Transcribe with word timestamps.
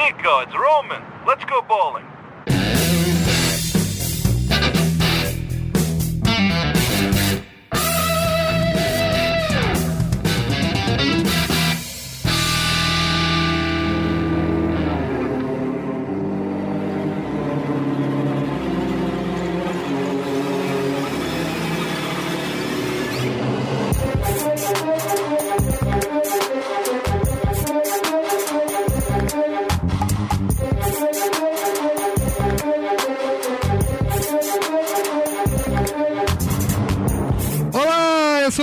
Nico, 0.00 0.38
it's 0.40 0.54
Roman. 0.54 1.02
Let's 1.26 1.44
go 1.44 1.60
bowling. 1.60 2.06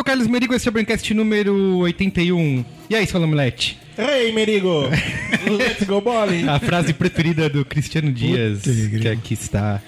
Carlos 0.08 0.28
Merigo, 0.28 0.54
esse 0.54 0.66
é 0.66 0.70
o 0.70 0.72
Braincast 0.72 1.14
número 1.14 1.80
81. 1.80 2.64
E 2.90 2.96
aí, 2.96 3.06
seu 3.06 3.22
omelete? 3.22 3.78
Ei, 3.98 4.32
Merigo! 4.32 4.84
Let's 5.52 5.84
go 5.84 6.00
bowling! 6.00 6.48
A 6.48 6.62
frase 6.62 6.94
preferida 6.94 7.50
do 7.50 7.66
Cristiano 7.66 8.10
Dias, 8.10 8.62
Puta, 8.62 9.00
que 9.02 9.08
aqui 9.10 9.34
está. 9.34 9.82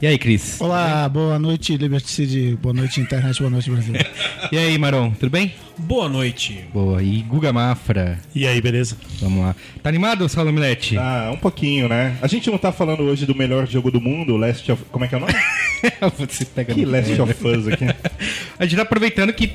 E 0.00 0.06
aí, 0.06 0.16
Cris? 0.16 0.60
Olá, 0.60 1.08
boa 1.08 1.40
noite, 1.40 1.76
Liberty 1.76 2.08
City, 2.08 2.56
boa 2.62 2.72
noite, 2.72 3.00
internet, 3.00 3.36
boa 3.40 3.50
noite, 3.50 3.68
Brasil. 3.68 3.94
E 4.52 4.56
aí, 4.56 4.78
Maron, 4.78 5.10
tudo 5.10 5.28
bem? 5.28 5.52
Boa 5.76 6.08
noite. 6.08 6.64
Boa. 6.72 7.02
E 7.02 7.20
Guga 7.22 7.52
Mafra? 7.52 8.18
E 8.32 8.46
aí, 8.46 8.60
beleza? 8.60 8.96
Vamos 9.20 9.44
lá. 9.44 9.56
Tá 9.82 9.88
animado, 9.88 10.28
seu 10.28 10.46
omelete? 10.46 10.96
Ah, 10.96 11.32
um 11.34 11.36
pouquinho, 11.36 11.88
né? 11.88 12.16
A 12.22 12.28
gente 12.28 12.48
não 12.48 12.58
tá 12.58 12.70
falando 12.70 13.02
hoje 13.02 13.26
do 13.26 13.34
melhor 13.34 13.66
jogo 13.66 13.90
do 13.90 14.00
mundo, 14.00 14.36
Last 14.36 14.70
of... 14.70 14.84
Como 14.92 15.04
é 15.04 15.08
que 15.08 15.16
é 15.16 15.18
o 15.18 15.20
nome? 15.20 15.34
Você 16.16 16.44
pega 16.44 16.72
que 16.72 16.84
Last 16.84 17.20
of 17.20 17.46
Us 17.46 17.66
aqui? 17.66 17.84
A 18.56 18.64
gente 18.64 18.76
tá 18.76 18.82
aproveitando 18.82 19.32
que 19.32 19.48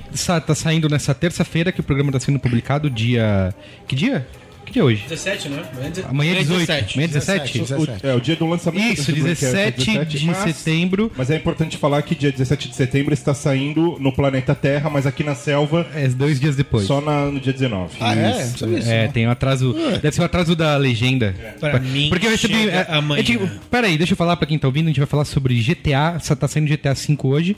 tá 0.45 0.53
saindo 0.53 0.89
nessa 0.89 1.15
terça-feira 1.15 1.71
que 1.71 1.79
o 1.79 1.83
programa 1.83 2.11
tá 2.11 2.19
sendo 2.19 2.37
publicado 2.37 2.89
dia... 2.89 3.55
Que 3.87 3.95
dia? 3.95 4.27
Que 4.65 4.71
dia 4.73 4.81
é 4.81 4.85
hoje? 4.85 5.03
17, 5.09 5.49
né? 5.49 5.63
Amanhã 5.73 5.87
é 5.87 5.91
18. 5.91 6.09
Amanhã 6.09 6.31
é 6.33 7.07
17? 7.07 7.59
17. 7.59 7.73
O- 7.73 8.07
é, 8.07 8.15
o 8.15 8.21
dia 8.21 8.35
do 8.35 8.47
lançamento 8.47 8.93
Isso, 8.99 9.11
Braincast 9.11 9.45
é 9.45 9.71
17 9.71 10.17
de 10.19 10.25
mas- 10.25 10.37
setembro. 10.55 11.11
Mas 11.17 11.29
é 11.29 11.35
importante 11.35 11.77
falar 11.77 12.01
que 12.01 12.15
dia 12.15 12.31
17 12.31 12.69
de 12.69 12.75
setembro 12.75 13.13
está 13.13 13.33
saindo 13.33 13.97
no 13.99 14.11
planeta 14.13 14.55
Terra, 14.55 14.89
mas 14.89 15.05
aqui 15.05 15.23
na 15.23 15.35
selva, 15.35 15.85
É, 15.93 16.07
dois 16.07 16.39
dias 16.39 16.55
depois. 16.55 16.85
só 16.87 17.01
na- 17.01 17.25
no 17.25 17.39
dia 17.39 17.51
19. 17.53 17.95
Ah, 17.99 18.15
é? 18.15 18.43
Não 18.45 18.57
sabia 18.57 18.79
disso, 18.79 18.89
É, 18.91 19.05
não. 19.05 19.11
tem 19.11 19.27
um 19.27 19.31
atraso. 19.31 19.73
Deve 20.01 20.11
ser 20.11 20.21
o 20.21 20.25
atraso 20.25 20.55
da 20.55 20.77
legenda. 20.77 21.35
Pra 21.59 21.79
mim, 21.79 22.09
Porque 22.09 22.25
eu 22.25 22.31
recebi. 22.31 22.53
chega 22.53 22.71
É, 22.89 22.95
amanhã. 22.95 23.19
é 23.19 23.23
tipo, 23.23 23.47
peraí, 23.69 23.97
deixa 23.97 24.13
eu 24.13 24.17
falar 24.17 24.37
pra 24.37 24.47
quem 24.47 24.57
tá 24.57 24.67
ouvindo. 24.67 24.85
A 24.85 24.89
gente 24.89 24.99
vai 24.99 25.07
falar 25.07 25.25
sobre 25.25 25.55
GTA. 25.61 26.19
Só 26.19 26.35
tá 26.35 26.47
saindo 26.47 26.67
GTA 26.67 26.93
V 26.93 27.17
hoje. 27.23 27.51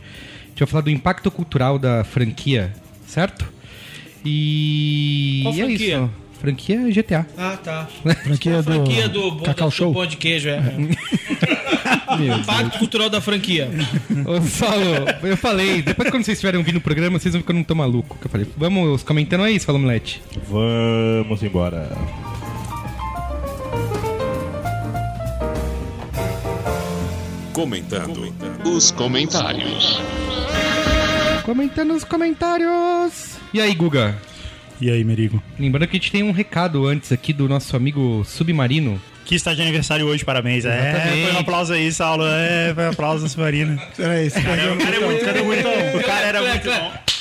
A 0.46 0.48
gente 0.50 0.60
vai 0.60 0.68
falar 0.68 0.82
do 0.82 0.90
impacto 0.90 1.30
cultural 1.30 1.78
da 1.78 2.04
franquia, 2.04 2.74
certo? 3.08 3.46
E. 4.24 5.42
Qual 5.44 5.54
e 5.56 5.62
é 5.62 5.66
franquia? 5.66 5.96
isso. 5.98 6.10
Franquia 6.40 6.80
GTA. 6.92 7.26
Ah, 7.38 7.58
tá. 7.62 7.88
Franquia 8.24 8.62
do, 8.62 8.74
franquia 8.74 9.10
do, 9.10 9.32
do, 9.32 9.44
Cacau 9.44 9.70
do 9.70 9.74
Show. 9.74 9.94
pão 9.94 10.06
de 10.06 10.18
queijo, 10.18 10.50
é. 10.50 10.62
Impacto 12.40 12.78
cultural 12.80 13.10
da 13.10 13.20
franquia. 13.20 13.70
Ô, 14.26 14.42
Saulo, 14.42 15.06
eu 15.24 15.38
falei, 15.38 15.82
depois 15.82 16.10
quando 16.10 16.24
vocês 16.24 16.38
estiverem 16.38 16.60
ouvindo 16.60 16.78
o 16.78 16.82
programa, 16.82 17.20
vocês 17.20 17.34
vão 17.34 17.44
eu 17.48 17.54
não 17.54 17.64
tô 17.64 17.76
maluco. 17.76 18.18
Que 18.20 18.28
eu 18.28 18.32
falei, 18.32 18.48
vamos 18.58 19.04
comentando 19.04 19.44
aí, 19.44 19.60
Saulo 19.60 19.80
Mulete. 19.80 20.22
Vamos 20.48 21.42
embora. 21.44 21.90
Comentando 27.54 28.34
os 28.66 28.92
comentários. 28.92 30.02
Comentando 31.44 31.94
nos 31.94 32.04
comentários. 32.04 33.38
E 33.54 33.62
aí, 33.62 33.74
Guga? 33.74 34.18
E 34.80 34.92
aí, 34.92 35.04
Merigo? 35.04 35.42
Lembrando 35.58 35.88
que 35.88 35.96
a 35.96 36.00
gente 36.00 36.12
tem 36.12 36.24
um 36.24 36.32
recado 36.32 36.86
antes 36.86 37.12
aqui 37.12 37.32
do 37.32 37.48
nosso 37.48 37.76
amigo 37.76 38.24
Submarino. 38.26 39.02
Que 39.24 39.36
está 39.36 39.54
de 39.54 39.62
aniversário 39.62 40.06
hoje, 40.06 40.24
parabéns. 40.24 40.66
É, 40.66 40.90
Exatamente. 40.90 41.24
foi 41.24 41.34
um 41.34 41.40
aplauso 41.40 41.74
aí, 41.74 41.92
Saulo. 41.92 42.26
É, 42.28 42.74
foi 42.76 42.84
um 42.86 42.90
aplauso 42.90 43.28
Submarino. 43.28 43.82
Peraí, 43.96 44.30
você 44.30 44.42
perdeu 44.42 44.74
O 44.74 44.78
cara 44.78 44.96
é 44.96 45.00
muito, 45.00 45.26
cara 45.26 45.40
é 45.40 45.44
muito 45.44 45.64
bom. 45.64 45.98
O 46.00 46.04
cara 46.04 46.28
era 46.28 46.42
muito 46.42 46.66
bom. 46.66 47.15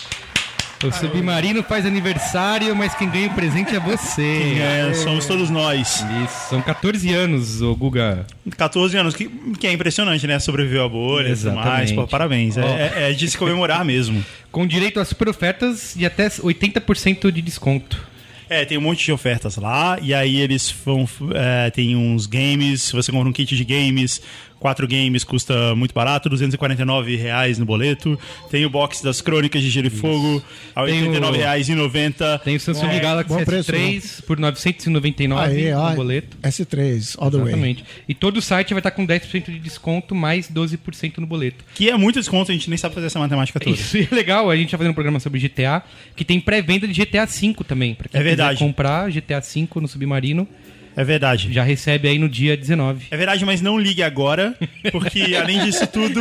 O 0.83 0.93
Submarino 0.93 1.63
faz 1.63 1.87
aniversário, 1.87 2.75
mas 2.77 2.95
quem 2.95 3.09
ganha 3.09 3.29
o 3.29 3.35
presente 3.35 3.75
é 3.75 3.81
você. 3.81 4.59
É, 4.61 4.93
somos 4.95 5.25
todos 5.25 5.49
nós. 5.49 6.05
Isso, 6.25 6.49
são 6.51 6.61
14 6.61 7.11
anos, 7.13 7.63
ô 7.63 7.75
Guga. 7.75 8.27
14 8.57 8.97
anos, 8.99 9.15
que, 9.15 9.29
que 9.59 9.67
é 9.67 9.73
impressionante, 9.73 10.27
né? 10.27 10.39
Sobreviveu 10.39 10.85
a 10.85 10.89
bolha 10.89 11.29
e 11.31 11.37
tudo 11.37 11.53
mais. 11.53 11.91
Pô, 11.93 12.07
parabéns. 12.07 12.59
É, 12.59 12.63
Ó. 12.63 12.67
é- 12.77 13.11
é 13.11 13.13
de 13.13 13.31
se 13.31 13.39
comemorar 13.39 13.83
mesmo. 13.87 14.23
Com 14.53 14.67
direito 14.67 15.01
a 15.01 15.05
super 15.07 15.29
ofertas 15.29 15.95
de 15.97 16.05
até 16.05 16.29
80% 16.29 17.31
de 17.31 17.41
desconto. 17.41 18.15
É, 18.49 18.63
tem 18.67 18.77
um 18.77 18.83
monte 18.83 19.03
de 19.07 19.11
ofertas 19.11 19.57
lá, 19.57 19.99
e 20.03 20.13
aí 20.13 20.39
eles 20.39 20.73
vão. 20.85 21.09
É, 21.35 21.71
tem 21.71 21.97
uns 21.97 22.27
games, 22.27 22.93
você 22.93 23.11
compra 23.11 23.27
um 23.29 23.33
kit 23.33 23.57
de 23.57 23.65
games, 23.65 24.21
quatro 24.65 24.89
games 24.89 25.25
custa 25.25 25.75
muito 25.75 25.93
barato, 25.93 26.27
249 26.31 27.17
reais 27.17 27.59
no 27.59 27.67
boleto. 27.67 28.19
Tem 28.51 28.65
o 28.65 28.71
box 28.71 29.03
das 29.05 29.21
crônicas 29.21 29.61
de 29.61 29.69
Gelo 29.69 29.89
e 29.89 29.91
Fogo, 29.91 30.43
a 30.75 30.87
R$ 30.87 30.91
Tem 30.91 31.03
o- 31.03 31.13
89,90. 31.13 32.39
Tem 32.43 32.57
o 32.57 32.61
Samsung 32.61 32.87
É, 32.87 32.99
Galaxy 32.99 33.29
bom 33.29 33.45
preço, 33.45 33.71
S3 33.71 34.23
por 34.25 34.39
999 34.39 35.45
Aí, 35.53 35.71
ó, 35.71 35.91
no 35.91 35.97
boleto. 35.97 36.35
S3, 36.43 37.15
all 37.19 37.31
the 37.31 37.37
way. 37.37 37.49
Exatamente. 37.49 37.85
E 38.09 38.15
todo 38.15 38.39
o 38.39 38.41
site 38.43 38.71
vai 38.73 38.81
estar 38.81 38.91
com 38.93 39.07
10% 39.07 39.51
de 39.53 39.59
desconto, 39.59 40.15
mais 40.15 40.49
12% 40.51 41.19
no 41.19 41.27
boleto. 41.27 41.63
Que 41.75 41.91
é 41.91 41.97
muito 41.99 42.19
desconto, 42.19 42.51
a 42.51 42.55
gente 42.55 42.71
nem 42.71 42.79
sabe 42.79 42.95
fazer 42.95 43.09
essa 43.09 43.19
matemática 43.19 43.61
toda. 43.61 43.77
Isso 43.77 43.99
é 44.01 44.09
legal, 44.15 44.51
a 44.51 44.57
gente 44.57 44.71
tá 44.71 44.79
fazendo 44.79 44.93
um 44.93 44.95
programa 44.95 45.21
sobre 45.21 45.39
GTA, 45.41 45.83
que 46.17 46.25
tem 46.25 46.41
pré-venda 46.41 46.89
de 46.89 46.95
GTA 46.95 47.27
V 47.27 47.55
também. 47.69 47.95
Pra 47.95 48.09
quem 48.09 48.19
É 48.19 48.25
verdade. 48.25 48.57
quiser 48.57 48.67
comprar 48.67 49.11
GTA 49.11 49.41
V 49.41 49.69
no 49.83 49.87
Submarino, 49.89 50.49
É 50.97 51.05
verdade. 51.05 51.53
já 51.53 51.63
recebe 51.63 52.09
aí 52.09 52.19
no 52.19 52.29
dia 52.29 52.57
19. 52.57 53.07
É 53.11 53.17
verdade, 53.17 53.45
mas 53.45 53.61
não 53.61 53.79
ligue 53.79 54.03
agora, 54.03 54.55
porque 54.93 55.35
além 55.41 55.65
disso 55.65 55.87
tudo, 55.87 56.21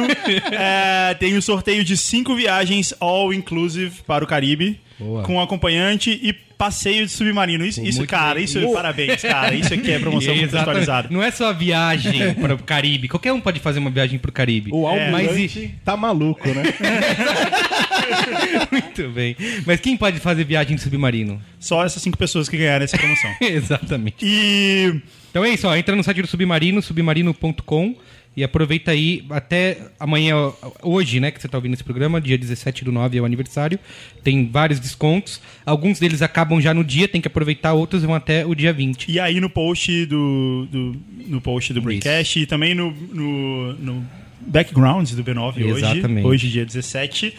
é, 0.52 1.14
tem 1.16 1.36
o 1.36 1.42
sorteio 1.42 1.84
de 1.84 1.96
cinco 1.98 2.36
viagens 2.36 2.94
all 3.00 3.34
inclusive 3.34 4.02
para 4.06 4.24
o 4.24 4.28
Caribe, 4.28 4.80
Boa. 5.00 5.24
com 5.24 5.40
acompanhante 5.42 6.20
e 6.22 6.34
passeio 6.58 7.06
de 7.06 7.12
submarino. 7.12 7.66
Isso, 7.66 7.84
isso 7.84 8.08
cara, 8.08 8.36
bem. 8.36 8.46
isso 8.46 8.58
é 8.58 8.72
parabéns, 8.72 9.22
cara. 9.22 9.54
Isso 9.54 9.74
aqui 9.74 9.92
é 9.92 10.00
promoção 10.00 10.34
atualizada. 10.58 11.10
Não 11.12 11.22
é 11.22 11.30
só 11.30 11.50
a 11.50 11.54
viagem 11.54 12.34
para 12.36 12.56
o 12.56 12.58
Caribe. 12.58 13.10
Qualquer 13.10 13.34
um 13.34 13.42
pode 13.42 13.60
fazer 13.60 13.80
uma 13.80 13.90
viagem 13.90 14.18
para 14.18 14.30
o 14.30 14.32
Caribe. 14.32 14.72
O 14.74 14.90
É, 14.90 15.12
mas 15.12 15.28
almirante 15.28 15.76
tá 15.84 15.98
maluco, 15.98 16.48
né? 16.48 16.64
Muito 18.72 19.10
bem. 19.10 19.36
Mas 19.66 19.80
quem 19.80 19.98
pode 19.98 20.20
fazer 20.20 20.44
viagem 20.44 20.76
de 20.76 20.82
submarino? 20.82 21.42
Só 21.60 21.84
essas 21.86 22.02
cinco 22.02 22.18
pessoas 22.18 22.50
que 22.50 22.58
ganharam 22.58 22.84
essa 22.84 22.98
promoção. 22.98 23.32
Exatamente. 23.42 24.18
E 24.22 25.02
Então 25.30 25.44
é 25.44 25.50
isso, 25.50 25.68
ó, 25.68 25.76
entra 25.76 25.96
no 25.96 26.04
site 26.04 26.22
do 26.22 26.28
Submarino, 26.28 26.82
submarino.com 26.82 27.96
e 28.36 28.44
aproveita 28.44 28.92
aí 28.92 29.24
até 29.30 29.78
amanhã, 30.00 30.52
hoje, 30.82 31.20
né, 31.20 31.30
que 31.30 31.40
você 31.40 31.48
tá 31.48 31.58
ouvindo 31.58 31.76
esse 31.76 31.84
programa, 31.84 32.20
dia 32.20 32.36
17 32.36 32.84
do 32.84 32.92
9 32.92 33.18
é 33.18 33.22
o 33.22 33.26
aniversário. 33.26 33.80
Tem 34.24 34.50
vários 34.50 34.80
descontos. 34.80 35.40
Alguns 35.64 36.00
deles 36.00 36.22
acabam 36.22 36.60
já 36.60 36.74
no 36.74 36.84
dia, 36.84 37.08
tem 37.08 37.22
que 37.22 37.28
aproveitar, 37.28 37.74
outros 37.74 38.02
vão 38.04 38.16
até 38.16 38.44
o 38.44 38.56
dia 38.56 38.74
20. 38.74 39.12
E 39.12 39.20
aí 39.20 39.40
no 39.40 39.50
post 39.50 40.06
do, 40.08 40.68
do 40.72 40.96
no 41.28 41.40
post 41.40 41.74
do 41.74 41.82
Braincast 41.82 42.40
e 42.40 42.46
também 42.48 42.74
no, 42.74 42.92
no, 42.92 43.74
no 43.74 44.06
background 44.42 45.10
do 45.12 45.24
B9 45.24 45.60
Exatamente. 45.60 46.26
hoje, 46.26 46.48
hoje 46.48 46.50
dia 46.50 46.66
17 46.66 47.34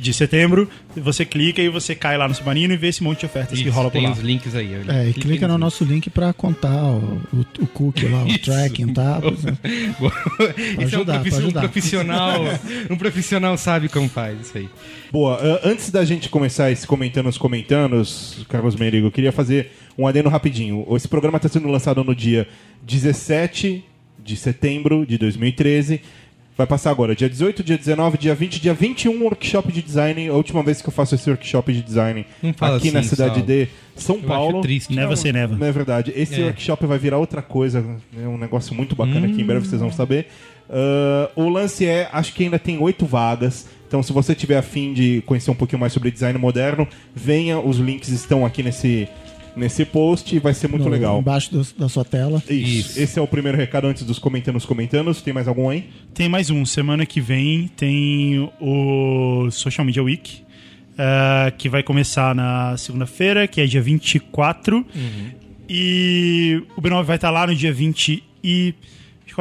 de 0.00 0.14
setembro, 0.14 0.68
você 0.96 1.24
clica 1.24 1.60
e 1.60 1.68
você 1.68 1.94
cai 1.94 2.16
lá 2.16 2.26
no 2.26 2.34
Submarino 2.34 2.72
e 2.72 2.76
vê 2.76 2.88
esse 2.88 3.02
monte 3.02 3.20
de 3.20 3.26
ofertas 3.26 3.58
que 3.58 3.64
Isso, 3.68 3.74
rola 3.74 3.90
por 3.90 3.98
tem 3.98 4.06
lá. 4.06 4.12
os 4.12 4.18
links 4.20 4.54
aí. 4.54 4.72
É, 4.88 5.08
e 5.08 5.12
Cliquem 5.12 5.22
clica 5.22 5.46
no 5.46 5.54
nos 5.54 5.60
nosso 5.60 5.84
link 5.84 6.08
pra 6.10 6.32
contar 6.32 6.82
o, 6.84 7.20
o, 7.32 7.40
o 7.62 7.66
cookie 7.66 8.06
lá, 8.06 8.24
o 8.24 8.28
Isso. 8.28 8.40
tracking, 8.40 8.92
tá? 8.94 9.20
Boa. 9.20 10.12
Esse 10.78 10.80
é 10.94 10.98
um, 10.98 11.00
ajudar, 11.02 11.20
profi- 11.20 11.34
um 11.34 11.38
ajudar. 11.38 11.60
profissional, 11.60 12.40
um 12.90 12.96
profissional 12.96 13.56
sabe 13.58 13.88
como 13.88 14.08
faz 14.08 14.40
isso 14.40 14.56
aí. 14.58 14.68
Boa, 15.12 15.38
ah, 15.42 15.60
antes 15.68 15.90
da 15.90 16.04
gente 16.04 16.28
começar 16.28 16.70
esse 16.70 16.86
comentando 16.86 17.28
os 17.28 17.36
comentandos, 17.38 18.44
Carlos 18.48 18.76
Merigo, 18.76 19.08
eu 19.08 19.12
queria 19.12 19.32
fazer 19.32 19.72
um 19.98 20.06
adendo 20.06 20.28
rapidinho. 20.28 20.86
Esse 20.96 21.06
programa 21.08 21.36
está 21.36 21.48
sendo 21.48 21.68
lançado 21.68 22.02
no 22.02 22.14
dia 22.14 22.48
17 22.82 23.84
de 24.22 24.36
setembro 24.36 25.04
de 25.06 25.16
2013. 25.18 26.00
Vai 26.60 26.66
passar 26.66 26.90
agora, 26.90 27.16
dia 27.16 27.26
18, 27.26 27.64
dia 27.64 27.78
19, 27.78 28.18
dia 28.18 28.34
20, 28.34 28.60
dia 28.60 28.74
21, 28.74 29.22
workshop 29.22 29.72
de 29.72 29.80
design. 29.80 30.28
A 30.28 30.34
última 30.34 30.62
vez 30.62 30.82
que 30.82 30.88
eu 30.88 30.92
faço 30.92 31.14
esse 31.14 31.30
workshop 31.30 31.72
de 31.72 31.80
design 31.80 32.26
aqui 32.60 32.90
na 32.90 32.98
assim, 33.00 33.08
cidade 33.08 33.36
Sal. 33.36 33.46
de 33.46 33.68
São 33.96 34.16
Eu 34.16 34.22
Paulo. 34.24 34.60
triste. 34.60 34.94
Neva 34.94 35.16
sem 35.16 35.32
neva. 35.32 35.56
Não 35.56 35.66
é 35.66 35.72
verdade. 35.72 36.12
Esse 36.14 36.38
É. 36.38 36.44
workshop 36.44 36.84
vai 36.84 36.98
virar 36.98 37.16
outra 37.16 37.40
coisa. 37.40 37.82
É 38.14 38.28
um 38.28 38.36
negócio 38.36 38.74
muito 38.74 38.94
bacana 38.94 39.26
que 39.28 39.40
em 39.40 39.44
breve 39.46 39.66
vocês 39.66 39.80
vão 39.80 39.90
saber. 39.90 40.26
Ah, 40.68 41.30
o 41.34 41.48
lance 41.48 41.86
é, 41.86 42.10
acho 42.12 42.34
que 42.34 42.44
ainda 42.44 42.58
tem 42.58 42.78
oito 42.78 43.06
vagas. 43.06 43.66
Então, 43.88 44.02
se 44.02 44.12
você 44.12 44.34
tiver 44.34 44.58
afim 44.58 44.92
de 44.92 45.22
conhecer 45.24 45.50
um 45.50 45.54
pouquinho 45.54 45.80
mais 45.80 45.94
sobre 45.94 46.10
design 46.10 46.38
moderno, 46.38 46.86
venha. 47.14 47.58
Os 47.58 47.78
links 47.78 48.10
estão 48.10 48.44
aqui 48.44 48.62
nesse, 48.62 49.08
nesse 49.56 49.84
post 49.84 50.34
e 50.34 50.38
vai 50.38 50.54
ser 50.54 50.68
muito 50.68 50.84
no- 50.84 50.90
legal. 50.90 51.18
Embaixo 51.18 51.50
do- 51.52 51.66
da 51.78 51.88
sua 51.88 52.04
tela. 52.04 52.42
Isso. 52.48 52.98
Esse 53.00 53.18
é 53.18 53.22
o 53.22 53.26
primeiro 53.26 53.56
recado 53.58 53.86
antes 53.86 54.02
dos 54.04 54.18
comentando 54.18 54.56
os 54.56 54.64
comentando. 54.66 55.14
Tem 55.14 55.32
mais 55.32 55.46
algum 55.48 55.68
aí? 55.68 55.88
Tem 56.14 56.28
mais 56.28 56.50
um. 56.50 56.64
Semana 56.64 57.04
que 57.06 57.20
vem 57.20 57.68
tem 57.76 58.50
o 58.60 59.48
Social 59.50 59.84
Media 59.84 60.02
Week, 60.02 60.42
eh, 60.98 61.52
que 61.58 61.68
vai 61.68 61.82
começar 61.82 62.34
na 62.34 62.76
segunda-feira, 62.76 63.46
que 63.48 63.60
é 63.60 63.66
dia 63.66 63.82
24. 63.82 64.84
E 65.68 66.62
o 66.76 66.80
B9 66.82 67.04
vai 67.04 67.16
estar 67.16 67.30
lá 67.30 67.46
no 67.46 67.54
dia 67.54 67.72
20 67.72 68.22
e... 68.42 68.74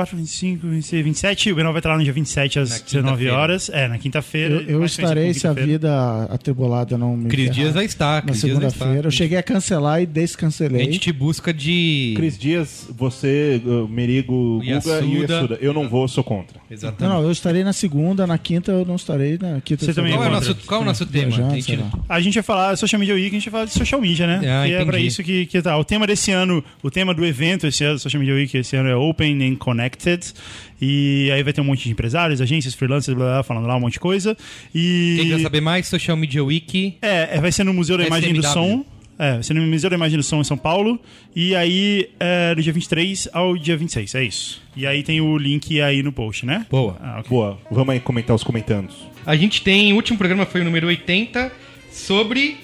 24, 0.06 0.18
25, 0.18 0.68
26, 0.68 1.04
27. 1.04 1.52
O 1.52 1.56
B9 1.56 1.64
vai 1.64 1.78
estar 1.80 1.90
lá 1.90 1.98
no 1.98 2.04
dia 2.04 2.14
27 2.14 2.60
às 2.60 2.70
Na 2.70 2.78
19 2.78 2.86
quinta-feira. 3.18 3.38
horas. 3.38 3.70
É, 3.70 3.88
na 3.88 3.98
quinta-feira. 3.98 4.56
Eu, 4.56 4.80
eu 4.80 4.86
estarei 4.86 5.34
se 5.34 5.48
a 5.48 5.54
vida 5.54 6.24
atribulada 6.26 6.98
não 6.98 7.16
me 7.18 7.30
Cris. 7.30 7.52
Dias 7.52 7.74
vai 7.74 7.86
estar. 7.86 8.26
Na 8.26 8.34
segunda-feira. 8.34 9.08
Eu 9.08 9.12
cheguei 9.12 9.38
a 9.38 9.44
cancelar 9.44 10.00
e 10.02 10.04
A 10.04 10.06
descancelei. 10.06 10.86
gente 10.86 11.00
te 11.00 11.12
busca 11.12 11.54
de. 11.54 12.14
Cris 12.16 12.38
Dias, 12.38 12.88
você, 12.96 13.62
uh, 13.66 13.88
Merigo, 13.88 14.34
O 14.34 14.60
Guga 14.60 14.66
e. 14.66 15.22
Yasuda. 15.22 15.58
Eu 15.62 15.74
não 15.74 15.88
vou, 15.90 16.08
sou 16.08 16.24
contra. 16.24 16.60
Exatamente. 16.70 17.02
Não, 17.10 17.22
não, 17.22 17.26
eu 17.28 17.32
estarei 17.32 17.64
na 17.64 17.74
segunda, 17.74 18.26
na 18.28 18.38
quinta 18.38 18.72
eu 18.72 18.86
não 18.86 18.96
estarei. 18.96 19.38
Na 19.40 19.60
quinta 19.62 19.86
Você 19.86 19.94
também 19.94 20.14
Qual 20.14 20.24
é 20.26 20.30
nosso, 20.30 20.56
qual 20.66 20.82
é 20.82 20.84
o 20.84 20.86
nosso 20.86 21.06
tema? 21.06 21.28
viajando, 21.28 21.54
A 22.10 22.20
gente-. 22.20 22.36
A 22.38 22.40
vai 22.40 22.44
falar 22.44 22.76
Social 22.78 23.00
Media 23.00 23.16
Week, 23.16 23.28
a 23.28 23.40
gente 23.40 23.50
vai 23.50 23.52
falar 23.52 23.66
de 23.66 23.72
social 23.74 24.00
media, 24.02 24.28
né? 24.28 24.36
Ah, 24.46 24.66
que 24.66 24.74
é 24.74 24.86
pra 24.86 25.00
isso 25.00 25.24
que, 25.24 25.46
que 25.46 25.62
tá. 25.62 25.78
O 25.78 25.84
tema 25.84 26.06
desse 26.06 26.32
ano, 26.32 26.64
o 26.84 26.92
tema 26.92 27.14
do 27.14 27.26
evento 27.26 27.68
esse 27.68 27.84
ano, 27.84 27.98
Social 28.00 28.20
Media 28.20 28.36
Week 28.36 28.56
esse 28.58 28.76
ano 28.76 28.90
é 28.90 28.96
Open 28.96 29.42
and 29.44 29.56
Connected. 29.90 30.34
E 30.82 31.30
aí 31.34 31.44
vai 31.44 31.52
ter 31.52 31.62
um 31.62 31.66
monte 31.66 31.84
de 31.84 31.92
empresários, 31.92 32.40
agências, 32.40 32.74
freelancers, 32.74 33.16
blá, 33.16 33.26
blá, 33.26 33.34
blá, 33.36 33.44
falando 33.44 33.68
lá 33.68 33.76
um 33.76 33.82
monte 33.82 33.94
de 33.94 34.00
coisa. 34.00 34.38
E 34.74 35.16
Quem 35.18 35.26
quiser 35.30 35.42
saber 35.42 35.62
mais, 35.62 35.88
Social 35.88 36.16
Media 36.16 36.44
Week. 36.44 36.98
é, 37.02 37.38
é, 37.38 37.42
vai 37.42 37.52
ser 37.52 37.64
no 37.64 37.74
Museu 37.74 37.98
da 37.98 38.06
Imagem 38.06 38.34
do. 38.34 38.44
Som. 38.44 38.86
É, 39.18 39.34
vai 39.34 39.44
ser 39.44 39.54
no 39.54 39.62
Museu 39.64 39.90
da 39.90 39.98
Imagem 39.98 40.18
do 40.18 40.24
Som 40.24 40.40
em 40.40 40.46
São 40.46 40.58
Paulo. 40.58 40.98
E 41.36 41.54
aí, 41.54 42.10
é, 42.20 42.56
do 42.56 42.62
dia 42.62 42.72
23 42.72 43.28
ao 43.34 43.58
dia 43.58 43.76
26, 43.76 44.16
é 44.16 44.24
isso. 44.24 44.62
E 44.78 44.88
aí 44.88 45.04
tem 45.04 45.20
o 45.20 45.38
link 45.38 45.82
aí 45.82 46.02
no 46.02 46.14
post, 46.14 46.46
né? 46.46 46.66
Boa. 46.70 46.96
Ah, 47.02 47.18
ok. 47.20 47.30
Boa, 47.30 47.60
vamos 47.70 47.90
aí 47.90 48.00
comentar 48.00 48.34
os 48.34 48.44
comentandos. 48.44 48.96
A 49.26 49.36
gente 49.36 49.62
tem. 49.62 49.92
O 49.92 49.98
último 49.98 50.18
programa 50.18 50.46
foi 50.46 50.62
o 50.62 50.64
número 50.64 50.88
80 50.88 51.52
sobre 51.92 52.58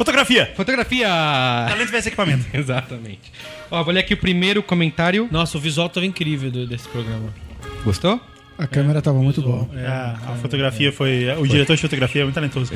Fotografia! 0.00 0.50
fotografia. 0.56 1.08
Talento 1.68 1.90
versus 1.90 2.06
equipamento. 2.06 2.46
Exatamente. 2.56 3.30
Ó, 3.70 3.82
vou 3.84 3.92
ler 3.92 4.00
aqui 4.00 4.14
o 4.14 4.16
primeiro 4.16 4.62
comentário. 4.62 5.28
Nossa, 5.30 5.58
o 5.58 5.60
visual 5.60 5.90
tava 5.90 6.06
incrível 6.06 6.50
do- 6.50 6.66
desse 6.66 6.88
programa. 6.88 7.28
Gostou? 7.84 8.18
A 8.56 8.66
câmera 8.66 9.02
tava 9.02 9.18
muito 9.18 9.42
boa. 9.42 9.68
É, 9.76 9.86
a 9.86 10.36
fotografia 10.40 10.90
foi. 10.90 11.26
O 11.38 11.46
diretor 11.46 11.76
de 11.76 11.82
fotografia 11.82 12.22
é 12.22 12.24
muito 12.24 12.34
talentoso. 12.34 12.72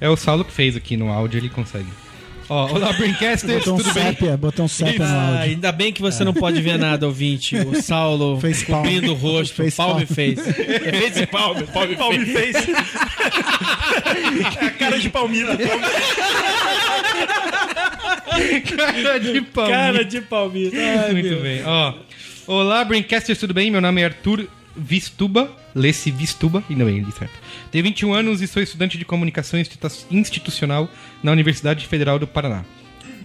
É 0.00 0.08
o 0.08 0.14
Saulo 0.16 0.44
que 0.44 0.52
fez 0.52 0.76
aqui 0.76 0.96
no 0.96 1.08
áudio, 1.10 1.38
ele 1.38 1.48
consegue. 1.48 1.88
Ó, 2.52 2.72
olá, 2.74 2.92
Braincasters, 2.94 3.58
Botou 3.60 3.74
um 3.74 3.76
tudo 3.78 3.94
bem? 3.94 4.02
sépia, 4.02 4.36
botou 4.36 4.64
um 4.64 4.68
sépia 4.68 4.98
no 4.98 5.04
Ah, 5.04 5.26
áudio. 5.28 5.38
ainda 5.42 5.70
bem 5.70 5.92
que 5.92 6.02
você 6.02 6.24
não 6.24 6.34
pode 6.34 6.60
ver 6.60 6.76
nada, 6.80 7.06
ouvinte. 7.06 7.56
O 7.56 7.80
Saulo 7.80 8.40
Fez 8.42 8.64
palm. 8.64 8.82
cobrindo 8.82 9.12
o 9.12 9.14
rosto, 9.14 9.54
Fez 9.54 9.76
palme 9.76 10.04
palm. 10.04 10.14
fez. 10.16 10.38
É, 10.58 10.90
fez 10.92 11.16
e 11.18 11.26
palme, 11.26 11.62
palme, 11.68 11.94
Palme 11.94 12.26
fez. 12.26 12.56
fez. 12.56 12.76
a 14.60 14.70
cara 14.70 14.98
de 14.98 15.08
palmito. 15.10 15.46
Cara 18.76 19.18
de 19.20 19.40
pau. 19.42 19.68
Cara 19.68 20.04
de 20.04 20.20
palmito. 20.20 20.76
Ai, 20.76 21.12
Muito 21.12 21.28
meu. 21.28 21.42
bem. 21.42 21.62
Ó, 21.64 21.94
olá, 22.48 22.84
Braincasters, 22.84 23.38
tudo 23.38 23.54
bem? 23.54 23.70
Meu 23.70 23.80
nome 23.80 24.00
é 24.00 24.06
Arthur 24.06 24.46
Vistuba. 24.76 25.52
Lê-se 25.74 26.10
Vistuba, 26.10 26.62
ainda 26.68 26.84
bem, 26.84 27.00
li 27.00 27.12
certo. 27.12 27.38
Tenho 27.70 27.84
21 27.84 28.12
anos 28.12 28.42
e 28.42 28.46
sou 28.46 28.62
estudante 28.62 28.98
de 28.98 29.04
comunicação 29.04 29.58
institu- 29.58 30.06
institucional 30.10 30.90
na 31.22 31.32
Universidade 31.32 31.86
Federal 31.86 32.18
do 32.18 32.26
Paraná. 32.26 32.64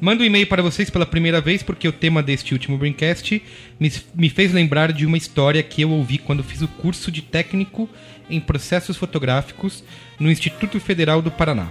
Mando 0.02 0.24
um 0.24 0.26
e-mail 0.26 0.46
para 0.46 0.62
vocês 0.62 0.90
pela 0.90 1.06
primeira 1.06 1.40
vez 1.40 1.64
porque 1.64 1.88
o 1.88 1.92
tema 1.92 2.22
deste 2.22 2.54
último 2.54 2.78
Braincast 2.78 3.42
me, 3.80 3.92
me 4.14 4.30
fez 4.30 4.52
lembrar 4.52 4.92
de 4.92 5.06
uma 5.06 5.18
história 5.18 5.64
que 5.64 5.82
eu 5.82 5.90
ouvi 5.92 6.18
quando 6.18 6.44
fiz 6.44 6.62
o 6.62 6.68
curso 6.68 7.10
de 7.12 7.22
técnico 7.22 7.90
em 8.30 8.40
processos 8.40 8.98
fotográficos 8.98 9.84
no 10.20 10.30
Instituto 10.30 10.80
Federal 10.80 11.22
do 11.22 11.32
Paraná 11.32 11.70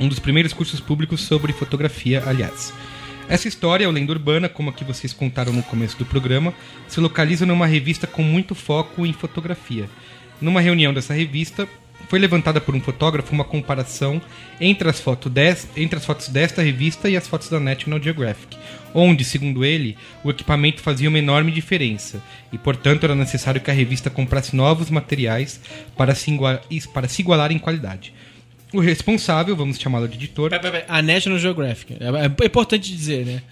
um 0.00 0.08
dos 0.08 0.18
primeiros 0.18 0.52
cursos 0.52 0.80
públicos 0.80 1.20
sobre 1.22 1.52
fotografia, 1.52 2.22
aliás. 2.26 2.72
Essa 3.28 3.48
história, 3.48 3.86
ou 3.86 3.92
lenda 3.94 4.12
urbana, 4.12 4.48
como 4.48 4.68
a 4.70 4.72
que 4.72 4.84
vocês 4.84 5.12
contaram 5.12 5.52
no 5.52 5.62
começo 5.62 5.96
do 5.96 6.04
programa, 6.04 6.52
se 6.86 7.00
localiza 7.00 7.46
numa 7.46 7.66
revista 7.66 8.06
com 8.06 8.22
muito 8.22 8.54
foco 8.54 9.06
em 9.06 9.12
fotografia. 9.12 9.88
Numa 10.40 10.60
reunião 10.60 10.92
dessa 10.92 11.14
revista, 11.14 11.66
foi 12.08 12.18
levantada 12.18 12.60
por 12.60 12.74
um 12.74 12.80
fotógrafo 12.80 13.32
uma 13.32 13.44
comparação 13.44 14.20
entre 14.60 14.88
as, 14.88 15.00
foto 15.00 15.30
des- 15.30 15.68
entre 15.76 15.96
as 15.98 16.04
fotos 16.04 16.28
desta 16.28 16.60
revista 16.60 17.08
e 17.08 17.16
as 17.16 17.26
fotos 17.26 17.48
da 17.48 17.60
National 17.60 18.02
Geographic, 18.02 18.56
onde, 18.92 19.24
segundo 19.24 19.64
ele, 19.64 19.96
o 20.22 20.30
equipamento 20.30 20.82
fazia 20.82 21.08
uma 21.08 21.18
enorme 21.18 21.52
diferença 21.52 22.20
e, 22.52 22.58
portanto, 22.58 23.04
era 23.04 23.14
necessário 23.14 23.60
que 23.60 23.70
a 23.70 23.74
revista 23.74 24.10
comprasse 24.10 24.54
novos 24.54 24.90
materiais 24.90 25.60
para 25.96 26.14
se, 26.14 26.36
para 26.92 27.08
se 27.08 27.22
igualar 27.22 27.50
em 27.52 27.58
qualidade. 27.58 28.12
O 28.72 28.80
responsável, 28.80 29.54
vamos 29.54 29.78
chamá-lo 29.78 30.08
de 30.08 30.16
editor, 30.16 30.50
Pera, 30.50 30.62
pera, 30.62 30.80
pera. 30.80 30.86
A 30.88 31.02
National 31.02 31.38
Geographic. 31.38 31.94
É, 31.94 32.42
é 32.42 32.46
importante 32.46 32.90
dizer, 32.94 33.26
né? 33.26 33.42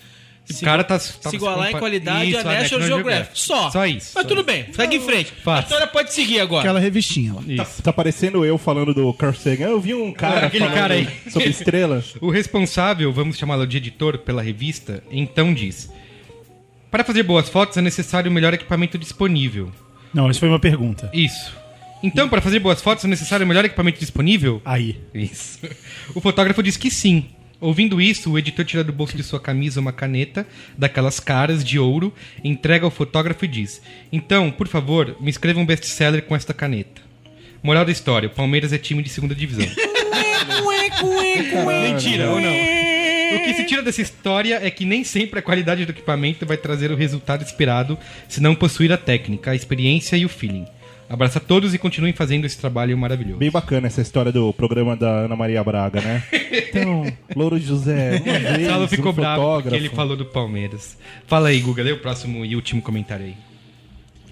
O 0.50 0.64
cara 0.64 0.82
tá- 0.82 0.98
se 0.98 1.16
tava 1.20 1.36
igualar 1.36 1.58
se 1.58 1.62
em 1.62 1.66
compa- 1.68 1.78
qualidade 1.78 2.30
Isso, 2.30 2.38
a 2.40 2.42
National 2.42 2.60
National 2.62 2.88
Geographic. 2.88 3.38
Geographic. 3.38 3.38
Só. 3.40 3.70
Só 3.70 3.86
isso. 3.86 4.12
Mas 4.16 4.26
tudo 4.26 4.42
bem, 4.42 4.66
segue 4.72 4.96
em 4.96 5.00
frente. 5.00 5.32
Faça. 5.44 5.60
A 5.60 5.62
história 5.62 5.86
pode 5.86 6.12
seguir 6.12 6.40
agora. 6.40 6.62
Aquela 6.62 6.80
revistinha 6.80 7.34
lá. 7.34 7.42
Isso. 7.46 7.80
Tá 7.82 7.92
parecendo 7.92 8.44
eu 8.44 8.58
falando 8.58 8.92
do 8.92 9.12
Carl 9.14 9.32
Sagan. 9.34 9.68
Eu 9.68 9.80
vi 9.80 9.94
um 9.94 10.12
cara 10.12 10.46
Aquele 10.46 10.66
cara 10.66 10.94
aí. 10.94 11.08
sobre 11.30 11.50
estrelas. 11.50 12.14
O 12.20 12.30
responsável, 12.30 13.12
vamos 13.12 13.36
chamá-lo 13.38 13.64
de 13.64 13.76
editor 13.76 14.18
pela 14.18 14.42
revista, 14.42 15.04
então 15.12 15.54
diz: 15.54 15.88
Para 16.90 17.04
fazer 17.04 17.22
boas 17.22 17.48
fotos 17.48 17.76
é 17.76 17.80
necessário 17.80 18.28
o 18.28 18.34
melhor 18.34 18.52
equipamento 18.52 18.98
disponível. 18.98 19.70
Não, 20.12 20.28
isso 20.28 20.40
foi 20.40 20.48
uma 20.48 20.58
pergunta. 20.58 21.08
Isso. 21.12 21.54
Então, 22.02 22.28
para 22.28 22.40
fazer 22.40 22.58
boas 22.60 22.80
fotos 22.80 23.04
é 23.04 23.08
necessário 23.08 23.44
o 23.44 23.48
melhor 23.48 23.64
equipamento 23.64 24.00
disponível? 24.00 24.60
Aí. 24.64 24.98
Isso. 25.14 25.58
O 26.14 26.20
fotógrafo 26.20 26.62
diz 26.62 26.76
que 26.76 26.90
sim. 26.90 27.26
Ouvindo 27.60 28.00
isso, 28.00 28.32
o 28.32 28.38
editor 28.38 28.64
tira 28.64 28.82
do 28.82 28.92
bolso 28.92 29.16
de 29.16 29.22
sua 29.22 29.38
camisa 29.38 29.80
uma 29.80 29.92
caneta, 29.92 30.46
daquelas 30.76 31.20
caras 31.20 31.62
de 31.62 31.78
ouro, 31.78 32.12
entrega 32.42 32.86
ao 32.86 32.90
fotógrafo 32.90 33.44
e 33.44 33.48
diz: 33.48 33.82
Então, 34.10 34.50
por 34.50 34.66
favor, 34.66 35.14
me 35.20 35.30
escreva 35.30 35.60
um 35.60 35.66
best-seller 35.66 36.22
com 36.22 36.34
esta 36.34 36.54
caneta. 36.54 37.02
Moral 37.62 37.84
da 37.84 37.92
história: 37.92 38.28
o 38.28 38.32
Palmeiras 38.32 38.72
é 38.72 38.78
time 38.78 39.02
de 39.02 39.10
segunda 39.10 39.34
divisão. 39.34 39.66
Mentira, 41.82 42.30
ou 42.30 42.40
não? 42.40 42.50
O 42.50 43.44
que 43.44 43.54
se 43.54 43.64
tira 43.64 43.82
dessa 43.82 44.02
história 44.02 44.58
é 44.60 44.70
que 44.70 44.84
nem 44.84 45.04
sempre 45.04 45.38
a 45.38 45.42
qualidade 45.42 45.84
do 45.84 45.92
equipamento 45.92 46.44
vai 46.44 46.56
trazer 46.56 46.90
o 46.90 46.96
resultado 46.96 47.44
esperado 47.44 47.98
se 48.28 48.40
não 48.40 48.54
possuir 48.54 48.90
a 48.92 48.96
técnica, 48.96 49.52
a 49.52 49.54
experiência 49.54 50.16
e 50.16 50.24
o 50.24 50.28
feeling. 50.28 50.66
Abraço 51.10 51.38
a 51.38 51.40
todos 51.40 51.74
e 51.74 51.78
continuem 51.78 52.12
fazendo 52.12 52.44
esse 52.44 52.56
trabalho 52.56 52.96
maravilhoso. 52.96 53.38
Bem 53.38 53.50
bacana 53.50 53.88
essa 53.88 54.00
história 54.00 54.30
do 54.30 54.52
programa 54.52 54.94
da 54.94 55.10
Ana 55.10 55.34
Maria 55.34 55.62
Braga, 55.64 56.00
né? 56.00 56.22
Então, 56.70 57.04
Louro 57.34 57.58
José, 57.58 58.22
uma 58.24 58.38
vez, 58.56 58.68
Saulo 58.68 58.84
um 58.84 58.88
ficou 58.88 59.12
bravo 59.12 59.60
porque 59.60 59.74
ele 59.74 59.88
falou 59.88 60.16
do 60.16 60.24
Palmeiras. 60.24 60.96
Fala 61.26 61.48
aí, 61.48 61.58
Guga, 61.58 61.82
lê 61.82 61.90
o 61.90 61.98
próximo 61.98 62.44
e 62.44 62.54
último 62.54 62.80
comentário 62.80 63.26
aí. 63.26 63.34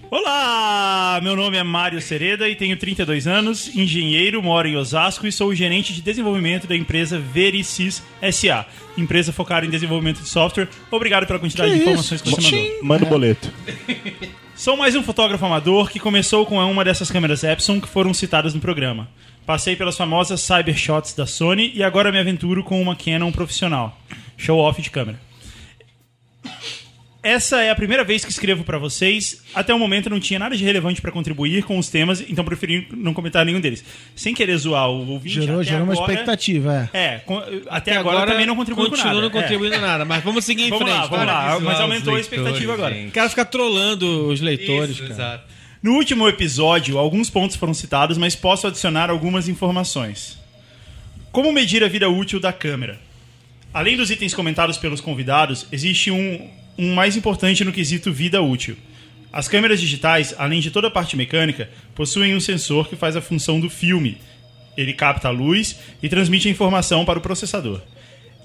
Olá! 0.09 1.19
Meu 1.21 1.35
nome 1.35 1.57
é 1.57 1.63
Mário 1.63 1.99
Sereda 1.99 2.47
e 2.47 2.55
tenho 2.55 2.77
32 2.77 3.27
anos, 3.27 3.75
engenheiro, 3.75 4.41
moro 4.41 4.69
em 4.69 4.77
Osasco 4.77 5.27
e 5.27 5.33
sou 5.33 5.49
o 5.49 5.55
gerente 5.55 5.93
de 5.93 6.01
desenvolvimento 6.01 6.65
da 6.65 6.77
empresa 6.77 7.19
Vericis 7.19 8.01
SA, 8.31 8.65
empresa 8.97 9.33
focada 9.33 9.65
em 9.65 9.69
desenvolvimento 9.69 10.21
de 10.21 10.29
software. 10.29 10.69
Obrigado 10.89 11.27
pela 11.27 11.39
quantidade 11.39 11.73
de 11.73 11.81
informações 11.81 12.21
que 12.21 12.29
você 12.29 12.41
mandou. 12.41 12.83
Manda 12.83 13.05
o 13.05 13.09
boleto. 13.09 13.51
Sou 14.59 14.75
mais 14.75 14.93
um 14.93 15.01
fotógrafo 15.01 15.45
amador 15.45 15.89
que 15.89 16.01
começou 16.01 16.45
com 16.45 16.57
uma 16.57 16.83
dessas 16.83 17.09
câmeras 17.09 17.45
Epson 17.45 17.79
que 17.79 17.87
foram 17.87 18.13
citadas 18.13 18.53
no 18.53 18.59
programa. 18.59 19.07
Passei 19.45 19.73
pelas 19.73 19.95
famosas 19.95 20.41
Cybershots 20.41 21.13
da 21.13 21.25
Sony 21.25 21.71
e 21.73 21.81
agora 21.81 22.11
me 22.11 22.19
aventuro 22.19 22.61
com 22.61 22.81
uma 22.81 22.93
Canon 22.93 23.31
profissional. 23.31 23.97
Show 24.35 24.59
off 24.59 24.81
de 24.81 24.91
câmera. 24.91 25.17
Essa 27.21 27.61
é 27.61 27.69
a 27.69 27.75
primeira 27.75 28.01
vez 28.03 28.23
que 28.23 28.31
escrevo 28.31 28.63
pra 28.63 28.77
vocês. 28.77 29.41
Até 29.53 29.73
o 29.73 29.79
momento 29.79 30.09
não 30.09 30.21
tinha 30.21 30.39
nada 30.39 30.55
de 30.55 30.63
relevante 30.63 31.01
pra 31.01 31.11
contribuir 31.11 31.63
com 31.63 31.77
os 31.77 31.89
temas, 31.89 32.21
então 32.29 32.45
preferi 32.45 32.87
não 32.95 33.13
comentar 33.13 33.45
nenhum 33.45 33.59
deles. 33.59 33.83
Sem 34.15 34.33
querer 34.33 34.55
zoar 34.57 34.89
o 34.89 35.05
ouvinte, 35.11 35.35
Gerou, 35.35 35.55
até 35.59 35.69
gerou 35.69 35.83
uma 35.83 35.93
agora- 35.93 36.13
expectativa, 36.13 36.89
é. 36.93 36.97
É, 37.15 37.17
com- 37.19 37.43
até, 37.69 37.97
agora, 37.97 38.25
também 38.31 38.45
não 38.45 38.55
contribuiu 38.55 38.85
com 38.85 38.91
continua 38.91 39.15
nada. 39.15 39.25
não 39.25 39.29
contribuindo 39.31 39.75
É. 39.75 39.79
nada, 39.79 40.05
mas 40.05 40.23
vamos 40.23 40.45
seguir 40.45 40.63
em 40.63 40.69
Vamos 40.69 40.85
frente. 40.87 40.97
lá, 40.97 41.07
vamos 41.07 41.25
lá. 41.25 41.59
Mas 41.59 41.79
aumentou 41.81 42.13
a 42.13 42.15
leitores, 42.17 42.21
expectativa 42.25 42.73
agora. 42.73 42.95
gente. 42.95 43.09
O 43.09 43.11
cara 43.11 43.29
fica 43.29 43.43
trolando 43.43 44.27
os 44.29 44.39
leitores, 44.39 44.91
Isso, 44.91 45.01
cara. 45.01 45.13
exato. 45.13 45.43
No 45.83 45.95
último 45.95 46.25
episódio, 46.27 46.97
alguns 46.97 47.29
pontos 47.29 47.57
foram 47.57 47.73
citados, 47.73 48.17
mas 48.17 48.33
posso 48.33 48.65
adicionar 48.65 49.09
algumas 49.09 49.49
informações. 49.49 50.37
Como 51.33 51.51
medir 51.51 51.83
a 51.83 51.87
vida 51.89 52.07
útil 52.09 52.39
da 52.39 52.53
câmera? 52.53 52.97
Além 53.73 53.95
dos 53.97 54.09
itens 54.09 54.33
comentados 54.33 54.77
pelos 54.77 54.99
convidados, 55.01 55.67
existe 55.71 56.09
um, 56.11 56.49
um 56.79 56.93
mais 56.95 57.17
importante 57.17 57.63
no 57.65 57.73
quesito 57.73 58.11
vida 58.11 58.41
útil. 58.41 58.77
As 59.31 59.47
câmeras 59.47 59.79
digitais, 59.81 60.33
além 60.37 60.61
de 60.61 60.71
toda 60.71 60.87
a 60.87 60.91
parte 60.91 61.17
mecânica, 61.17 61.69
possuem 61.93 62.35
um 62.35 62.39
sensor 62.39 62.87
que 62.87 62.95
faz 62.95 63.15
a 63.15 63.21
função 63.21 63.59
do 63.59 63.69
filme. 63.69 64.17
Ele 64.77 64.93
capta 64.93 65.27
a 65.27 65.31
luz 65.31 65.77
e 66.01 66.07
transmite 66.07 66.47
a 66.47 66.51
informação 66.51 67.03
para 67.03 67.19
o 67.19 67.21
processador. 67.21 67.81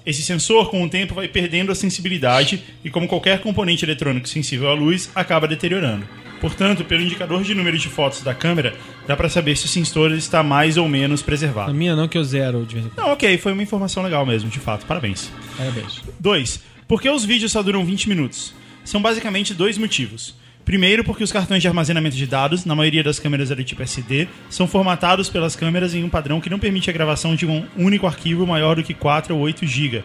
Esse 0.05 0.21
sensor, 0.21 0.69
com 0.69 0.83
o 0.83 0.89
tempo, 0.89 1.15
vai 1.15 1.27
perdendo 1.27 1.71
a 1.71 1.75
sensibilidade 1.75 2.61
e, 2.83 2.89
como 2.91 3.07
qualquer 3.07 3.39
componente 3.39 3.83
eletrônico 3.83 4.27
sensível 4.27 4.69
à 4.69 4.73
luz, 4.73 5.09
acaba 5.15 5.47
deteriorando. 5.47 6.05
Portanto, 6.39 6.83
pelo 6.83 7.01
indicador 7.01 7.41
de 7.41 7.55
número 7.55 7.77
de 7.79 7.89
fotos 7.89 8.21
da 8.21 8.35
câmera, 8.35 8.75
dá 9.07 9.15
para 9.15 9.29
saber 9.29 9.55
se 9.55 9.65
o 9.65 9.69
sensor 9.69 10.11
está 10.11 10.43
mais 10.43 10.77
ou 10.77 10.87
menos 10.87 11.21
A 11.21 11.25
preservado. 11.25 11.73
minha 11.73 11.95
não, 11.95 12.07
que 12.07 12.17
eu 12.17 12.23
zero 12.23 12.65
de 12.65 12.75
vez 12.75 12.85
em 12.85 12.89
quando. 12.89 13.03
Não, 13.07 13.13
ok, 13.13 13.37
foi 13.39 13.53
uma 13.53 13.63
informação 13.63 14.03
legal 14.03 14.23
mesmo, 14.25 14.49
de 14.49 14.59
fato. 14.59 14.85
Parabéns. 14.85 15.31
Parabéns. 15.57 16.03
2. 16.19 16.74
Por 16.87 17.01
que 17.01 17.09
os 17.09 17.25
vídeos 17.25 17.51
só 17.51 17.63
duram 17.63 17.83
20 17.83 18.07
minutos? 18.07 18.53
São 18.83 19.01
basicamente 19.01 19.53
dois 19.53 19.77
motivos. 19.77 20.35
Primeiro, 20.63 21.03
porque 21.03 21.23
os 21.23 21.31
cartões 21.31 21.61
de 21.61 21.67
armazenamento 21.67 22.15
de 22.15 22.25
dados, 22.25 22.65
na 22.65 22.75
maioria 22.75 23.03
das 23.03 23.19
câmeras 23.19 23.51
é 23.51 23.55
do 23.55 23.63
tipo 23.63 23.83
SD, 23.83 24.27
são 24.49 24.67
formatados 24.67 25.29
pelas 25.29 25.55
câmeras 25.55 25.93
em 25.93 26.03
um 26.03 26.09
padrão 26.09 26.41
que 26.41 26.49
não 26.49 26.59
permite 26.59 26.89
a 26.89 26.93
gravação 26.93 27.35
de 27.35 27.45
um 27.45 27.65
único 27.77 28.07
arquivo 28.07 28.45
maior 28.47 28.75
do 28.75 28.83
que 28.83 28.93
4 28.93 29.35
ou 29.35 29.41
8 29.41 29.65
GB. 29.65 30.03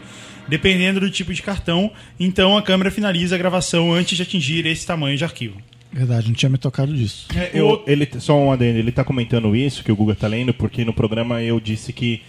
Dependendo 0.48 1.00
do 1.00 1.10
tipo 1.10 1.32
de 1.32 1.42
cartão, 1.42 1.90
então 2.18 2.56
a 2.56 2.62
câmera 2.62 2.90
finaliza 2.90 3.34
a 3.34 3.38
gravação 3.38 3.92
antes 3.92 4.16
de 4.16 4.22
atingir 4.22 4.66
esse 4.66 4.86
tamanho 4.86 5.16
de 5.16 5.24
arquivo. 5.24 5.60
Verdade, 5.92 6.28
não 6.28 6.34
tinha 6.34 6.50
me 6.50 6.58
tocado 6.58 6.94
disso. 6.94 7.26
Eu, 7.52 7.82
ele, 7.86 8.08
só 8.18 8.38
um 8.38 8.52
adendo, 8.52 8.78
ele 8.78 8.92
tá 8.92 9.02
comentando 9.02 9.54
isso, 9.56 9.82
que 9.82 9.90
o 9.90 9.96
Guga 9.96 10.14
tá 10.14 10.28
lendo, 10.28 10.54
porque 10.54 10.84
no 10.84 10.92
programa 10.92 11.42
eu 11.42 11.58
disse 11.58 11.92
que 11.92 12.22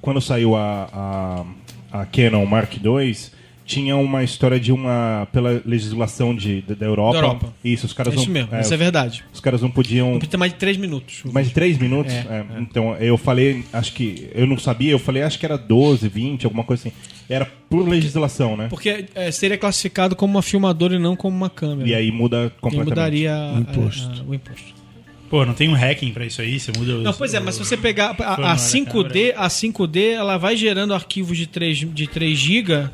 quando 0.00 0.20
saiu 0.20 0.54
a, 0.54 1.44
a, 1.92 2.00
a 2.00 2.06
Canon 2.06 2.44
Mark 2.44 2.74
II, 2.74 3.16
tinha 3.64 3.96
uma 3.96 4.22
história 4.24 4.58
de 4.58 4.72
uma. 4.72 5.26
pela 5.32 5.62
legislação 5.64 6.34
de, 6.34 6.62
da, 6.62 6.74
da 6.74 6.86
Europa. 6.86 7.12
Da 7.12 7.18
Europa. 7.18 7.52
Isso, 7.64 7.86
os 7.86 7.92
caras 7.92 8.12
É 8.14 8.16
isso 8.16 8.26
não. 8.26 8.32
mesmo, 8.32 8.54
é, 8.54 8.60
isso 8.60 8.74
é 8.74 8.76
verdade. 8.76 9.24
Os 9.32 9.40
caras 9.40 9.62
não 9.62 9.70
podiam. 9.70 10.10
Não 10.12 10.18
precisa 10.18 10.30
ter 10.32 10.36
mais 10.36 10.52
de 10.52 10.58
3 10.58 10.76
minutos. 10.76 11.22
Mais 11.32 11.46
de 11.48 11.54
3 11.54 11.78
minutos? 11.78 12.12
É, 12.12 12.18
É, 12.56 12.60
Então, 12.60 12.94
eu 12.96 13.16
falei, 13.16 13.64
acho 13.72 13.92
que. 13.92 14.28
Eu 14.34 14.46
não 14.46 14.58
sabia, 14.58 14.90
eu 14.92 14.98
falei, 14.98 15.22
acho 15.22 15.38
que 15.38 15.46
era 15.46 15.56
12, 15.56 16.08
20, 16.08 16.44
alguma 16.44 16.64
coisa 16.64 16.88
assim. 16.88 16.96
Era 17.28 17.46
por 17.70 17.88
legislação, 17.88 18.56
né? 18.56 18.66
Porque 18.68 19.06
é, 19.14 19.30
seria 19.30 19.56
classificado 19.56 20.14
como 20.16 20.34
uma 20.34 20.42
filmadora 20.42 20.96
e 20.96 20.98
não 20.98 21.16
como 21.16 21.36
uma 21.36 21.48
câmera. 21.48 21.88
E 21.88 21.94
aí 21.94 22.10
muda 22.10 22.52
E 22.56 22.60
completamente. 22.60 22.88
mudaria 22.90 23.34
O 23.54 23.58
imposto. 23.60 24.08
a- 24.08 24.20
a- 24.20 24.24
o 24.28 24.34
imposto. 24.34 24.82
Pô, 25.30 25.46
não 25.46 25.54
tem 25.54 25.66
um 25.66 25.72
hacking 25.72 26.12
pra 26.12 26.26
isso 26.26 26.42
aí? 26.42 26.60
Você 26.60 26.70
muda 26.76 26.96
os- 26.96 27.02
Não, 27.04 27.12
pois 27.14 27.32
é, 27.32 27.40
mas 27.40 27.54
se 27.54 27.64
você 27.64 27.74
pegar 27.74 28.14
a, 28.20 28.34
a 28.34 28.36
uma 28.38 28.56
5D, 28.58 29.32
a 29.34 29.48
5D, 29.48 30.10
ela 30.12 30.36
vai 30.36 30.54
gerando 30.58 30.92
arquivos 30.92 31.38
de 31.38 31.46
3, 31.46 31.78
de 31.90 32.06
3 32.06 32.38
GB, 32.38 32.90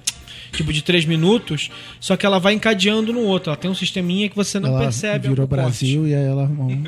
tipo 0.52 0.72
de 0.72 0.82
3 0.82 1.04
minutos, 1.04 1.70
só 2.00 2.16
que 2.16 2.24
ela 2.24 2.38
vai 2.38 2.54
encadeando 2.54 3.12
no 3.12 3.20
outro. 3.20 3.50
Ela 3.50 3.56
tem 3.56 3.70
um 3.70 3.74
sisteminha 3.74 4.28
que 4.28 4.36
você 4.36 4.58
não 4.58 4.70
ela 4.70 4.80
percebe. 4.80 5.28
virou 5.28 5.44
o 5.46 5.48
corte. 5.48 5.62
Brasil 5.62 6.06
e 6.06 6.14
aí 6.14 6.24
ela 6.24 6.42
arrumou 6.42 6.70
um. 6.70 6.84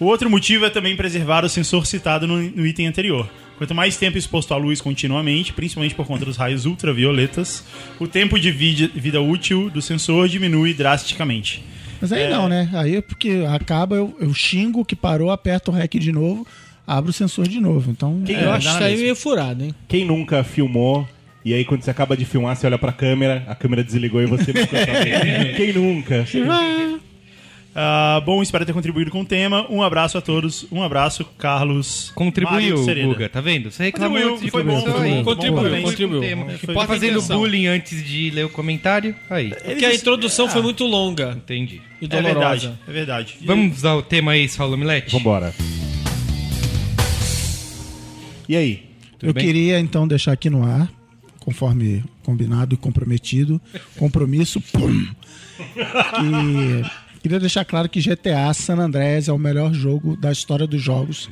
O 0.00 0.06
outro 0.06 0.28
motivo 0.28 0.64
é 0.64 0.70
também 0.70 0.96
preservar 0.96 1.44
o 1.44 1.48
sensor 1.48 1.86
citado 1.86 2.26
no, 2.26 2.36
no 2.36 2.66
item 2.66 2.88
anterior. 2.88 3.30
Quanto 3.56 3.72
mais 3.72 3.96
tempo 3.96 4.18
exposto 4.18 4.52
à 4.52 4.56
luz 4.56 4.80
continuamente, 4.80 5.52
principalmente 5.52 5.94
por 5.94 6.04
conta 6.04 6.24
dos 6.24 6.36
raios 6.36 6.66
ultravioletas, 6.66 7.64
o 8.00 8.08
tempo 8.08 8.36
de 8.36 8.50
vida, 8.50 8.90
vida 8.92 9.20
útil 9.20 9.70
do 9.70 9.80
sensor 9.80 10.28
diminui 10.28 10.74
drasticamente. 10.74 11.62
Mas 12.00 12.12
aí 12.12 12.28
não, 12.28 12.48
né? 12.48 12.68
Aí 12.72 12.96
é 12.96 13.00
porque 13.00 13.44
acaba, 13.48 13.94
eu, 13.94 14.12
eu 14.18 14.34
xingo 14.34 14.84
que 14.84 14.96
parou, 14.96 15.30
aperto 15.30 15.70
o 15.70 15.74
REC 15.74 16.00
de 16.00 16.10
novo, 16.10 16.44
abro 16.86 17.10
o 17.10 17.12
sensor 17.12 17.46
de 17.48 17.60
novo. 17.60 17.90
Então, 17.90 18.22
Quem- 18.24 18.36
Eu 18.36 18.50
É, 18.50 18.56
acho 18.56 18.68
isso 18.68 18.76
aí 18.78 18.90
mesmo. 18.90 19.02
meio 19.02 19.16
furado, 19.16 19.64
hein? 19.64 19.74
Quem 19.88 20.04
nunca 20.04 20.42
filmou 20.44 21.06
e 21.44 21.52
aí 21.54 21.64
quando 21.64 21.82
você 21.82 21.90
acaba 21.90 22.16
de 22.16 22.24
filmar, 22.24 22.54
você 22.56 22.66
olha 22.66 22.78
pra 22.78 22.92
câmera, 22.92 23.44
a 23.48 23.54
câmera 23.54 23.82
desligou 23.82 24.22
e 24.22 24.26
você 24.26 24.52
não 24.52 24.60
ficou 24.66 24.78
sabendo. 24.78 25.56
Quem 25.56 25.72
nunca? 25.72 26.24
Ah, 27.74 28.20
bom, 28.26 28.42
espero 28.42 28.66
ter 28.66 28.74
contribuído 28.74 29.10
com 29.10 29.22
o 29.22 29.24
tema. 29.24 29.66
Um 29.70 29.82
abraço 29.82 30.18
a 30.18 30.20
todos. 30.20 30.66
Um 30.70 30.82
abraço, 30.82 31.24
Carlos. 31.38 32.12
Contribuiu, 32.14 32.84
Mário. 32.84 33.08
Guga, 33.08 33.30
tá 33.30 33.40
vendo? 33.40 33.70
Você 33.70 33.84
reclamou 33.84 34.10
Contribuiu, 34.18 34.34
antes 34.34 34.44
de 34.44 34.50
foi 34.50 34.62
bom, 34.62 34.80
começar 34.80 34.98
foi 34.98 35.06
aí. 35.08 35.14
bom, 35.14 35.24
Contribuiu, 35.24 35.62
parabéns. 35.62 35.84
contribuiu. 35.88 36.20
Tema. 36.20 36.44
Foi 36.50 36.74
Tá 36.74 36.80
com 36.82 36.86
fazendo 36.86 37.10
intenção. 37.12 37.38
bullying 37.38 37.66
antes 37.68 38.04
de 38.06 38.28
ler 38.30 38.44
o 38.44 38.50
comentário? 38.50 39.14
Aí, 39.30 39.54
Porque 39.64 39.86
a 39.86 39.94
introdução 39.94 40.50
foi 40.50 40.60
muito 40.60 40.84
longa 40.84 41.32
entendi. 41.34 41.80
e 41.98 42.04
É 42.04 42.08
dolorosa. 42.08 42.34
verdade, 42.42 42.78
é 42.86 42.92
verdade. 42.92 43.34
Vamos 43.42 43.84
ao 43.86 44.02
tema 44.02 44.32
aí, 44.32 44.46
Saulo 44.50 44.76
Milete? 44.76 45.10
Vambora. 45.16 45.54
E 48.48 48.56
aí? 48.56 48.90
Eu 49.22 49.32
bem? 49.32 49.44
queria 49.44 49.78
então 49.78 50.06
deixar 50.06 50.32
aqui 50.32 50.50
no 50.50 50.64
ar, 50.64 50.90
conforme 51.40 52.02
combinado 52.22 52.74
e 52.74 52.76
comprometido, 52.76 53.60
compromisso, 53.96 54.60
pum, 54.60 55.06
que 55.74 56.82
queria 57.22 57.38
deixar 57.40 57.64
claro 57.64 57.88
que 57.88 58.00
GTA 58.00 58.52
San 58.52 58.76
Andreas 58.76 59.28
é 59.28 59.32
o 59.32 59.38
melhor 59.38 59.72
jogo 59.72 60.16
da 60.16 60.30
história 60.32 60.66
dos 60.66 60.82
jogos. 60.82 61.30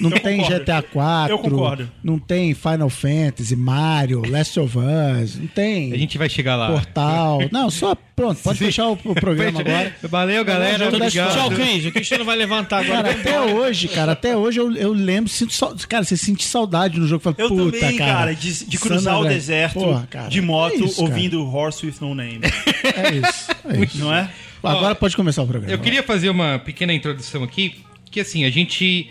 Não 0.00 0.10
Eu 0.12 0.20
tem 0.20 0.38
concordo. 0.38 0.60
GTA 0.60 0.82
4, 0.82 1.32
Eu 1.34 1.38
concordo. 1.38 1.90
não 2.04 2.18
tem 2.18 2.54
Final 2.54 2.88
Fantasy, 2.90 3.56
Mario, 3.56 4.22
Last 4.28 4.58
of 4.60 4.76
Us, 4.78 5.36
não 5.38 5.46
tem 5.48 5.92
A 5.92 5.96
gente 5.98 6.18
vai 6.18 6.28
chegar 6.28 6.56
lá. 6.56 6.68
Portal. 6.70 7.40
Não, 7.52 7.70
só 7.70 7.94
pronto, 8.16 8.40
pode 8.42 8.58
fechar 8.58 8.88
o, 8.88 8.92
o 9.04 9.14
programa 9.14 9.60
agora. 9.60 9.94
Valeu, 10.02 10.44
galera. 10.44 10.88
Obrigado. 10.88 11.32
Tchau, 11.34 11.50
Cris. 11.50 11.84
O 11.86 11.92
Cristiano 11.92 12.24
vai 12.24 12.36
levantar 12.36 12.84
agora. 12.84 13.02
Cara, 13.02 13.20
até 13.20 13.40
hoje, 13.40 13.88
cara, 13.88 14.12
até 14.12 14.36
hoje 14.36 14.60
eu, 14.60 14.72
eu 14.76 14.92
lembro, 14.92 15.30
sinto 15.30 15.52
sau- 15.52 15.74
cara, 15.88 16.04
você 16.04 16.16
sente 16.16 16.44
saudade 16.44 16.98
no 17.00 17.06
jogo. 17.06 17.22
Fala, 17.22 17.36
Eu 17.38 17.48
Puta, 17.48 17.78
também, 17.78 17.96
cara, 17.96 18.12
cara, 18.12 18.34
de, 18.34 18.64
de 18.66 18.78
cruzar 18.78 19.20
o 19.20 19.24
deserto 19.24 19.74
Porra, 19.80 20.06
cara, 20.10 20.28
de 20.28 20.40
moto 20.40 20.74
é 20.74 20.76
isso, 20.78 20.96
cara. 20.96 21.08
ouvindo 21.08 21.46
Horse 21.54 21.86
with 21.86 21.94
No 22.00 22.14
Name. 22.14 22.40
É 22.94 23.14
isso, 23.14 23.48
é 23.68 23.84
isso. 23.84 23.98
Não 23.98 24.12
é? 24.14 24.28
Agora 24.62 24.94
pode 24.94 25.16
começar 25.16 25.42
o 25.42 25.46
programa. 25.46 25.72
Eu 25.72 25.78
queria 25.78 26.02
fazer 26.02 26.28
uma 26.28 26.58
pequena 26.58 26.92
introdução 26.92 27.42
aqui, 27.42 27.82
que 28.10 28.20
assim, 28.20 28.44
a 28.44 28.50
gente. 28.50 29.10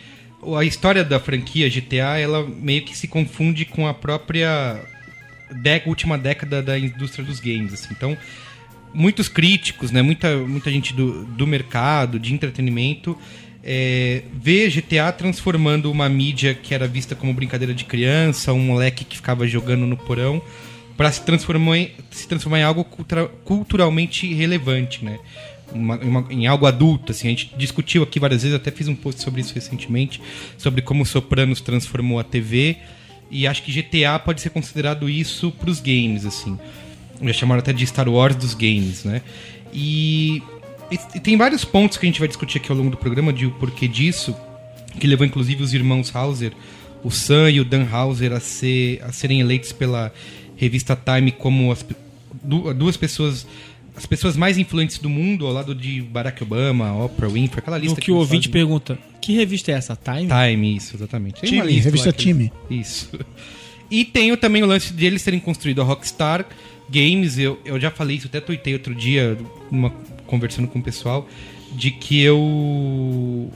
A 0.58 0.63
história 0.63 1.03
da 1.03 1.20
franquia 1.20 1.70
GTA, 1.70 2.17
ela 2.17 2.43
meio 2.48 2.81
que 2.84 2.98
se 2.98 3.08
confunde 3.08 3.63
com 3.63 3.88
a 3.88 3.93
própria 3.93 4.81
última 5.86 6.17
década 6.17 6.63
da 6.63 6.79
indústria 6.79 7.24
dos 7.24 7.39
games. 7.39 7.74
Assim. 7.74 7.89
Então, 7.91 8.17
muitos 8.93 9.27
críticos, 9.29 9.91
né, 9.91 10.01
muita, 10.01 10.36
muita 10.38 10.72
gente 10.72 10.93
do, 10.93 11.25
do 11.25 11.46
mercado, 11.46 12.20
de 12.20 12.34
entretenimento, 12.34 13.17
é, 13.63 14.24
vê 14.34 14.70
GTA 14.70 15.12
transformando 15.12 15.91
uma 15.91 16.10
mídia 16.10 16.53
que 16.53 16.74
era 16.74 16.88
vista 16.88 17.15
como 17.15 17.34
brincadeira 17.34 17.74
de 17.74 17.86
criança, 17.86 18.53
um 18.53 18.60
moleque 18.60 19.05
que 19.05 19.15
ficava 19.15 19.48
jogando 19.48 19.86
no 19.86 19.96
porão, 19.96 20.41
para 21.01 21.12
se 21.12 21.24
transformar 21.24 21.79
em, 21.79 21.89
se 22.12 22.27
transformar 22.27 22.60
em 22.60 22.63
algo 22.63 22.84
cultura- 22.84 23.27
culturalmente 23.43 24.31
relevante, 24.36 25.03
né? 25.03 25.17
Uma- 25.74 25.96
em 25.96 26.08
uma- 26.08 26.27
em 26.29 26.46
algo 26.46 26.67
adulto, 26.67 27.12
assim, 27.12 27.25
a 27.25 27.31
gente 27.31 27.51
discutiu 27.58 28.03
aqui 28.03 28.20
várias 28.20 28.43
vezes, 28.43 28.55
até 28.55 28.70
fiz 28.70 28.88
um 28.88 28.93
post 28.93 29.20
sobre 29.20 29.41
isso 29.41 29.51
recentemente, 29.55 30.22
sobre 30.60 30.79
como 30.84 31.03
Sopranos 31.03 31.60
transformou 31.60 32.20
a 32.20 32.24
TV, 32.24 32.77
e 33.31 33.48
acho 33.48 33.63
que 33.63 33.72
GTA 33.72 34.20
pode 34.20 34.41
ser 34.41 34.51
considerado 34.51 35.10
isso 35.10 35.50
pros 35.50 35.79
games, 35.79 36.24
assim. 36.24 36.55
Já 37.20 37.34
chamaram 37.34 37.62
até 37.62 37.74
de 37.74 37.88
Star 37.88 38.08
Wars 38.08 38.36
dos 38.36 38.53
games, 38.53 39.03
né? 39.03 39.24
E, 39.74 40.43
e- 40.91 41.00
e 41.15 41.20
tem 41.20 41.36
vários 41.36 41.65
pontos 41.65 41.98
que 41.98 42.05
a 42.05 42.10
gente 42.10 42.20
vai 42.20 42.27
discutir 42.27 42.60
aqui 42.60 42.72
ao 42.72 42.77
longo 42.77 42.91
do 42.91 42.98
programa 42.98 43.34
de 43.34 43.48
o 43.48 43.51
porquê 43.53 43.88
disso, 43.88 44.36
que 45.00 45.08
levou 45.08 45.25
inclusive 45.25 45.63
os 45.63 45.74
irmãos 45.74 46.15
Hauser, 46.15 46.51
o 47.03 47.10
Sam 47.10 47.50
e 47.50 47.60
o 47.60 47.65
Dan 47.65 47.88
Hauser, 47.91 48.31
a, 48.34 48.39
ser, 48.39 49.01
a 49.03 49.12
serem 49.12 49.39
eleitos 49.39 49.72
pela 49.72 50.13
revista 50.62 50.96
Time 50.96 51.32
como 51.32 51.72
as, 51.72 51.84
duas 52.75 52.96
pessoas, 52.96 53.46
as 53.96 54.06
pessoas 54.06 54.38
mais 54.38 54.58
influentes 54.58 54.98
do 55.00 55.10
mundo, 55.10 55.46
ao 55.48 55.51
lado 55.51 55.74
de 55.75 56.01
Barack 56.01 56.41
Obama, 56.44 56.94
Oprah 57.03 57.27
Winfrey, 57.27 57.60
aquela 57.60 57.77
lista 57.77 58.00
que 58.00 58.12
o 58.12 58.15
eles 58.15 58.20
ouvinte 58.22 58.48
fazem. 58.48 58.51
pergunta, 58.51 58.98
que 59.20 59.34
revista 59.34 59.72
é 59.72 59.75
essa? 59.75 59.96
Time? 59.98 60.27
Time, 60.27 60.77
isso, 60.77 60.96
exatamente. 60.96 61.41
Tem 61.41 61.50
uma 61.53 61.62
Time, 61.63 61.74
lista 61.74 61.89
revista 61.89 62.08
lá 62.10 62.13
que 62.13 62.24
Time. 62.24 62.51
Isso. 62.70 63.10
E 63.89 64.06
tem 64.06 64.32
o- 64.32 64.38
também 64.38 64.63
o 64.63 64.65
lance 64.65 64.94
de 64.94 65.06
eles 65.06 65.24
terem 65.24 65.39
construído 65.39 65.82
a 65.82 65.84
Rockstar 65.84 66.46
Games. 66.89 67.38
Eu, 67.38 67.60
eu 67.65 67.80
já 67.80 67.91
falei 67.91 68.15
isso, 68.18 68.27
até 68.27 68.39
tuitei 68.39 68.74
outro 68.74 68.96
dia, 68.96 69.38
numa, 69.70 69.89
conversando 70.25 70.68
com 70.68 70.80
o 70.80 70.82
pessoal, 70.82 71.27
de 71.74 71.91
que 71.91 72.22
eu. 72.22 73.51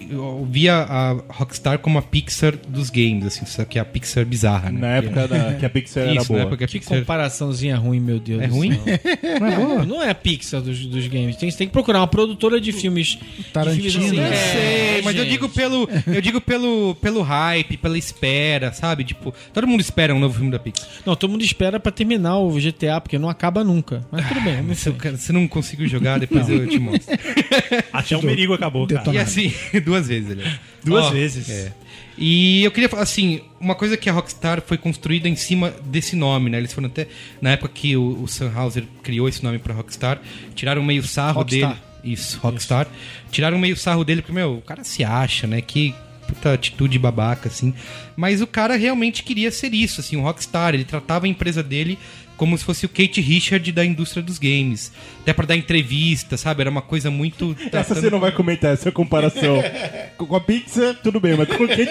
Eu 0.00 0.46
via 0.50 0.74
a 0.76 1.12
Rockstar 1.28 1.78
como 1.78 1.98
a 1.98 2.02
Pixar 2.02 2.54
dos 2.68 2.90
games, 2.90 3.26
assim, 3.26 3.46
só 3.46 3.64
que 3.64 3.78
é 3.78 3.82
a 3.82 3.84
Pixar 3.84 4.24
bizarra, 4.24 4.70
né? 4.70 4.80
Na 4.80 4.88
época 4.96 5.28
da, 5.28 5.54
que 5.54 5.64
a 5.66 5.70
Pixar 5.70 6.04
era 6.04 6.14
Isso, 6.14 6.28
boa. 6.28 6.38
na 6.38 6.42
época 6.46 6.56
que 6.58 6.64
a 6.64 6.68
Que 6.68 6.78
Pixar. 6.78 6.98
comparaçãozinha 6.98 7.76
ruim, 7.76 8.00
meu 8.00 8.18
Deus 8.18 8.42
É 8.42 8.46
ruim? 8.46 8.70
Não 9.40 9.46
é 9.46 9.56
boa? 9.56 9.84
Não 9.84 10.02
é 10.02 10.10
a 10.10 10.14
Pixar 10.14 10.60
dos, 10.60 10.84
dos 10.86 11.06
games. 11.06 11.36
Tem, 11.36 11.50
você 11.50 11.58
tem 11.58 11.66
que 11.66 11.72
procurar 11.72 12.00
uma 12.00 12.06
produtora 12.06 12.60
de 12.60 12.72
filmes. 12.72 13.18
Tarantino, 13.52 13.82
de 13.82 13.90
filmes 13.90 14.10
assim, 14.10 14.20
né? 14.20 14.28
Eu 14.28 14.36
sei, 14.36 14.98
é, 14.98 15.02
mas 15.02 15.16
eu 15.16 15.24
digo 15.24 15.48
pelo. 15.48 15.88
Eu 16.06 16.20
digo 16.20 16.40
pelo, 16.40 16.94
pelo 16.96 17.22
hype, 17.22 17.76
pela 17.76 17.96
espera, 17.98 18.72
sabe? 18.72 19.04
Tipo, 19.04 19.34
todo 19.52 19.66
mundo 19.66 19.80
espera 19.80 20.14
um 20.14 20.18
novo 20.20 20.34
filme 20.34 20.50
da 20.50 20.58
Pixar. 20.58 20.88
Não, 21.04 21.14
todo 21.16 21.30
mundo 21.30 21.42
espera 21.44 21.78
pra 21.80 21.90
terminar 21.92 22.38
o 22.38 22.50
GTA, 22.52 23.00
porque 23.00 23.18
não 23.18 23.28
acaba 23.28 23.62
nunca. 23.64 24.04
Mas 24.10 24.26
tudo 24.28 24.40
bem, 24.40 24.56
vamos 24.56 24.78
Se, 24.78 24.92
cara, 24.92 25.16
se 25.16 25.32
não 25.32 25.46
consigo 25.48 25.86
jogar, 25.86 26.18
depois 26.18 26.48
eu 26.48 26.66
te 26.68 26.78
mostro. 26.78 27.16
Até 27.92 28.16
o 28.16 28.20
perigo 28.20 28.54
acabou, 28.54 28.86
cara. 28.86 29.12
E 29.12 29.18
assim, 29.18 29.52
duas 29.84 30.08
vezes, 30.08 30.30
aliás. 30.30 30.58
Duas 30.84 31.06
Ó, 31.06 31.10
vezes. 31.10 31.48
é. 31.48 31.72
E 32.16 32.62
eu 32.62 32.70
queria 32.70 32.88
falar 32.88 33.02
assim, 33.02 33.40
uma 33.58 33.74
coisa 33.74 33.96
que 33.96 34.08
a 34.08 34.12
Rockstar 34.12 34.60
foi 34.60 34.76
construída 34.78 35.28
em 35.28 35.34
cima 35.34 35.74
desse 35.84 36.14
nome, 36.14 36.48
né? 36.50 36.58
Eles 36.58 36.72
foram 36.72 36.86
até 36.88 37.08
na 37.40 37.50
época 37.52 37.70
que 37.74 37.96
o, 37.96 38.22
o 38.22 38.28
Sam 38.28 38.52
Hauser 38.54 38.84
criou 39.02 39.28
esse 39.28 39.42
nome 39.42 39.58
pra 39.58 39.74
Rockstar, 39.74 40.20
tiraram 40.54 40.82
meio 40.84 41.02
sarro 41.02 41.38
Rockstar. 41.40 41.70
dele. 41.70 41.80
Isso, 42.04 42.38
Rockstar. 42.38 42.86
Tiraram 43.30 43.58
meio 43.58 43.76
sarro 43.76 44.04
dele 44.04 44.20
porque, 44.20 44.34
meu, 44.34 44.58
o 44.58 44.62
cara 44.62 44.84
se 44.84 45.02
acha, 45.02 45.46
né? 45.46 45.60
Que 45.62 45.94
puta 46.28 46.52
atitude 46.52 46.98
babaca, 46.98 47.48
assim. 47.48 47.72
Mas 48.14 48.40
o 48.42 48.46
cara 48.46 48.76
realmente 48.76 49.22
queria 49.22 49.50
ser 49.50 49.72
isso, 49.74 50.00
assim, 50.00 50.16
um 50.16 50.22
rockstar. 50.22 50.74
Ele 50.74 50.84
tratava 50.84 51.24
a 51.26 51.28
empresa 51.28 51.62
dele 51.62 51.98
como 52.36 52.56
se 52.56 52.64
fosse 52.64 52.86
o 52.86 52.88
Kate 52.88 53.20
Richard 53.20 53.70
da 53.72 53.84
indústria 53.84 54.22
dos 54.22 54.38
games. 54.38 54.92
Até 55.22 55.32
pra 55.32 55.46
dar 55.46 55.56
entrevista, 55.56 56.36
sabe? 56.36 56.62
Era 56.62 56.70
uma 56.70 56.82
coisa 56.82 57.10
muito. 57.10 57.56
Essa 57.72 57.94
você 57.94 58.10
não 58.10 58.20
vai 58.20 58.32
comentar, 58.32 58.74
essa 58.74 58.92
comparação. 58.92 59.62
com 60.18 60.36
a 60.36 60.40
pizza, 60.40 60.94
tudo 61.02 61.20
bem, 61.20 61.36
mas 61.36 61.48
com 61.48 61.64
o 61.64 61.68
que 61.68 61.86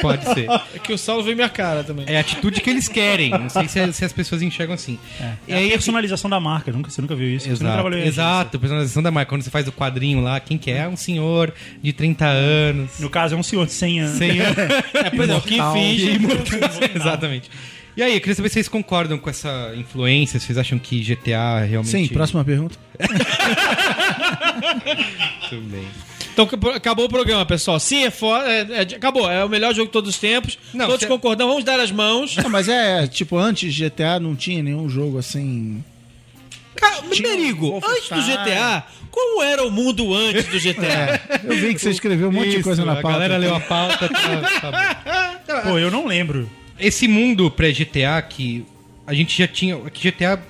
Pode 0.00 0.24
ser. 0.34 0.46
É 0.74 0.78
que 0.78 0.92
o 0.92 0.98
Saulo 0.98 1.22
veio 1.22 1.36
minha 1.36 1.48
cara 1.48 1.82
também. 1.82 2.04
É 2.08 2.16
a 2.16 2.20
atitude 2.20 2.60
que 2.60 2.70
eles 2.70 2.88
querem. 2.88 3.30
Não 3.30 3.48
sei 3.48 3.68
se, 3.68 3.92
se 3.92 4.04
as 4.04 4.12
pessoas 4.12 4.42
enxergam 4.42 4.74
assim. 4.74 4.98
É 5.48 5.66
a 5.66 5.70
personalização 5.70 6.30
da 6.30 6.38
marca, 6.38 6.70
nunca, 6.70 6.90
você 6.90 7.00
nunca 7.00 7.14
viu 7.14 7.28
isso. 7.28 7.48
Exato, 7.48 7.94
exato, 7.94 8.58
personalização 8.58 9.02
da 9.02 9.10
marca. 9.10 9.30
Quando 9.30 9.42
você 9.42 9.50
faz 9.50 9.66
o 9.66 9.72
quadrinho 9.72 10.20
lá, 10.20 10.38
quem 10.40 10.58
que 10.58 10.70
é? 10.70 10.78
É 10.80 10.88
um 10.88 10.96
senhor 10.96 11.52
de 11.82 11.92
30 11.92 12.26
anos. 12.26 12.98
No 12.98 13.10
caso, 13.10 13.34
é 13.34 13.38
um 13.38 13.42
senhor 13.42 13.66
de 13.66 13.72
100 13.72 14.00
anos. 14.00 14.18
100 14.18 14.40
anos. 14.40 14.50
É, 14.92 15.10
pois 15.10 15.30
é, 15.30 15.34
o 15.34 15.40
que 15.40 15.58
finge. 15.72 16.18
Exatamente. 16.94 17.50
E 18.00 18.02
aí, 18.02 18.14
eu 18.14 18.20
queria 18.20 18.34
saber 18.34 18.48
se 18.48 18.54
vocês 18.54 18.66
concordam 18.66 19.18
com 19.18 19.28
essa 19.28 19.74
influência, 19.76 20.40
se 20.40 20.46
vocês 20.46 20.56
acham 20.56 20.78
que 20.78 21.00
GTA 21.02 21.66
realmente... 21.68 21.90
Sim, 21.90 22.08
próxima 22.08 22.42
pergunta. 22.42 22.74
Tudo 25.50 25.60
bem. 25.68 25.86
Então 26.32 26.46
ac- 26.46 26.76
acabou 26.76 27.04
o 27.04 27.08
programa, 27.10 27.44
pessoal. 27.44 27.78
Sim, 27.78 28.04
é 28.04 28.10
foda. 28.10 28.50
é- 28.50 28.66
é- 28.70 28.96
acabou. 28.96 29.30
É 29.30 29.44
o 29.44 29.50
melhor 29.50 29.74
jogo 29.74 29.88
de 29.88 29.92
todos 29.92 30.08
os 30.08 30.18
tempos. 30.18 30.58
Não, 30.72 30.86
Todos 30.86 31.02
cê- 31.02 31.08
concordamos. 31.08 31.52
Vamos 31.52 31.64
dar 31.66 31.78
as 31.78 31.90
mãos. 31.90 32.34
Não, 32.36 32.48
mas 32.48 32.70
é, 32.70 33.06
tipo, 33.06 33.36
antes 33.36 33.76
GTA 33.76 34.18
não 34.18 34.34
tinha 34.34 34.62
nenhum 34.62 34.88
jogo 34.88 35.18
assim. 35.18 35.84
Cara, 36.76 37.02
Merigo, 37.02 37.74
um 37.74 37.76
antes 37.76 38.08
do. 38.08 38.22
GTA, 38.22 38.82
como 39.10 39.42
era 39.42 39.62
o 39.66 39.70
mundo 39.70 40.14
antes 40.14 40.46
do 40.46 40.58
GTA? 40.58 41.20
Eu 41.44 41.54
vi 41.54 41.74
que 41.74 41.80
você 41.80 41.90
escreveu 41.90 42.30
um 42.30 42.32
monte 42.32 42.48
de 42.48 42.54
Isso, 42.56 42.64
coisa 42.64 42.82
na 42.82 42.92
a 42.92 43.02
pauta. 43.02 43.10
galera 43.18 43.36
leu 43.36 43.54
a 43.54 43.60
pauta. 43.60 44.08
Tá, 44.08 45.34
tá. 45.46 45.60
Pô, 45.62 45.78
eu 45.78 45.90
não 45.90 46.06
lembro. 46.06 46.48
Esse 46.80 47.06
mundo 47.06 47.50
pré-GTA 47.50 48.20
que 48.22 48.64
a 49.06 49.14
gente 49.14 49.36
já 49.36 49.46
tinha... 49.46 49.76
Que 49.90 50.10
GTA 50.10 50.40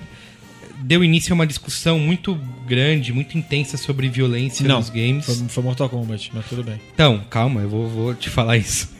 deu 0.83 1.03
início 1.03 1.31
a 1.31 1.35
uma 1.35 1.45
discussão 1.45 1.99
muito 1.99 2.33
grande, 2.65 3.13
muito 3.13 3.37
intensa 3.37 3.77
sobre 3.77 4.09
violência 4.09 4.67
nos 4.67 4.89
games. 4.89 5.25
Foi, 5.25 5.35
foi 5.47 5.63
Mortal 5.63 5.87
Kombat, 5.89 6.31
mas 6.33 6.45
tudo 6.47 6.63
bem. 6.63 6.81
Então, 6.93 7.23
calma, 7.29 7.61
eu 7.61 7.69
vou, 7.69 7.87
vou 7.87 8.15
te 8.15 8.29
falar 8.29 8.57
isso. 8.57 8.89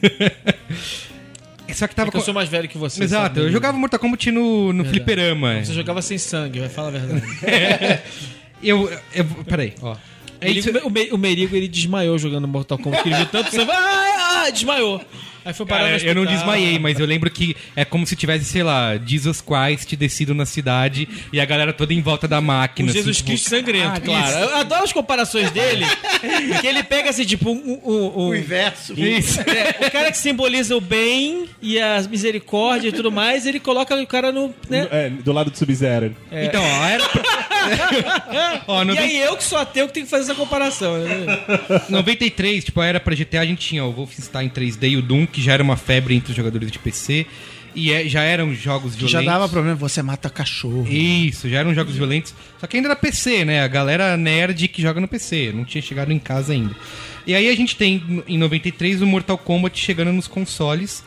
Só 1.74 1.86
que 1.88 1.94
tava 1.94 2.06
Porque 2.06 2.18
eu 2.18 2.20
com- 2.20 2.24
sou 2.26 2.34
mais 2.34 2.48
velho 2.50 2.68
que 2.68 2.76
você. 2.76 3.02
Exato, 3.02 3.36
sabe, 3.36 3.40
eu 3.48 3.50
jogava 3.52 3.78
Mortal 3.78 3.98
Kombat 3.98 4.30
no, 4.30 4.72
no 4.74 4.82
Verdade. 4.84 4.90
fliperama. 4.90 5.64
Você 5.64 5.72
jogava 5.72 6.02
sem 6.02 6.18
sangue, 6.18 6.60
vai 6.60 6.68
falar 6.68 6.88
a 6.88 6.90
verdade. 6.92 7.22
Eu, 8.62 8.88
eu. 9.12 9.24
Peraí, 9.44 9.72
ó. 9.82 9.96
É 10.40 10.46
Merigo- 10.46 10.68
isso- 10.70 10.86
o, 10.86 10.90
Me- 10.90 11.10
o 11.10 11.18
Merigo 11.18 11.56
ele 11.56 11.66
desmaiou 11.66 12.16
jogando 12.16 12.46
Mortal 12.46 12.78
Kombat. 12.78 13.02
que 13.02 13.08
Ele 13.08 13.16
viu 13.16 13.26
tanto 13.26 13.50
sangue. 13.50 13.70
Ah, 13.74 14.44
ah, 14.46 14.50
desmaiou. 14.50 15.00
Aí 15.44 15.52
foi 15.52 15.66
parar 15.66 15.84
Cara, 15.84 15.98
no 15.98 16.04
eu 16.04 16.14
não 16.14 16.24
desmaiei, 16.26 16.78
mas 16.78 16.98
eu 16.98 17.06
lembro 17.06 17.30
que 17.30 17.56
é 17.74 17.84
como 17.84 18.06
se 18.06 18.14
tivesse, 18.16 18.44
sei 18.44 18.62
lá, 18.62 18.96
Jesus 19.04 19.40
Christ 19.40 19.94
descido 19.96 20.34
na 20.34 20.46
cidade 20.46 21.08
e 21.32 21.40
a 21.40 21.44
galera 21.44 21.72
toda 21.72 21.92
em 21.92 22.00
volta 22.00 22.28
da 22.28 22.38
O 22.38 22.42
máquina. 22.42 22.92
Jesus 22.92 23.16
assim, 23.16 23.24
Cristo 23.26 23.44
tipo, 23.44 23.56
sangrento, 23.56 23.96
ah, 23.96 24.00
claro. 24.00 24.26
isso. 24.28 24.38
Eu 24.38 24.56
adoro 24.56 24.84
as 24.84 24.92
comparações 24.92 25.50
dele. 25.50 25.84
que 26.60 26.66
ele 26.66 26.82
pega 26.82 27.10
assim, 27.10 27.24
tipo, 27.24 27.50
um. 27.50 27.80
um, 27.84 28.26
um- 28.28 28.34
inverso. 28.34 28.92
Isso. 28.98 29.40
É, 29.40 29.86
o 29.86 29.90
cara 29.90 30.10
que 30.10 30.18
simboliza 30.18 30.76
o 30.76 30.80
bem 30.80 31.48
e 31.60 31.78
a 31.80 32.00
misericórdia 32.08 32.88
e 32.88 32.92
tudo 32.92 33.10
mais, 33.10 33.46
ele 33.46 33.58
coloca 33.60 33.94
o 33.94 34.06
cara 34.06 34.30
no. 34.32 34.54
Né? 34.68 34.88
É, 34.90 35.10
do 35.10 35.32
lado 35.32 35.50
do 35.50 35.56
Sub-Zero. 35.58 36.14
Então, 36.30 36.62
ó, 36.62 36.84
era. 36.86 37.04
ó, 38.66 38.82
E 38.82 38.86
90 38.86 39.02
aí 39.02 39.20
eu 39.20 39.36
que 39.36 39.44
sou 39.44 39.58
ateu 39.58 39.86
que 39.86 39.94
tenho 39.94 40.06
que 40.06 40.10
fazer 40.10 40.24
essa 40.24 40.34
comparação. 40.34 40.98
né? 40.98 41.26
93, 41.88 42.64
tipo, 42.64 42.82
era 42.82 42.98
pra 43.00 43.14
GTA, 43.14 43.40
a 43.40 43.46
gente 43.46 43.66
tinha 43.66 43.84
o 43.84 43.92
Wolfenstein 43.92 44.48
3D 44.48 44.90
e 44.90 44.96
o 44.96 45.02
Doom, 45.02 45.26
que 45.32 45.40
já 45.42 45.54
era 45.54 45.62
uma 45.62 45.76
febre 45.76 46.14
entre 46.14 46.30
os 46.30 46.36
jogadores 46.36 46.70
de 46.70 46.78
PC. 46.78 47.26
E 47.74 47.90
é- 47.90 48.06
já 48.06 48.20
eram 48.22 48.54
jogos 48.54 48.94
violentos. 48.94 49.10
já 49.12 49.22
dava 49.22 49.48
problema, 49.48 49.74
você 49.74 50.02
mata 50.02 50.28
cachorro. 50.28 50.86
Isso, 50.86 51.48
já 51.48 51.60
eram 51.60 51.74
jogos 51.74 51.94
violentos. 51.96 52.34
Só 52.60 52.66
que 52.66 52.76
ainda 52.76 52.88
era 52.90 52.96
PC, 52.96 53.46
né? 53.46 53.62
A 53.62 53.66
galera 53.68 54.14
nerd 54.16 54.68
que 54.68 54.82
joga 54.82 55.00
no 55.00 55.08
PC. 55.08 55.52
Não 55.54 55.64
tinha 55.64 55.80
chegado 55.80 56.12
em 56.12 56.18
casa 56.18 56.52
ainda. 56.52 56.76
E 57.26 57.34
aí 57.34 57.48
a 57.48 57.56
gente 57.56 57.74
tem, 57.74 58.22
em 58.28 58.36
93, 58.36 59.00
o 59.00 59.06
Mortal 59.06 59.38
Kombat 59.38 59.78
chegando 59.80 60.12
nos 60.12 60.28
consoles, 60.28 61.02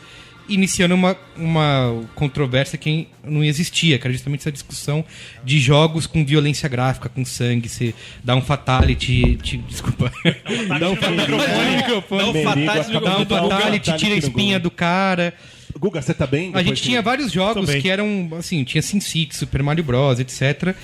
iniciando 0.48 0.94
uma, 0.94 1.16
uma 1.36 2.04
controvérsia 2.14 2.78
que 2.78 3.08
não 3.24 3.42
existia, 3.42 3.98
que 3.98 4.06
era 4.06 4.12
justamente 4.12 4.40
essa 4.40 4.52
discussão 4.52 5.04
de 5.44 5.58
jogos 5.58 6.06
com 6.06 6.24
violência 6.24 6.68
gráfica, 6.68 7.08
com 7.08 7.24
sangue. 7.24 7.68
Você 7.68 7.94
dá 8.22 8.34
um 8.34 8.42
fatality. 8.42 9.36
Te, 9.42 9.56
desculpa. 9.58 10.12
dá 10.78 10.90
um 10.90 10.96
fatality. 10.96 12.92
Dá 13.00 13.18
um 13.18 13.26
fatality 13.26 13.96
tira 13.96 14.14
a 14.14 14.18
espinha 14.18 14.58
do 14.58 14.70
cara. 14.70 15.34
Guga, 15.78 16.00
você 16.00 16.14
tá 16.14 16.26
bem? 16.26 16.52
A 16.54 16.62
gente 16.62 16.82
tinha 16.82 17.02
vários 17.02 17.30
jogos 17.30 17.68
que 17.74 17.88
eram, 17.88 18.30
assim, 18.38 18.64
tinha 18.64 18.80
Sin 18.80 19.00
City, 19.00 19.36
Super 19.36 19.62
Mario 19.62 19.84
Bros, 19.84 20.18
etc. 20.18 20.74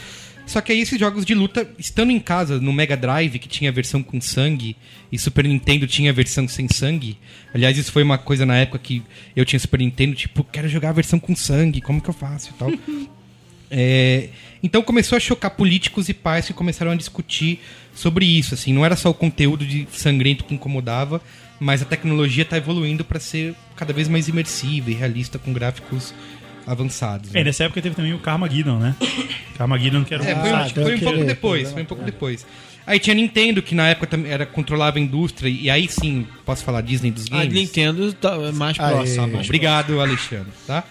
Só 0.46 0.61
que 0.61 0.72
aí 0.72 0.81
esses 0.81 0.98
jogos 0.98 1.24
de 1.24 1.35
luta, 1.35 1.68
estando 1.78 2.11
em 2.11 2.18
casa, 2.18 2.61
no 2.61 2.72
Mega 2.72 2.96
Drive, 2.96 3.38
que 3.38 3.48
tinha 3.48 3.70
a 3.70 3.72
versão 3.72 4.02
com 4.02 4.20
sangue, 4.20 4.76
e 5.11 5.18
Super 5.18 5.44
Nintendo 5.44 5.87
tinha 5.87 6.11
a 6.11 6.14
versão 6.14 6.46
sem 6.48 6.68
sangue. 6.68 7.16
Aliás, 7.55 7.78
isso 7.78 7.92
foi 7.92 8.02
uma 8.02 8.18
coisa 8.18 8.44
na 8.44 8.57
época 8.57 8.78
que 8.78 9.02
eu 9.37 9.44
tinha 9.44 9.61
Super 9.61 9.81
Nintendo, 9.81 10.14
tipo, 10.14 10.44
quero 10.44 10.68
jogar 10.68 10.90
a 10.90 10.92
versão 10.92 11.18
com 11.18 11.35
sangue, 11.35 11.81
como 11.81 12.00
que 12.00 12.11
eu 12.11 12.14
faço 12.14 12.50
e 12.50 12.52
tal. 12.55 12.72
É, 13.74 14.28
então 14.62 14.83
começou 14.83 15.16
a 15.16 15.18
chocar 15.18 15.50
políticos 15.52 16.07
e 16.11 16.12
pais 16.12 16.46
que 16.46 16.52
começaram 16.52 16.92
a 16.92 16.94
discutir 16.94 17.59
sobre 17.94 18.26
isso. 18.26 18.52
Assim, 18.52 18.70
não 18.70 18.85
era 18.85 18.94
só 18.96 19.09
o 19.09 19.14
conteúdo 19.14 19.64
de 19.64 19.88
sangrento 19.90 20.44
que 20.44 20.55
incomodava, 20.55 21.22
mas 21.59 21.81
a 21.81 21.87
tecnologia 21.87 22.42
está 22.42 22.59
evoluindo 22.59 23.02
para 23.02 23.18
ser 23.18 23.55
cada 23.74 23.94
vez 23.94 24.09
mais 24.09 24.28
imersiva 24.28 24.90
e 24.90 24.94
realista 24.94 25.38
com 25.38 25.55
gráficos 25.55 26.12
avançados. 26.66 27.31
né? 27.33 27.40
É, 27.40 27.44
nessa 27.44 27.64
época 27.64 27.81
teve 27.83 27.94
também 27.94 28.12
o 28.14 28.18
Carmageddon, 28.18 28.79
né? 28.79 28.94
Carmageddon 29.57 30.05
que 30.05 30.14
era 30.14 30.22
um... 30.22 30.27
É, 30.27 30.35
foi, 30.35 30.51
um- 30.51 30.57
Ah, 30.57 30.62
deu 30.68 30.85
foi 30.85 30.94
um 30.94 31.01
pouco 31.01 31.25
depois, 31.25 31.72
foi 31.72 31.83
um 31.83 31.87
pouco 31.87 32.05
depois. 32.05 32.46
Aí 32.87 32.98
tinha 32.98 33.14
Nintendo, 33.14 33.62
que 33.62 33.75
na 33.75 33.88
época 33.88 34.09
também 34.09 34.31
era, 34.33 34.44
controlava 34.44 34.98
a 34.98 35.01
indústria, 35.01 35.48
e 35.48 35.70
aí 35.70 35.87
sim, 35.88 36.27
posso 36.44 36.64
falar 36.64 36.81
Disney 36.81 37.11
dos 37.12 37.27
A 37.27 37.38
games? 37.44 37.53
Nintendo 37.55 38.12
tá 38.14 38.37
mais 38.53 38.79
Aê. 38.81 38.92
próxima. 38.92 39.29
Tá 39.29 39.38
obrigado, 39.38 40.01
Alexandre, 40.01 40.51
tá? 40.66 40.83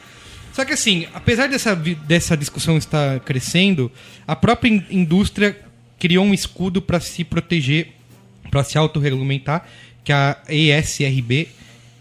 Só 0.53 0.63
que 0.65 0.73
assim, 0.73 1.05
apesar 1.13 1.47
dessa, 1.47 1.75
dessa 1.75 2.37
discussão 2.37 2.77
estar 2.77 3.19
crescendo, 3.21 3.91
a 4.27 4.35
própria 4.35 4.69
in- 4.69 4.83
indústria 4.89 5.57
criou 5.99 6.25
um 6.25 6.33
escudo 6.33 6.81
para 6.81 6.99
se 6.99 7.23
proteger, 7.25 7.89
para 8.49 8.63
se 8.63 8.77
autorregulamentar, 8.77 9.65
que 10.03 10.11
é 10.11 10.15
a 10.15 10.37
ESRB, 10.49 11.47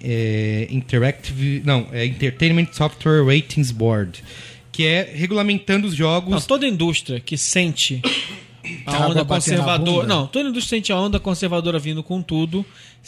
é, 0.02 0.66
Interactive, 0.70 1.62
não, 1.64 1.86
é 1.92 2.06
Entertainment 2.06 2.68
Software 2.72 3.24
Ratings 3.24 3.70
Board, 3.70 4.22
que 4.72 4.86
é 4.86 5.10
regulamentando 5.14 5.86
os 5.86 5.94
jogos. 5.94 6.30
Não, 6.30 6.40
toda 6.40 6.66
indústria 6.66 7.20
que 7.20 7.36
sente 7.36 8.00
a 8.86 8.94
Água 8.94 9.08
onda 9.08 9.24
conservadora. 9.24 10.06
Não, 10.06 10.26
toda 10.26 10.48
indústria 10.48 10.78
sente 10.78 10.92
a 10.92 10.98
onda 10.98 11.20
conservadora 11.20 11.78
vindo 11.78 12.02
com 12.02 12.22
tudo. 12.22 12.64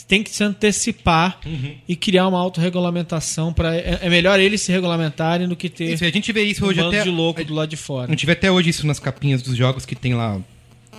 Tem 0.08 0.22
que 0.22 0.30
se 0.30 0.42
antecipar 0.42 1.38
e 1.86 1.94
criar 1.94 2.26
uma 2.26 2.38
autorregulamentação 2.38 3.52
para 3.52 3.76
é, 3.76 3.98
é 4.00 4.08
melhor 4.08 4.40
eles 4.40 4.62
se 4.62 4.72
regulamentarem 4.72 5.46
do 5.46 5.54
que 5.54 5.68
ter 5.68 5.92
Isso, 5.92 6.02
a 6.02 6.08
gente 6.08 6.32
vê 6.32 6.44
isso 6.44 6.64
um 6.64 6.68
hoje 6.68 6.80
bando 6.80 6.96
até. 6.96 7.02
de 7.02 7.10
louco 7.10 7.44
do 7.44 7.52
lado 7.52 7.68
de 7.68 7.76
fora. 7.76 8.06
A 8.06 8.10
gente 8.10 8.24
vê 8.24 8.32
até 8.32 8.50
hoje 8.50 8.70
isso 8.70 8.86
nas 8.86 8.98
capinhas 8.98 9.42
dos 9.42 9.54
jogos 9.54 9.84
que 9.84 9.94
tem 9.94 10.14
lá 10.14 10.40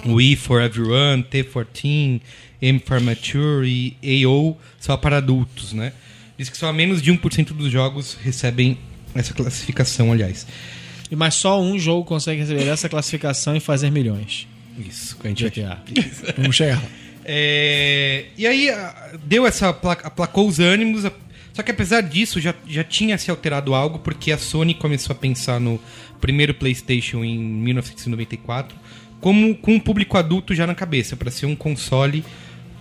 o 0.05 0.21
E 0.21 0.35
for 0.35 0.61
Everyone, 0.61 1.23
T14, 1.23 2.21
M 2.65 2.79
for 2.79 3.01
Mature 3.01 3.67
e 4.01 4.25
AO 4.25 4.57
só 4.79 4.95
para 4.95 5.17
adultos, 5.17 5.73
né? 5.73 5.91
Diz 6.37 6.49
que 6.49 6.57
só 6.57 6.71
menos 6.71 7.01
de 7.01 7.11
1% 7.11 7.47
dos 7.53 7.71
jogos 7.71 8.17
recebem 8.23 8.77
essa 9.13 9.33
classificação, 9.33 10.11
aliás. 10.11 10.47
E 11.11 11.15
mas 11.15 11.35
só 11.35 11.61
um 11.61 11.77
jogo 11.77 12.05
consegue 12.05 12.39
receber 12.41 12.67
essa 12.67 12.87
classificação 12.89 13.55
e 13.55 13.59
fazer 13.59 13.91
milhões. 13.91 14.47
Isso, 14.79 15.17
a 15.23 15.27
gente 15.27 15.43
GTA. 15.47 15.83
Vamos 16.37 16.55
chegar 16.55 16.77
lá. 16.81 16.87
É, 17.25 18.25
e 18.37 18.47
aí 18.47 18.69
deu 19.25 19.45
essa 19.45 19.71
pla- 19.73 19.93
aplacou 20.03 20.47
os 20.47 20.59
ânimos. 20.59 21.03
Só 21.53 21.61
que 21.61 21.69
apesar 21.69 22.01
disso 22.01 22.39
já, 22.41 22.55
já 22.67 22.83
tinha 22.83 23.17
se 23.17 23.29
alterado 23.29 23.75
algo 23.75 23.99
porque 23.99 24.31
a 24.31 24.37
Sony 24.37 24.73
começou 24.73 25.13
a 25.13 25.17
pensar 25.17 25.59
no 25.59 25.79
primeiro 26.19 26.53
PlayStation 26.53 27.23
em 27.23 27.37
1994 27.37 28.75
como 29.21 29.55
com 29.55 29.73
um 29.75 29.79
público 29.79 30.17
adulto 30.17 30.55
já 30.55 30.65
na 30.65 30.73
cabeça 30.75 31.15
para 31.15 31.29
ser 31.31 31.45
um 31.45 31.55
console 31.55 32.25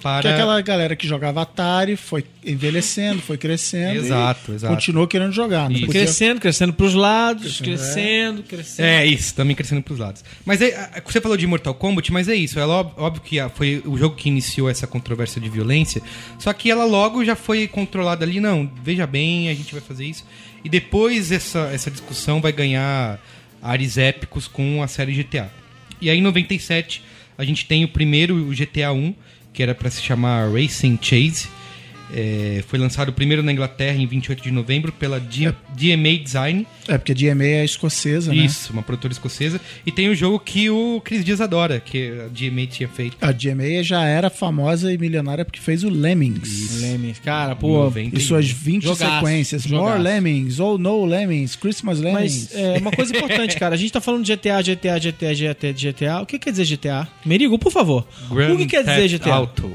para 0.02 0.22
Que 0.22 0.28
é 0.28 0.32
aquela 0.32 0.60
galera 0.60 0.96
que 0.96 1.06
jogava 1.06 1.42
Atari 1.42 1.96
foi 1.96 2.24
envelhecendo, 2.44 3.20
foi 3.22 3.38
crescendo. 3.38 3.96
Exato, 3.98 4.52
e 4.52 4.54
exato. 4.56 4.74
Continuou 4.74 5.06
querendo 5.06 5.32
jogar. 5.32 5.70
Isso. 5.70 5.86
podia- 5.86 6.02
Crescendo, 6.02 6.40
crescendo 6.40 6.72
pros 6.72 6.94
lados, 6.94 7.60
crescendo, 7.60 8.42
crescendo. 8.42 8.86
É, 8.86 9.06
isso, 9.06 9.34
também 9.34 9.54
crescendo 9.54 9.82
pros 9.82 9.98
lados. 9.98 10.24
Mas 10.44 10.60
é, 10.60 11.02
você 11.04 11.20
falou 11.20 11.36
de 11.36 11.46
Mortal 11.46 11.74
Kombat, 11.74 12.12
mas 12.12 12.28
é 12.28 12.34
isso. 12.34 12.58
É 12.58 12.66
óbvio, 12.66 13.22
que 13.22 13.36
foi 13.54 13.82
o 13.86 13.96
jogo 13.96 14.16
que 14.16 14.28
iniciou 14.28 14.68
essa 14.68 14.86
controvérsia 14.86 15.40
de 15.40 15.48
violência. 15.48 16.02
Só 16.38 16.52
que 16.52 16.70
ela 16.70 16.84
logo 16.84 17.24
já 17.24 17.36
foi 17.36 17.66
controlada 17.68 18.24
ali. 18.24 18.40
Não, 18.40 18.70
veja 18.82 19.06
bem, 19.06 19.48
a 19.48 19.54
gente 19.54 19.72
vai 19.72 19.80
fazer 19.82 20.04
isso. 20.04 20.24
E 20.64 20.68
depois 20.68 21.32
essa, 21.32 21.70
essa 21.72 21.90
discussão 21.90 22.40
vai 22.40 22.52
ganhar 22.52 23.18
ares 23.62 23.96
épicos 23.98 24.48
com 24.48 24.82
a 24.82 24.88
série 24.88 25.12
GTA. 25.14 25.50
E 26.00 26.10
aí 26.10 26.18
em 26.18 26.22
97 26.22 27.02
a 27.38 27.44
gente 27.44 27.64
tem 27.66 27.84
o 27.84 27.88
primeiro, 27.88 28.34
o 28.36 28.50
GTA 28.54 28.92
1, 28.92 29.14
que 29.52 29.62
era 29.62 29.74
pra 29.74 29.90
se 29.90 30.02
chamar 30.02 30.50
Racing 30.50 30.98
Chase. 31.00 31.48
É, 32.14 32.62
foi 32.68 32.78
lançado 32.78 33.12
primeiro 33.12 33.42
na 33.42 33.52
Inglaterra 33.52 33.96
em 33.96 34.06
28 34.06 34.42
de 34.42 34.50
novembro 34.50 34.92
pela 34.92 35.18
D- 35.18 35.52
DMA 35.74 36.18
Design. 36.22 36.66
É, 36.86 36.98
porque 36.98 37.12
a 37.12 37.14
DMA 37.14 37.44
é 37.44 37.64
escocesa, 37.64 38.32
né? 38.34 38.44
Isso, 38.44 38.72
uma 38.72 38.82
produtora 38.82 39.12
escocesa. 39.12 39.60
E 39.86 39.90
tem 39.90 40.08
o 40.08 40.14
jogo 40.14 40.38
que 40.38 40.68
o 40.68 41.00
Cris 41.04 41.24
Dias 41.24 41.40
adora, 41.40 41.80
que 41.80 42.10
a 42.20 42.28
DMA 42.28 42.66
tinha 42.66 42.88
feito. 42.88 43.16
A 43.20 43.32
DMA 43.32 43.82
já 43.82 44.04
era 44.04 44.28
famosa 44.28 44.92
e 44.92 44.98
milionária 44.98 45.44
porque 45.44 45.60
fez 45.60 45.84
o 45.84 45.88
Lemmings. 45.88 46.80
Lemmings. 46.82 47.18
Cara, 47.20 47.56
pô. 47.56 47.84
91. 47.84 48.18
E 48.18 48.20
suas 48.20 48.50
20 48.50 48.82
Jogaço, 48.82 49.14
sequências. 49.14 49.62
jogaço. 49.62 49.82
More 49.90 50.02
Lemmings, 50.02 50.60
ou 50.60 50.76
No 50.76 51.04
Lemmings, 51.06 51.56
Christmas 51.56 51.98
Lemmings. 52.00 52.50
Mas 52.52 52.60
é 52.60 52.78
uma 52.78 52.90
coisa 52.92 53.16
importante, 53.16 53.56
cara. 53.58 53.74
A 53.74 53.78
gente 53.78 53.92
tá 53.92 54.00
falando 54.00 54.24
de 54.24 54.32
GTA, 54.36 54.60
GTA, 54.62 54.98
GTA, 54.98 55.34
GTA, 55.34 55.72
GTA. 55.72 56.20
O 56.22 56.26
que 56.26 56.38
quer 56.38 56.50
dizer 56.50 56.64
GTA? 56.66 57.08
Merigo, 57.24 57.58
por 57.58 57.72
favor. 57.72 58.06
o 58.30 58.56
que 58.56 58.66
quer 58.66 58.84
dizer 58.84 59.08
GTA? 59.18 59.34
Auto. 59.34 59.72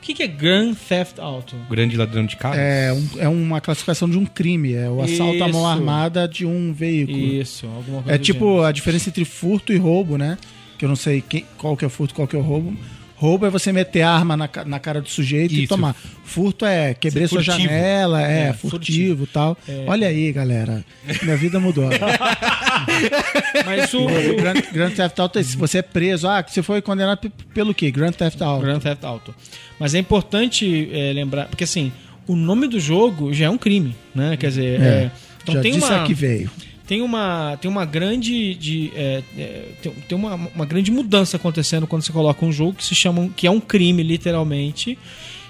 O 0.00 0.02
que 0.02 0.14
que 0.14 0.22
é 0.22 0.26
Grand 0.26 0.72
Theft 0.74 1.18
Auto? 1.18 1.54
Grande 1.70 1.94
ladrão 1.96 2.24
de 2.24 2.34
carros. 2.36 2.58
É, 2.58 2.90
um- 2.92 3.20
é 3.20 3.28
uma 3.28 3.60
classificação 3.60 4.08
de 4.08 4.16
um 4.16 4.24
crime, 4.24 4.72
é 4.72 4.88
o 4.88 5.02
assalto 5.02 5.44
à 5.44 5.48
mão 5.48 5.60
Isso. 5.60 5.66
armada 5.66 6.26
de 6.26 6.46
um 6.46 6.72
veículo. 6.72 7.18
Isso, 7.18 7.66
alguma 7.66 8.02
coisa 8.02 8.14
É 8.14 8.18
tipo 8.18 8.46
gênero. 8.46 8.62
a 8.64 8.72
diferença 8.72 9.08
entre 9.10 9.24
furto 9.26 9.72
e 9.72 9.76
roubo, 9.76 10.16
né? 10.16 10.38
Que 10.78 10.86
eu 10.86 10.88
não 10.88 10.96
sei 10.96 11.20
quem, 11.20 11.44
qual 11.58 11.76
que 11.76 11.84
é 11.84 11.86
o 11.86 11.90
furto, 11.90 12.14
qual 12.14 12.26
que 12.26 12.34
é 12.34 12.38
o 12.38 12.42
roubo. 12.42 12.74
Roubo 13.20 13.44
é 13.44 13.50
você 13.50 13.70
meter 13.70 14.00
arma 14.00 14.34
na, 14.34 14.48
na 14.64 14.78
cara 14.80 15.02
do 15.02 15.08
sujeito 15.10 15.52
e 15.52 15.64
Isso. 15.64 15.68
tomar. 15.68 15.94
Furto 16.24 16.64
é 16.64 16.94
quebrei 16.94 17.24
Ser 17.28 17.34
sua 17.34 17.42
janela, 17.42 18.22
é, 18.26 18.48
É, 18.48 18.52
furtivo 18.54 19.24
e 19.24 19.26
tal. 19.26 19.58
Olha 19.86 20.08
aí, 20.08 20.32
galera. 20.32 20.82
Minha 21.22 21.36
vida 21.36 21.60
mudou. 21.60 21.84
Mas 23.66 23.92
o, 23.92 24.06
Grand, 24.36 24.62
Grand 24.72 24.90
Theft 24.92 25.18
Auto, 25.18 25.38
é 25.38 25.42
se 25.42 25.54
você 25.54 25.78
é 25.78 25.82
preso, 25.82 26.26
ah, 26.26 26.42
você 26.46 26.62
foi 26.62 26.80
condenado 26.80 27.30
pelo 27.52 27.74
quê? 27.74 27.90
Grand 27.90 28.12
Theft 28.12 28.40
Auto. 28.40 28.62
Grand 28.62 28.78
Theft 28.80 29.04
Auto. 29.04 29.34
Mas 29.78 29.94
é 29.94 29.98
importante 29.98 30.88
é, 30.90 31.12
lembrar, 31.12 31.46
porque 31.46 31.64
assim, 31.64 31.92
o 32.26 32.34
nome 32.34 32.68
do 32.68 32.80
jogo 32.80 33.34
já 33.34 33.46
é 33.46 33.50
um 33.50 33.58
crime, 33.58 33.94
né? 34.14 34.36
Quer 34.38 34.48
dizer, 34.48 34.80
É. 34.80 34.84
é, 34.84 35.10
então 35.42 35.54
Já 35.56 35.60
tem 35.60 35.72
disse 35.72 35.84
uma 35.84 36.04
que 36.06 36.14
veio. 36.14 36.50
Tem 36.90 37.02
uma 37.02 37.56
tem 37.60 37.70
uma 37.70 37.84
grande 37.84 38.52
de, 38.56 38.90
é, 38.96 39.22
é, 39.38 39.64
tem, 39.80 39.92
tem 40.08 40.18
uma, 40.18 40.34
uma 40.34 40.66
grande 40.66 40.90
mudança 40.90 41.36
acontecendo 41.36 41.86
quando 41.86 42.02
você 42.02 42.10
coloca 42.10 42.44
um 42.44 42.50
jogo 42.50 42.72
que 42.72 42.84
se 42.84 42.96
chama 42.96 43.30
que 43.36 43.46
é 43.46 43.50
um 43.50 43.60
crime 43.60 44.02
literalmente 44.02 44.98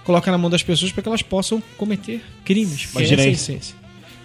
coloca 0.05 0.31
na 0.31 0.37
mão 0.37 0.51
das 0.51 0.63
pessoas 0.63 0.93
para 0.93 1.03
que 1.03 1.09
elas 1.09 1.23
possam 1.23 1.63
cometer 1.79 2.21
crimes 2.45 2.91
Imagina 2.93 3.15
essa 3.15 3.23
é 3.23 3.25
a 3.25 3.29
aí. 3.29 3.33
essência. 3.33 3.75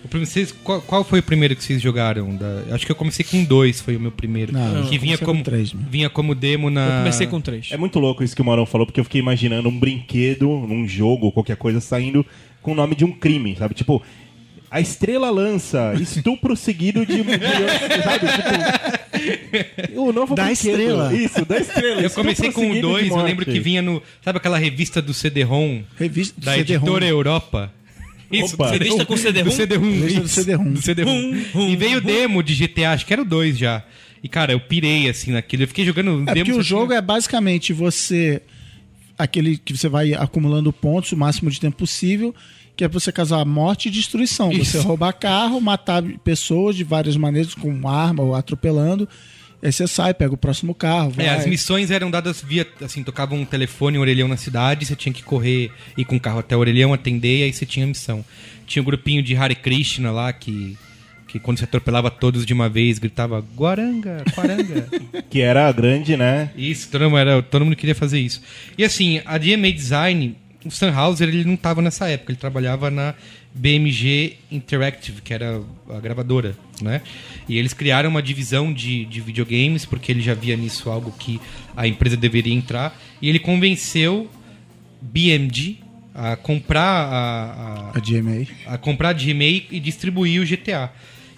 O 0.03 0.07
primeiro- 0.09 0.29
vocês- 0.29 0.51
qual, 0.51 0.81
qual 0.81 1.03
foi 1.05 1.19
o 1.19 1.23
primeiro 1.23 1.55
que 1.55 1.63
vocês 1.63 1.81
jogaram? 1.81 2.35
Da- 2.35 2.75
acho 2.75 2.85
que 2.85 2.91
eu 2.91 2.95
comecei 2.95 3.23
com 3.25 3.43
dois, 3.45 3.79
foi 3.81 3.95
o 3.95 3.99
meu 3.99 4.11
primeiro. 4.11 4.51
Não, 4.53 4.61
que 4.87 4.95
eu 4.95 4.99
vinha 5.01 5.17
comecei 5.17 5.17
com 5.17 5.25
como, 5.25 5.43
três, 5.43 5.73
né? 5.73 5.81
vinha 5.89 6.09
como 6.09 6.35
demo 6.35 6.69
na. 6.69 6.85
eu 6.85 6.97
comecei 6.99 7.27
com 7.27 7.39
três 7.41 7.69
É 7.71 7.77
muito 7.77 7.97
louco 7.97 8.23
isso 8.23 8.35
que 8.35 8.41
o 8.41 8.45
Maurão 8.45 8.65
falou, 8.65 8.85
porque 8.85 8.99
eu 8.99 9.03
fiquei 9.05 9.19
imaginando 9.21 9.67
um 9.69 9.79
brinquedo, 9.79 10.47
num 10.47 10.85
jogo, 10.87 11.31
qualquer 11.31 11.55
coisa, 11.55 11.79
saindo 11.79 12.23
com 12.61 12.73
o 12.73 12.75
nome 12.75 12.93
de 12.95 13.03
um 13.05 13.11
crime, 13.11 13.55
sabe? 13.57 13.73
Tipo, 13.73 14.01
a 14.75 14.81
estrela 14.81 15.29
lança, 15.29 15.93
estupro 15.99 16.55
seguido 16.55 17.05
de. 17.05 17.23
de 17.23 18.03
sabe? 18.03 18.27
Tipo, 19.81 20.01
o 20.01 20.11
novo 20.11 20.35
Da 20.35 20.45
brinquedo. 20.45 20.69
estrela. 20.71 21.13
Isso, 21.13 21.45
da 21.45 21.57
estrela. 21.57 22.01
Eu 22.01 22.09
comecei 22.11 22.51
com 22.51 22.61
o 22.61 22.63
seguido 22.65 22.75
de 22.75 22.81
dois, 22.81 23.07
eu 23.07 23.15
morte. 23.15 23.27
lembro 23.27 23.45
que 23.45 23.59
vinha 23.59 23.81
no. 23.81 24.01
Sabe 24.21 24.37
aquela 24.37 24.57
revista 24.57 25.01
do 25.01 25.13
CD-ROM? 25.13 25.83
Revista 25.97 26.39
do 26.39 26.45
Da 26.45 26.57
editora 26.57 27.05
Europa? 27.05 27.71
Isso, 28.31 28.55
Opa. 28.55 28.71
Revista 28.71 29.05
com 29.05 29.15
CD-ROM? 29.15 29.49
Do 29.49 29.55
CD-ROM. 29.55 29.91
Revista 29.91 30.21
do 30.21 30.27
CD-ROM. 30.27 30.73
do 30.73 30.81
CD-ROM. 30.81 31.69
E 31.69 31.75
veio 31.75 32.01
demo 32.01 32.43
de 32.43 32.55
GTA, 32.55 32.91
acho 32.91 33.05
que 33.05 33.13
era 33.13 33.21
o 33.21 33.25
2 33.25 33.57
já. 33.57 33.83
E, 34.21 34.27
cara, 34.27 34.51
eu 34.51 34.59
pirei, 34.59 35.07
assim, 35.07 35.31
naquilo. 35.31 35.63
Eu 35.63 35.67
fiquei 35.67 35.85
jogando 35.85 36.23
É 36.27 36.33
porque 36.35 36.51
o 36.51 36.55
assim, 36.55 36.63
jogo 36.63 36.91
é 36.91 37.01
basicamente 37.01 37.71
você. 37.71 38.41
Aquele 39.17 39.57
que 39.57 39.77
você 39.77 39.87
vai 39.87 40.13
acumulando 40.13 40.73
pontos 40.73 41.13
o 41.13 41.17
máximo 41.17 41.49
de 41.49 41.57
tempo 41.61 41.77
possível, 41.77 42.35
que 42.75 42.83
é 42.83 42.87
pra 42.87 42.99
você 42.99 43.11
causar 43.11 43.43
morte 43.45 43.87
e 43.87 43.91
destruição. 43.91 44.49
Você 44.51 44.77
Isso. 44.77 44.87
roubar 44.87 45.13
carro, 45.13 45.61
matar 45.61 46.03
pessoas 46.23 46.75
de 46.75 46.83
várias 46.83 47.15
maneiras, 47.15 47.53
com 47.53 47.87
arma 47.87 48.23
ou 48.23 48.35
atropelando. 48.35 49.07
Aí 49.63 49.71
você 49.71 49.87
sai, 49.87 50.13
pega 50.13 50.33
o 50.33 50.37
próximo 50.37 50.75
carro. 50.75 51.11
Vai. 51.11 51.25
É, 51.25 51.29
as 51.29 51.45
missões 51.47 51.89
eram 51.89 52.11
dadas 52.11 52.41
via, 52.41 52.67
assim, 52.81 53.03
tocava 53.03 53.33
um 53.33 53.45
telefone, 53.45 53.97
um 53.97 54.01
orelhão 54.01 54.27
na 54.27 54.37
cidade, 54.37 54.85
você 54.85 54.95
tinha 54.95 55.13
que 55.13 55.23
correr, 55.23 55.71
ir 55.97 56.05
com 56.05 56.17
o 56.17 56.19
carro 56.19 56.39
até 56.39 56.55
o 56.55 56.59
orelhão, 56.59 56.93
atender, 56.93 57.39
e 57.39 57.43
aí 57.43 57.53
você 57.53 57.65
tinha 57.65 57.85
a 57.85 57.87
missão. 57.87 58.23
Tinha 58.67 58.81
um 58.81 58.85
grupinho 58.85 59.23
de 59.23 59.35
Hare 59.35 59.55
Krishna 59.55 60.11
lá, 60.11 60.31
que, 60.33 60.77
que 61.27 61.39
quando 61.39 61.57
você 61.57 61.63
atropelava 61.63 62.11
todos 62.11 62.45
de 62.45 62.53
uma 62.53 62.67
vez, 62.67 62.99
gritava 62.99 63.43
Guaranga, 63.55 64.23
Guaranga. 64.35 64.87
Que 65.29 65.41
era 65.41 65.71
grande, 65.71 66.15
né? 66.15 66.51
isso, 66.55 66.89
todo 66.91 67.05
mundo, 67.05 67.17
era, 67.17 67.41
todo 67.41 67.65
mundo 67.65 67.75
queria 67.75 67.95
fazer 67.95 68.19
isso. 68.19 68.41
E 68.77 68.83
assim, 68.83 69.21
a 69.25 69.37
DMA 69.37 69.71
Design, 69.71 70.35
o 70.65 70.71
Sennhauser, 70.71 71.27
ele 71.29 71.43
não 71.45 71.53
estava 71.53 71.81
nessa 71.81 72.09
época, 72.09 72.31
ele 72.31 72.39
trabalhava 72.39 72.89
na 72.89 73.13
BMG 73.53 74.33
Interactive, 74.51 75.21
que 75.21 75.33
era 75.33 75.61
a 75.89 75.99
gravadora, 75.99 76.55
né? 76.81 77.01
E 77.47 77.57
eles 77.57 77.73
criaram 77.73 78.09
uma 78.09 78.21
divisão 78.21 78.73
de, 78.73 79.05
de 79.05 79.21
videogames, 79.21 79.85
porque 79.85 80.11
ele 80.11 80.21
já 80.21 80.33
via 80.33 80.57
nisso 80.57 80.89
algo 80.89 81.11
que 81.17 81.39
a 81.77 81.87
empresa 81.87 82.17
deveria 82.17 82.53
entrar, 82.53 82.99
e 83.21 83.29
ele 83.29 83.39
convenceu 83.39 84.29
BMG 85.01 85.77
a 86.13 86.35
comprar 86.35 86.81
a- 86.83 87.91
A 87.93 87.99
GMA. 87.99 88.47
a 88.65 88.77
comprar 88.77 89.13
de 89.13 89.29
e-mail 89.29 89.63
e 89.69 89.79
distribuir 89.79 90.41
o 90.41 90.45
GTA. 90.45 90.91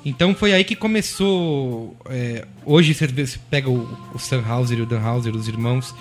Então 0.06 0.34
foi 0.34 0.54
aí 0.54 0.64
que 0.64 0.76
começou. 0.76 1.96
é, 2.10 2.46
hoje 2.66 2.94
você, 2.94 3.08
pega 3.50 3.70
o, 3.70 3.82
o 4.14 4.20
Sunhauser 4.20 4.78
e 4.78 4.82
o 4.82 4.86
Danhauser, 4.86 5.36
os 5.36 5.48
irmãos, 5.48 5.94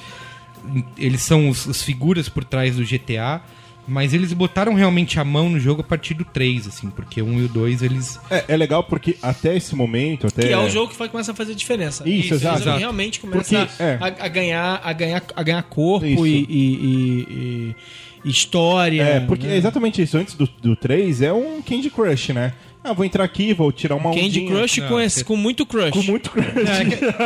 eles 0.96 1.22
são 1.22 1.48
os, 1.48 1.66
os 1.66 1.82
figuras 1.82 2.28
por 2.28 2.44
trás 2.44 2.76
do 2.76 2.84
GTA, 2.84 3.40
mas 3.88 4.12
eles 4.12 4.32
botaram 4.32 4.74
realmente 4.74 5.20
a 5.20 5.24
mão 5.24 5.48
no 5.48 5.60
jogo 5.60 5.80
a 5.80 5.84
partir 5.84 6.14
do 6.14 6.24
3, 6.24 6.66
assim, 6.66 6.90
porque 6.90 7.22
o 7.22 7.26
1 7.26 7.40
e 7.40 7.44
o 7.44 7.48
2 7.48 7.82
eles. 7.82 8.18
É, 8.30 8.44
é 8.48 8.56
legal 8.56 8.82
porque 8.82 9.16
até 9.22 9.56
esse 9.56 9.76
momento, 9.76 10.26
até. 10.26 10.48
Que 10.48 10.52
é 10.52 10.58
o 10.58 10.68
jogo 10.68 10.92
que 10.92 10.98
vai 10.98 11.08
começar 11.08 11.32
a 11.32 11.34
fazer 11.36 11.54
diferença. 11.54 12.08
Isso, 12.08 12.34
exato. 12.34 12.68
Ele 12.68 12.78
realmente 12.78 13.20
começa 13.20 13.66
Porque, 13.66 13.82
é. 13.82 13.98
a, 14.00 14.24
a 14.24 14.28
ganhar, 14.28 14.80
a 14.82 14.92
ganhar, 14.92 15.22
a 15.36 15.42
ganhar 15.42 15.62
corpo 15.62 16.04
Isso. 16.06 16.26
e, 16.26 16.46
e- 16.48 17.26
e- 17.30 17.76
e 18.24 18.30
história. 18.30 19.02
É, 19.02 19.20
porque 19.20 19.46
né? 19.46 19.54
é 19.54 19.56
exatamente 19.56 20.02
isso. 20.02 20.18
Antes 20.18 20.34
do, 20.34 20.48
do 20.60 20.74
3 20.74 21.22
é 21.22 21.32
um 21.32 21.62
Candy 21.62 21.88
Crush, 21.90 22.32
né? 22.32 22.54
Ah, 22.86 22.92
vou 22.92 23.04
entrar 23.04 23.24
aqui, 23.24 23.52
vou 23.52 23.72
tirar 23.72 23.96
uma 23.96 24.10
Candy 24.10 24.40
ondinha. 24.40 24.48
Crush 24.48 24.76
Não, 24.78 24.88
com, 24.88 25.00
esse, 25.00 25.24
com 25.24 25.36
muito 25.36 25.66
crush. 25.66 25.90
Com 25.90 26.02
muito 26.04 26.30
crush. 26.30 26.54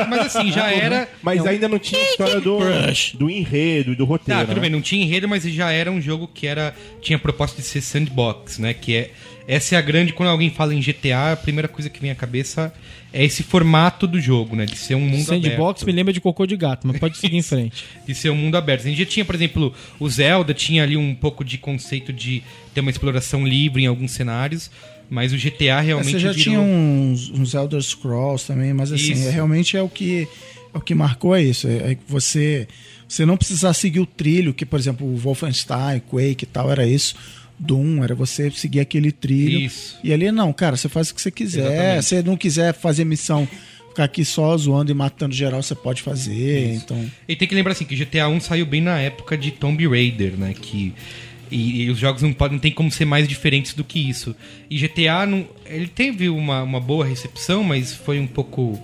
Mas 0.09 0.35
assim, 0.35 0.51
já 0.51 0.71
era. 0.73 1.07
Mas 1.23 1.45
ainda 1.47 1.69
não 1.69 1.79
tinha 1.79 2.01
a 2.01 2.05
história 2.05 2.41
do, 2.41 2.57
Crush. 2.57 3.15
do 3.15 3.29
enredo 3.29 3.93
e 3.93 3.95
do 3.95 4.07
roteiro. 4.07 4.41
Tá, 4.41 4.47
tudo 4.47 4.57
né? 4.57 4.63
bem, 4.63 4.71
não 4.71 4.81
tinha 4.81 5.05
enredo, 5.05 5.29
mas 5.29 5.43
já 5.45 5.71
era 5.71 5.91
um 5.91 6.01
jogo 6.01 6.27
que 6.27 6.47
era 6.47 6.75
tinha 7.03 7.19
proposta 7.19 7.61
de 7.61 7.69
ser 7.69 7.83
sandbox, 7.83 8.59
né? 8.59 8.73
Que 8.73 8.97
é 8.97 9.11
essa 9.47 9.75
é 9.75 9.79
a 9.79 9.81
grande 9.81 10.13
quando 10.13 10.29
alguém 10.29 10.49
fala 10.49 10.73
em 10.73 10.81
GTA, 10.81 11.33
a 11.33 11.37
primeira 11.37 11.69
coisa 11.69 11.91
que 11.91 12.01
vem 12.01 12.11
à 12.11 12.15
cabeça 12.15 12.73
é 13.13 13.25
esse 13.25 13.43
formato 13.43 14.07
do 14.07 14.21
jogo, 14.21 14.55
né? 14.55 14.65
De 14.65 14.77
ser 14.77 14.95
um 14.95 15.01
mundo 15.01 15.25
Sandbox 15.25 15.83
aberto. 15.83 15.87
me 15.87 15.93
lembra 15.93 16.13
de 16.13 16.21
cocô 16.21 16.47
de 16.47 16.57
gato, 16.57 16.87
mas 16.87 16.99
pode 16.99 17.19
seguir 17.19 17.37
em 17.37 17.43
frente. 17.43 17.85
de 18.07 18.15
ser 18.15 18.31
um 18.31 18.37
mundo 18.37 18.57
aberto. 18.57 18.83
A 18.83 18.89
gente 18.89 18.99
já 18.99 19.07
tinha, 19.07 19.25
por 19.25 19.35
exemplo, 19.35 19.75
o 19.99 20.09
Zelda 20.09 20.55
tinha 20.55 20.85
ali 20.85 20.97
um 20.97 21.15
pouco 21.15 21.45
de 21.45 21.59
conceito 21.59 22.13
de 22.13 22.43
ter 22.73 22.81
uma 22.81 22.91
exploração 22.91 23.45
livre 23.45 23.83
em 23.83 23.87
alguns 23.87 24.13
cenários, 24.13 24.71
mas 25.11 25.33
o 25.33 25.37
GTA 25.37 25.81
realmente 25.81 26.13
Você 26.13 26.19
já 26.19 26.31
virou- 26.33 26.43
tinha 26.45 26.61
uns, 26.61 27.29
uns 27.31 27.53
Elder 27.53 27.83
Scrolls 27.83 28.47
também, 28.47 28.73
mas 28.73 28.93
assim, 28.93 29.13
Isso. 29.13 29.29
é, 29.29 29.31
realmente 29.31 29.77
é 29.77 29.83
o 29.83 29.89
que 29.89 30.27
é 30.73 30.79
o 30.79 30.81
que 30.81 30.95
marcou 30.95 31.35
é 31.35 31.43
isso. 31.43 31.67
É, 31.67 31.91
é 31.91 31.95
que 31.97 32.03
você 32.09 32.67
você 33.09 33.27
não 33.27 33.37
precisar 33.37 33.75
seguir 33.75 33.99
o 34.01 34.07
trilho, 34.07 34.55
que 34.55 34.65
por 34.65 34.79
exemplo 34.79 35.05
o 35.07 35.17
Wolfenstein, 35.17 36.01
Quake 36.09 36.45
e 36.45 36.47
tal 36.47 36.71
era 36.71 36.87
isso. 36.87 37.15
Doom 37.59 38.03
era 38.05 38.15
você 38.15 38.51
seguir 38.53 38.81
aquele 38.81 39.11
trilho. 39.13 39.61
Isso. 39.61 39.99
E 40.03 40.13
ali 40.13 40.31
não, 40.33 40.53
cara, 40.53 40.77
você 40.77 40.89
faz 40.89 41.11
o 41.11 41.15
que 41.15 41.21
você 41.21 41.31
quiser. 41.31 41.61
Exatamente. 41.67 42.03
Se 42.05 42.09
você 42.09 42.23
não 42.23 42.37
quiser 42.37 42.73
fazer 42.73 43.05
missão, 43.05 43.47
ficar 43.89 44.05
aqui 44.05 44.25
só 44.25 44.57
zoando 44.57 44.91
e 44.91 44.95
matando 44.95 45.35
geral, 45.35 45.61
você 45.63 45.75
pode 45.75 46.01
fazer. 46.01 46.73
Então, 46.75 47.05
E 47.29 47.35
tem 47.37 47.47
que 47.49 47.55
lembrar 47.55 47.73
assim 47.73 47.85
que 47.85 47.95
GTA 47.97 48.29
1 48.29 48.41
saiu 48.41 48.65
bem 48.65 48.81
na 48.81 48.99
época 49.01 49.37
de 49.37 49.51
Tomb 49.51 49.87
Raider, 49.89 50.39
né? 50.39 50.55
Que 50.59 50.95
e, 51.51 51.83
e 51.85 51.91
os 51.91 51.99
jogos 51.99 52.23
não 52.23 52.33
podem 52.33 52.59
tem 52.59 52.73
como 52.73 52.91
ser 52.91 53.05
mais 53.05 53.27
diferentes 53.27 53.75
do 53.75 53.85
que 53.85 53.99
isso. 53.99 54.35
E 54.69 54.79
GTA 54.79 55.27
não, 55.27 55.47
ele 55.67 55.89
teve 55.89 56.29
uma, 56.29 56.63
uma 56.63 56.81
boa 56.81 57.05
recepção, 57.05 57.63
mas 57.65 57.93
foi 57.95 58.19
um 58.19 58.27
pouco 58.27 58.81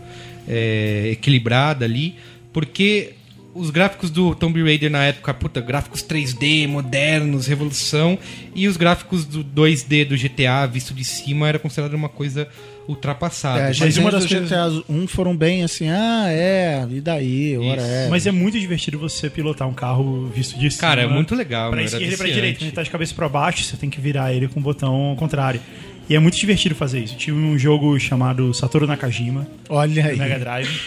é, 0.49 1.11
equilibrada 1.13 1.85
ali, 1.85 2.17
porque 2.53 3.15
os 3.55 3.71
gráficos 3.71 4.11
do 4.11 4.35
Tomb 4.35 4.63
Raider 4.63 4.91
na 4.91 5.05
época, 5.05 5.33
puta, 5.33 5.61
gráficos 5.61 6.03
3D, 6.03 6.69
modernos, 6.69 7.47
revolução, 7.47 8.19
e 8.55 8.69
os 8.69 8.77
gráficos 8.77 9.25
do 9.25 9.43
2D 9.43 10.07
do 10.07 10.17
GTA 10.17 10.67
visto 10.67 10.93
de 10.93 11.05
cima 11.05 11.49
era 11.49 11.59
considerado 11.59 11.95
uma 11.95 12.09
coisa 12.09 12.49
ultrapassada. 12.89 13.61
é, 13.61 13.67
mas 13.69 13.83
as 13.83 13.97
uma 13.97 14.11
das 14.11 14.27
GTA 14.27 14.83
1 14.89 15.07
foram 15.07 15.37
bem 15.37 15.63
assim, 15.65 15.89
ah, 15.89 16.27
é, 16.29 16.87
e 16.91 17.01
daí, 17.01 17.57
ora 17.59 17.83
é. 17.83 18.09
Mas 18.09 18.27
é 18.27 18.31
muito 18.33 18.59
divertido 18.59 18.99
você 18.99 19.29
pilotar 19.29 19.67
um 19.69 19.75
carro 19.75 20.27
visto 20.35 20.59
de 20.59 20.71
cima. 20.71 20.81
Cara, 20.81 21.03
é 21.03 21.07
muito 21.07 21.35
legal, 21.35 21.71
Pra 21.71 21.83
esquerda 21.83 22.15
e 22.15 22.17
pra 22.17 22.27
direita. 22.27 22.65
Ele 22.65 22.73
tá 22.73 22.83
de 22.83 22.91
cabeça 22.91 23.15
pra 23.15 23.29
baixo, 23.29 23.65
você 23.65 23.77
tem 23.77 23.91
que 23.91 24.01
virar 24.01 24.33
ele 24.33 24.49
com 24.49 24.61
o 24.61 24.63
botão 24.63 25.15
contrário. 25.19 25.61
E 26.09 26.15
é 26.15 26.19
muito 26.21 26.37
divertido 26.37 26.75
fazer 26.75 27.01
isso. 27.01 27.17
Tinha 27.17 27.35
um 27.35 27.59
jogo 27.59 27.99
chamado 27.99 28.55
Satoru 28.55 28.87
Nakajima, 28.87 29.47
Olha 29.69 30.07
aí. 30.07 30.17
Mega 30.17 30.39
Drive, 30.39 30.81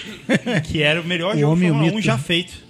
que 0.63 0.81
era 0.81 1.01
o 1.01 1.03
melhor 1.05 1.35
O 1.37 1.39
jogo 1.39 1.51
homem 1.51 1.67
e 1.67 1.71
o 1.71 1.73
Fórmula 1.73 1.91
1 1.91 1.95
mito. 1.95 2.05
já 2.05 2.17
feito. 2.17 2.69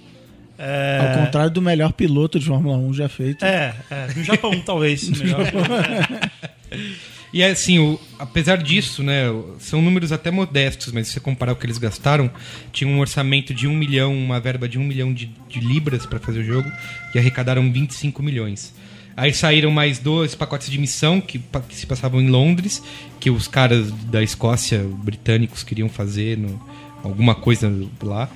Ao 0.58 1.24
contrário 1.24 1.50
do 1.50 1.62
melhor 1.62 1.92
piloto 1.92 2.38
de 2.38 2.46
Fórmula 2.46 2.76
1 2.76 2.92
já 2.92 3.08
feito. 3.08 3.44
É, 3.44 3.74
é, 3.90 4.08
no 4.14 4.22
Japão, 4.24 4.60
talvez. 4.60 5.08
melhor. 5.08 5.40
E 7.32 7.44
assim, 7.44 7.78
o- 7.78 7.98
apesar 8.18 8.56
disso, 8.56 9.02
né, 9.02 9.24
são 9.58 9.80
números 9.80 10.10
até 10.10 10.30
modestos, 10.30 10.92
mas 10.92 11.06
se 11.06 11.12
você 11.14 11.20
comparar 11.20 11.52
o 11.52 11.56
que 11.56 11.64
eles 11.64 11.78
gastaram, 11.78 12.30
tinha 12.72 12.88
um 12.90 12.98
orçamento 12.98 13.54
de 13.54 13.68
um 13.68 13.74
milhão, 13.76 14.12
uma 14.16 14.40
verba 14.40 14.68
de 14.68 14.78
um 14.78 14.84
milhão 14.84 15.12
de, 15.14 15.30
de 15.48 15.60
libras 15.60 16.04
para 16.06 16.18
fazer 16.18 16.40
o 16.40 16.44
jogo, 16.44 16.68
e 17.14 17.18
arrecadaram 17.18 17.70
25 17.72 18.22
milhões. 18.22 18.74
Aí 19.16 19.32
saíram 19.34 19.70
mais 19.70 19.98
dois 19.98 20.34
pacotes 20.34 20.70
de 20.70 20.78
missão 20.78 21.20
que, 21.20 21.38
que 21.68 21.74
se 21.76 21.86
passavam 21.86 22.20
em 22.20 22.28
Londres, 22.28 22.82
que 23.20 23.30
os 23.30 23.46
caras 23.46 23.90
da 24.10 24.22
Escócia, 24.22 24.84
britânicos, 25.04 25.62
queriam 25.62 25.88
fazer 25.88 26.36
no- 26.38 26.60
alguma 27.02 27.34
coisa 27.34 27.70
lá. 28.02 28.28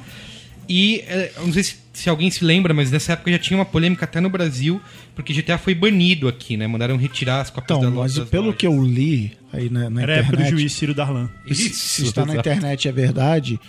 E 0.69 1.01
é, 1.07 1.33
eu 1.37 1.47
não 1.47 1.53
sei 1.53 1.63
se, 1.63 1.77
se 1.93 2.09
alguém 2.09 2.31
se 2.31 2.45
lembra, 2.45 2.73
mas 2.75 2.91
nessa 2.91 3.13
época 3.13 3.31
já 3.31 3.39
tinha 3.39 3.59
uma 3.59 3.65
polêmica 3.65 4.05
até 4.05 4.21
no 4.21 4.29
Brasil, 4.31 4.81
porque 5.15 5.33
GTA 5.33 5.59
foi 5.59 5.75
banido 5.75 6.27
aqui, 6.29 6.57
né? 6.57 6.67
Mandaram 6.67 6.97
retirar 6.97 7.41
as 7.41 7.51
cópias 7.51 7.79
Então, 7.79 7.91
da 7.91 7.97
mas 8.01 8.15
das 8.15 8.29
pelo 8.29 8.45
lojas. 8.47 8.59
que 8.59 8.67
eu 8.67 8.83
li 8.85 9.33
aí 9.53 9.69
na, 9.71 9.89
na 9.91 10.03
Era 10.03 10.15
a 10.15 10.17
época 10.19 10.37
do 10.37 10.43
internet, 10.43 10.61
juiz 10.61 10.73
Ciro 10.73 10.95
Darlan. 10.95 11.29
Isso, 11.47 11.75
se 11.75 12.05
está 12.05 12.25
na 12.25 12.37
internet 12.37 12.89
é 12.89 12.93
verdade, 12.93 13.61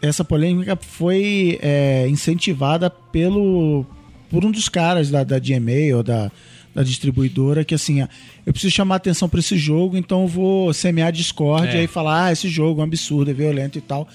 essa 0.00 0.24
polêmica 0.24 0.76
foi 0.80 1.58
é, 1.60 2.06
incentivada 2.08 2.88
pelo 2.88 3.84
por 4.30 4.44
um 4.44 4.50
dos 4.50 4.68
caras 4.68 5.10
da, 5.10 5.24
da 5.24 5.38
GMA 5.38 5.96
ou 5.96 6.02
da, 6.02 6.30
da 6.74 6.82
distribuidora 6.82 7.64
que 7.64 7.74
assim, 7.74 8.02
eu 8.46 8.52
preciso 8.52 8.74
chamar 8.74 8.96
atenção 8.96 9.26
para 9.28 9.40
esse 9.40 9.56
jogo, 9.56 9.96
então 9.96 10.22
eu 10.22 10.28
vou 10.28 10.72
semear 10.74 11.10
discórdia 11.10 11.78
É. 11.78 11.84
e 11.84 11.86
falar, 11.86 12.26
ah, 12.26 12.32
esse 12.32 12.46
jogo 12.48 12.80
é 12.80 12.84
um 12.84 12.86
absurdo, 12.86 13.30
é 13.30 13.34
violento 13.34 13.78
e 13.78 13.80
tal. 13.80 14.06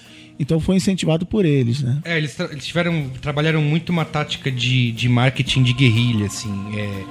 Então 0.44 0.60
foi 0.60 0.76
incentivado 0.76 1.26
por 1.26 1.46
eles, 1.46 1.82
né? 1.82 2.00
É, 2.04 2.18
eles, 2.18 2.38
eles 2.38 2.66
tiveram, 2.66 3.10
trabalharam 3.22 3.62
muito 3.62 3.92
uma 3.92 4.04
tática 4.04 4.52
de, 4.52 4.92
de 4.92 5.08
marketing 5.08 5.64
de 5.64 5.72
guerrilha, 5.72 6.26
assim, 6.26 6.54
é, 6.78 7.04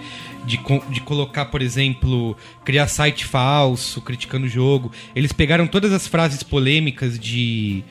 de, 0.44 0.60
de 0.90 1.00
colocar, 1.00 1.46
por 1.46 1.62
exemplo, 1.62 2.36
criar 2.62 2.86
site 2.88 3.24
falso, 3.24 4.02
criticando 4.02 4.44
o 4.44 4.48
jogo. 4.50 4.92
Eles 5.16 5.32
pegaram 5.32 5.66
todas 5.66 5.94
as 5.94 6.06
frases 6.06 6.42
polêmicas 6.42 7.18
de, 7.18 7.82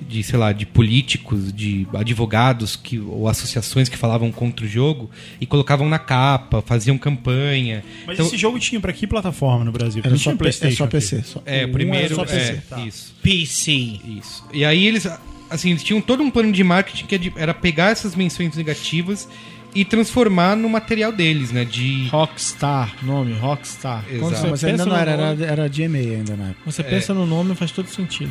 de 0.00 0.22
sei 0.22 0.38
lá, 0.38 0.52
de 0.52 0.64
políticos, 0.66 1.52
de 1.52 1.86
advogados 1.94 2.76
que, 2.76 2.98
ou 2.98 3.28
associações 3.28 3.88
que 3.88 3.96
falavam 3.96 4.30
contra 4.30 4.64
o 4.64 4.68
jogo 4.68 5.10
e 5.40 5.46
colocavam 5.46 5.88
na 5.88 5.98
capa, 5.98 6.62
faziam 6.62 6.96
campanha. 6.96 7.82
Mas 8.06 8.14
Então, 8.14 8.26
esse 8.26 8.36
jogo 8.36 8.58
tinha 8.58 8.80
pra 8.80 8.92
que 8.92 9.06
plataforma 9.06 9.64
no 9.64 9.72
Brasil? 9.72 10.00
Era 10.02 10.10
Não 10.10 10.16
só, 10.18 10.24
tinha 10.24 10.36
P- 10.36 10.42
é 10.42 10.44
PlayStation 10.44 10.84
só. 10.84 10.86
PC. 10.90 11.22
Só, 11.22 11.42
é, 11.44 11.66
um 11.66 11.72
primeiro, 11.72 12.14
só 12.14 12.24
PC. 12.24 12.36
é, 12.36 12.62
tá. 12.68 12.80
isso. 12.80 13.14
PC. 13.22 13.72
Isso. 13.72 14.44
E 14.52 14.64
aí 14.64 14.86
eles, 14.86 15.06
assim, 15.50 15.70
eles 15.70 15.82
tinham 15.82 16.00
todo 16.00 16.22
um 16.22 16.30
plano 16.30 16.52
de 16.52 16.62
marketing 16.64 17.06
que 17.06 17.14
é 17.14 17.20
era 17.42 17.54
pegar 17.54 17.90
essas 17.90 18.14
menções 18.14 18.56
negativas 18.56 19.28
e 19.74 19.84
transformar 19.84 20.56
no 20.56 20.68
material 20.68 21.12
deles, 21.12 21.52
né? 21.52 21.64
De 21.64 22.08
Rockstar, 22.08 22.94
nome, 23.02 23.34
Rockstar. 23.34 24.04
Exato. 24.10 24.48
Mas 24.50 24.64
ainda 24.64 24.86
não 24.86 24.96
era, 24.96 25.10
era, 25.10 25.44
era 25.44 25.68
GMA 25.68 25.98
ainda 25.98 26.36
na 26.36 26.44
época. 26.50 26.62
Você 26.70 26.82
pensa 26.82 27.12
no 27.12 27.26
nome, 27.26 27.54
faz 27.54 27.70
todo 27.70 27.86
sentido. 27.88 28.30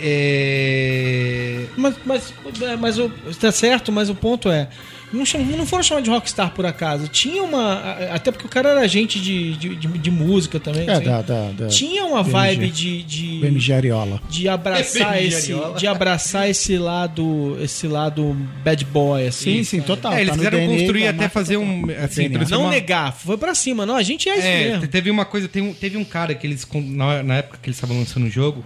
É... 0.00 1.64
Mas, 1.76 1.94
mas, 2.04 2.34
é, 2.62 2.76
mas 2.76 2.98
o, 2.98 3.10
tá 3.40 3.52
certo, 3.52 3.92
mas 3.92 4.08
o 4.10 4.14
ponto 4.14 4.50
é. 4.50 4.68
Não, 5.10 5.24
cham- 5.24 5.40
não 5.42 5.64
foram 5.64 5.82
chamados 5.82 6.04
de 6.06 6.14
Rockstar 6.14 6.50
por 6.50 6.66
acaso. 6.66 7.08
Tinha 7.08 7.42
uma. 7.42 7.80
Até 8.12 8.30
porque 8.30 8.44
o 8.44 8.48
cara 8.48 8.68
era 8.70 8.80
agente 8.80 9.18
de, 9.18 9.56
de, 9.56 9.74
de- 9.74 9.88
de 9.98 10.10
música 10.10 10.60
também. 10.60 10.86
É, 10.86 10.92
assim. 10.92 11.04
da, 11.04 11.22
da, 11.22 11.50
da 11.52 11.66
Tinha 11.68 12.04
uma 12.04 12.22
BMG. 12.22 12.30
vibe 12.32 12.68
de. 12.70 13.02
de... 13.04 13.38
BMG 13.40 13.72
Ariola. 13.72 14.20
de 14.28 14.46
abraçar 14.50 15.12
BMG 15.16 15.28
esse 15.28 15.52
Ariola. 15.54 15.78
de 15.78 15.86
abraçar 15.86 16.50
esse 16.50 16.76
lado 16.76 17.56
esse 17.58 17.86
lado 17.88 18.36
bad 18.62 18.84
boy 18.84 19.26
assim 19.26 19.58
Sim, 19.58 19.64
sim, 19.64 19.80
total. 19.80 20.12
É, 20.12 20.16
eles 20.20 20.28
tá 20.28 20.36
no 20.36 20.42
quiseram 20.42 20.58
DNA 20.58 20.76
construir 20.78 21.08
até 21.08 21.28
fazer 21.30 21.54
total. 21.54 21.70
um. 21.72 22.04
Assim, 22.04 22.28
não 22.50 22.68
negar 22.68 23.14
foi 23.14 23.38
pra 23.38 23.54
cima 23.54 23.86
não 23.86 23.96
a 23.96 24.02
gente 24.02 24.28
é 24.28 24.36
isso 24.36 24.46
É, 24.46 24.64
mesmo 24.64 24.80
te- 24.82 24.88
teve 24.88 25.10
uma 25.10 25.24
coisa, 25.24 25.48
tem 25.48 25.62
um- 25.62 25.72
teve 25.72 25.96
um 25.96 26.04
cara 26.04 26.34
que 26.34 26.46
eles, 26.46 26.68
na, 26.74 27.22
na 27.22 27.36
época 27.36 27.58
que 27.62 27.68
eles 27.70 27.78
estavam 27.78 27.98
lançando 27.98 28.26
o 28.26 28.30
jogo, 28.30 28.62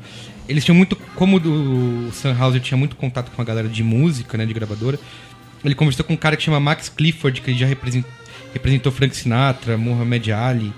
eles 0.53 0.65
tinham 0.65 0.77
muito, 0.77 0.95
como 1.17 1.38
o 1.38 2.12
Sunhauser 2.12 2.61
tinha 2.61 2.77
muito 2.77 2.95
contato 2.95 3.31
com 3.31 3.41
a 3.41 3.45
galera 3.45 3.69
de 3.69 3.83
música, 3.83 4.37
né, 4.37 4.47
de 4.47 4.53
gravadora, 4.53 4.99
ele 5.65 5.75
conversou 5.75 6.05
com 6.05 6.12
um 6.12 6.17
cara 6.17 6.37
que 6.37 6.43
chama 6.43 6.61
Max 6.61 6.88
Clifford, 6.88 7.41
que 7.41 7.55
já 7.55 7.67
represent- 7.67 8.05
representou 8.53 8.93
Frank 8.93 9.17
Sinatra, 9.17 9.79
Muhammad 9.79 10.29
Ali, 10.29 10.73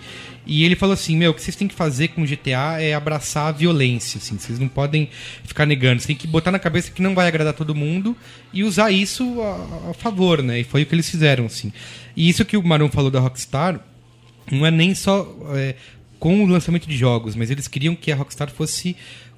e 0.46 0.62
ele 0.62 0.76
falou 0.76 0.92
assim, 0.92 1.16
meu, 1.16 1.30
o 1.30 1.34
que 1.34 1.40
vocês 1.42 1.56
têm 1.56 1.66
que 1.66 1.74
fazer 1.74 2.08
com 2.08 2.22
o 2.22 2.26
GTA 2.26 2.80
é 2.80 2.94
abraçar 2.94 3.48
a 3.48 3.52
violência, 3.52 4.18
assim, 4.18 4.38
vocês 4.38 4.58
não 4.58 4.68
podem 4.68 5.08
ficar 5.42 5.66
negando, 5.66 6.00
vocês 6.00 6.06
têm 6.06 6.16
que 6.16 6.26
botar 6.26 6.52
na 6.52 6.58
cabeça 6.58 6.90
que 6.90 7.02
não 7.02 7.14
vai 7.14 7.26
agradar 7.26 7.54
todo 7.54 7.74
mundo 7.74 8.16
e 8.52 8.62
usar 8.62 8.90
isso 8.90 9.40
a, 9.40 9.90
a 9.90 9.94
favor, 9.94 10.42
né, 10.42 10.60
e 10.60 10.64
foi 10.64 10.82
o 10.82 10.86
que 10.86 10.94
eles 10.94 11.10
fizeram, 11.10 11.46
assim. 11.46 11.72
E 12.16 12.28
isso 12.28 12.44
que 12.44 12.56
o 12.56 12.62
Maron 12.62 12.90
falou 12.90 13.10
da 13.10 13.20
Rockstar, 13.20 13.80
não 14.52 14.64
é 14.64 14.70
nem 14.70 14.94
só 14.94 15.26
é, 15.54 15.74
com 16.20 16.44
o 16.44 16.46
lançamento 16.46 16.86
de 16.86 16.96
jogos, 16.96 17.34
mas 17.34 17.50
eles 17.50 17.66
queriam 17.66 17.96
que 17.96 18.12
a 18.12 18.16
Rockstar 18.16 18.50
fosse 18.50 18.94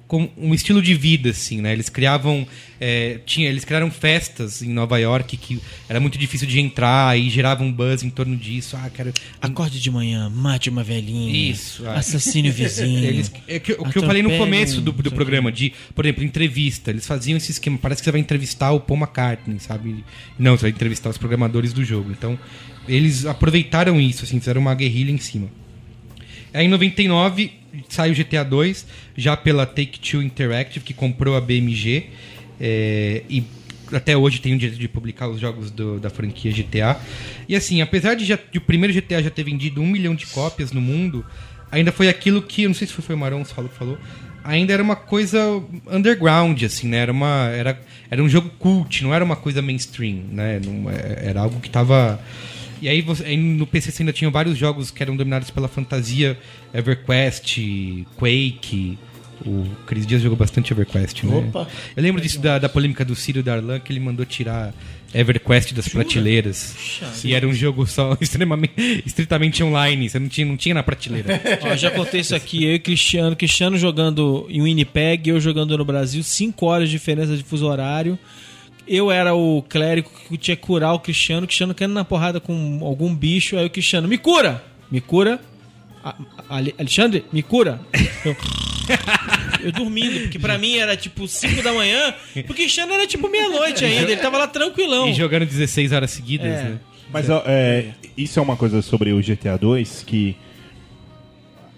com 0.07 0.29
um 0.37 0.53
estilo 0.53 0.81
de 0.81 0.93
vida, 0.93 1.31
assim, 1.31 1.59
né? 1.61 1.73
Eles 1.73 1.89
criavam, 1.89 2.47
é, 2.79 3.19
tinha, 3.25 3.49
eles 3.49 3.65
criaram 3.65 3.91
festas 3.91 4.61
em 4.61 4.69
Nova 4.69 4.97
York 4.97 5.35
que 5.35 5.59
era 5.89 5.99
muito 5.99 6.17
difícil 6.17 6.47
de 6.47 6.59
entrar 6.59 7.19
e 7.19 7.29
gerava 7.29 7.61
um 7.63 7.71
buzz 7.71 8.03
em 8.03 8.09
torno 8.09 8.35
disso. 8.37 8.77
Ah, 8.77 8.89
quero 8.89 9.11
acorde 9.41 9.79
de 9.81 9.91
manhã 9.91 10.29
mate 10.29 10.69
uma 10.69 10.83
velhinha 10.83 11.51
Isso, 11.51 11.85
é. 11.85 11.95
assassine 11.97 12.49
o 12.49 12.53
vizinho 12.53 12.99
eles, 13.03 13.31
é 13.47 13.59
que- 13.59 13.73
o 13.73 13.83
que 13.89 13.97
eu 13.97 14.03
falei 14.03 14.23
no 14.23 14.37
começo 14.37 14.79
do, 14.79 14.91
do 14.91 15.11
programa, 15.11 15.51
de, 15.51 15.73
por 15.93 16.05
exemplo, 16.05 16.23
entrevista. 16.23 16.89
Eles 16.89 17.05
faziam 17.05 17.35
esse 17.37 17.51
esquema. 17.51 17.77
Parece 17.77 18.01
que 18.01 18.05
você 18.05 18.11
vai 18.11 18.21
entrevistar 18.21 18.71
o 18.71 18.79
Paul 18.79 18.99
McCartney, 18.99 19.59
sabe? 19.59 20.03
Não, 20.39 20.55
você 20.55 20.61
vai 20.63 20.71
entrevistar 20.71 21.09
os 21.09 21.17
programadores 21.17 21.73
do 21.73 21.83
jogo. 21.83 22.11
Então, 22.11 22.39
eles 22.87 23.25
aproveitaram 23.25 23.99
isso, 23.99 24.23
assim, 24.23 24.39
fizeram 24.39 24.61
uma 24.61 24.73
guerrilha 24.73 25.11
em 25.11 25.17
cima. 25.17 25.49
Aí, 26.57 26.65
em 26.65 26.69
99, 26.69 27.51
sai 27.89 28.11
o 28.11 28.15
GTA 28.15 28.43
2, 28.43 28.85
já 29.15 29.37
pela 29.37 29.65
Take-Two 29.65 30.21
Interactive, 30.23 30.83
que 30.83 30.93
comprou 30.93 31.35
a 31.35 31.41
BMG. 31.41 32.05
é, 32.59 33.21
e 33.29 33.43
até 33.93 34.17
hoje 34.17 34.41
tem 34.41 34.53
o 34.53 34.57
direito 34.57 34.79
de 34.79 34.87
publicar 34.87 35.27
os 35.29 35.39
jogos 35.39 35.69
do- 35.71 35.99
da 35.99 36.09
franquia 36.09 36.51
GTA. 36.51 36.99
E 37.47 37.55
assim, 37.55 37.81
apesar 37.81 38.15
de, 38.15 38.25
já, 38.25 38.37
de 38.51 38.57
o 38.57 38.61
primeiro 38.61 38.91
GTA 38.93 39.21
já 39.23 39.29
ter 39.29 39.43
vendido 39.43 39.79
um 39.81 39.87
milhão 39.87 40.13
de 40.15 40.25
cópias 40.25 40.71
no 40.71 40.81
mundo, 40.81 41.23
ainda 41.71 41.91
foi 41.91 42.09
aquilo 42.09 42.41
que, 42.41 42.63
eu 42.63 42.69
não 42.69 42.73
sei 42.75 42.87
se 42.87 42.93
foi 42.93 43.15
o 43.15 43.17
Marão 43.17 43.43
que 43.43 43.53
falou, 43.53 43.69
falou, 43.69 43.97
ainda 44.43 44.73
era 44.73 44.81
uma 44.83 44.95
coisa 44.95 45.39
underground, 45.89 46.61
assim, 46.63 46.87
né? 46.87 46.97
Era, 46.97 47.11
uma, 47.11 47.49
era, 47.55 47.79
era 48.09 48.23
um 48.23 48.27
jogo 48.27 48.49
cult, 48.59 49.03
não 49.03 49.13
era 49.13 49.23
uma 49.23 49.35
coisa 49.35 49.61
mainstream, 49.61 50.21
né? 50.31 50.59
Não, 50.65 50.89
é- 50.89 51.27
era 51.29 51.41
algo 51.41 51.59
que 51.61 51.69
tava... 51.69 52.19
E 52.81 52.89
aí, 52.89 53.01
você, 53.01 53.25
aí 53.25 53.37
no 53.37 53.65
PC 53.65 53.91
você 53.91 54.03
ainda 54.03 54.13
tinha 54.13 54.29
vários 54.29 54.57
jogos 54.57 54.91
que 54.91 55.01
eram 55.01 55.15
dominados 55.15 55.49
pela 55.49 55.67
fantasia, 55.67 56.37
EverQuest, 56.73 57.57
Quake... 58.17 58.97
O 59.45 59.65
Cris 59.85 60.07
Dias 60.07 60.23
jogou 60.23 60.35
bastante 60.35 60.73
EverQuest, 60.73 61.23
né? 61.23 61.37
Opa. 61.37 61.67
Eu 61.95 62.01
lembro 62.01 62.19
disso 62.19 62.39
da, 62.39 62.57
da 62.57 62.67
polêmica 62.67 63.05
do 63.05 63.15
Círio 63.15 63.43
Darlan, 63.43 63.79
que 63.79 63.93
ele 63.93 63.99
mandou 63.99 64.25
tirar 64.25 64.73
EverQuest 65.13 65.73
das 65.73 65.87
prateleiras. 65.87 66.75
E 67.23 67.33
era 67.33 67.47
um 67.47 67.53
jogo 67.53 67.85
só 67.85 68.17
extremamente, 68.19 69.03
estritamente 69.05 69.63
online, 69.63 70.09
você 70.09 70.19
não 70.19 70.27
tinha, 70.27 70.47
não 70.47 70.57
tinha 70.57 70.75
na 70.75 70.83
prateleira. 70.83 71.41
Ó, 71.61 71.75
já 71.75 71.91
contei 71.91 72.21
isso 72.21 72.35
aqui, 72.35 72.65
eu 72.65 72.75
e 72.75 72.79
Cristiano, 72.79 73.35
Cristiano 73.35 73.77
jogando 73.77 74.45
em 74.49 74.61
Winnipeg, 74.61 75.29
eu 75.29 75.39
jogando 75.39 75.77
no 75.77 75.85
Brasil, 75.85 76.23
5 76.23 76.65
horas 76.65 76.89
de 76.89 76.95
diferença 76.95 77.35
de 77.35 77.43
fuso 77.43 77.65
horário. 77.67 78.17
Eu 78.87 79.11
era 79.11 79.35
o 79.35 79.61
clérigo 79.67 80.09
que 80.29 80.37
tinha 80.37 80.55
que 80.55 80.61
curar 80.63 80.93
o 80.93 80.99
Cristiano, 80.99 81.43
o 81.43 81.47
Cristiano 81.47 81.73
querendo 81.73 81.93
na 81.93 82.05
porrada 82.05 82.39
com 82.39 82.79
algum 82.83 83.13
bicho, 83.13 83.57
aí 83.57 83.65
o 83.65 83.69
Cristiano, 83.69 84.07
me 84.07 84.17
cura! 84.17 84.63
Me 84.89 85.01
cura? 85.01 85.41
A- 86.03 86.15
Ale- 86.49 86.73
Alexandre, 86.77 87.25
me 87.33 87.43
cura! 87.43 87.81
Eu, 88.23 88.35
eu 89.65 89.71
dormindo, 89.71 90.21
porque 90.21 90.39
pra 90.39 90.57
mim 90.57 90.77
era 90.77 90.95
tipo 90.95 91.27
5 91.27 91.61
da 91.61 91.73
manhã, 91.73 92.13
o 92.49 92.53
Cristiano 92.53 92.93
era 92.93 93.05
tipo 93.05 93.29
meia-noite 93.29 93.83
ainda, 93.83 94.11
ele 94.11 94.21
tava 94.21 94.37
lá 94.37 94.47
tranquilão. 94.47 95.09
E 95.09 95.13
jogando 95.13 95.45
16 95.45 95.91
horas 95.91 96.11
seguidas, 96.11 96.47
É. 96.47 96.63
né? 96.63 96.79
Mas 97.11 97.27
é, 97.29 97.91
isso 98.17 98.37
é 98.39 98.41
uma 98.41 98.55
coisa 98.57 98.81
sobre 98.81 99.13
o 99.13 99.21
GTA 99.21 99.57
2 99.57 100.03
que 100.05 100.35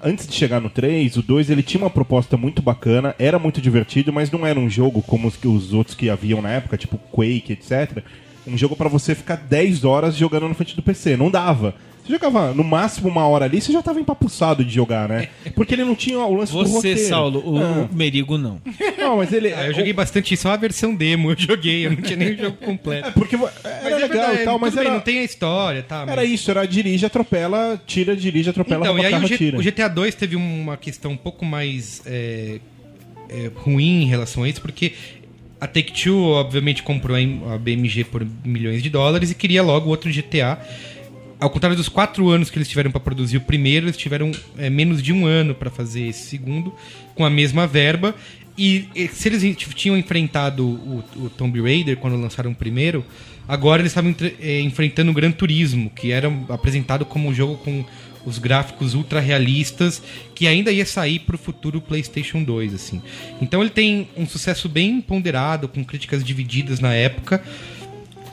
antes 0.04 0.28
de 0.28 0.34
chegar 0.34 0.60
no 0.60 0.70
3, 0.70 1.18
o 1.18 1.22
2 1.22 1.50
ele 1.50 1.64
tinha 1.64 1.84
uma 1.84 1.90
proposta 1.90 2.38
muito 2.38 2.62
bacana, 2.62 3.16
era 3.20 3.40
muito 3.40 3.62
divertido, 3.62 4.14
mas 4.14 4.32
não 4.32 4.46
era 4.46 4.60
um 4.60 4.70
jogo 4.70 5.02
como 5.02 5.28
os, 5.28 5.38
os 5.44 5.74
outros 5.74 5.96
que 5.96 6.10
haviam 6.10 6.42
na 6.42 6.50
época, 6.50 6.78
tipo 6.78 6.98
Quake, 6.98 7.54
etc. 7.54 8.04
Um 8.48 8.58
jogo 8.58 8.76
pra 8.76 8.90
você 8.90 9.14
ficar 9.14 9.36
10 9.36 9.84
horas 9.84 10.16
jogando 10.16 10.48
na 10.48 10.54
frente 10.54 10.76
do 10.76 10.82
PC. 10.82 11.16
Não 11.16 11.30
dava. 11.30 11.76
Você 12.10 12.14
jogava 12.16 12.54
no 12.56 12.64
máximo 12.64 13.08
uma 13.08 13.28
hora 13.28 13.46
ali, 13.46 13.62
você 13.62 13.72
já 13.72 13.84
tava 13.84 14.00
empapuçado 14.00 14.66
de 14.66 14.74
jogar, 14.74 15.08
né? 15.08 15.28
Porque 15.54 15.76
ele 15.76 15.84
não 15.84 15.94
tinha 15.94 16.18
o 16.18 16.34
lance 16.34 16.52
do 16.52 16.58
Você, 16.58 16.74
roteiro. 16.74 17.00
Saulo, 17.02 17.44
o, 17.46 17.58
Ah. 17.60 17.88
o 17.92 17.96
Merigo 17.96 18.36
não. 18.36 18.60
Não, 18.98 19.18
mas 19.18 19.32
ele... 19.32 19.54
Ah, 19.54 19.68
eu 19.68 19.74
joguei 19.76 19.94
bastante 19.94 20.36
só 20.36 20.50
a 20.54 20.58
versão 20.58 20.96
demo, 20.96 21.30
eu 21.32 21.36
joguei, 21.38 21.86
eu 21.86 21.92
não 21.92 21.98
tinha 22.02 22.18
nem 22.18 22.32
o 22.34 22.38
jogo 22.38 22.58
É, 22.62 22.66
completo. 22.66 23.12
porque 23.14 23.36
era 23.36 23.44
Mas 23.64 23.84
legal 23.84 24.00
é 24.00 24.08
verdade, 24.08 24.42
e 24.42 24.46
tal, 24.46 24.58
mas 24.58 24.72
tudo 24.72 24.80
bem, 24.80 24.88
era... 24.88 24.96
não 24.96 25.02
tem 25.04 25.20
a 25.20 25.24
história, 25.24 25.84
tá? 25.84 26.00
mas- 26.00 26.10
Era 26.10 26.26
isso, 26.26 26.50
era 26.50 26.66
dirige, 26.66 27.06
atropela, 27.06 27.80
tira, 27.86 28.16
dirige, 28.16 28.50
atropela, 28.50 28.82
Então, 28.82 28.94
rouba 28.94 29.04
e 29.04 29.06
aí 29.06 29.12
carro, 29.12 29.26
o, 29.26 29.28
G- 29.28 29.38
tira. 29.38 29.58
o 29.60 29.62
GTA 29.62 29.88
2 29.88 30.16
teve 30.16 30.36
uma 30.36 30.78
questão 30.78 31.12
um 31.12 31.18
pouco 31.18 31.46
mais 31.46 32.02
é, 32.08 32.60
é, 33.30 33.52
ruim 33.54 34.02
em 34.02 34.06
relação 34.08 34.42
a 34.44 34.50
isso, 34.50 34.62
porque 34.62 34.94
A 35.62 35.68
Take-Two, 35.68 36.24
obviamente, 36.32 36.82
comprou 36.82 37.16
a 37.54 37.58
BMG 37.58 38.04
por 38.06 38.26
milhões 38.44 38.82
de 38.82 38.90
dólares 38.90 39.30
e 39.30 39.36
queria 39.36 39.62
logo 39.62 39.90
outro 39.90 40.12
GTA. 40.12 40.58
Ao 41.40 41.50
contrário 41.50 41.78
dos 41.78 41.88
quatro 41.88 42.30
anos 42.30 42.50
que 42.50 42.58
eles 42.58 42.68
tiveram 42.68 42.92
para 42.92 43.00
produzir 43.00 43.38
o 43.38 43.42
primeiro, 43.42 43.86
eles 43.86 43.96
tiveram 43.96 44.32
é, 44.58 44.70
menos 44.70 45.02
de 45.02 45.14
um 45.14 45.26
ano 45.26 45.56
para 45.56 45.70
fazer 45.70 46.08
esse 46.08 46.28
segundo, 46.28 46.74
com 47.16 47.24
a 47.24 47.30
mesma 47.30 47.66
verba. 47.66 48.14
E, 48.58 48.90
e 48.94 49.08
se 49.08 49.30
eles 49.30 49.56
tinham 49.74 49.98
enfrentado 49.98 50.68
o, 50.68 51.02
o 51.16 51.30
Tomb 51.30 51.62
Raider 51.62 51.96
quando 51.96 52.18
lançaram 52.18 52.52
o 52.52 52.56
primeiro, 52.56 53.06
agora 53.48 53.82
eles 53.82 53.92
estavam 53.92 54.14
é, 54.42 54.60
enfrentando 54.60 55.12
o 55.12 55.14
Gran 55.14 55.32
Turismo, 55.32 55.90
que 55.90 56.12
era 56.12 56.30
apresentado 56.50 57.06
como 57.06 57.30
um 57.30 57.34
jogo 57.34 57.56
com 57.56 57.86
os 58.26 58.38
gráficos 58.38 58.94
ultra 58.94 59.22
realistas, 59.22 60.04
que 60.36 60.46
ainda 60.46 60.74
ia 60.74 60.86
sair 60.86 61.20
para 61.20 61.36
o 61.36 61.40
futuro 61.40 61.80
PlayStation 61.80 62.44
2, 62.44 62.74
assim. 62.74 63.02
Então 63.42 63.62
ele 63.62 63.70
tem 63.70 64.10
um 64.18 64.28
sucesso 64.28 64.68
bem 64.68 65.00
ponderado, 65.00 65.70
com 65.70 65.86
críticas 65.86 66.22
divididas 66.22 66.82
na 66.82 66.94
época 66.94 67.42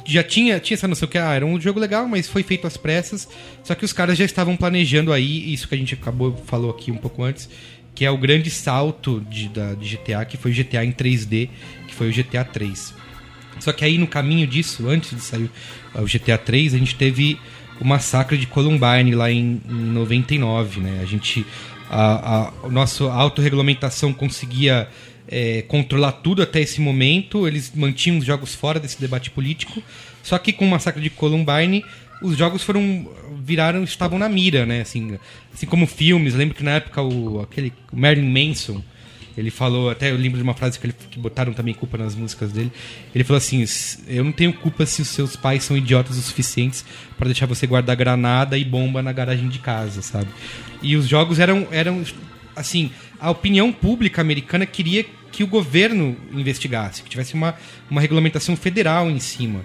já 0.07 0.23
tinha, 0.23 0.59
tinha 0.61 0.77
essa 0.77 0.89
noção 0.89 1.09
que 1.09 1.19
ah, 1.19 1.35
era 1.35 1.45
um 1.45 1.61
jogo 1.61 1.81
legal, 1.81 2.07
mas 2.07 2.29
foi 2.29 2.43
feito 2.43 2.67
às 2.67 2.77
pressas. 2.77 3.29
Só 3.63 3.75
que 3.75 3.85
os 3.85 3.93
caras 3.93 4.17
já 4.17 4.25
estavam 4.25 4.57
planejando 4.57 5.13
aí, 5.13 5.53
isso 5.53 5.69
que 5.69 5.75
a 5.75 5.79
gente 5.79 5.95
acabou 5.95 6.37
falou 6.47 6.71
aqui 6.71 6.91
um 6.91 6.97
pouco 6.97 7.23
antes, 7.23 7.49
que 7.95 8.05
é 8.05 8.11
o 8.11 8.19
grande 8.19 8.51
salto 8.51 9.21
de, 9.29 9.49
da, 9.49 9.75
de 9.75 9.97
GTA, 9.97 10.25
que 10.25 10.37
foi 10.37 10.51
o 10.51 10.55
GTA 10.55 10.85
em 10.85 10.93
3D, 10.93 11.49
que 11.89 11.95
foi 11.95 12.11
o 12.11 12.13
GTA 12.13 12.45
3. 12.45 12.95
Só 13.59 13.73
que 13.73 13.85
aí 13.85 13.99
no 13.99 14.07
caminho 14.07 14.47
disso, 14.47 14.89
antes 14.89 15.11
de 15.11 15.21
sair 15.21 15.51
o 15.95 16.05
GTA 16.05 16.39
3, 16.39 16.75
a 16.75 16.79
gente 16.79 16.95
teve 16.95 17.39
o 17.81 17.85
massacre 17.85 18.37
de 18.37 18.47
Columbine 18.47 19.15
lá 19.15 19.31
em, 19.31 19.61
em 19.69 19.93
99, 19.93 20.81
né? 20.81 21.01
A 21.03 21.07
gente 21.07 21.45
a, 21.91 22.03
a, 22.03 22.53
a 22.65 22.69
nossa 22.69 23.05
autorregulamentação 23.05 24.13
conseguia 24.13 24.89
é, 25.29 25.63
controlar 25.63 26.13
tudo 26.13 26.43
até 26.43 26.61
esse 26.61 26.81
momento, 26.81 27.47
eles 27.47 27.73
mantinham 27.75 28.19
os 28.19 28.25
jogos 28.25 28.55
fora 28.55 28.79
desse 28.81 29.01
debate 29.01 29.31
político, 29.31 29.83
só 30.23 30.39
que 30.39 30.53
com 30.53 30.67
o 30.67 30.71
massacre 30.71 31.03
de 31.03 31.11
Columbine 31.11 31.85
os 32.23 32.37
jogos 32.37 32.63
foram 32.63 33.09
viraram 33.45 33.85
estavam 33.85 34.19
na 34.19 34.29
mira, 34.29 34.65
né? 34.65 34.81
Assim, 34.81 35.19
assim 35.53 35.67
como 35.67 35.87
filmes, 35.87 36.33
eu 36.33 36.39
lembro 36.39 36.55
que 36.55 36.65
na 36.65 36.73
época 36.73 37.03
o 37.03 37.41
aquele 37.41 37.73
Marilyn 37.93 38.49
Manson 38.49 38.83
ele 39.37 39.51
falou, 39.51 39.91
até 39.91 40.11
eu 40.11 40.17
lembro 40.17 40.39
de 40.39 40.43
uma 40.43 40.55
frase 40.55 40.79
que, 40.81 40.87
ele, 40.87 40.95
que 41.11 41.19
botaram 41.19 41.53
também 41.53 41.75
culpa 41.75 41.99
nas 41.99 42.15
músicas 42.15 42.51
dele. 42.53 42.73
Ele 43.15 43.23
falou 43.23 43.37
assim: 43.37 43.61
"S- 43.63 43.99
Eu 44.09 44.25
não 44.25 44.33
tenho 44.33 44.51
culpa 44.51 44.87
se 44.87 45.03
os 45.03 45.09
seus 45.09 45.37
pais 45.37 45.63
são 45.63 45.77
idiotas 45.77 46.17
o 46.17 46.23
suficientes 46.23 46.83
para 47.19 47.27
deixar 47.27 47.45
você 47.45 47.67
guardar 47.67 47.95
granada 47.97 48.57
e 48.57 48.65
bomba 48.65 49.03
na 49.03 49.13
garagem 49.13 49.51
de 49.51 49.59
casa, 49.59 50.01
sabe? 50.01 50.29
E 50.83 50.97
os 50.97 51.07
jogos 51.07 51.39
eram, 51.39 51.69
eram 51.71 52.03
assim, 52.57 52.91
a 53.21 53.31
opinião 53.31 53.71
pública 53.73 54.21
americana 54.21 54.67
queria 54.67 55.05
que 55.31 55.45
o 55.45 55.47
governo 55.47 56.17
investigasse, 56.33 57.03
que 57.03 57.11
tivesse 57.11 57.35
uma, 57.35 57.55
uma 57.91 58.01
regulamentação 58.01 58.57
federal 58.57 59.11
em 59.11 59.19
cima. 59.19 59.61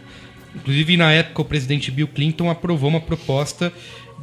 Inclusive, 0.54 0.98
na 0.98 1.12
época, 1.12 1.42
o 1.42 1.46
presidente 1.46 1.90
Bill 1.90 2.10
Clinton 2.10 2.50
aprovou 2.50 2.90
uma 2.90 3.00
proposta 3.00 3.72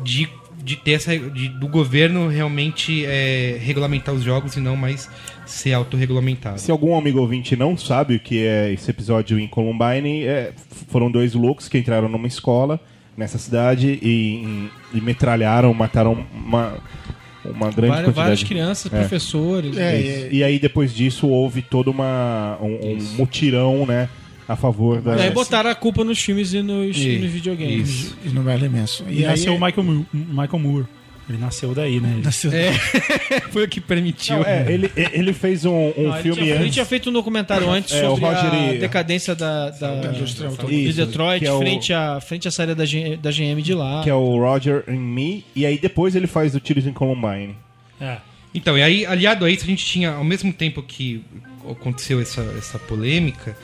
de, 0.04 0.28
de 0.62 0.76
ter 0.76 0.92
essa. 0.92 1.18
De, 1.18 1.48
do 1.48 1.66
governo 1.66 2.28
realmente 2.28 3.04
é, 3.07 3.59
regulamentar 3.61 4.14
os 4.14 4.22
jogos 4.22 4.54
e 4.57 4.61
não 4.61 4.76
mais 4.76 5.09
ser 5.46 5.72
autorregulamentado. 5.72 6.61
Se 6.61 6.70
algum 6.70 6.96
amigo 6.96 7.18
ouvinte 7.18 7.57
não 7.57 7.78
sabe 7.78 8.16
o 8.16 8.20
que 8.20 8.44
é 8.44 8.70
esse 8.70 8.90
episódio 8.90 9.38
em 9.38 9.48
Columbine, 9.48 10.24
é, 10.24 10.52
foram 10.90 11.11
dois 11.11 11.33
loucos 11.33 11.66
que 11.66 11.78
entraram 11.78 12.09
numa 12.11 12.28
escola 12.28 12.78
nessa 13.16 13.38
cidade 13.38 13.98
e, 14.00 14.68
e 14.92 15.00
metralharam, 15.00 15.72
mataram 15.74 16.24
uma, 16.33 16.78
uma 17.44 17.70
grande 17.70 17.74
Várias, 17.74 17.88
quantidade. 18.05 18.12
várias 18.14 18.42
crianças, 18.42 18.92
É. 18.92 18.98
professores. 18.98 19.77
É, 19.77 20.01
Isso. 20.01 20.35
E 20.35 20.44
aí 20.44 20.59
depois 20.59 20.94
disso 20.94 21.27
houve 21.29 21.62
todo 21.62 21.90
uma, 21.90 22.59
um, 22.61 22.66
um 22.92 22.98
mutirão, 23.16 23.87
né, 23.87 24.09
a 24.48 24.57
favor 24.57 25.01
da... 25.01 25.16
E 25.16 25.22
aí 25.22 25.31
botaram 25.31 25.70
a 25.70 25.74
culpa 25.74 26.03
nos 26.05 26.18
filmes 26.20 26.53
e 26.55 26.62
nos, 26.62 26.96
e 26.96 27.18
nos 27.18 27.31
videogames. 27.31 27.88
Isso. 27.88 28.16
E 28.24 28.29
no 28.31 28.42
Merlin 28.42 28.68
Manson. 28.68 29.05
E 29.09 29.18
E 29.20 29.24
aí 29.24 29.31
nasceu 29.31 29.55
o 29.55 29.61
Michael, 29.61 29.83
Moore- 29.85 30.07
Michael 30.12 30.59
Moore. 30.59 30.87
Ele 31.29 31.37
nasceu 31.38 31.75
daí, 31.75 32.01
né? 32.01 32.11
Ele- 32.14 32.23
nasceu- 32.25 32.51
Foi 33.53 33.64
o 33.64 33.69
que 33.69 33.81
permitiu. 33.81 34.37
Não, 34.38 34.45
é, 34.45 34.73
ele, 34.73 34.91
ele 34.97 35.33
fez 35.35 35.64
um, 35.67 35.71
um 35.71 35.93
Não, 36.09 36.14
ele, 36.14 36.23
filme 36.23 36.41
tinha, 36.43 36.55
ele 36.55 36.62
antes. 36.64 36.73
tinha 36.75 36.85
feito 36.87 37.11
um 37.11 37.12
documentário 37.12 37.69
antes 37.71 37.93
É, 37.95 38.01
sobre 38.01 38.25
Roger 38.25 38.51
a 38.53 38.73
e- 38.75 38.79
decadência 38.79 39.35
da, 39.35 39.71
da, 39.71 39.95
Da 39.97 40.12
indústria 40.14 40.49
de. 40.49 40.93
Detroit 40.95 41.45
é 41.45 41.53
o- 41.53 41.59
frente, 41.59 41.93
à, 41.93 42.19
frente 42.21 42.49
à 42.49 42.51
saída 42.51 42.75
da, 42.75 42.85
G- 42.87 43.17
da 43.19 43.31
GM 43.31 43.61
de 43.62 43.75
lá. 43.75 44.03
Que 44.03 44.09
é 44.11 44.14
o 44.14 44.38
Roger 44.38 44.85
and 44.88 44.93
Me, 45.01 45.45
e 45.55 45.67
aí 45.67 45.79
depois 45.79 46.14
ele 46.17 46.27
faz 46.27 46.55
o 46.55 46.61
Tiros 46.61 46.87
em 46.87 46.93
Columbine. 46.93 47.55
É. 48.01 48.17
Então, 48.55 48.79
e 48.79 48.83
aí, 48.83 49.05
aliado 49.05 49.45
a 49.45 49.51
isso, 49.51 49.64
a 49.64 49.67
gente 49.67 49.85
tinha, 49.85 50.12
ao 50.12 50.25
mesmo 50.25 50.51
tempo 50.53 50.83
que 50.83 51.23
aconteceu 51.71 52.21
essa, 52.21 52.41
essa 52.57 52.79
polêmica, 52.79 53.55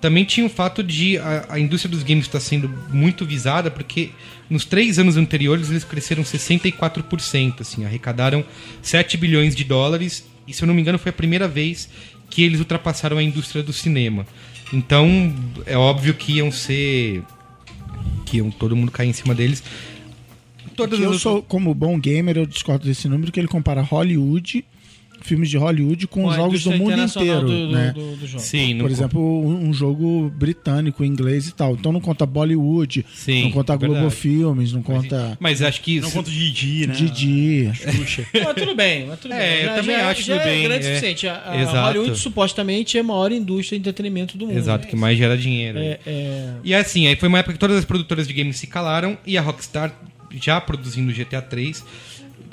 também 0.00 0.24
tinha 0.24 0.46
o 0.46 0.48
fato 0.50 0.82
de 0.82 1.18
a, 1.18 1.46
a 1.50 1.58
indústria 1.60 1.90
dos 1.90 2.02
games 2.02 2.24
estar 2.26 2.40
sendo 2.40 2.68
muito 2.90 3.24
visada, 3.26 3.70
porque 3.70 4.10
nos 4.48 4.64
três 4.64 4.98
anos 4.98 5.16
anteriores 5.16 5.70
eles 5.70 5.84
cresceram 5.84 6.22
64%, 6.22 7.60
assim, 7.60 7.84
arrecadaram 7.84 8.44
7 8.82 9.16
bilhões 9.16 9.54
de 9.54 9.64
dólares, 9.64 10.24
e 10.46 10.52
se 10.54 10.62
eu 10.62 10.66
não 10.66 10.74
me 10.74 10.80
engano 10.80 10.98
foi 10.98 11.10
a 11.10 11.12
primeira 11.12 11.46
vez 11.46 11.88
que 12.28 12.42
eles 12.42 12.58
ultrapassaram 12.60 13.18
a 13.18 13.22
indústria 13.22 13.62
do 13.62 13.72
cinema. 13.72 14.26
Então, 14.72 15.34
é 15.66 15.76
óbvio 15.76 16.14
que 16.14 16.34
iam 16.34 16.50
ser. 16.52 17.22
que 18.24 18.36
iam 18.38 18.50
todo 18.50 18.76
mundo 18.76 18.90
cair 18.92 19.08
em 19.08 19.12
cima 19.12 19.34
deles. 19.34 19.62
Todas 20.76 21.00
eu 21.00 21.10
as- 21.10 21.20
sou, 21.20 21.42
como 21.42 21.74
bom 21.74 21.98
gamer, 21.98 22.36
eu 22.38 22.46
discordo 22.46 22.86
desse 22.86 23.08
número, 23.08 23.32
que 23.32 23.40
ele 23.40 23.48
compara 23.48 23.82
Hollywood, 23.82 24.64
filmes 25.22 25.48
de 25.50 25.56
Hollywood, 25.56 26.06
com 26.06 26.22
Com 26.24 26.32
jogos 26.32 26.64
do 26.64 26.70
mundo 26.72 27.00
inteiro. 27.00 27.46
do, 27.46 27.70
né? 27.70 27.92
do- 27.94 28.16
do 28.16 28.26
jogo. 28.26 28.42
Sim, 28.42 28.74
não 28.74 28.84
Por 28.84 28.90
exemplo, 28.90 29.20
um, 29.46 29.68
um 29.68 29.72
jogo 29.72 30.30
britânico, 30.36 31.04
inglês 31.04 31.48
e 31.48 31.54
tal. 31.54 31.74
Então 31.74 31.92
não 31.92 32.00
conta 32.00 32.24
Bollywood, 32.26 33.04
Sim, 33.14 33.44
não 33.44 33.50
conta 33.52 33.76
Globo 33.76 33.94
verdade. 33.94 34.14
Filmes, 34.14 34.72
não 34.72 34.82
conta 34.82 35.36
Mas 35.40 35.62
acho 35.62 35.80
que. 35.80 36.00
Não 36.00 36.10
conta 36.10 36.30
Didi, 36.30 36.86
né? 36.86 36.94
Didi. 36.94 37.70
Xuxa. 37.74 38.26
Mas 38.44 38.54
tudo 38.54 38.74
bem, 38.74 39.06
mas 39.06 39.20
tudo 39.20 39.34
É, 39.34 39.38
bem. 39.56 39.64
eu 39.66 39.74
também 39.74 39.96
já, 39.96 40.08
acho 40.10 40.22
já 40.22 40.34
tudo 40.38 40.42
é 40.48 40.50
bem, 40.52 40.62
grande 40.64 40.84
o 40.84 40.88
é. 40.88 40.94
suficiente. 40.94 41.28
A, 41.28 41.50
a 41.50 41.60
Exato. 41.60 41.78
Hollywood 41.78 42.18
supostamente 42.18 42.96
é 42.96 43.00
a 43.00 43.04
maior 43.04 43.30
indústria 43.32 43.78
de 43.78 43.80
entretenimento 43.88 44.36
do 44.38 44.46
mundo. 44.46 44.56
Exato, 44.58 44.86
que 44.86 44.96
mais 44.96 45.16
gera 45.18 45.36
dinheiro. 45.36 45.78
É, 45.78 45.98
é, 46.06 46.52
E 46.64 46.74
assim, 46.74 47.06
aí 47.06 47.16
foi 47.16 47.28
uma 47.28 47.38
época 47.38 47.52
que 47.54 47.58
todas 47.58 47.76
as 47.76 47.84
produtoras 47.84 48.26
de 48.26 48.32
games 48.34 48.56
se 48.56 48.66
calaram 48.66 49.16
e 49.26 49.36
a 49.36 49.40
Rockstar, 49.42 49.92
já 50.40 50.60
produzindo 50.60 51.12
GTA 51.12 51.42
3, 51.42 51.84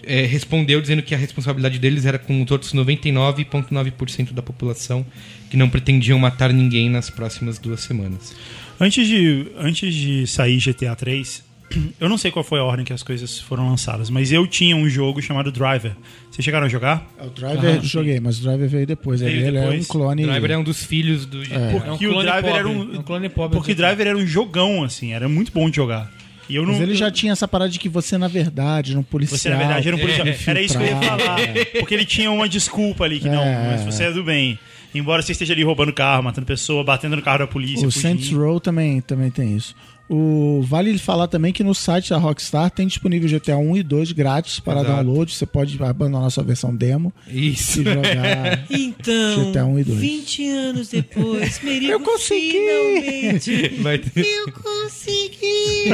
é, 0.08 0.26
respondeu 0.26 0.82
dizendo 0.82 1.02
que 1.02 1.14
a 1.14 1.18
responsabilidade 1.18 1.78
deles 1.78 2.06
era 2.06 2.18
com 2.18 2.42
os 2.42 2.50
outros 2.50 2.74
99,9% 2.74 4.34
da 4.34 4.42
população 4.42 5.06
que 5.50 5.58
não 5.58 5.70
pretendiam 5.70 6.18
matar 6.18 6.52
ninguém 6.54 6.90
nas 6.90 7.10
próximas 7.10 7.60
duas 7.60 7.82
semanas. 7.82 8.34
Antes 8.80 9.08
de, 9.08 9.48
antes 9.58 9.94
de 9.94 10.26
sair 10.28 10.58
GTA 10.60 10.96
3, 10.96 11.44
eu 12.00 12.08
não 12.08 12.18
sei 12.18 12.32
qual 12.32 12.44
foi 12.44 12.60
a 12.60 12.64
ordem 12.64 12.86
que 12.86 12.94
as 12.94 13.04
coisas 13.04 13.40
foram 13.40 13.70
lançadas, 13.70 14.10
mas 14.10 14.32
eu 14.32 14.48
tinha 14.48 14.76
um 14.76 14.88
jogo 14.88 15.22
chamado 15.22 15.52
Driver. 15.52 15.94
Vocês 16.32 16.44
chegaram 16.44 16.68
a 16.68 16.70
jogar? 16.70 17.06
O 17.20 17.30
Driver 17.30 17.82
joguei, 17.84 18.20
mas 18.20 18.40
o 18.40 18.44
Driver 18.44 18.70
veio 18.70 18.88
depois. 18.88 19.20
Veio 19.22 19.48
ele 19.48 19.58
é 19.58 19.62
um 19.62 19.64
depois. 19.64 19.88
clone. 19.88 20.24
O 20.24 20.28
Driver 20.28 20.52
é 20.52 20.58
um 20.58 20.64
dos 20.64 20.84
filhos 20.84 21.26
do 21.26 21.42
GTA. 21.42 21.56
é 21.56 21.68
um 21.68 21.80
Porque 21.90 22.08
o 22.08 22.20
Driver 22.20 22.42
pobre, 22.42 22.60
era 22.60 22.70
um, 22.70 22.96
é 22.96 23.00
um 23.00 23.04
clone 23.04 23.30
pobre 23.30 23.58
porque 23.58 23.74
Driver 23.74 24.08
era 24.08 24.18
um 24.18 24.26
jogão 24.26 24.84
assim, 24.84 25.14
era 25.14 25.28
muito 25.28 25.52
bom 25.52 25.70
de 25.70 25.76
jogar. 25.76 26.12
Não 26.50 26.66
Mas 26.66 26.80
ele 26.82 26.96
já 26.96 27.12
tinha 27.12 27.34
essa 27.34 27.48
parada 27.48 27.70
de 27.72 27.78
que 27.80 27.90
você, 27.90 28.18
na 28.18 28.28
verdade, 28.28 28.92
era 28.92 29.00
um 29.00 29.04
policial. 29.04 29.38
Você, 29.38 29.50
na 29.50 29.58
verdade, 29.58 29.88
era 29.88 29.98
um 29.98 30.00
policial. 30.00 30.28
é, 30.28 30.38
Era 30.48 30.62
isso 30.62 30.78
que 30.78 30.84
eu 30.84 30.88
ia 30.88 30.96
falar. 31.02 31.38
Porque 31.80 31.94
ele 31.94 32.06
tinha 32.06 32.32
uma 32.32 32.48
desculpa 32.48 33.04
ali, 33.04 33.20
que 33.20 33.30
não, 33.30 33.44
É. 33.44 33.68
mas 33.72 33.84
você 33.84 34.06
é 34.06 34.12
do 34.12 34.24
bem. 34.24 34.58
Embora 34.96 35.22
você 35.22 35.34
esteja 35.34 35.54
ali 35.54 35.64
roubando 35.64 35.92
carro, 35.94 36.24
matando 36.24 36.48
pessoa, 36.48 36.84
batendo 36.84 37.16
no 37.18 37.22
carro 37.22 37.40
da 37.40 37.48
polícia. 37.48 37.86
O 37.88 37.92
fugindo. 37.92 38.02
Saints 38.22 38.32
Row 38.32 38.60
também, 38.60 39.02
também 39.02 39.30
tem 39.30 39.56
isso. 39.56 39.76
O, 40.10 40.62
vale 40.66 40.98
falar 40.98 41.28
também 41.28 41.52
que 41.52 41.64
no 41.64 41.76
site 41.76 42.12
da 42.12 42.18
Rockstar 42.18 42.72
tem 42.72 42.88
disponível 42.88 43.30
GTA 43.30 43.58
1 43.58 43.78
e 43.78 43.84
2 43.84 44.12
grátis 44.14 44.60
para 44.60 44.80
Exato. 44.82 44.96
download. 45.04 45.34
Você 45.34 45.46
pode 45.46 45.82
abandonar 45.84 46.32
sua 46.32 46.44
versão 46.44 46.74
demo 46.76 47.14
Isso. 47.28 47.82
e 47.82 47.84
jogar. 47.84 48.66
Então, 48.70 49.52
GTA 49.52 49.66
1 49.66 49.80
e 49.80 49.84
2. 49.84 50.00
20 50.00 50.48
anos 50.50 50.88
depois, 50.90 51.60
Merigo 51.64 51.92
Eu 51.92 52.00
consegui! 52.00 52.52
finalmente 52.52 53.68
Vai 53.84 53.98
ter- 53.98 54.26
eu 54.26 54.52
consegui! 54.54 55.90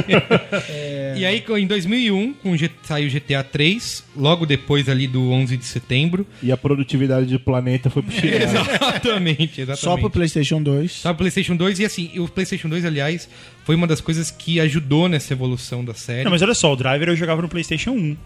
E 1.17 1.25
aí, 1.25 1.43
em 1.59 1.67
2001, 1.67 2.33
com 2.33 2.51
o 2.51 2.57
G- 2.57 2.69
saiu 2.83 3.09
GTA 3.09 3.43
3, 3.43 4.03
logo 4.15 4.45
depois 4.45 4.87
ali 4.89 5.07
do 5.07 5.31
11 5.31 5.57
de 5.57 5.65
setembro. 5.65 6.25
E 6.41 6.51
a 6.51 6.57
produtividade 6.57 7.25
do 7.27 7.39
planeta 7.39 7.89
foi 7.89 8.01
pro 8.01 8.11
chinelo. 8.15 8.43
Exatamente, 8.43 9.61
exatamente. 9.61 9.79
Só 9.81 9.97
pro 9.97 10.09
PlayStation 10.09 10.61
2. 10.61 10.91
Só 10.91 11.09
pro 11.09 11.19
PlayStation 11.19 11.55
2 11.55 11.79
e 11.79 11.85
assim, 11.85 12.11
o 12.19 12.27
PlayStation 12.27 12.69
2, 12.69 12.85
aliás, 12.85 13.27
foi 13.63 13.75
uma 13.75 13.87
das 13.87 14.01
coisas 14.01 14.29
que 14.31 14.59
ajudou 14.59 15.07
nessa 15.09 15.33
evolução 15.33 15.83
da 15.83 15.93
série. 15.93 16.23
Não, 16.23 16.31
mas 16.31 16.41
olha 16.41 16.53
só, 16.53 16.71
o 16.71 16.75
Driver 16.75 17.09
eu 17.09 17.15
jogava 17.15 17.41
no 17.41 17.49
PlayStation 17.49 17.91
1. 17.91 18.17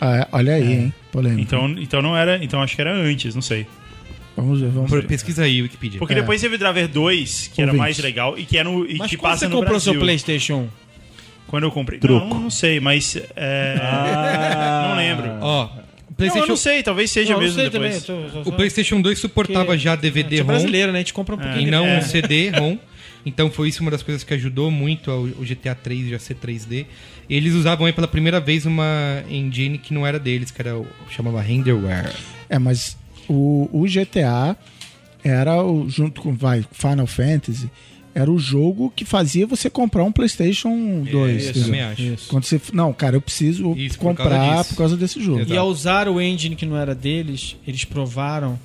Ah, 0.00 0.16
é, 0.16 0.28
olha 0.32 0.54
aí, 0.54 0.72
hein? 0.72 0.94
Polêmica. 1.12 1.42
Então, 1.42 1.68
então 1.78 2.02
não 2.02 2.16
era. 2.16 2.42
Então 2.42 2.60
acho 2.60 2.74
que 2.74 2.80
era 2.80 2.92
antes, 2.92 3.34
não 3.34 3.42
sei. 3.42 3.66
Vamos 4.36 4.60
ver, 4.60 4.70
vamos 4.70 4.90
Por- 4.90 5.02
ver. 5.02 5.06
Pesquisa 5.06 5.44
aí, 5.44 5.60
Wikipedia. 5.62 5.98
Porque 5.98 6.14
É. 6.14 6.16
depois 6.16 6.40
teve 6.40 6.54
o 6.56 6.58
Driver 6.58 6.88
2, 6.88 7.50
que 7.54 7.60
era 7.62 7.72
mais 7.72 7.98
legal 7.98 8.36
e 8.38 8.44
que, 8.44 8.56
é 8.58 8.64
no, 8.64 8.84
e 8.84 8.96
Mas 8.96 9.10
que 9.10 9.16
quando 9.16 9.30
passa 9.30 9.40
você 9.40 9.48
no 9.48 9.56
comprou 9.56 9.72
Brasil. 9.74 9.92
seu 9.92 10.00
PlayStation? 10.00 10.68
Quando 11.52 11.64
eu 11.64 11.70
comprei. 11.70 12.00
Truco. 12.00 12.26
Não, 12.26 12.40
não 12.40 12.50
sei, 12.50 12.80
mas. 12.80 13.14
é, 13.36 13.76
Ah. 13.80 14.86
Não 14.88 14.96
lembro. 14.96 15.30
Ó, 15.40 15.68
o 16.08 16.14
PlayStation, 16.14 16.38
Não, 16.40 16.44
eu 16.46 16.48
não 16.48 16.56
sei, 16.56 16.82
talvez 16.82 17.10
seja 17.10 17.30
Não, 17.32 17.36
não 17.36 17.44
mesmo 17.44 17.60
sei 17.60 17.68
depois. 17.70 18.02
também, 18.04 18.30
tô- 18.30 18.40
tô- 18.42 18.48
o 18.48 18.52
PlayStation 18.52 19.00
2 19.02 19.18
suportava 19.18 19.66
Porque- 19.66 19.78
já 19.78 19.92
É, 19.92 19.96
DVD-ROM. 19.98 20.46
brasileiro, 20.46 20.90
né? 20.92 20.98
A 20.98 21.02
gente 21.02 21.12
compra 21.12 21.34
um 21.34 21.38
pouquinho. 21.38 21.68
e 21.68 21.70
não 21.70 21.86
É. 21.86 21.98
um 21.98 22.02
CD-ROM. 22.02 22.78
Então 23.26 23.50
foi 23.50 23.68
isso 23.68 23.82
uma 23.82 23.90
das 23.90 24.02
coisas 24.02 24.24
que 24.24 24.32
ajudou 24.34 24.70
muito 24.70 25.10
o 25.10 25.44
GTA 25.44 25.74
3 25.76 26.08
já 26.08 26.18
ser 26.18 26.34
3D. 26.34 26.86
Eles 27.30 27.54
usavam 27.54 27.86
aí 27.86 27.92
pela 27.92 28.08
primeira 28.08 28.40
vez 28.40 28.66
uma 28.66 29.22
engine 29.30 29.78
que 29.78 29.94
não 29.94 30.04
era 30.06 30.18
deles, 30.18 30.50
que 30.50 30.60
era 30.60 30.76
o 30.76 30.86
chamava 31.10 31.40
Renderware. 31.40 32.10
É, 32.48 32.58
mas 32.58 32.96
o, 33.28 33.68
o 33.72 33.84
GTA 33.86 34.56
era, 35.22 35.62
o, 35.62 35.88
junto 35.88 36.20
com 36.20 36.34
vai, 36.34 36.64
Final 36.72 37.06
Fantasy, 37.06 37.70
era 38.14 38.30
o 38.30 38.38
jogo 38.38 38.92
que 38.94 39.04
fazia 39.04 39.46
você 39.46 39.70
comprar 39.70 40.04
um 40.04 40.12
PlayStation 40.12 41.02
2. 41.10 41.44
Isso, 41.44 41.64
também 41.64 41.80
acho. 41.80 42.02
Isso. 42.02 42.28
Quando 42.28 42.44
você, 42.44 42.60
não, 42.72 42.92
cara, 42.92 43.16
eu 43.16 43.20
preciso 43.20 43.74
Isso, 43.76 43.98
por 43.98 44.14
causa 44.14 44.30
comprar 44.30 44.64
por 44.64 44.76
causa 44.76 44.96
desse 44.96 45.22
jogo. 45.22 45.40
Exato. 45.40 45.54
E 45.54 45.56
ao 45.56 45.66
usar 45.68 46.08
o 46.08 46.20
engine 46.20 46.54
que 46.54 46.66
não 46.66 46.76
era 46.76 46.94
deles, 46.94 47.56
eles 47.66 47.84
provaram 47.84 48.58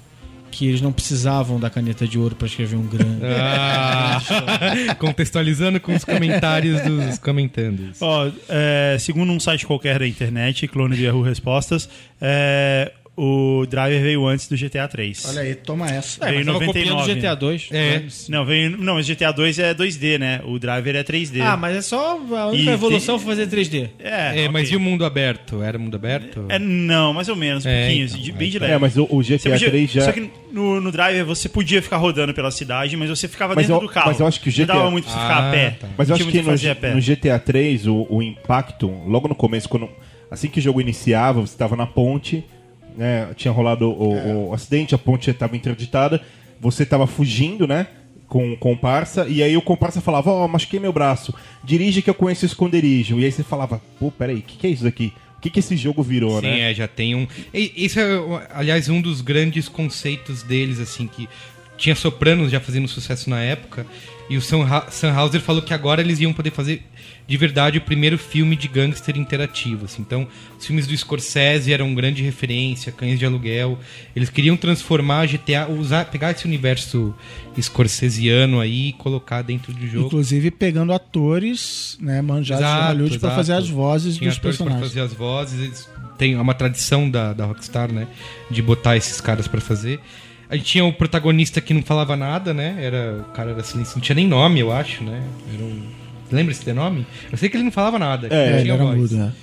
que 0.52 0.68
eles 0.68 0.82
não 0.82 0.92
precisavam 0.92 1.60
da 1.60 1.70
caneta 1.70 2.08
de 2.08 2.18
ouro 2.18 2.36
para 2.36 2.48
escrever 2.48 2.76
um 2.78 2.88
grande. 2.88 3.22
Ah, 3.24 4.20
contextualizando 4.98 5.80
com 5.80 5.96
os 5.96 6.04
comentários 6.04 6.82
dos 6.82 7.18
comentandos. 7.20 8.02
Ó, 8.02 8.30
é, 8.50 8.98
segundo 9.00 9.32
um 9.32 9.40
site 9.40 9.66
qualquer 9.66 10.00
da 10.00 10.08
internet, 10.08 10.68
clone 10.68 10.96
de 10.96 11.04
Yahoo 11.04 11.22
Respostas, 11.22 11.88
é, 12.20 12.92
o 13.20 13.66
driver 13.66 14.00
veio 14.00 14.28
antes 14.28 14.48
do 14.48 14.56
GTA 14.56 14.88
3. 14.88 15.26
Olha 15.30 15.42
aí, 15.42 15.56
toma 15.56 15.90
essa. 15.90 16.24
veio 16.24 16.42
em 16.42 16.46
Tava 16.46 16.60
copiando 16.64 16.90
99. 16.90 17.12
o 17.12 17.16
GTA 17.16 17.36
2. 17.36 17.70
É. 17.72 18.04
Não, 18.30 18.46
veio, 18.46 18.78
não, 18.78 18.94
mas 18.94 19.08
GTA 19.08 19.32
2 19.32 19.58
é 19.58 19.74
2D, 19.74 20.20
né? 20.20 20.40
O 20.46 20.60
driver 20.60 20.96
é 20.96 21.04
3D. 21.04 21.42
Ah, 21.42 21.58
mas 21.58 21.76
é 21.78 21.82
só 21.82 22.12
a 22.12 22.48
única 22.50 22.70
E 22.70 22.74
evolução 22.74 23.18
foi 23.18 23.36
fazer 23.36 23.48
3D. 23.48 23.90
É, 23.98 24.44
É, 24.44 24.50
mas 24.50 24.68
ok. 24.68 24.74
e 24.74 24.78
o 24.78 24.80
mundo 24.80 25.04
aberto? 25.04 25.64
Era 25.64 25.80
mundo 25.80 25.96
aberto? 25.96 26.46
É, 26.48 26.60
não, 26.60 27.12
mais 27.12 27.28
ou 27.28 27.36
menos, 27.36 27.66
um 27.66 27.70
É, 27.70 27.86
pouquinho, 27.88 28.06
então, 28.06 28.20
de- 28.20 28.30
é, 28.30 28.34
bem 28.34 28.50
de 28.52 28.58
então. 28.58 28.68
leve. 28.68 28.78
É, 28.78 28.80
mas 28.80 28.98
o, 28.98 29.08
o 29.10 29.24
GTA 29.24 29.50
podia- 29.50 29.70
3 29.70 29.92
já. 29.92 30.02
Só 30.04 30.12
que 30.12 30.30
no, 30.52 30.80
no 30.80 30.92
driver 30.92 31.26
você 31.26 31.50
podia 31.50 31.82
ficar 31.82 31.98
rodando 31.98 32.36
pela 32.36 32.52
cidade, 32.52 32.96
mas 32.96 33.10
você 33.10 33.28
ficava 33.28 33.56
Mas 33.56 33.66
dentro 33.66 33.82
eu- 33.84 33.88
do 33.88 33.92
carro. 33.92 34.08
mas 34.10 34.20
eu 34.20 34.28
acho 34.28 34.40
que 34.40 34.50
o 34.50 34.54
Não 34.60 34.66
dava 34.68 34.80
GTA 34.82 34.92
muito 34.92 35.06
pra 35.06 35.14
você 35.14 35.20
ficar 35.20 35.36
Ah, 35.38 35.48
a 35.50 35.52
pé. 35.52 35.70
tá. 35.72 35.88
Mas 35.98 36.08
eu 36.08 36.14
Não 36.14 36.16
acho 36.16 36.24
tinha 36.24 36.32
que 36.32 36.38
muito 36.38 36.38
no, 36.38 36.44
pra 36.44 36.52
fazer 36.52 36.70
a 36.70 36.76
pé. 36.76 36.94
no 36.94 37.02
GTA 37.02 37.40
3, 37.40 37.88
o, 37.88 38.06
o 38.12 38.22
impacto, 38.22 38.88
logo 39.08 39.28
no 39.28 39.34
começo, 39.34 39.68
quando, 39.68 39.90
assim 40.30 40.48
que 40.50 40.60
o 40.60 40.62
jogo 40.62 40.80
iniciava, 40.80 41.42
você 41.42 41.54
estava 41.56 41.76
na 41.76 41.88
ponte, 41.88 42.44
né, 42.98 43.30
tinha 43.36 43.52
rolado 43.52 43.90
o, 43.90 44.50
o 44.50 44.54
acidente, 44.54 44.94
a 44.96 44.98
ponte 44.98 45.30
estava 45.30 45.56
interditada, 45.56 46.22
você 46.60 46.84
estava 46.84 47.06
fugindo, 47.08 47.68
né? 47.68 47.88
Com 48.28 48.52
o 48.52 48.58
comparsa, 48.58 49.26
e 49.30 49.42
aí 49.42 49.56
o 49.56 49.62
comparsa 49.62 50.02
falava: 50.02 50.30
Ó, 50.32 50.48
machuquei 50.50 50.80
meu 50.82 50.92
braço, 50.92 51.34
dirige 51.64 52.02
que 52.02 52.10
eu 52.10 52.14
conheço 52.14 52.44
o 52.44 52.48
esconderijo. 52.48 53.18
E 53.20 53.24
aí 53.24 53.32
você 53.32 53.42
falava: 53.44 53.82
Pô, 54.00 54.12
peraí, 54.12 54.40
o 54.40 54.42
que, 54.42 54.58
que 54.58 54.68
é 54.68 54.70
isso 54.70 54.84
daqui? 54.84 55.14
O 55.38 55.40
que, 55.40 55.50
que 55.50 55.60
esse 55.60 55.78
jogo 55.78 56.04
virou, 56.04 56.42
Sim, 56.42 56.48
né? 56.48 56.72
é, 56.72 56.74
já 56.74 56.88
tem 56.90 57.16
um. 57.16 57.26
e- 57.54 57.72
Isso 57.78 58.00
é, 58.00 58.48
aliás, 58.54 58.90
um 58.90 59.00
dos 59.00 59.22
grandes 59.22 59.70
conceitos 59.70 60.44
deles, 60.44 60.80
assim, 60.80 61.08
que 61.08 61.30
tinha 61.78 61.96
Sopranos 61.96 62.52
já 62.52 62.60
fazendo 62.60 62.88
sucesso 62.88 63.30
na 63.30 63.40
época, 63.42 63.86
e 64.30 64.38
o 64.38 64.42
Sam 64.42 64.64
Ha- 64.66 64.88
Sam 64.92 65.12
Hauser 65.14 65.42
falou 65.42 65.62
que 65.62 65.74
agora 65.74 66.02
eles 66.02 66.20
iam 66.20 66.34
poder 66.34 66.52
fazer 66.52 66.84
de 67.28 67.36
verdade 67.36 67.78
o 67.78 67.82
primeiro 67.82 68.18
filme 68.18 68.56
de 68.56 68.68
gangster 68.70 69.18
interativo. 69.18 69.86
assim. 69.86 70.02
Então, 70.02 70.26
os 70.58 70.66
filmes 70.66 70.88
do 70.88 70.96
Scorsese 70.96 71.74
eram 71.74 71.94
grande 71.94 72.24
referência, 72.24 72.90
Cães 72.92 73.20
de 73.20 73.26
Aluguel. 73.26 73.78
Eles 74.16 74.30
queriam 74.30 74.56
transformar 74.56 75.20
a 75.22 75.26
GTA, 75.26 75.68
usar, 75.70 76.06
pegar 76.06 76.32
esse 76.32 76.46
universo 76.46 77.14
scorsesiano 77.62 78.60
aí 78.60 78.90
e 78.90 78.94
colocar 78.94 79.42
dentro 79.42 79.74
do 79.74 79.86
jogo. 79.88 80.08
Inclusive 80.08 80.52
pegando 80.52 80.94
atores, 80.94 81.98
né, 82.02 82.22
manjados 82.22 82.64
de 82.66 82.72
Exato, 82.72 82.88
Hollywood 82.88 83.20
pra 83.20 83.28
exato. 83.30 83.36
fazer 83.36 83.54
as 83.54 83.70
vozes 83.70 84.18
Tinha 84.18 84.30
dos 84.30 84.40
personagens. 84.40 84.88
fazer 84.88 85.02
as 85.02 85.14
vozes. 85.14 85.60
Eles 85.60 85.90
têm 86.18 86.36
uma 86.38 86.54
tradição 86.54 87.10
da, 87.10 87.34
da 87.34 87.46
Rockstar, 87.46 87.92
né? 87.92 88.08
De 88.50 88.62
botar 88.62 88.96
esses 88.98 89.20
caras 89.22 89.48
pra 89.48 89.60
fazer. 89.62 90.00
A 90.50 90.56
gente 90.56 90.66
tinha 90.66 90.86
o 90.86 90.94
protagonista 90.94 91.60
que 91.60 91.74
não 91.74 91.82
falava 91.82 92.16
nada, 92.16 92.54
né? 92.54 92.78
Era, 92.80 93.26
o 93.28 93.32
cara 93.34 93.52
era 93.52 93.64
silencioso. 93.64 93.98
Não 93.98 94.04
tinha 94.04 94.16
nem 94.16 94.28
nome, 94.28 94.60
eu 94.60 94.72
acho, 94.72 95.04
né? 95.04 95.22
Era 95.54 95.64
um... 95.64 95.88
Lembra 96.32 96.52
esse 96.54 96.74
nome? 96.74 97.06
Eu 97.32 97.38
sei 97.38 97.50
que 97.50 97.58
ele 97.58 97.64
não 97.64 97.72
falava 97.72 97.98
nada. 98.00 98.28
É, 98.32 98.50
ele 98.54 98.62
tinha 98.64 98.74
era 98.74 98.84
voz. 98.84 98.98
mudo, 98.98 99.16
né? 99.18 99.34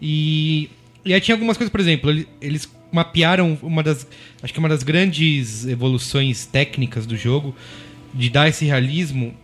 E, 0.00 0.68
e 1.04 1.14
aí 1.14 1.20
tinha 1.20 1.34
algumas 1.34 1.56
coisas, 1.56 1.70
por 1.70 1.80
exemplo, 1.80 2.10
ele- 2.10 2.28
eles 2.40 2.68
mapearam 2.92 3.56
uma 3.62 3.82
das. 3.82 4.06
Acho 4.42 4.52
que 4.52 4.58
uma 4.58 4.68
das 4.68 4.82
grandes 4.82 5.64
evoluções 5.66 6.44
técnicas 6.46 7.06
do 7.06 7.16
jogo 7.16 7.54
de 8.12 8.28
dar 8.28 8.48
esse 8.48 8.64
realismo 8.64 9.34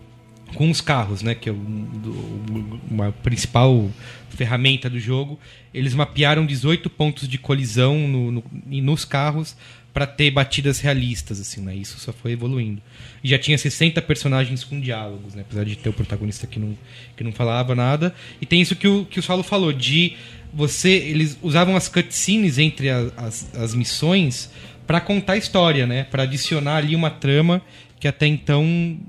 com 0.54 0.68
os 0.70 0.80
carros, 0.80 1.22
né? 1.22 1.34
Que 1.34 1.48
é 1.48 1.52
um- 1.52 2.78
uma 2.90 3.12
principal 3.12 3.88
ferramenta 4.30 4.88
do 4.90 4.98
jogo. 4.98 5.38
Eles 5.72 5.94
mapearam 5.94 6.44
18 6.46 6.88
pontos 6.90 7.28
de 7.28 7.38
colisão 7.38 7.96
no, 8.08 8.30
no- 8.32 8.44
e 8.70 8.80
nos 8.80 9.04
carros 9.04 9.56
para 9.92 10.06
ter 10.06 10.30
batidas 10.30 10.78
realistas, 10.80 11.40
assim, 11.40 11.60
né? 11.60 11.74
Isso 11.74 11.98
só 11.98 12.12
foi 12.12 12.32
evoluindo. 12.32 12.80
E 13.24 13.28
já 13.28 13.38
tinha 13.38 13.58
60 13.58 14.00
personagens 14.02 14.62
com 14.62 14.78
diálogos, 14.80 15.34
né? 15.34 15.42
Apesar 15.42 15.64
de 15.64 15.76
ter 15.76 15.88
o 15.88 15.92
protagonista 15.92 16.46
que 16.46 16.58
não, 16.58 16.76
que 17.16 17.24
não 17.24 17.32
falava 17.32 17.74
nada. 17.74 18.14
E 18.40 18.46
tem 18.46 18.60
isso 18.60 18.76
que 18.76 18.86
o, 18.86 19.04
que 19.04 19.18
o 19.18 19.22
Saulo 19.22 19.42
falou, 19.42 19.72
de 19.72 20.14
você... 20.52 20.90
Eles 20.90 21.36
usavam 21.42 21.74
as 21.74 21.88
cutscenes 21.88 22.58
entre 22.58 22.90
a- 22.90 23.10
as, 23.16 23.52
as 23.54 23.74
missões 23.74 24.50
para 24.86 25.00
contar 25.00 25.32
a 25.32 25.36
história, 25.36 25.86
né? 25.86 26.04
Para 26.04 26.22
adicionar 26.22 26.76
ali 26.76 26.94
uma 26.94 27.10
trama 27.10 27.60
que 27.98 28.06
até 28.06 28.26
então 28.28 28.64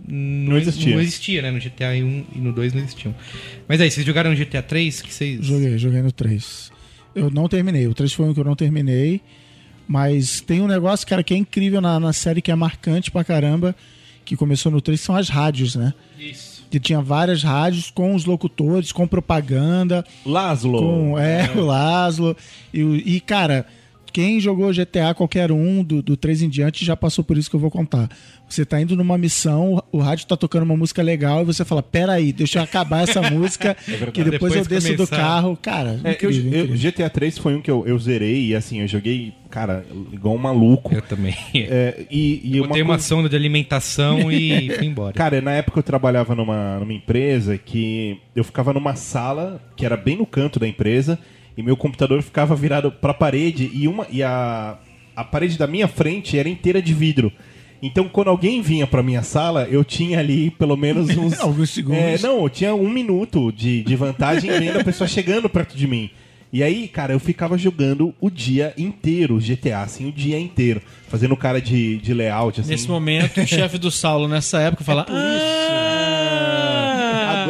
não, 0.08 0.58
existia. 0.58 0.96
não 0.96 1.02
existia, 1.02 1.42
né? 1.44 1.52
No 1.52 1.60
GTA 1.60 1.90
1 1.92 2.26
e 2.36 2.40
no 2.40 2.52
2 2.52 2.74
não 2.74 2.82
existiam. 2.82 3.14
Mas 3.68 3.80
aí, 3.80 3.92
vocês 3.92 4.04
jogaram 4.06 4.32
no 4.32 4.36
GTA 4.36 4.64
3? 4.64 5.02
Que 5.04 5.14
vocês... 5.14 5.46
Joguei, 5.46 5.78
joguei 5.78 6.02
no 6.02 6.12
3. 6.12 6.72
Eu 7.14 7.30
não 7.30 7.48
terminei. 7.48 7.86
O 7.88 7.94
3 7.94 8.12
foi 8.12 8.26
um 8.28 8.34
que 8.34 8.40
eu 8.40 8.44
não 8.44 8.56
terminei. 8.56 9.22
Mas 9.90 10.40
tem 10.40 10.62
um 10.62 10.68
negócio, 10.68 11.08
cara, 11.08 11.24
que 11.24 11.34
é 11.34 11.38
incrível 11.38 11.82
na, 11.82 12.00
na 12.00 12.14
série, 12.14 12.44
que 12.44 12.52
é 12.52 12.56
marcante 12.56 13.10
pra 13.10 13.24
caramba, 13.24 13.76
que 14.24 14.38
começou 14.38 14.72
no 14.72 14.80
3, 14.80 15.02
são 15.02 15.16
as 15.16 15.30
rádios, 15.30 15.76
né? 15.76 15.96
Isso. 16.20 16.64
Que 16.70 16.80
tinha 16.80 17.02
várias 17.02 17.42
rádios 17.42 17.90
com 17.90 18.14
os 18.14 18.24
locutores, 18.24 18.92
com 18.92 19.08
propaganda, 19.08 20.06
Laszlo. 20.24 20.80
com 20.80 21.18
é, 21.18 21.50
o 21.56 21.62
Laszlo. 21.66 22.38
E, 22.72 22.82
e, 23.16 23.20
cara, 23.20 23.66
quem 24.12 24.40
jogou 24.40 24.72
GTA, 24.74 25.14
qualquer 25.16 25.52
um, 25.52 25.84
do, 25.84 26.02
do 26.02 26.16
3 26.18 26.44
em 26.44 26.50
diante, 26.50 26.84
já 26.86 26.96
passou 26.96 27.24
por 27.24 27.38
isso 27.38 27.50
que 27.50 27.56
eu 27.56 27.60
vou 27.60 27.72
contar. 27.72 28.10
Você 28.48 28.66
tá 28.66 28.82
indo 28.82 28.96
numa 28.96 29.18
missão, 29.18 29.84
o 29.92 30.00
rádio 30.00 30.26
tá 30.26 30.36
tocando 30.36 30.64
uma 30.64 30.76
música 30.76 31.04
legal 31.04 31.42
e 31.42 31.46
você 31.46 31.64
fala: 31.64 31.84
peraí, 31.84 32.34
deixa 32.34 32.58
eu 32.60 32.64
acabar 32.64 33.04
essa 33.04 33.22
música, 33.30 33.76
que 34.12 34.24
depois, 34.24 34.32
Depois 34.32 34.56
eu 34.56 34.66
desço 34.66 34.90
do 34.94 34.96
começar. 35.08 35.18
carro. 35.18 35.58
Cara, 35.62 36.00
É, 36.04 36.10
eu, 36.10 36.14
incrível, 36.32 36.52
eu- 36.54 36.66
incrível. 36.66 36.92
GTA 36.92 37.10
3 37.10 37.38
foi 37.38 37.56
um 37.56 37.62
que 37.62 37.70
eu, 37.70 37.86
eu 37.86 37.98
zerei 38.00 38.48
e 38.48 38.56
assim, 38.56 38.80
eu 38.82 38.88
joguei, 38.88 39.34
cara, 39.52 39.86
igual 40.12 40.34
um 40.34 40.40
maluco. 40.40 40.94
Eu 40.94 41.02
também. 41.04 41.36
É, 41.54 42.06
e, 42.10 42.42
e 42.58 42.60
Botei 42.62 42.82
uma 42.82 42.96
coisa- 42.96 43.04
sonda 43.08 43.30
de 43.30 43.36
alimentação 43.36 44.32
e 44.32 44.72
fui 44.78 44.88
embora. 44.88 45.14
Cara, 45.20 45.40
na 45.42 45.52
época 45.52 45.80
eu 45.80 45.84
trabalhava 45.84 46.34
numa, 46.34 46.80
numa 46.80 46.94
empresa 46.94 47.58
que 47.58 48.18
eu 48.36 48.44
ficava 48.44 48.74
numa 48.74 48.96
sala 48.96 49.62
que 49.76 49.86
era 49.86 49.96
bem 49.96 50.18
no 50.18 50.26
canto 50.26 50.60
da 50.60 50.68
empresa 50.68 51.20
e 51.60 51.62
meu 51.64 51.76
computador 51.76 52.22
ficava 52.22 52.56
virado 52.56 52.90
pra 52.90 53.14
parede 53.14 53.70
e, 53.74 53.86
uma, 53.86 54.08
e 54.10 54.24
a, 54.24 54.78
a 55.14 55.26
parede 55.26 55.58
da 55.58 55.68
minha 55.68 55.90
frente 55.90 56.40
era 56.40 56.48
inteira 56.48 56.82
de 56.82 56.94
vidro. 56.94 57.30
Então, 57.82 58.08
quando 58.08 58.30
alguém 58.30 58.62
vinha 58.62 58.88
pra 58.88 59.04
minha 59.04 59.22
sala, 59.24 59.68
eu 59.70 59.84
tinha 59.84 60.20
ali 60.20 60.52
pelo 60.52 60.78
menos 60.78 61.10
uns. 61.18 61.38
Alguns 61.38 61.70
segundos. 61.70 62.02
É, 62.02 62.18
não, 62.20 62.44
eu 62.44 62.50
tinha 62.50 62.74
um 62.74 62.90
minuto 62.90 63.52
de, 63.52 63.84
de 63.84 63.96
vantagem 63.98 64.50
vendo 64.52 64.80
a 64.80 64.84
pessoa 64.86 65.06
chegando 65.06 65.50
perto 65.50 65.76
de 65.76 65.86
mim. 65.86 66.10
E 66.52 66.64
aí, 66.64 66.88
cara, 66.88 67.12
eu 67.12 67.20
ficava 67.20 67.58
jogando 67.58 68.16
o 68.22 68.30
dia 68.30 68.74
inteiro 68.78 69.38
GTA, 69.38 69.82
assim, 69.82 70.08
o 70.08 70.14
dia 70.14 70.40
inteiro. 70.40 70.82
Fazendo 71.10 71.36
cara 71.36 71.62
de, 71.62 71.98
de 71.98 72.14
layout, 72.14 72.62
assim. 72.62 72.70
Nesse 72.70 72.88
momento, 72.88 73.42
o 73.42 73.46
chefe 73.46 73.78
do 73.78 73.92
Saulo, 73.92 74.30
nessa 74.30 74.62
época, 74.62 74.84
fala. 74.86 75.06
"Ah!" 75.10 76.79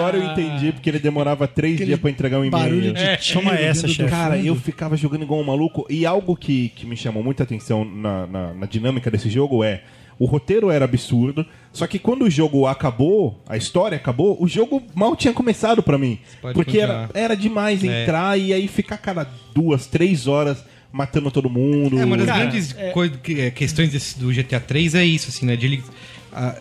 Agora 0.09 0.17
eu 0.23 0.31
entendi, 0.31 0.71
porque 0.71 0.89
ele 0.89 0.99
demorava 0.99 1.47
três 1.47 1.75
Aquele 1.75 1.87
dias 1.87 1.99
pra 1.99 2.09
entregar 2.09 2.39
um 2.39 2.45
e-mail. 2.45 2.51
Barulho 2.63 2.93
de 2.93 3.01
É, 3.01 3.15
tiro 3.15 3.39
toma 3.41 3.55
essa, 3.55 3.81
vindo 3.87 3.93
do 3.93 3.95
chefe. 3.95 4.09
Cara, 4.09 4.35
fundo. 4.35 4.47
eu 4.47 4.55
ficava 4.55 4.97
jogando 4.97 5.23
igual 5.23 5.39
um 5.39 5.43
maluco. 5.45 5.85
E 5.89 6.05
algo 6.05 6.35
que, 6.35 6.69
que 6.75 6.85
me 6.85 6.95
chamou 6.97 7.23
muita 7.23 7.43
atenção 7.43 7.83
na, 7.85 8.27
na, 8.27 8.53
na 8.53 8.65
dinâmica 8.65 9.09
desse 9.11 9.29
jogo 9.29 9.63
é. 9.63 9.81
O 10.17 10.25
roteiro 10.25 10.69
era 10.69 10.83
absurdo, 10.83 11.45
só 11.71 11.87
que 11.87 11.97
quando 11.97 12.23
o 12.23 12.29
jogo 12.29 12.67
acabou, 12.67 13.41
a 13.47 13.55
história 13.55 13.95
acabou, 13.95 14.35
o 14.37 14.49
jogo 14.49 14.83
mal 14.93 15.15
tinha 15.15 15.33
começado 15.33 15.81
pra 15.81 15.97
mim. 15.97 16.19
pode 16.41 16.53
Porque 16.55 16.77
era, 16.77 17.03
continuar. 17.07 17.23
era 17.23 17.35
demais 17.37 17.81
É. 17.85 18.01
entrar 18.03 18.37
e 18.37 18.51
aí 18.51 18.67
ficar 18.67 18.97
cada 18.97 19.25
duas, 19.55 19.87
três 19.87 20.27
horas 20.27 20.61
matando 20.91 21.31
todo 21.31 21.49
mundo. 21.49 21.97
É, 21.97 22.03
uma 22.03 22.17
das 22.17 22.25
Cara, 22.25 22.39
grandes 22.39 22.75
coi- 22.93 23.09
que- 23.11 23.39
é, 23.39 23.49
questões 23.51 23.91
desse- 23.91 24.19
do 24.19 24.29
GTA 24.33 24.59
3 24.59 24.93
é 24.93 25.05
isso, 25.05 25.29
assim, 25.29 25.45
né? 25.45 25.55
De 25.55 25.67
ele, 25.67 25.83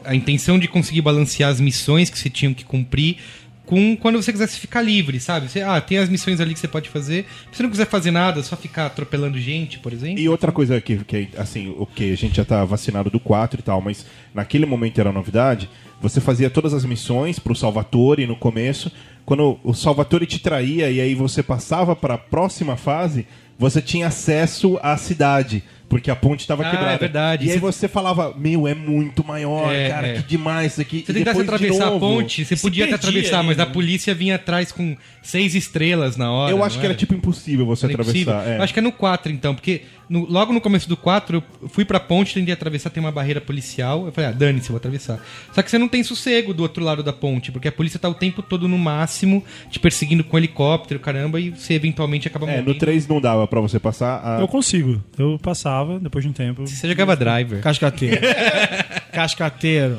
a, 0.05 0.15
intenção 0.15 0.59
de 0.59 0.67
conseguir 0.67 1.03
balancear 1.03 1.51
as 1.51 1.61
missões 1.61 2.11
que 2.11 2.19
se 2.19 2.29
tinham 2.29 2.53
que 2.53 2.65
cumprir 2.65 3.19
com 3.65 3.95
quando 3.97 4.21
você 4.21 4.33
quisesse 4.33 4.59
ficar 4.59 4.81
livre, 4.81 5.21
sabe? 5.21 5.49
Você, 5.49 5.61
ah, 5.61 5.79
tem 5.79 5.99
as 5.99 6.09
missões 6.09 6.41
ali 6.41 6.55
que 6.55 6.61
você 6.61 6.67
pode 6.67 6.89
fazer. 6.89 7.27
Se 7.53 7.59
você 7.59 7.63
não 7.63 7.71
quiser 7.71 7.87
fazer 7.87 8.11
nada, 8.11 8.43
só 8.43 8.57
ficar 8.57 8.87
atropelando 8.87 9.39
gente, 9.39 9.79
por 9.79 9.93
exemplo. 9.93 10.19
E 10.19 10.29
outra 10.29 10.51
coisa 10.51 10.81
que, 10.81 10.97
que 11.05 11.29
assim, 11.37 11.75
o 11.79 11.85
que 11.85 12.11
a 12.11 12.17
gente 12.17 12.37
já 12.37 12.47
tá 12.47 12.65
vacinado 12.65 13.11
do 13.11 13.21
4 13.21 13.61
e 13.61 13.63
tal, 13.63 13.83
mas 13.83 14.07
naquele 14.35 14.65
momento 14.65 14.99
era 14.99 15.13
novidade, 15.13 15.69
você 16.01 16.19
fazia 16.19 16.49
todas 16.49 16.73
as 16.73 16.85
missões 16.85 17.39
pro 17.39 17.55
Salvatore 17.55 18.27
no 18.27 18.37
começo. 18.37 18.91
Quando 19.27 19.61
o 19.63 19.75
Salvatore 19.75 20.25
te 20.25 20.39
traía 20.39 20.91
e 20.91 20.99
aí 20.99 21.15
você 21.15 21.43
passava 21.43 21.95
para 21.95 22.15
a 22.15 22.19
próxima 22.19 22.75
fase, 22.75 23.27
você 23.59 23.83
tinha 23.83 24.07
acesso 24.07 24.79
à 24.83 24.97
cidade, 24.97 25.63
porque 25.89 26.11
a 26.11 26.17
ponte 26.17 26.41
estava 26.41 26.67
Ah, 26.67 26.71
quebrada. 26.71 26.93
é 26.95 26.99
verdade. 26.99 27.47
E 27.47 27.51
aí 27.53 27.59
Você- 27.59 27.89
falava, 27.89 28.35
meu, 28.39 28.69
é 28.69 28.75
muito 28.75 29.25
maior, 29.25 29.73
É, 29.75 29.89
cara, 29.89 30.07
é. 30.09 30.13
que 30.15 30.23
demais 30.23 30.73
isso 30.73 30.81
aqui. 30.81 30.99
Se 31.01 31.07
você 31.07 31.13
tentasse 31.15 31.41
atravessar 31.41 31.85
a 31.87 31.91
novo- 31.91 32.01
ponte, 32.01 32.45
você 32.45 32.57
podia 32.57 32.85
até 32.85 32.95
atravessar, 32.95 33.39
ali, 33.39 33.49
mas 33.49 33.59
a 33.59 33.65
né? 33.67 33.73
polícia 33.73 34.15
vinha 34.15 34.35
atrás 34.35 34.71
com 34.71 34.97
seis 35.23 35.55
estrelas 35.55 36.17
na 36.17 36.31
hora. 36.31 36.51
Eu 36.53 36.63
acho 36.63 36.79
que 36.79 36.85
era 36.85 36.95
tipo 36.95 37.15
impossível 37.15 37.65
você 37.67 37.87
Era 37.87 37.95
impossível. 37.95 38.33
atravessar. 38.33 38.55
é. 38.55 38.59
Eu 38.59 38.63
acho 38.63 38.73
que 38.75 38.79
é 38.79 38.83
no 38.83 38.93
4, 38.93 39.33
então, 39.33 39.55
porque 39.55 39.83
no- 40.09 40.25
logo 40.31 40.53
no 40.53 40.61
começo 40.61 40.89
do 40.89 40.97
4, 40.97 41.43
eu 41.63 41.69
fui 41.69 41.85
pra 41.85 42.01
ponte, 42.01 42.35
tentei 42.35 42.53
atravessar, 42.55 42.91
tem 42.91 43.01
uma 43.03 43.13
barreira 43.13 43.41
policial. 43.41 44.07
Eu 44.07 44.13
falei, 44.13 44.31
ah, 44.31 44.33
dane-se, 44.33 44.67
eu 44.69 44.73
vou 44.73 44.77
atravessar. 44.79 45.19
Só 45.55 45.63
que 45.63 45.71
você 45.71 45.79
não 45.79 45.89
tem 45.89 46.03
sossego 46.03 46.53
do 46.55 46.63
outro 46.63 46.83
lado 46.83 47.03
da 47.03 47.13
ponte, 47.13 47.53
porque 47.53 47.69
a 47.69 47.73
polícia 47.73 47.99
tá 47.99 48.09
o 48.09 48.15
tempo 48.15 48.43
todo 48.43 48.67
no 48.69 48.79
máximo, 48.79 49.45
te 49.71 49.79
perseguindo 49.79 50.25
com 50.25 50.37
helicóptero, 50.39 50.99
caramba, 51.01 51.41
e 51.41 51.51
você 51.51 51.75
eventualmente 51.75 52.27
acaba 52.29 52.47
É, 52.47 52.51
morrendo. 52.51 52.73
no 52.73 52.79
3 52.79 53.07
não 53.07 53.21
dava 53.21 53.47
pra 53.47 53.61
você 53.61 53.79
passar. 53.79 54.21
a- 54.25 54.41
Eu 54.41 54.49
consigo. 54.49 55.03
Eu 55.19 55.39
passava, 55.43 55.99
depois 56.01 56.25
de 56.25 56.31
um 56.31 56.33
tempo. 56.33 56.67
Você 56.67 56.89
jogava 56.89 57.15
driver. 57.17 57.61
Cascateiro. 57.61 58.21
Cascateiro. 59.13 59.99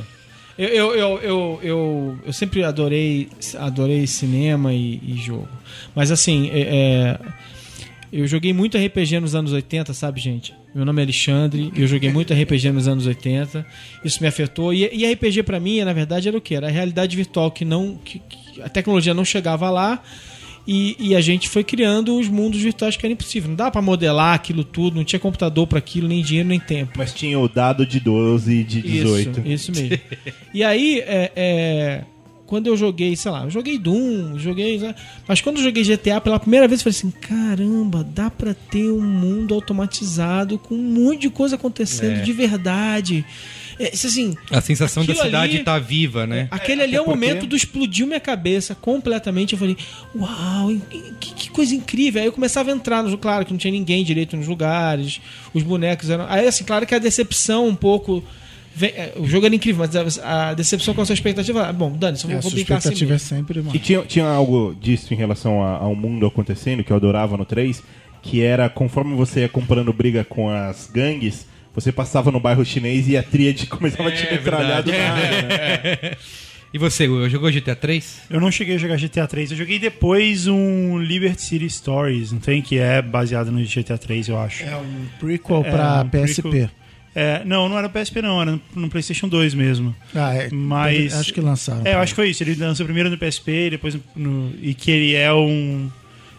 Eu, 0.57 0.67
eu, 0.67 0.93
eu, 0.95 1.19
eu, 1.21 1.59
eu, 1.63 2.19
eu 2.25 2.33
sempre 2.33 2.63
adorei, 2.65 3.29
adorei 3.57 4.05
cinema 4.05 4.73
e, 4.73 4.99
e 5.01 5.15
jogo. 5.15 5.47
Mas 5.95 6.11
assim, 6.11 6.49
é, 6.51 6.59
é, 6.61 7.19
eu 8.11 8.25
joguei 8.27 8.53
muito 8.53 8.77
RPG 8.77 9.19
nos 9.19 9.35
anos 9.35 9.53
80, 9.53 9.93
sabe, 9.93 10.19
gente? 10.19 10.53
Meu 10.73 10.85
nome 10.85 11.01
é 11.01 11.03
Alexandre, 11.03 11.71
eu 11.75 11.87
joguei 11.87 12.11
muito 12.11 12.33
RPG 12.33 12.71
nos 12.71 12.87
anos 12.87 13.05
80. 13.05 13.65
Isso 14.03 14.21
me 14.21 14.27
afetou. 14.27 14.73
E, 14.73 14.89
e 14.93 15.11
RPG 15.11 15.43
pra 15.43 15.59
mim, 15.59 15.81
na 15.81 15.93
verdade, 15.93 16.27
era 16.27 16.37
o 16.37 16.41
quê? 16.41 16.55
Era 16.55 16.67
a 16.67 16.71
realidade 16.71 17.15
virtual 17.15 17.51
que 17.51 17.65
não. 17.65 17.99
Que, 18.03 18.19
que 18.19 18.61
a 18.61 18.69
tecnologia 18.69 19.13
não 19.13 19.25
chegava 19.25 19.69
lá. 19.69 20.01
E, 20.67 20.95
e 20.99 21.15
a 21.15 21.21
gente 21.21 21.49
foi 21.49 21.63
criando 21.63 22.19
os 22.19 22.27
mundos 22.27 22.61
virtuais 22.61 22.95
que 22.95 23.05
era 23.05 23.13
impossível. 23.13 23.49
Não 23.49 23.55
dava 23.55 23.71
pra 23.71 23.81
modelar 23.81 24.35
aquilo 24.35 24.63
tudo, 24.63 24.97
não 24.97 25.03
tinha 25.03 25.19
computador 25.19 25.65
pra 25.65 25.79
aquilo, 25.79 26.07
nem 26.07 26.21
dinheiro, 26.21 26.47
nem 26.47 26.59
tempo. 26.59 26.93
Mas 26.95 27.11
tinha 27.11 27.39
o 27.39 27.47
dado 27.47 27.85
de 27.85 27.99
12 27.99 28.53
e 28.53 28.63
de 28.63 28.81
18. 28.81 29.39
Isso, 29.39 29.47
isso 29.47 29.71
mesmo. 29.71 29.99
e 30.53 30.63
aí, 30.63 30.99
é, 30.99 31.31
é, 31.35 32.03
quando 32.49 32.65
eu 32.65 32.75
joguei, 32.75 33.15
sei 33.15 33.29
lá, 33.31 33.43
eu 33.43 33.51
joguei 33.51 33.77
Doom, 33.77 34.39
joguei. 34.39 34.79
né? 34.79 34.95
Mas 35.27 35.39
quando 35.39 35.57
eu 35.57 35.63
joguei 35.63 35.83
GTA 35.83 36.19
pela 36.19 36.39
primeira 36.39 36.67
vez, 36.67 36.79
eu 36.83 36.91
falei 36.91 36.97
assim: 36.97 37.11
caramba, 37.11 38.03
dá 38.03 38.31
pra 38.31 38.55
ter 38.55 38.89
um 38.89 38.99
mundo 39.01 39.53
automatizado 39.53 40.57
com 40.57 40.73
um 40.73 40.77
monte 40.81 41.21
de 41.21 41.29
coisa 41.29 41.55
acontecendo 41.57 42.17
É. 42.17 42.21
de 42.23 42.33
verdade. 42.33 43.23
É, 43.79 43.89
assim, 43.93 44.35
A 44.51 44.59
sensação 44.61 45.05
da 45.05 45.13
cidade 45.15 45.57
ali- 45.57 45.63
tá 45.63 45.77
viva, 45.79 46.25
né? 46.27 46.47
Aquele 46.51 46.81
ali 46.81 46.95
é 46.95 47.01
o 47.01 47.05
porque- 47.05 47.19
momento 47.19 47.45
do 47.45 47.55
explodiu 47.55 48.07
minha 48.07 48.19
cabeça 48.19 48.73
completamente. 48.75 49.53
Eu 49.53 49.59
falei, 49.59 49.77
uau, 50.15 50.69
que, 51.19 51.33
que 51.33 51.49
coisa 51.51 51.73
incrível. 51.75 52.19
Aí 52.21 52.27
eu 52.27 52.31
começava 52.33 52.71
a 52.71 52.73
entrar, 52.73 53.03
no, 53.03 53.17
claro 53.17 53.45
que 53.45 53.51
não 53.53 53.57
tinha 53.59 53.71
ninguém 53.71 54.03
direito 54.03 54.35
nos 54.35 54.47
lugares, 54.47 55.21
os 55.53 55.61
bonecos 55.63 56.09
eram. 56.09 56.25
Aí, 56.27 56.47
assim, 56.47 56.63
claro 56.65 56.85
que 56.87 56.95
a 56.95 56.99
decepção 56.99 57.67
um 57.67 57.75
pouco. 57.75 58.23
Vem- 58.79 58.89
é, 58.91 59.13
o 59.17 59.27
jogo 59.27 59.45
era 59.45 59.53
incrível, 59.55 59.85
mas 59.85 60.17
a, 60.19 60.49
a 60.49 60.53
decepção 60.53 60.93
com 60.93 61.01
a 61.01 61.05
sua 61.05 61.13
expectativa. 61.13 61.67
ah, 61.67 61.73
Bom, 61.73 61.91
Dani, 61.91 62.17
só 62.17 62.27
É, 62.27 62.31
vou, 62.31 62.37
a 62.39 62.41
vou 62.41 62.49
sua 62.51 62.55
brincar 62.57 62.77
assim. 62.77 62.89
expectativa 62.89 63.11
é 63.11 63.13
mesmo. 63.13 63.27
sempre 63.27 63.59
uma. 63.59 63.75
E 63.75 63.79
tinha, 63.79 64.01
tinha 64.01 64.25
algo 64.25 64.75
disso 64.79 65.13
em 65.13 65.17
relação 65.17 65.61
a- 65.63 65.77
ao 65.77 65.93
mundo 65.95 66.25
acontecendo, 66.25 66.83
que 66.83 66.91
eu 66.91 66.95
adorava 66.95 67.35
no 67.37 67.45
3, 67.45 67.83
que 68.21 68.41
era 68.41 68.69
conforme 68.69 69.15
você 69.15 69.41
ia 69.41 69.49
comprando 69.49 69.91
briga 69.93 70.23
com 70.23 70.49
as 70.49 70.89
gangues, 70.93 71.45
você 71.75 71.91
passava 71.91 72.31
no 72.31 72.39
bairro 72.39 72.65
chinês 72.65 73.07
e 73.07 73.15
a 73.15 73.23
tríade 73.23 73.65
começava 73.67 74.09
a 74.09 74.11
te 74.11 74.23
metralhar 74.31 74.81
do 74.83 74.91
nada. 74.91 75.21
né? 75.43 76.11
E 76.71 76.77
você, 76.77 77.07
Will, 77.07 77.27
jogou 77.29 77.51
GTA 77.51 77.75
3? 77.75 78.21
Eu 78.29 78.39
não 78.39 78.51
cheguei 78.51 78.75
a 78.75 78.77
jogar 78.77 78.95
GTA 78.97 79.25
3, 79.25 79.49
eu 79.51 79.57
joguei 79.57 79.79
depois 79.79 80.45
um 80.45 80.99
Liberty 80.99 81.41
City 81.41 81.67
Stories, 81.67 82.31
não 82.31 82.39
tem? 82.39 82.61
Que 82.61 82.77
é 82.77 83.01
baseado 83.01 83.51
no 83.51 83.59
GTA 83.65 83.97
3, 83.97 84.27
eu 84.27 84.37
acho. 84.37 84.63
É 84.63 84.75
um 84.75 85.05
prequel 85.19 85.63
É, 85.65 85.71
pra 85.71 86.01
um 86.05 86.09
PSP. 86.09 86.41
prequel. 86.43 86.69
É, 87.15 87.41
não, 87.43 87.67
não 87.67 87.77
era 87.77 87.89
PSP 87.89 88.21
não, 88.21 88.41
era 88.41 88.51
no, 88.51 88.61
no 88.75 88.89
PlayStation 88.89 89.27
2 89.27 89.53
mesmo. 89.55 89.95
Ah, 90.15 90.33
é. 90.35 90.49
Mas- 90.51 91.13
Acho 91.13 91.33
que 91.33 91.41
lançaram. 91.41 91.81
É, 91.83 91.95
eu 91.95 91.99
acho 91.99 92.13
que 92.13 92.15
foi 92.17 92.29
isso. 92.29 92.43
Ele 92.43 92.55
lançou 92.55 92.85
primeiro 92.85 93.09
no 93.09 93.17
PSP 93.17 93.67
e 93.67 93.69
depois 93.71 93.97
no, 94.15 94.53
e 94.61 94.73
que 94.73 94.91
ele 94.91 95.15
é 95.15 95.33
um 95.33 95.89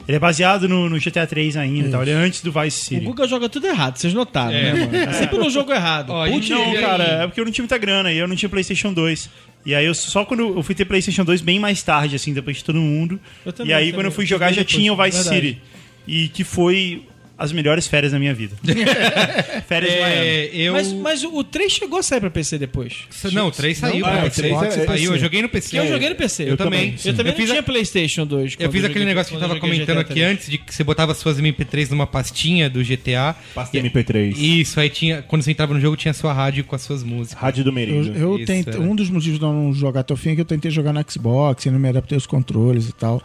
ele 0.09 0.17
é 0.17 0.19
baseado 0.21 0.69
no, 0.69 0.89
no 0.89 0.99
GTA 0.99 1.25
3 1.27 1.57
ainda, 1.57 1.87
e 1.87 1.91
tal. 1.91 2.03
ele 2.03 2.11
é 2.11 2.15
antes 2.15 2.41
do 2.41 2.51
Vice 2.51 2.67
O 2.67 2.85
City. 2.85 3.05
Guga 3.05 3.29
joga 3.29 3.49
tudo 3.49 3.67
errado, 3.69 3.97
vocês 3.97 4.13
notaram, 4.13 4.51
É. 4.57 4.73
né, 4.73 4.81
mano? 4.87 4.97
É 4.97 5.13
sempre 5.13 5.39
no 5.39 5.49
jogo 5.51 5.73
errado. 5.73 6.11
Ó, 6.11 6.27
Putz, 6.27 6.49
Não, 6.49 6.65
aí? 6.73 6.81
cara, 6.81 7.05
é 7.05 7.27
porque 7.29 7.41
eu 7.41 7.45
não 7.45 7.53
tinha 7.53 7.63
muita 7.63 7.79
grana 7.79 8.11
e 8.13 8.19
eu 8.19 8.27
não 8.27 8.35
tinha 8.35 8.49
PlayStation 8.49 8.93
2. 8.93 9.31
E 9.67 9.73
aí 9.75 9.85
eu 9.87 9.95
só 9.95 10.25
quando 10.25 10.41
eu 10.57 10.63
fui 10.65 10.75
ter 10.75 10.85
PlayStation 10.85 11.23
2 11.25 11.43
bem 11.43 11.61
mais 11.61 11.83
tarde 11.83 12.17
assim, 12.17 12.33
depois 12.33 12.57
de 12.57 12.65
todo 12.65 12.81
mundo. 12.81 13.21
Eu 13.47 13.53
também, 13.53 13.71
e 13.71 13.75
aí 13.75 13.81
também. 13.85 13.95
quando 13.95 14.07
eu 14.07 14.13
fui 14.13 14.25
Eu 14.25 14.29
jogar 14.29 14.47
já 14.49 14.63
joguei 14.63 14.65
tinha 14.65 14.93
o 14.93 14.97
depois, 14.97 15.15
Vice 15.15 15.29
verdade. 15.29 15.49
City. 15.49 15.63
E 16.09 16.29
que 16.29 16.43
foi 16.43 17.03
as 17.41 17.53
melhores 17.53 17.87
férias 17.87 18.13
da 18.13 18.19
minha 18.19 18.35
vida. 18.35 18.55
férias 19.67 19.93
de 19.93 20.01
Miami. 20.01 20.27
É, 20.27 20.51
eu... 20.55 20.73
Mas, 20.75 20.93
mas 20.93 21.25
o 21.25 21.43
3 21.43 21.73
chegou 21.73 21.99
a 21.99 22.03
sair 22.03 22.21
pra 22.21 22.31
PC 22.31 22.59
depois. 22.59 22.99
Não, 23.33 23.49
o 23.49 23.51
3 23.51 23.79
saiu. 23.79 24.05
Ah, 24.05 24.11
pra 24.11 24.19
o 24.19 24.23
PC. 24.25 24.43
três 24.43 24.63
é- 24.63 24.71
saiu, 24.87 25.13
é- 25.13 25.15
eu 25.17 25.19
joguei 25.19 25.43
no 25.43 25.49
PC. 25.49 25.79
Eu 25.79 25.89
joguei 25.89 26.09
no 26.11 26.15
PC. 26.15 26.51
Eu 26.51 26.57
também. 26.57 26.95
Eu 27.05 27.15
também 27.17 27.33
Eu 27.33 27.33
não 27.33 27.37
fiz 27.41 27.51
a- 27.51 27.53
tinha 27.55 27.63
PlayStation 27.63 28.27
2. 28.27 28.57
Eu 28.59 28.71
fiz 28.71 28.85
aquele 28.85 29.05
negócio 29.05 29.31
que 29.31 29.37
eu 29.37 29.41
tava 29.49 29.59
comentando 29.59 29.99
aqui 29.99 30.13
3. 30.15 30.27
antes, 30.33 30.51
de 30.51 30.59
que 30.59 30.75
você 30.75 30.85
botava 30.85 31.15
suas 31.15 31.39
MP3 31.39 31.89
numa 31.91 32.07
pastinha 32.07 32.69
do 32.69 32.85
GTA. 32.85 33.35
Pasta 33.55 33.77
E- 33.77 33.81
MP3. 33.81 34.37
Isso, 34.37 34.79
aí 34.79 34.91
tinha. 34.91 35.23
Quando 35.23 35.43
você 35.43 35.51
entrava 35.51 35.73
no 35.73 35.81
jogo, 35.81 35.97
tinha 35.97 36.13
sua 36.13 36.33
rádio 36.33 36.65
com 36.65 36.77
as 36.77 36.83
suas 36.83 37.03
músicas. 37.03 37.41
Rádio 37.41 37.65
do 37.65 37.71
Eu, 37.71 37.75
Merigo. 37.75 38.17
eu 38.17 38.45
tentei, 38.45 38.75
era. 38.75 38.83
um 38.83 38.95
dos 38.95 39.09
motivos 39.09 39.39
de 39.39 39.45
eu 39.45 39.53
não 39.53 39.73
jogar 39.73 40.01
até 40.01 40.13
o 40.13 40.17
fim 40.17 40.31
é 40.33 40.35
que 40.35 40.41
eu 40.43 40.45
tentei 40.45 40.71
jogar 40.71 40.93
no 40.93 41.05
Xbox 41.09 41.65
e 41.67 41.71
não 41.71 41.79
me 41.79 41.89
adaptei 41.89 42.17
aos 42.17 42.27
controles 42.27 42.89
e 42.89 42.93
tal. 42.93 43.23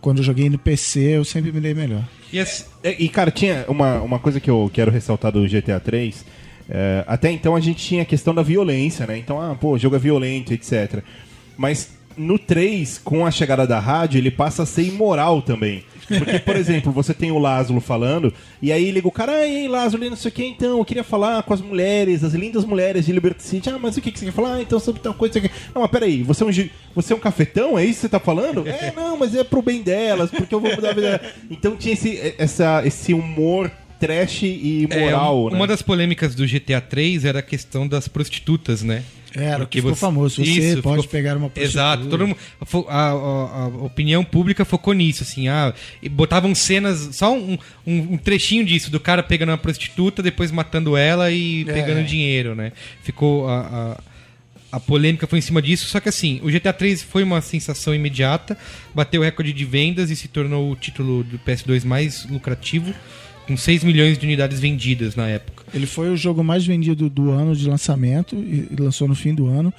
Quando 0.00 0.18
eu 0.18 0.24
joguei 0.24 0.48
no 0.48 0.58
PC, 0.58 1.16
eu 1.16 1.24
sempre 1.24 1.50
me 1.52 1.60
dei 1.60 1.74
melhor. 1.74 2.04
E 2.32 2.38
É, 2.82 2.94
E, 2.98 3.08
cara, 3.08 3.30
tinha 3.30 3.64
uma, 3.68 4.00
uma 4.00 4.18
coisa 4.18 4.38
que 4.40 4.48
eu 4.50 4.70
quero 4.72 4.90
ressaltar 4.90 5.32
do 5.32 5.46
GTA 5.48 5.80
3. 5.80 6.24
é, 6.70 7.04
até 7.06 7.30
então 7.30 7.56
a 7.56 7.60
gente 7.60 7.84
tinha 7.84 8.02
a 8.02 8.06
questão 8.06 8.34
da 8.34 8.42
violência, 8.42 9.06
né? 9.06 9.16
Então, 9.18 9.40
ah, 9.40 9.54
pô, 9.54 9.72
o 9.72 9.78
jogo 9.78 9.96
é 9.96 9.98
violento, 9.98 10.52
etc. 10.52 11.02
Mas 11.56 11.90
no 12.16 12.38
3, 12.38 12.98
com 12.98 13.24
a 13.24 13.30
chegada 13.30 13.66
da 13.66 13.78
rádio, 13.78 14.18
ele 14.18 14.30
passa 14.30 14.64
a 14.64 14.66
ser 14.66 14.82
imoral 14.82 15.40
também. 15.40 15.84
Porque, 16.08 16.38
por 16.38 16.56
exemplo, 16.56 16.90
você 16.90 17.12
tem 17.12 17.30
o 17.30 17.38
Lázaro 17.38 17.80
falando, 17.80 18.32
e 18.62 18.72
aí 18.72 18.90
liga 18.90 19.06
o 19.06 19.12
cara, 19.12 19.32
ai, 19.32 19.68
Lázaro, 19.68 20.08
não 20.08 20.16
sei 20.16 20.30
o 20.30 20.34
que, 20.34 20.44
então, 20.44 20.78
eu 20.78 20.84
queria 20.84 21.04
falar 21.04 21.42
com 21.42 21.52
as 21.52 21.60
mulheres, 21.60 22.24
as 22.24 22.32
lindas 22.32 22.64
mulheres 22.64 23.06
de 23.06 23.12
Liberty 23.12 23.42
City. 23.42 23.70
Ah, 23.70 23.78
mas 23.78 23.96
o 23.96 24.00
que, 24.00 24.10
que 24.10 24.18
você 24.18 24.26
quer 24.26 24.32
falar? 24.32 24.54
Ah, 24.54 24.62
então, 24.62 24.80
sobre 24.80 25.02
tal 25.02 25.14
coisa. 25.14 25.38
aqui. 25.38 25.50
Não, 25.74 25.82
mas 25.82 25.90
peraí, 25.90 26.22
você 26.22 26.42
é 26.42 26.46
um, 26.46 26.68
você 26.94 27.12
é 27.12 27.16
um 27.16 27.20
cafetão? 27.20 27.78
É 27.78 27.84
isso 27.84 27.94
que 27.94 28.00
você 28.00 28.08
tá 28.08 28.20
falando? 28.20 28.66
é, 28.66 28.92
não, 28.94 29.16
mas 29.16 29.34
é 29.34 29.44
pro 29.44 29.62
bem 29.62 29.82
delas, 29.82 30.30
porque 30.30 30.54
eu 30.54 30.60
vou 30.60 30.74
mudar 30.74 30.90
a 30.90 30.94
vida. 30.94 31.20
Então 31.50 31.76
tinha 31.76 31.94
esse, 31.94 32.34
essa, 32.38 32.82
esse 32.86 33.12
humor 33.12 33.70
trash 34.00 34.42
e 34.44 34.86
é, 34.90 35.00
moral, 35.00 35.42
uma, 35.42 35.50
né? 35.50 35.56
uma 35.56 35.66
das 35.66 35.82
polêmicas 35.82 36.34
do 36.34 36.46
GTA 36.46 36.80
3 36.80 37.24
era 37.24 37.38
a 37.40 37.42
questão 37.42 37.86
das 37.86 38.08
prostitutas, 38.08 38.82
né? 38.82 39.02
Era, 39.34 39.58
Porque 39.58 39.72
que 39.72 39.78
ficou 39.82 39.94
você- 39.94 40.00
famoso. 40.00 40.36
Você 40.42 40.50
Isso, 40.50 40.82
pode 40.82 41.02
ficou- 41.02 41.12
pegar 41.12 41.36
uma 41.36 41.50
prostituta. 41.50 41.60
Exato, 41.80 42.06
todo 42.06 42.26
mundo, 42.26 42.38
a, 42.88 42.96
a- 42.96 43.10
a 43.64 43.66
opinião 43.84 44.24
pública 44.24 44.64
focou 44.64 44.94
nisso, 44.94 45.22
assim, 45.22 45.48
ah, 45.48 45.74
e 46.02 46.08
botavam 46.08 46.54
cenas, 46.54 47.10
só 47.12 47.34
um, 47.36 47.58
um- 47.86 48.14
um 48.14 48.16
trechinho 48.16 48.64
disso, 48.64 48.90
do 48.90 48.98
cara 48.98 49.22
pegando 49.22 49.50
uma 49.50 49.58
prostituta, 49.58 50.22
depois 50.22 50.50
matando 50.50 50.96
ela 50.96 51.30
e 51.30 51.62
É. 51.68 51.72
pegando 51.72 52.02
dinheiro, 52.06 52.54
né? 52.54 52.72
Ficou 53.02 53.46
a, 53.46 53.96
a, 54.72 54.76
a 54.76 54.80
polêmica 54.80 55.26
foi 55.26 55.38
em 55.40 55.42
cima 55.42 55.60
disso, 55.60 55.86
só 55.88 56.00
que 56.00 56.08
assim, 56.08 56.40
o 56.42 56.50
GTA 56.50 56.72
3 56.72 57.02
foi 57.02 57.22
uma 57.22 57.42
sensação 57.42 57.94
imediata, 57.94 58.56
bateu 58.94 59.20
o 59.20 59.24
recorde 59.24 59.52
de 59.52 59.64
vendas 59.64 60.10
e 60.10 60.16
se 60.16 60.26
tornou 60.28 60.72
o 60.72 60.74
título 60.74 61.22
do 61.22 61.38
PS2 61.38 61.84
mais 61.84 62.24
lucrativo, 62.30 62.94
com 63.48 63.56
6 63.56 63.82
milhões 63.82 64.16
de 64.18 64.24
unidades 64.24 64.60
vendidas 64.60 65.16
na 65.16 65.26
época. 65.26 65.64
Ele 65.74 65.86
foi 65.86 66.10
o 66.10 66.16
jogo 66.16 66.44
mais 66.44 66.64
vendido 66.64 67.10
do 67.10 67.30
ano 67.30 67.56
de 67.56 67.66
lançamento 67.68 68.36
e 68.36 68.68
lançou 68.78 69.08
no 69.08 69.14
fim 69.14 69.34
do 69.34 69.46
ano. 69.48 69.72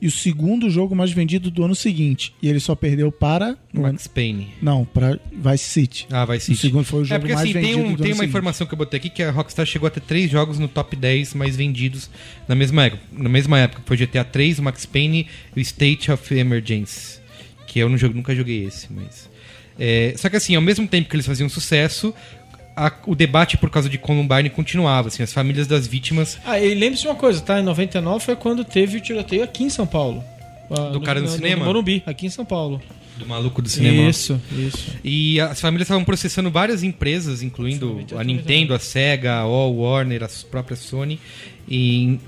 E 0.00 0.06
o 0.06 0.10
segundo 0.10 0.68
jogo 0.68 0.94
mais 0.94 1.10
vendido 1.10 1.50
do 1.50 1.64
ano 1.64 1.74
seguinte. 1.74 2.34
E 2.42 2.48
ele 2.50 2.60
só 2.60 2.74
perdeu 2.74 3.10
para. 3.10 3.56
Max 3.72 4.06
Payne. 4.06 4.48
Não, 4.60 4.84
para 4.84 5.18
Vice 5.32 5.64
City. 5.64 6.06
Ah, 6.10 6.24
vai 6.26 6.36
O 6.36 6.40
sim. 6.40 6.54
segundo 6.54 6.84
foi 6.84 7.00
o 7.00 7.04
jogo 7.04 7.14
É 7.16 7.18
porque 7.18 7.34
mais 7.34 7.44
assim, 7.48 7.52
tem, 7.54 7.62
vendido 7.62 7.78
um, 7.78 7.82
do 7.94 7.96
tem 7.96 8.06
ano 8.06 8.10
uma 8.10 8.14
seguinte. 8.16 8.28
informação 8.28 8.66
que 8.66 8.74
eu 8.74 8.78
botei 8.78 8.98
aqui 9.00 9.08
que 9.08 9.22
a 9.22 9.30
Rockstar 9.30 9.64
chegou 9.64 9.86
a 9.86 9.90
ter 9.90 10.00
três 10.00 10.30
jogos 10.30 10.58
no 10.58 10.68
top 10.68 10.94
10 10.94 11.32
mais 11.32 11.56
vendidos 11.56 12.10
na 12.46 12.54
mesma 12.54 12.84
época. 12.84 13.02
Na 13.10 13.28
mesma 13.30 13.58
época. 13.58 13.82
Foi 13.86 13.96
GTA 13.96 14.22
3, 14.22 14.58
o 14.58 14.62
Max 14.64 14.84
Payne 14.84 15.26
e 15.56 15.58
o 15.58 15.62
State 15.62 16.12
of 16.12 16.34
Emergency. 16.34 17.18
Que 17.66 17.78
eu 17.78 17.88
não 17.88 17.96
jogo, 17.96 18.14
nunca 18.14 18.34
joguei 18.36 18.64
esse, 18.66 18.92
mas. 18.92 19.30
É, 19.78 20.14
só 20.18 20.28
que 20.28 20.36
assim, 20.36 20.54
ao 20.54 20.62
mesmo 20.62 20.86
tempo 20.86 21.08
que 21.08 21.16
eles 21.16 21.26
faziam 21.26 21.48
sucesso, 21.48 22.12
a- 22.76 22.92
o 23.06 23.14
debate 23.14 23.56
por 23.56 23.70
causa 23.70 23.88
de 23.88 23.96
Columbine 23.98 24.50
continuava. 24.50 25.08
Assim, 25.08 25.22
as 25.22 25.32
famílias 25.32 25.66
das 25.66 25.86
vítimas. 25.86 26.38
Ah, 26.44 26.60
e 26.60 26.74
lembre-se 26.74 27.02
de 27.02 27.08
uma 27.08 27.14
coisa, 27.14 27.40
tá? 27.40 27.58
Em 27.58 27.62
99 27.62 28.24
foi 28.24 28.36
quando 28.36 28.64
teve 28.64 28.98
o 28.98 29.00
tiroteio 29.00 29.42
aqui 29.42 29.64
em 29.64 29.70
São 29.70 29.86
Paulo. 29.86 30.22
Ah, 30.70 30.90
Do 30.90 31.00
cara 31.00 31.20
no 31.20 31.28
cinema? 31.28 31.60
No 31.60 31.64
Morumbi, 31.66 32.02
aqui 32.06 32.26
em 32.26 32.30
São 32.30 32.44
Paulo. 32.44 32.80
Do 33.16 33.26
maluco 33.26 33.62
do 33.62 33.68
cinema. 33.68 34.10
Isso, 34.10 34.38
isso. 34.52 34.90
E 35.02 35.40
as 35.40 35.58
famílias 35.58 35.86
estavam 35.86 36.04
processando 36.04 36.50
várias 36.50 36.82
empresas, 36.82 37.42
incluindo 37.42 38.04
a 38.14 38.22
Nintendo, 38.22 38.74
a 38.74 38.78
Sega, 38.78 39.32
a 39.36 39.40
All, 39.40 39.74
Warner, 39.74 40.22
a 40.22 40.28
própria 40.50 40.76
Sony. 40.76 41.18
E, 41.66 42.18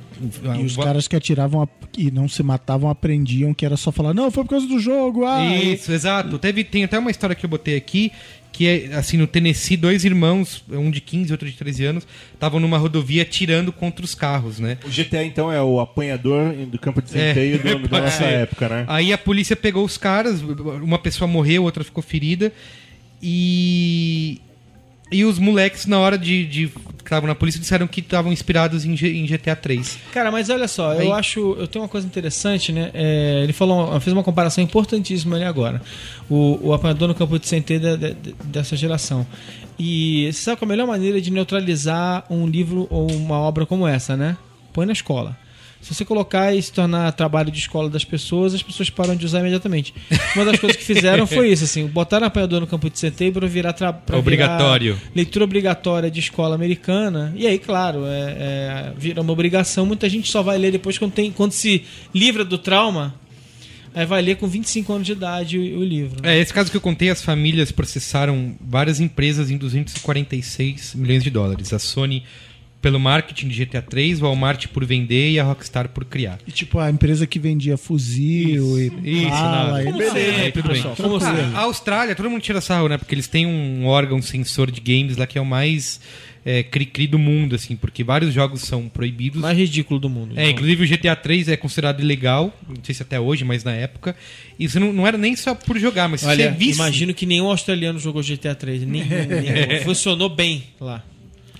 E 0.58 0.64
os 0.64 0.76
caras 0.76 1.06
que 1.06 1.14
atiravam 1.14 1.62
a- 1.62 1.68
e 1.96 2.10
não 2.10 2.26
se 2.28 2.42
matavam 2.42 2.88
aprendiam 2.90 3.52
que 3.54 3.64
era 3.66 3.76
só 3.76 3.92
falar, 3.92 4.12
não, 4.14 4.30
foi 4.30 4.42
por 4.44 4.50
causa 4.50 4.66
do 4.66 4.78
jogo. 4.80 5.24
Ah, 5.26 5.44
Isso, 5.56 5.92
exato. 5.92 6.38
Teve, 6.38 6.64
tem 6.64 6.84
até 6.84 6.98
uma 6.98 7.10
história 7.10 7.36
que 7.36 7.44
eu 7.44 7.50
botei 7.50 7.76
aqui, 7.76 8.10
que 8.58 8.66
é, 8.66 8.96
assim, 8.96 9.16
no 9.16 9.28
Tennessee, 9.28 9.76
dois 9.76 10.04
irmãos, 10.04 10.64
um 10.68 10.90
de 10.90 11.00
15 11.00 11.28
e 11.30 11.32
outro 11.32 11.48
de 11.48 11.56
13 11.56 11.84
anos, 11.84 12.04
estavam 12.34 12.58
numa 12.58 12.76
rodovia 12.76 13.22
atirando 13.22 13.70
contra 13.72 14.04
os 14.04 14.16
carros, 14.16 14.58
né? 14.58 14.78
O 14.84 14.88
GTA, 14.88 15.22
então, 15.22 15.52
é 15.52 15.62
o 15.62 15.78
apanhador 15.78 16.52
do 16.66 16.76
campo 16.76 17.00
de 17.00 17.08
centeio 17.08 17.62
do- 17.62 17.86
da 17.86 18.00
nossa 18.02 18.24
época, 18.24 18.68
né? 18.68 18.84
Aí 18.88 19.12
a 19.12 19.18
polícia 19.18 19.54
pegou 19.54 19.84
os 19.84 19.96
caras, 19.96 20.42
uma 20.42 20.98
pessoa 20.98 21.28
morreu, 21.28 21.62
outra 21.62 21.84
ficou 21.84 22.02
ferida. 22.02 22.52
E. 23.22 24.40
E 25.10 25.24
os 25.24 25.38
moleques, 25.38 25.86
na 25.86 25.98
hora 25.98 26.18
de. 26.18 26.44
de 26.46 26.68
que 26.68 27.10
estavam 27.14 27.26
na 27.26 27.34
polícia, 27.34 27.58
disseram 27.58 27.86
que 27.86 28.00
estavam 28.00 28.30
inspirados 28.30 28.84
em, 28.84 28.94
G- 28.94 29.10
em 29.16 29.24
GTA 29.24 29.56
3. 29.56 29.98
Cara, 30.12 30.30
mas 30.30 30.50
olha 30.50 30.68
só, 30.68 30.90
Aí- 30.90 31.06
eu 31.06 31.14
acho. 31.14 31.56
Eu 31.58 31.66
tenho 31.66 31.82
uma 31.82 31.88
coisa 31.88 32.06
interessante, 32.06 32.70
né? 32.70 32.90
É, 32.92 33.40
ele 33.44 33.54
falou, 33.54 33.98
fez 33.98 34.12
uma 34.12 34.22
comparação 34.22 34.62
importantíssima 34.62 35.36
ali 35.36 35.44
agora. 35.46 35.80
O, 36.28 36.58
o 36.68 36.72
apanhador 36.74 37.08
no 37.08 37.14
campo 37.14 37.38
de 37.38 37.46
centeio 37.48 37.80
da- 37.80 37.96
da- 37.96 38.14
dessa 38.44 38.76
geração. 38.76 39.26
E 39.78 40.26
você 40.30 40.40
sabe 40.42 40.58
qual 40.58 40.66
é 40.68 40.68
a 40.68 40.74
melhor 40.76 40.86
maneira 40.86 41.18
de 41.18 41.30
neutralizar 41.30 42.24
um 42.28 42.46
livro 42.46 42.86
ou 42.90 43.10
uma 43.10 43.38
obra 43.38 43.64
como 43.64 43.86
essa, 43.88 44.14
né? 44.14 44.36
Põe 44.74 44.84
na 44.84 44.92
escola. 44.92 45.34
Se 45.80 45.94
você 45.94 46.04
colocar 46.04 46.52
e 46.52 46.60
se 46.60 46.72
tornar 46.72 47.12
trabalho 47.12 47.50
de 47.50 47.58
escola 47.58 47.88
das 47.88 48.04
pessoas, 48.04 48.52
as 48.52 48.62
pessoas 48.62 48.90
param 48.90 49.14
de 49.14 49.24
usar 49.24 49.40
imediatamente. 49.40 49.94
Uma 50.34 50.44
das 50.44 50.58
coisas 50.58 50.76
que 50.76 50.84
fizeram 50.84 51.26
foi 51.26 51.50
isso, 51.50 51.64
assim, 51.64 51.86
botaram 51.86 52.26
apanhador 52.26 52.60
no 52.60 52.66
campo 52.66 52.90
de 52.90 52.98
centeio 52.98 53.32
virar, 53.48 53.74
Obrigatório. 54.12 54.94
virar 54.94 55.10
leitura 55.14 55.44
obrigatória 55.44 56.10
de 56.10 56.20
escola 56.20 56.54
americana. 56.54 57.32
E 57.36 57.46
aí, 57.46 57.58
claro, 57.58 58.04
é, 58.04 58.10
é, 58.10 58.92
vira 58.96 59.22
uma 59.22 59.32
obrigação. 59.32 59.86
Muita 59.86 60.08
gente 60.08 60.30
só 60.30 60.42
vai 60.42 60.58
ler 60.58 60.72
depois 60.72 60.98
quando, 60.98 61.12
tem, 61.12 61.30
quando 61.30 61.52
se 61.52 61.84
livra 62.14 62.44
do 62.44 62.58
trauma. 62.58 63.14
Aí 63.94 64.04
vai 64.04 64.20
ler 64.20 64.36
com 64.36 64.46
25 64.46 64.92
anos 64.92 65.06
de 65.06 65.12
idade 65.12 65.58
o, 65.58 65.78
o 65.80 65.84
livro. 65.84 66.22
né? 66.22 66.36
É, 66.36 66.40
esse 66.40 66.52
caso 66.52 66.70
que 66.70 66.76
eu 66.76 66.80
contei, 66.80 67.10
as 67.10 67.22
famílias 67.22 67.72
processaram 67.72 68.54
várias 68.60 69.00
empresas 69.00 69.50
em 69.50 69.56
246 69.56 70.94
milhões 70.94 71.24
de 71.24 71.30
dólares. 71.30 71.72
A 71.72 71.78
Sony 71.78 72.22
pelo 72.80 73.00
marketing 73.00 73.48
de 73.48 73.64
GTA 73.64 73.82
3, 73.82 74.20
o 74.20 74.24
Walmart 74.24 74.68
por 74.68 74.84
vender 74.84 75.30
e 75.32 75.40
a 75.40 75.44
Rockstar 75.44 75.88
por 75.88 76.04
criar. 76.04 76.38
E, 76.46 76.52
tipo, 76.52 76.78
a 76.78 76.88
empresa 76.90 77.26
que 77.26 77.38
vendia 77.38 77.76
fuzil 77.76 78.78
e 78.80 79.22
Isso, 79.22 79.30
bala. 79.30 79.66
nada. 79.66 79.82
e- 79.82 79.84
Como 79.86 79.98
Beleza, 79.98 80.52
tudo 80.52 80.68
bem. 80.68 80.76
pessoal, 80.82 80.96
como 80.96 81.16
Ah, 81.24 81.58
a 81.58 81.60
Austrália, 81.62 82.14
todo 82.14 82.30
mundo 82.30 82.40
tira 82.42 82.60
sarro, 82.60 82.88
né? 82.88 82.96
Porque 82.96 83.14
eles 83.14 83.26
têm 83.26 83.46
um 83.46 83.86
órgão 83.86 84.22
sensor 84.22 84.70
de 84.70 84.80
games 84.80 85.16
lá 85.16 85.26
que 85.26 85.36
é 85.36 85.40
o 85.40 85.44
mais 85.46 86.00
é, 86.46 86.62
cri-cri 86.62 87.06
do 87.08 87.18
mundo, 87.18 87.56
assim, 87.56 87.74
porque 87.76 88.02
vários 88.04 88.32
jogos 88.32 88.62
são 88.62 88.88
proibidos. 88.88 89.42
Mais 89.42 89.58
ridículo 89.58 89.98
do 90.00 90.08
mundo. 90.08 90.34
É, 90.38 90.48
inclusive 90.48 90.84
o 90.84 90.88
GTA 90.88 91.16
3 91.16 91.48
é 91.48 91.56
considerado 91.56 92.00
ilegal, 92.00 92.56
não 92.66 92.76
sei 92.82 92.94
se 92.94 93.02
até 93.02 93.18
hoje, 93.20 93.44
mas 93.44 93.64
na 93.64 93.72
época. 93.72 94.14
Isso 94.58 94.78
não, 94.80 94.92
não 94.92 95.06
era 95.06 95.18
nem 95.18 95.34
só 95.36 95.54
por 95.54 95.78
jogar, 95.78 96.08
mas 96.08 96.20
se 96.20 96.26
Olha, 96.26 96.50
você 96.52 96.56
visse... 96.56 96.78
imagino 96.78 97.12
que 97.12 97.26
nenhum 97.26 97.46
australiano 97.48 97.98
jogou 97.98 98.22
GTA 98.22 98.54
3. 98.54 98.82
Nenhum, 98.84 99.04
nenhum. 99.08 99.82
Funcionou 99.84 100.28
bem 100.30 100.62
lá. 100.80 101.04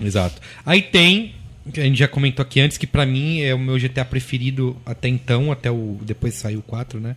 Exato. 0.01 0.41
Aí 0.65 0.81
tem, 0.81 1.33
que 1.73 1.79
a 1.79 1.83
gente 1.83 1.97
já 1.99 2.07
comentou 2.07 2.41
aqui 2.43 2.59
antes, 2.59 2.77
que 2.77 2.87
pra 2.87 3.05
mim 3.05 3.41
é 3.41 3.53
o 3.53 3.59
meu 3.59 3.77
GTA 3.77 4.05
preferido 4.05 4.75
até 4.85 5.07
então, 5.07 5.51
até 5.51 5.69
o 5.69 5.97
depois 6.01 6.33
saiu 6.35 6.59
o 6.59 6.63
4, 6.63 6.99
né? 6.99 7.15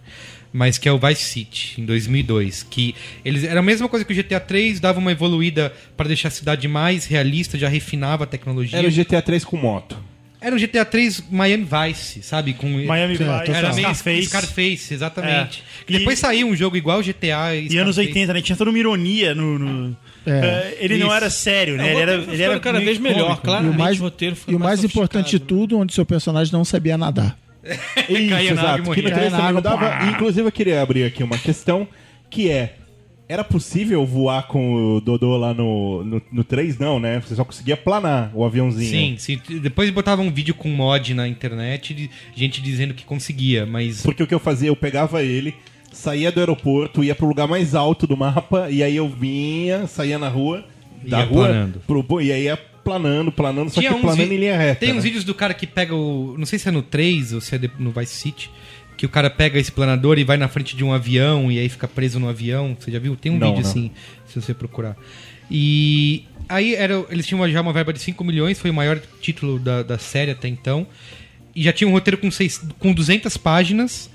Mas 0.53 0.77
que 0.77 0.87
é 0.89 0.93
o 0.93 0.99
Vice 0.99 1.23
City, 1.23 1.81
em 1.81 1.85
2002. 1.87 2.63
Que 2.69 2.95
eles 3.25 3.43
era 3.45 3.61
a 3.61 3.63
mesma 3.63 3.89
coisa 3.89 4.05
que 4.05 4.13
o 4.13 4.17
GTA 4.17 4.39
3, 4.39 4.81
dava 4.81 4.99
uma 4.99 5.11
evoluída 5.11 5.73
pra 5.97 6.07
deixar 6.07 6.29
a 6.29 6.31
cidade 6.31 6.69
mais 6.69 7.07
realista, 7.07 7.57
já 7.59 7.69
refinava 7.69 8.25
a 8.25 8.27
tecnologia. 8.27 8.79
Era 8.79 8.87
o 8.89 8.91
GTA 8.91 9.23
3 9.23 9.45
com 9.45 9.57
moto. 9.57 9.97
Era 10.39 10.55
o 10.55 10.59
GTA 10.59 10.85
3 10.85 11.23
Miami 11.31 11.65
Vice, 11.65 12.21
sabe? 12.23 12.53
Com 12.53 12.69
Miami 12.85 13.15
Vice, 13.15 13.23
Era 13.51 13.73
meio 13.73 13.95
Scarface. 13.95 14.27
Scarface, 14.27 14.93
exatamente. 14.93 15.63
É. 15.89 15.91
E 15.95 15.99
depois 15.99 16.19
saiu 16.19 16.49
um 16.49 16.57
jogo 16.57 16.77
igual 16.77 17.01
GTA 17.01 17.55
e, 17.55 17.69
E 17.69 17.79
anos 17.79 17.95
Scarface. 17.95 18.01
80, 18.09 18.35
né? 18.35 18.43
Tinha 18.43 18.57
toda 18.57 18.69
uma 18.71 18.79
ironia 18.79 19.35
no. 19.35 19.59
no- 19.59 19.97
É. 20.09 20.12
É, 20.27 20.77
ele 20.81 20.99
não 20.99 21.09
Isso. 21.09 21.17
era 21.17 21.31
sério, 21.31 21.77
né? 21.77 21.89
É, 21.89 21.93
Ele 21.93 22.01
era, 22.01 22.13
ele 22.15 22.43
era 22.43 22.61
cada 22.61 22.79
vez 22.81 22.99
melhor, 22.99 23.25
cômico. 23.37 23.43
claro. 23.43 23.67
E 23.67 23.69
o 23.69 23.73
Claramente, 23.73 23.79
mais, 23.79 24.01
o 24.01 24.03
roteiro 24.03 24.37
e 24.47 24.55
o 24.55 24.59
mais 24.59 24.81
mais 24.81 24.85
importante 24.85 25.31
de 25.31 25.39
tudo, 25.41 25.79
onde 25.79 25.93
seu 25.95 26.07
personagem 26.07 26.53
não 26.53 26.65
sabia 26.65 26.97
nadar. 26.97 27.37
Isso, 28.09 28.29
Caía 28.29 28.29
na 28.29 28.31
água 28.31 28.41
e 28.41 28.49
exato. 28.51 28.83
Que 28.83 28.87
morria. 28.87 29.03
no 29.03 29.09
3 29.11 29.15
Caía 29.15 29.31
na 29.31 29.37
também 29.37 29.49
água, 29.49 29.53
não 29.53 29.63
dava. 29.63 29.89
pá. 29.99 30.07
Inclusive, 30.11 30.47
eu 30.49 30.53
queria 30.53 30.83
abrir 30.83 31.05
aqui 31.05 31.23
uma 31.23 31.39
questão 31.39 31.87
que 32.31 32.51
é. 32.51 32.77
Era 33.29 33.45
possível 33.45 34.05
voar 34.05 34.47
com 34.47 34.97
o 34.97 35.01
Dodô 35.01 35.39
lá 35.39 35.55
no, 35.55 36.05
no, 36.05 36.23
no 36.31 36.45
3? 36.45 36.77
Não, 36.79 37.01
né? 37.01 37.19
Você 37.21 37.35
só 37.35 37.45
conseguia 37.45 37.77
planar 37.79 38.31
o 38.35 38.45
aviãozinho. 38.45 38.91
Sim, 38.91 39.17
sim. 39.17 39.59
Depois 39.61 39.89
botava 39.91 40.21
um 40.21 40.31
vídeo 40.31 40.55
com 40.55 40.69
mod 40.69 41.15
na 41.15 41.27
internet 41.27 41.95
de 41.95 42.11
gente 42.35 42.61
dizendo 42.61 42.93
que 42.93 43.05
conseguia, 43.05 43.65
mas. 43.65 44.03
Porque 44.03 44.23
o 44.23 44.27
que 44.27 44.35
eu 44.35 44.41
fazia, 44.41 44.69
eu 44.69 44.77
pegava 44.77 45.23
ele, 45.23 45.55
saía 45.93 46.33
do 46.33 46.41
aeroporto, 46.41 47.03
ia 47.05 47.15
pro 47.15 47.27
lugar 47.27 47.47
mais 47.47 47.75
alto 47.75 48.07
do 48.07 48.17
mapa, 48.17 48.71
e 48.71 48.83
aí 48.83 48.97
eu 48.97 49.09
vinha, 49.09 49.87
saía 49.87 50.19
na 50.19 50.29
rua, 50.29 50.65
da 51.07 51.19
Ia 51.21 51.25
rua, 51.25 51.47
planando. 51.49 51.83
pro, 51.87 52.21
e 52.21 52.33
aí 52.33 52.45
ia 52.45 52.57
planando, 52.57 53.31
planando, 53.31 53.71
só 53.71 53.81
que 53.81 53.89
planando 53.89 54.29
vi- 54.29 54.35
em 54.35 54.39
linha 54.39 54.57
reta. 54.57 54.81
Tem 54.81 54.91
uns 54.91 54.97
né? 54.97 55.03
vídeos 55.03 55.25
do 55.25 55.35
cara 55.35 55.55
que 55.55 55.67
pega 55.67 55.95
o. 55.95 56.35
Não 56.39 56.47
sei 56.47 56.59
se 56.59 56.69
é 56.69 56.73
no 56.73 56.83
3 56.83 57.33
ou 57.33 57.41
se 57.41 57.55
é 57.55 57.61
no 57.79 57.91
Vice 57.93 58.15
City. 58.15 58.51
Que 58.97 59.07
o 59.07 59.09
cara 59.09 59.31
pega 59.31 59.59
esse 59.59 59.73
planador 59.73 60.19
e 60.19 60.25
vai 60.25 60.37
na 60.37 60.47
frente 60.49 60.77
de 60.77 60.85
um 60.85 60.93
avião 60.93 61.51
e 61.51 61.59
aí 61.59 61.69
fica 61.69 61.89
preso 61.89 62.21
no 62.21 62.29
avião. 62.29 62.77
Você 62.79 62.91
já 62.91 62.99
viu? 62.99 63.17
Tem 63.17 63.33
um 63.33 63.39
Não, 63.39 63.49
vídeo 63.49 63.63
não. 63.63 63.71
assim, 63.71 63.91
se 64.27 64.41
você 64.41 64.53
procurar. 64.55 64.97
E 65.51 66.25
aí 66.49 66.75
era, 66.75 67.05
eles 67.11 67.27
tinham 67.27 67.49
já 67.51 67.61
uma 67.61 67.73
verba 67.73 67.93
de 67.93 67.99
5 68.01 68.23
milhões, 68.25 68.59
foi 68.59 68.71
o 68.71 68.75
maior 68.75 69.01
título 69.21 69.59
da, 69.59 69.83
da 69.83 69.99
série 69.99 70.31
até 70.31 70.49
então. 70.49 70.87
E 71.55 71.63
já 71.63 71.73
tinha 71.73 71.89
um 71.89 71.93
roteiro 71.93 72.17
com, 72.19 72.31
seis, 72.31 72.61
com 72.79 72.93
200 72.93 73.37
páginas 73.37 74.09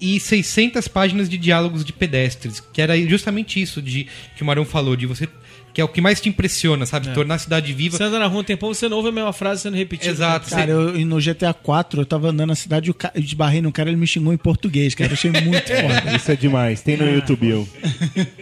e 0.00 0.18
600 0.20 0.86
páginas 0.88 1.28
de 1.28 1.36
diálogos 1.38 1.84
de 1.84 1.92
pedestres, 1.92 2.60
que 2.72 2.80
era 2.80 2.96
justamente 3.08 3.60
isso 3.60 3.80
de 3.82 4.06
que 4.36 4.42
o 4.42 4.46
Marão 4.46 4.64
falou, 4.64 4.94
de 4.96 5.06
você 5.06 5.28
que 5.74 5.80
é 5.82 5.84
o 5.84 5.88
que 5.88 6.00
mais 6.00 6.20
te 6.20 6.28
impressiona, 6.28 6.84
sabe? 6.86 7.12
Tornar 7.14 7.36
a 7.36 7.38
cidade 7.38 7.72
viva. 7.72 7.96
Você 7.96 8.02
anda 8.02 8.18
na 8.18 8.26
rua 8.26 8.40
um 8.40 8.44
tempão, 8.44 8.72
você 8.74 8.88
não 8.88 8.96
ouve 8.96 9.10
a 9.10 9.12
mesma 9.12 9.32
frase 9.32 9.62
sendo 9.62 9.76
repetida. 9.76 10.10
Exato. 10.10 10.50
Cara, 10.50 10.68
eu, 10.72 10.98
e 10.98 11.04
no 11.04 11.20
GTA 11.20 11.54
4, 11.54 12.00
eu 12.00 12.06
tava 12.06 12.30
andando 12.30 12.48
na 12.48 12.56
cidade 12.56 12.90
e 13.14 13.20
esbarrei 13.20 13.60
num 13.60 13.70
cara 13.70 13.88
ele 13.88 13.96
me 13.96 14.06
xingou 14.06 14.32
em 14.32 14.36
português, 14.36 14.92
cara. 14.96 15.10
Eu 15.10 15.14
achei 15.14 15.30
muito 15.30 15.44
foda. 15.70 16.16
Isso 16.16 16.32
é 16.32 16.36
demais, 16.36 16.80
tem 16.82 16.96
no 16.96 17.08
YouTube. 17.08 17.48
Eu. 17.48 17.68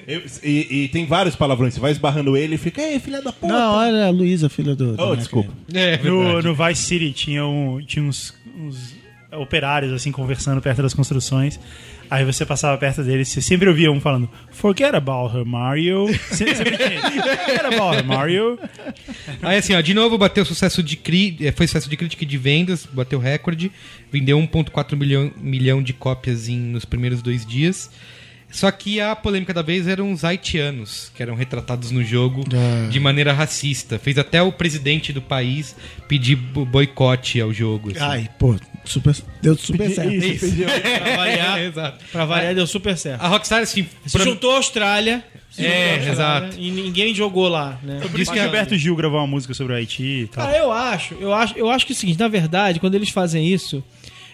Eu- 0.06 0.22
e, 0.42 0.84
e 0.84 0.88
tem 0.88 1.04
vários 1.04 1.36
palavrões, 1.36 1.74
você 1.74 1.80
vai 1.80 1.90
esbarrando 1.92 2.38
ele 2.38 2.54
e 2.54 2.58
fica, 2.58 2.80
ei, 2.80 2.98
filha 2.98 3.20
da 3.20 3.32
puta. 3.32 3.52
Não, 3.52 3.74
olha 3.74 4.06
a 4.06 4.10
Luísa, 4.10 4.48
filha 4.48 4.74
do. 4.74 4.94
Oh, 4.98 5.14
desculpa. 5.14 5.52
É, 5.74 5.98
No, 5.98 6.22
verdade. 6.24 6.46
no 6.46 6.54
Vice 6.54 6.82
City 6.84 7.12
tinha, 7.12 7.44
um, 7.44 7.82
tinha 7.86 8.02
uns, 8.02 8.32
uns 8.58 8.95
operários 9.32 9.92
assim 9.92 10.10
conversando 10.12 10.60
perto 10.60 10.82
das 10.82 10.94
construções. 10.94 11.58
Aí 12.08 12.24
você 12.24 12.46
passava 12.46 12.78
perto 12.78 13.02
deles, 13.02 13.28
você 13.28 13.42
sempre 13.42 13.68
ouvia 13.68 13.90
um 13.90 14.00
falando 14.00 14.30
Forget 14.52 14.94
about 14.94 15.36
her, 15.36 15.44
Mario. 15.44 16.06
Sempre, 16.30 16.54
sempre 16.54 16.76
tinha. 16.76 17.00
Forget 17.02 17.74
about 17.74 17.96
her, 17.96 18.04
Mario. 18.04 18.58
Aí 19.42 19.58
assim, 19.58 19.74
ó, 19.74 19.80
de 19.80 19.92
novo 19.92 20.16
bateu 20.16 20.44
sucesso 20.44 20.82
de 20.82 20.96
cri... 20.96 21.36
eh, 21.40 21.50
foi 21.50 21.66
sucesso 21.66 21.90
de 21.90 21.96
crítica 21.96 22.22
e 22.22 22.26
de 22.26 22.38
vendas, 22.38 22.86
bateu 22.86 23.18
recorde, 23.18 23.72
vendeu 24.12 24.38
1.4 24.38 24.96
milhão, 24.96 25.32
milhão 25.36 25.82
de 25.82 25.92
cópias 25.92 26.48
em, 26.48 26.56
nos 26.58 26.84
primeiros 26.84 27.20
dois 27.22 27.44
dias. 27.44 27.90
Só 28.48 28.70
que 28.70 29.00
a 29.00 29.16
polêmica 29.16 29.52
da 29.52 29.60
vez 29.60 29.88
eram 29.88 30.12
os 30.12 30.24
haitianos, 30.24 31.10
que 31.14 31.20
eram 31.20 31.34
retratados 31.34 31.90
no 31.90 32.04
jogo 32.04 32.44
Ah. 32.54 32.88
de 32.88 33.00
maneira 33.00 33.32
racista. 33.32 33.98
Fez 33.98 34.16
até 34.16 34.40
o 34.40 34.52
presidente 34.52 35.12
do 35.12 35.20
país 35.20 35.74
pedir 36.06 36.36
bo- 36.36 36.64
boicote 36.64 37.40
ao 37.40 37.52
jogo. 37.52 37.90
assim. 37.90 37.98
Ai, 38.00 38.30
pô, 38.38 38.54
super, 38.90 39.14
deu 39.42 39.56
super 39.56 39.90
certo. 39.90 40.12
Isso, 40.12 40.26
Isso. 40.26 40.46
pediu. 40.46 40.66
Pra 40.66 41.16
variar, 41.16 41.58
Exato. 41.60 42.04
pra 42.12 42.24
variar 42.24 42.54
deu 42.54 42.66
super 42.66 42.96
certo. 42.96 43.20
A 43.22 43.28
Rockstar, 43.28 43.62
assim... 43.62 43.86
Se 44.06 44.16
pra- 44.16 44.24
juntou 44.24 44.52
a 44.52 44.56
Austrália. 44.56 45.24
É, 45.58 46.08
exato. 46.10 46.56
E 46.58 46.70
ninguém 46.70 47.14
jogou 47.14 47.48
lá, 47.48 47.78
né? 47.82 48.00
Por 48.10 48.20
isso 48.20 48.30
que 48.30 48.38
Roberto 48.38 48.76
Gil 48.76 48.94
gravou 48.94 49.18
uma 49.18 49.26
música 49.26 49.54
sobre 49.54 49.72
o 49.72 49.76
Haiti 49.76 50.02
e 50.02 50.26
tal. 50.26 50.44
Cara, 50.46 50.58
eu 50.58 50.70
acho, 50.70 51.14
eu 51.14 51.32
acho, 51.32 51.56
eu 51.56 51.70
acho 51.70 51.86
que 51.86 51.92
é 51.92 51.96
o 51.96 51.98
seguinte, 51.98 52.18
na 52.18 52.28
verdade, 52.28 52.78
quando 52.78 52.94
eles 52.94 53.08
fazem 53.08 53.46
isso, 53.50 53.82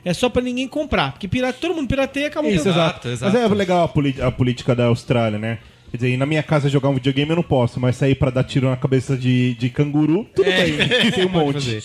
é 0.05 0.13
só 0.13 0.29
pra 0.29 0.43
ninguém 0.43 0.67
comprar. 0.67 1.13
Porque 1.13 1.29
pirata, 1.29 1.59
todo 1.61 1.75
mundo 1.77 1.87
pirateia 1.87 2.25
e 2.25 2.27
acabou 2.27 2.51
Isso, 2.51 2.69
exato. 2.69 3.07
exato. 3.09 3.33
Mas 3.33 3.41
é 3.53 3.55
legal 3.55 3.89
a, 4.21 4.27
a 4.27 4.31
política 4.33 4.75
da 4.75 4.87
Austrália, 4.87 5.39
né? 5.39 5.59
Quer 5.93 5.99
dizer, 5.99 6.17
na 6.17 6.25
minha 6.27 6.43
casa 6.43 6.69
jogar 6.69 6.89
um 6.89 6.95
videogame 6.95 7.31
eu 7.31 7.37
não 7.37 7.43
posso, 7.43 7.79
mas 7.79 7.97
sair 7.97 8.15
pra 8.15 8.31
dar 8.31 8.43
tiro 8.45 8.69
na 8.69 8.77
cabeça 8.77 9.15
de, 9.15 9.53
de 9.55 9.69
canguru, 9.69 10.27
tudo 10.35 10.47
bem. 10.51 10.79
Tem 11.13 11.27
um 11.27 11.29
monte. 11.31 11.81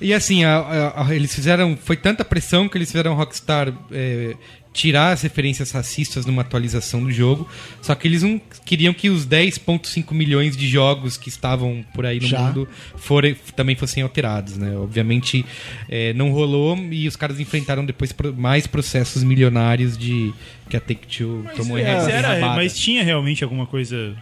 E 0.00 0.12
assim, 0.12 0.44
a- 0.44 0.58
a- 0.58 1.06
a- 1.08 1.14
eles 1.16 1.34
fizeram. 1.34 1.74
Foi 1.76 1.96
tanta 1.96 2.24
pressão 2.26 2.68
que 2.68 2.76
eles 2.76 2.88
fizeram 2.90 3.14
Rockstar 3.14 3.72
é, 3.90 4.34
tirar 4.72 5.12
as 5.12 5.22
referências 5.22 5.70
racistas 5.72 6.24
numa 6.24 6.42
atualização 6.42 7.02
do 7.02 7.10
jogo. 7.10 7.48
Só 7.82 7.94
que 7.94 8.06
eles 8.06 8.22
não 8.22 8.40
queriam 8.64 8.92
que 8.94 9.08
os 9.10 9.26
10,5 9.26 10.12
milhões 10.12 10.56
de 10.56 10.68
jogos 10.68 11.16
que 11.16 11.28
estavam 11.28 11.84
por 11.94 12.06
aí 12.06 12.20
no 12.20 12.26
Já. 12.26 12.40
mundo 12.40 12.68
forem, 12.96 13.34
também 13.56 13.74
fossem 13.74 14.02
alterados, 14.02 14.56
né? 14.56 14.76
Obviamente 14.76 15.44
é, 15.88 16.12
não 16.12 16.30
rolou 16.30 16.76
e 16.90 17.08
os 17.08 17.16
caras 17.16 17.40
enfrentaram 17.40 17.84
depois 17.84 18.14
mais 18.36 18.66
processos 18.66 19.24
milionários 19.24 19.98
de 19.98 20.32
que 20.70 20.76
a 20.76 20.80
Take-Two 20.80 21.44
tomou 21.56 21.78
em 21.78 21.82
Mas, 21.84 22.06
raba- 22.06 22.10
era- 22.12 22.54
mas 22.54 22.78
tinha 22.78 23.02
realmente 23.02 23.42
alguma 23.42 23.66
coisa. 23.66 24.14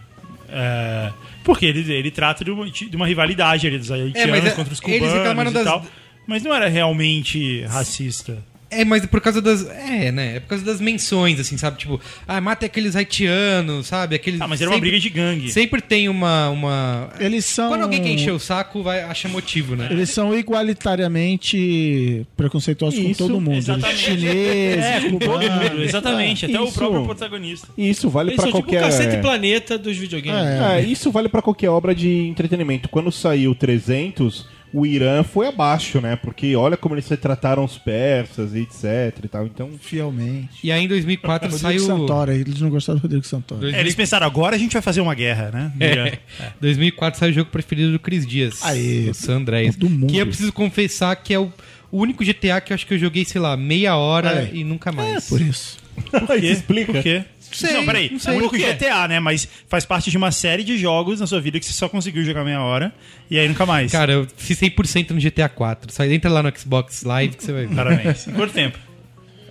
é, 0.49 1.11
porque 1.43 1.65
ele, 1.65 1.91
ele 1.93 2.09
trata 2.09 2.43
de 2.43 2.51
uma, 2.51 2.69
de 2.69 2.95
uma 2.95 3.05
rivalidade 3.05 3.67
ali 3.67 3.77
dos 3.77 3.91
haitianos 3.91 4.29
mas 4.31 4.45
é- 4.45 4.55
contra 4.55 4.73
os 4.73 4.81
eles 4.83 4.99
cubanos 5.11 5.51
e 5.51 5.53
das- 5.53 5.63
tal. 5.65 5.85
Mas 6.25 6.41
não 6.43 6.53
era 6.53 6.67
realmente 6.67 7.61
racista. 7.63 8.37
É, 8.69 8.83
mas 8.83 9.05
por 9.05 9.21
causa 9.21 9.41
das. 9.41 9.65
É, 9.69 10.11
né? 10.11 10.35
É 10.35 10.39
por 10.41 10.49
causa 10.49 10.65
das 10.65 10.81
menções, 10.81 11.39
assim, 11.39 11.57
sabe? 11.57 11.77
Tipo, 11.77 12.01
ah, 12.27 12.41
mata 12.41 12.65
aqueles 12.65 12.95
haitianos, 12.95 13.87
sabe? 13.87 14.15
Aqueles, 14.15 14.41
Ah, 14.41 14.47
mas 14.47 14.59
era 14.61 14.69
uma 14.69 14.75
sempre- 14.75 14.89
briga 14.89 15.01
de 15.01 15.09
gangue. 15.09 15.51
Sempre 15.51 15.81
tem 15.81 16.09
uma. 16.09 16.49
uma... 16.49 17.09
Eles 17.19 17.45
são. 17.45 17.69
Quando 17.69 17.83
alguém 17.83 18.01
quer 18.03 18.09
encher 18.09 18.31
o 18.31 18.39
saco, 18.39 18.83
vai, 18.83 19.01
acha 19.01 19.29
motivo, 19.29 19.75
né? 19.75 19.87
Eles 19.89 20.09
são 20.09 20.37
igualitariamente 20.37 22.25
preconceituosos 22.35 22.99
com 22.99 23.09
Isso, 23.09 23.17
todo 23.27 23.39
mundo. 23.41 23.57
exatamente. 23.57 23.97
Chineses, 23.99 24.83
É, 24.85 25.01
com 25.01 25.19
todo 25.19 25.31
cubanos. 25.31 25.69
mundo, 25.71 25.83
exatamente. 25.83 26.45
Até 26.45 26.59
o 26.59 26.65
Isso. 26.65 26.73
próprio 26.73 27.05
protagonista. 27.05 27.67
E 27.77 27.89
isso 27.89 28.09
vale 28.09 28.29
Eles 28.31 28.41
pra 28.41 28.51
são 28.51 28.59
tipo 28.59 28.67
o 28.69 28.71
qualquer. 28.73 28.85
cacete 28.85 29.21
planeta 29.21 29.77
dos 29.77 29.97
videogames. 29.97 30.41
É. 30.61 30.79
É, 30.79 30.81
isso 30.81 31.11
vale 31.11 31.29
pra 31.29 31.41
qualquer 31.41 31.69
obra 31.69 31.93
de 31.95 32.09
entretenimento. 32.27 32.89
Quando 32.89 33.11
saiu 33.11 33.53
300, 33.55 34.45
o 34.79 34.85
Irã 34.85 35.23
foi 35.23 35.47
abaixo, 35.47 35.99
né? 36.01 36.15
Porque 36.15 36.55
olha 36.55 36.77
como 36.77 36.93
eles 36.95 37.07
retrataram 37.07 37.63
os 37.63 37.77
persas 37.77 38.53
e 38.53 38.59
etc 38.59 39.17
e 39.23 39.27
tal. 39.27 39.45
Então, 39.45 39.71
Fielmente. 39.79 40.59
E 40.63 40.71
aí 40.71 40.83
em 40.83 40.87
2004 40.87 41.49
Rodrigo 41.49 41.61
saiu. 41.61 41.85
Santoro, 41.85 42.31
eles 42.31 42.59
não 42.61 42.69
gostaram 42.69 42.99
do 42.99 43.03
Rodrigo 43.03 43.25
Santoro. 43.25 43.61
Dois- 43.61 43.73
É, 43.73 43.79
eles 43.79 43.95
pensaram, 43.95 44.25
agora 44.27 44.55
a 44.55 44.59
gente 44.59 44.73
vai 44.73 44.81
fazer 44.81 45.01
uma 45.01 45.15
guerra, 45.15 45.51
né? 45.51 45.71
É. 45.79 46.17
2004 46.61 47.19
saiu 47.19 47.31
o 47.31 47.33
jogo 47.35 47.49
preferido 47.51 47.91
do 47.91 47.99
Cris 47.99 48.25
Dias. 48.25 48.63
Aê. 48.63 49.09
o 49.09 49.13
San 49.13 49.37
Andreas. 49.37 49.75
Do 49.75 49.89
mundo. 49.89 50.11
Que 50.11 50.17
eu 50.17 50.27
preciso 50.27 50.51
confessar 50.53 51.15
que 51.15 51.33
é 51.33 51.39
o, 51.39 51.51
o 51.91 51.99
único 51.99 52.23
GTA 52.23 52.61
que 52.61 52.71
eu 52.71 52.75
acho 52.75 52.85
que 52.85 52.93
eu 52.93 52.99
joguei, 52.99 53.25
sei 53.25 53.41
lá, 53.41 53.55
meia 53.57 53.95
hora 53.95 54.43
É. 54.43 54.49
e 54.53 54.63
nunca 54.63 54.91
mais. 54.91 55.27
Por 55.27 55.41
isso. 55.41 55.77
Por 56.11 56.39
quê? 56.39 56.47
explica. 56.47 56.93
Por 56.93 57.01
quê? 57.01 57.23
Sei, 57.51 57.73
não, 57.73 57.85
peraí. 57.85 58.09
não 58.11 58.19
sei. 58.19 58.33
o 58.33 58.37
único 58.37 58.55
quê? 58.55 58.73
GTA, 58.73 59.07
né? 59.07 59.19
Mas 59.19 59.47
faz 59.67 59.85
parte 59.85 60.09
de 60.11 60.17
uma 60.17 60.31
série 60.31 60.63
de 60.63 60.77
jogos 60.77 61.19
na 61.19 61.27
sua 61.27 61.39
vida 61.39 61.59
que 61.59 61.65
você 61.65 61.73
só 61.73 61.87
conseguiu 61.87 62.23
jogar 62.23 62.43
meia 62.43 62.61
hora 62.61 62.93
e 63.29 63.37
aí 63.37 63.47
nunca 63.47 63.65
mais. 63.65 63.91
Cara, 63.91 64.13
eu 64.13 64.27
fiz 64.37 64.59
100% 64.59 65.11
no 65.11 65.21
GTA 65.21 65.49
4. 65.49 65.91
Só 65.91 66.03
entra 66.05 66.29
lá 66.29 66.43
no 66.43 66.51
Xbox 66.57 67.03
Live 67.03 67.35
que 67.35 67.43
você 67.43 67.51
vai 67.51 67.65
ver. 67.65 67.75
Parabéns. 67.75 68.25
Quanto 68.35 68.53
tempo? 68.53 68.77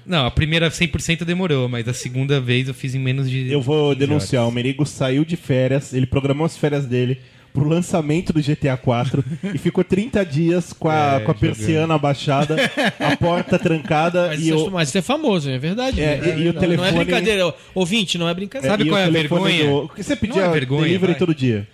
Não, 0.07 0.25
a 0.25 0.31
primeira 0.31 0.71
100% 0.71 1.25
demorou, 1.25 1.69
mas 1.69 1.89
a 1.89 1.93
segunda 1.93 2.41
vez 2.41 2.69
eu 2.69 2.75
fiz 2.75 2.95
em 2.95 2.99
menos 2.99 3.29
de. 3.29 3.51
eu 3.51 3.61
vou 3.61 3.95
15 3.95 3.99
denunciar. 4.07 4.43
O 4.43 4.47
horas. 4.47 4.55
Merigo 4.55 4.87
saiu 4.87 5.25
de 5.25 5.37
férias, 5.37 5.93
ele 5.93 6.07
programou 6.07 6.47
as 6.47 6.57
férias 6.57 6.87
dele 6.87 7.21
pro 7.57 7.69
lançamento 7.69 8.33
do 8.33 8.41
GTA 8.43 8.77
4 8.77 9.25
e 9.55 9.59
ficou 9.59 9.83
30 9.83 10.25
dias 10.27 10.73
com 10.73 10.89
a, 10.91 11.17
É, 11.17 11.21
com 11.21 11.31
a 11.31 11.35
persiana 11.35 11.95
abaixada, 11.95 12.57
a 13.01 13.17
porta 13.17 13.59
trancada 13.59 14.29
Mas, 14.29 14.41
e 14.41 14.49
isso, 14.51 14.67
o. 14.67 14.71
mas 14.71 14.89
isso 14.89 14.99
é 14.99 15.03
famoso, 15.03 15.49
é 15.49 15.59
verdade. 15.59 16.01
É, 16.03 16.17
né? 16.19 16.39
e- 16.39 16.43
e 16.43 16.49
o 16.49 16.53
não, 16.53 16.61
telefone- 16.61 16.91
Não 16.93 17.01
é 17.01 17.05
brincadeira. 17.05 17.55
Ouvinte, 17.75 18.19
não 18.19 18.29
é 18.29 18.35
brincadeira. 18.35 18.73
Sabe 18.75 18.85
e 18.85 18.89
qual 18.91 19.01
é 19.01 19.05
a 19.05 19.11
vergonha? 19.11 19.65
do- 19.67 19.91
Você 19.97 20.15
pedia 20.17 20.43
Não 20.43 20.51
é 20.51 20.53
vergonha, 20.53 20.83
delivery 20.83 21.13
vai. 21.13 21.19
todo 21.19 21.35
dia. 21.35 21.67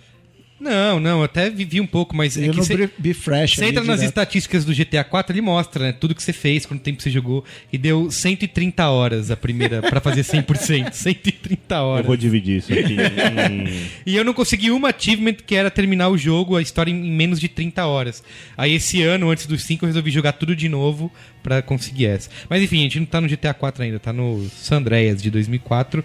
Não, 0.63 0.99
não, 0.99 1.17
eu 1.19 1.23
até 1.25 1.49
vivi 1.49 1.81
um 1.81 1.85
pouco, 1.85 2.15
mas 2.15 2.37
é 2.37 2.47
Eu 2.47 2.51
que 2.51 2.57
no 2.57 2.63
você 2.63 2.77
Be- 2.77 2.89
Be 2.97 3.13
Fresh. 3.13 3.55
você 3.55 3.65
entra 3.65 3.83
nas 3.83 3.97
direto. 3.97 4.09
estatísticas 4.09 4.63
do 4.63 4.73
GTA 4.73 5.03
4, 5.03 5.33
ele 5.33 5.41
mostra, 5.41 5.83
né, 5.87 5.91
tudo 5.91 6.15
que 6.15 6.23
você 6.23 6.31
fez, 6.31 6.65
quanto 6.65 6.81
tempo 6.81 7.01
você 7.01 7.09
jogou, 7.11 7.43
e 7.71 7.77
deu 7.77 8.09
130 8.09 8.87
horas 8.89 9.29
a 9.29 9.35
primeira 9.35 9.81
pra 9.81 9.99
fazer 9.99 10.21
100%, 10.23 10.93
130 10.93 11.75
Eu 11.75 11.81
horas. 11.83 12.05
vou 12.05 12.15
dividir 12.15 12.59
isso 12.59 12.71
aqui. 12.73 12.95
E 14.05 14.15
eu 14.15 14.23
não 14.23 14.33
consegui 14.33 14.71
uma 14.71 14.89
achievement 14.89 15.33
que 15.45 15.55
era 15.55 15.69
terminar 15.69 16.09
o 16.09 16.17
jogo, 16.17 16.55
a 16.55 16.61
história 16.61 16.91
em 16.91 17.03
em 17.03 17.11
menos 17.11 17.39
de 17.39 17.47
30 17.49 17.85
horas. 17.85 18.23
Aí 18.57 18.73
esse 18.75 19.01
ano, 19.01 19.29
antes 19.29 19.45
dos 19.45 19.63
5, 19.63 19.83
eu 19.83 19.87
resolvi 19.87 20.11
jogar 20.11 20.33
tudo 20.33 20.55
de 20.55 20.69
novo 20.69 21.11
pra 21.41 21.61
conseguir 21.61 22.05
essa. 22.05 22.29
Mas 22.49 22.61
enfim, 22.63 22.79
a 22.79 22.83
gente 22.83 22.99
não 22.99 23.05
tá 23.05 23.19
no 23.19 23.27
GTA 23.27 23.53
4 23.53 23.83
ainda, 23.83 23.99
tá 23.99 24.13
no 24.13 24.47
San 24.49 24.77
Andreas 24.77 25.21
de 25.21 25.29
2004, 25.29 26.03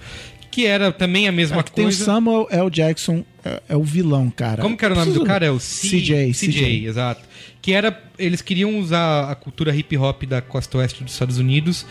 que 0.58 0.66
era 0.66 0.90
também 0.90 1.28
a 1.28 1.32
mesma 1.32 1.60
É 1.60 1.62
que 1.62 1.70
tem 1.70 1.84
o 1.84 1.88
coisa. 1.88 2.04
Samuel 2.04 2.48
L. 2.50 2.68
Jackson, 2.68 3.24
é, 3.44 3.62
é 3.68 3.76
o 3.76 3.84
vilão, 3.84 4.28
cara. 4.30 4.60
Como 4.60 4.76
que 4.76 4.84
era 4.84 4.92
o 4.92 4.96
nome 4.96 5.12
do 5.12 5.24
cara? 5.24 5.46
É 5.46 5.50
o 5.50 5.60
C- 5.60 5.88
CJ. 6.00 6.32
CJ, 6.34 6.86
exato. 6.86 7.22
Que 7.62 7.72
era. 7.72 8.02
Eles 8.18 8.42
queriam 8.42 8.76
usar 8.78 9.30
a 9.30 9.34
cultura 9.36 9.74
hip 9.74 9.96
hop 9.96 10.24
da 10.24 10.42
costa 10.42 10.78
oeste 10.78 11.04
dos 11.04 11.12
Estados 11.12 11.38
Unidos 11.38 11.86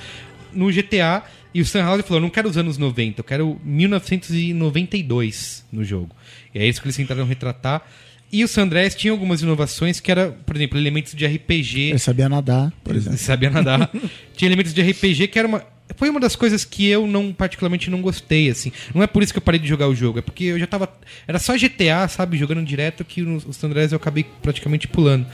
no 0.53 0.69
GTA. 0.71 1.23
E 1.53 1.61
o 1.61 1.65
Sam 1.65 1.83
House 1.83 2.01
falou: 2.05 2.21
não 2.21 2.29
quero 2.29 2.49
os 2.49 2.57
anos 2.57 2.77
90, 2.77 3.21
eu 3.21 3.23
quero 3.23 3.59
1992 3.63 5.65
no 5.71 5.83
jogo. 5.83 6.09
E 6.53 6.59
é 6.59 6.67
isso 6.67 6.81
que 6.81 6.87
eles 6.87 6.97
tentaram 6.97 7.25
retratar. 7.25 7.83
E 8.31 8.43
o 8.43 8.47
San 8.47 8.63
Andreas 8.63 8.93
tinha 8.93 9.11
algumas 9.13 9.41
inovações 9.41 10.01
que 10.01 10.11
era, 10.11 10.31
por 10.45 10.55
exemplo, 10.57 10.77
elementos 10.77 11.13
de 11.15 11.25
RPG. 11.25 11.79
Ele 11.91 11.99
sabia 11.99 12.27
nadar, 12.27 12.73
por 12.83 12.91
Ele 12.91 12.99
exemplo. 12.99 13.17
sabia 13.19 13.49
nadar. 13.49 13.89
Tinha 14.35 14.49
elementos 14.49 14.73
de 14.73 14.81
RPG 14.81 15.29
que 15.29 15.39
era 15.39 15.47
uma. 15.47 15.63
Foi 15.95 16.09
uma 16.09 16.19
das 16.19 16.35
coisas 16.35 16.65
que 16.65 16.85
eu 16.87 17.07
não 17.07 17.31
particularmente 17.31 17.89
não 17.89 18.01
gostei, 18.01 18.49
assim. 18.49 18.71
Não 18.93 19.01
é 19.01 19.07
por 19.07 19.23
isso 19.23 19.31
que 19.33 19.37
eu 19.37 19.41
parei 19.41 19.59
de 19.59 19.67
jogar 19.67 19.87
o 19.87 19.95
jogo, 19.95 20.19
é 20.19 20.21
porque 20.21 20.43
eu 20.43 20.59
já 20.59 20.67
tava. 20.67 20.91
Era 21.27 21.39
só 21.39 21.53
GTA, 21.55 22.07
sabe, 22.09 22.37
jogando 22.37 22.63
direto 22.63 23.05
que 23.05 23.21
os 23.21 23.63
Andrés 23.63 23.91
eu 23.91 23.95
acabei 23.97 24.25
praticamente 24.41 24.87
pulando. 24.87 25.25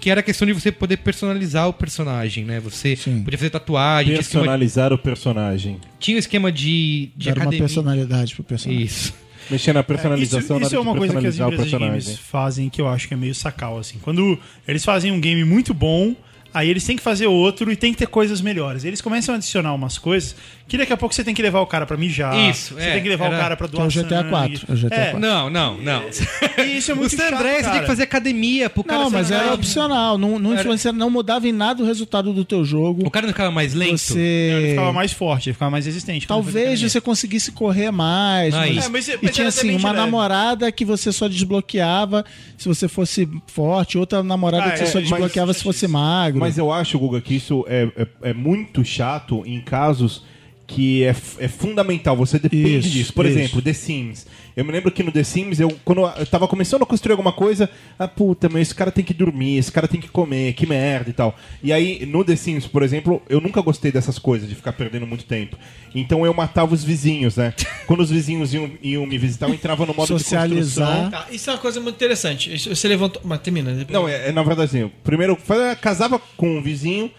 Que 0.00 0.10
era 0.10 0.20
a 0.20 0.22
questão 0.22 0.46
de 0.46 0.52
você 0.54 0.72
poder 0.72 0.98
personalizar 0.98 1.68
o 1.68 1.72
personagem, 1.72 2.44
né? 2.44 2.58
Você 2.60 2.96
Sim. 2.96 3.22
podia 3.22 3.36
fazer 3.38 3.50
tatuagem, 3.50 4.14
Personalizar 4.14 4.92
o 4.92 4.98
personagem. 4.98 5.78
tinha 6.00 6.16
um 6.16 6.20
esquema 6.20 6.50
de, 6.50 7.10
de 7.16 7.26
Dar 7.28 7.34
uma 7.34 7.42
academia. 7.42 7.66
personalidade 7.66 8.34
pro 8.34 8.44
personagem. 8.44 8.84
Isso. 8.84 9.14
Mexer 9.50 9.72
na 9.72 9.80
Isso, 9.80 9.86
personalização 9.86 10.60
isso 10.60 10.72
na 10.72 10.76
é 10.76 10.80
uma 10.80 10.92
de 10.92 10.98
coisa 10.98 11.20
que 11.20 11.26
as 11.26 11.38
empresas 11.38 11.70
de 11.70 11.78
games 11.78 12.18
fazem 12.18 12.68
que 12.68 12.80
eu 12.80 12.86
acho 12.88 13.08
que 13.08 13.14
é 13.14 13.16
meio 13.16 13.34
sacal, 13.34 13.78
assim. 13.78 13.98
Quando 14.00 14.38
eles 14.66 14.84
fazem 14.84 15.10
um 15.10 15.20
game 15.20 15.42
muito 15.44 15.72
bom, 15.72 16.14
aí 16.58 16.68
eles 16.68 16.84
têm 16.84 16.96
que 16.96 17.02
fazer 17.02 17.26
outro 17.26 17.70
e 17.70 17.76
tem 17.76 17.92
que 17.92 17.98
ter 17.98 18.06
coisas 18.06 18.40
melhores. 18.40 18.84
Eles 18.84 19.00
começam 19.00 19.34
a 19.34 19.38
adicionar 19.38 19.74
umas 19.74 19.96
coisas 19.98 20.34
que 20.66 20.76
daqui 20.76 20.92
a 20.92 20.96
pouco 20.96 21.14
você 21.14 21.24
tem 21.24 21.34
que 21.34 21.40
levar 21.40 21.60
o 21.60 21.66
cara 21.66 21.86
pra 21.86 21.96
mijar. 21.96 22.36
Isso, 22.50 22.74
Você 22.74 22.80
é, 22.82 22.92
tem 22.94 23.02
que 23.02 23.08
levar 23.08 23.26
era- 23.26 23.36
o 23.36 23.38
cara 23.40 23.56
pra 23.56 23.66
Que 23.68 23.74
é 23.74 23.76
doar 23.78 23.86
o 23.88 23.90
GTA 23.90 24.08
sangue. 24.18 24.28
4, 24.30 24.66
é 24.68 24.72
o 24.72 24.76
GTA 24.76 24.94
É, 24.94 25.00
4. 25.12 25.20
Não, 25.20 25.48
não, 25.50 25.78
não. 25.78 26.02
E 26.58 26.76
isso 26.76 26.90
é 26.90 26.94
muito 26.94 27.12
o 27.12 27.16
San 27.16 27.22
chato, 27.22 27.34
Andrés 27.34 27.56
você 27.56 27.62
tem 27.62 27.70
cara. 27.70 27.80
que 27.80 27.86
fazer 27.86 28.02
academia 28.02 28.68
pro 28.68 28.84
cara 28.84 29.02
Não, 29.04 29.10
ser 29.10 29.16
mas 29.16 29.30
era 29.30 29.54
opcional. 29.54 30.18
Não, 30.18 30.38
não, 30.38 30.54
influencia, 30.54 30.92
não 30.92 31.08
mudava 31.08 31.46
em 31.48 31.52
nada 31.52 31.82
o 31.82 31.86
resultado 31.86 32.32
do 32.32 32.44
teu 32.44 32.64
jogo. 32.64 33.06
O 33.06 33.10
cara 33.10 33.24
não 33.26 33.32
ficava 33.32 33.50
mais 33.50 33.72
lento? 33.74 33.90
Ele 33.90 33.98
Você. 33.98 34.66
ficava 34.70 34.92
mais 34.92 35.12
forte, 35.12 35.48
ele 35.48 35.54
ficava 35.54 35.70
mais 35.70 35.86
resistente. 35.86 36.26
quando 36.26 36.42
Talvez 36.44 36.82
você 36.82 37.00
conseguisse 37.00 37.52
correr 37.52 37.90
mais. 37.90 38.52
Ah, 38.52 38.58
mas- 38.58 38.76
isso. 38.76 38.86
É, 38.86 38.88
mas- 38.90 39.08
e 39.08 39.18
mas 39.22 39.30
tinha 39.34 39.44
era 39.44 39.48
assim, 39.48 39.60
também 39.60 39.76
uma 39.76 39.92
namorada 39.92 40.70
que 40.72 40.84
você 40.84 41.12
só 41.12 41.28
desbloqueava 41.28 42.24
se 42.56 42.68
você 42.68 42.88
fosse 42.88 43.28
forte, 43.46 43.96
outra 43.96 44.22
namorada 44.22 44.64
Ah, 44.66 44.70
que 44.72 44.78
você 44.78 44.84
é, 44.84 44.86
só 44.86 44.98
mas- 45.00 45.08
desbloqueava 45.08 45.54
se 45.54 45.62
fosse 45.62 45.86
magro. 45.88 46.40
Mas 46.48 46.56
eu 46.56 46.72
acho, 46.72 46.98
Guga, 46.98 47.20
que 47.20 47.34
isso 47.34 47.62
é, 47.68 47.92
é, 47.94 48.30
é 48.30 48.32
muito 48.32 48.82
chato 48.82 49.42
em 49.44 49.60
casos 49.60 50.24
que 50.68 51.02
é, 51.02 51.16
é 51.38 51.48
fundamental, 51.48 52.14
você 52.14 52.38
depende 52.38 52.78
Isso, 52.80 52.90
disso. 52.90 53.12
Por 53.14 53.24
isso. 53.24 53.38
exemplo, 53.38 53.62
The 53.62 53.72
Sims. 53.72 54.26
Eu 54.54 54.64
me 54.66 54.70
lembro 54.72 54.90
que 54.92 55.02
no 55.02 55.10
The 55.10 55.24
Sims, 55.24 55.58
eu, 55.60 55.70
quando 55.82 56.02
eu 56.02 56.26
tava 56.26 56.46
começando 56.46 56.82
a 56.82 56.86
construir 56.86 57.12
alguma 57.12 57.32
coisa, 57.32 57.70
ah, 57.98 58.06
puta, 58.06 58.50
mas 58.50 58.62
esse 58.62 58.74
cara 58.74 58.90
tem 58.92 59.02
que 59.02 59.14
dormir, 59.14 59.56
esse 59.56 59.72
cara 59.72 59.88
tem 59.88 59.98
que 60.00 60.08
comer, 60.08 60.52
que 60.52 60.66
merda 60.66 61.08
e 61.08 61.12
tal. 61.14 61.34
E 61.62 61.72
aí, 61.72 62.04
no 62.04 62.22
The 62.22 62.36
Sims, 62.36 62.66
por 62.66 62.82
exemplo, 62.82 63.22
eu 63.30 63.40
nunca 63.40 63.62
gostei 63.62 63.90
dessas 63.90 64.18
coisas, 64.18 64.46
de 64.46 64.54
ficar 64.54 64.72
perdendo 64.74 65.06
muito 65.06 65.24
tempo. 65.24 65.56
Então 65.94 66.26
eu 66.26 66.34
matava 66.34 66.74
os 66.74 66.84
vizinhos, 66.84 67.36
né? 67.36 67.54
Quando 67.86 68.00
os 68.00 68.10
vizinhos 68.10 68.52
iam, 68.52 68.70
iam 68.82 69.06
me 69.06 69.16
visitar, 69.16 69.48
eu 69.48 69.54
entrava 69.54 69.86
no 69.86 69.94
modo 69.94 70.14
de 70.14 70.22
Socializar. 70.22 70.86
construção. 70.86 71.10
Tá, 71.10 71.26
isso 71.32 71.48
é 71.48 71.52
uma 71.54 71.58
coisa 71.60 71.80
muito 71.80 71.94
interessante. 71.96 72.52
Isso- 72.54 72.68
Você 72.76 72.86
levantou. 72.88 73.22
Mas 73.24 73.40
termina. 73.40 73.72
depois- 73.72 73.94
Não, 73.94 74.06
é, 74.06 74.28
é, 74.28 74.32
na 74.32 74.42
verdade 74.42 74.68
assim, 74.68 74.80
eu 74.80 74.92
primeiro 75.02 75.34
fazia- 75.34 75.74
casava 75.76 76.20
com 76.36 76.58
um 76.58 76.62
vizinho, 76.62 77.10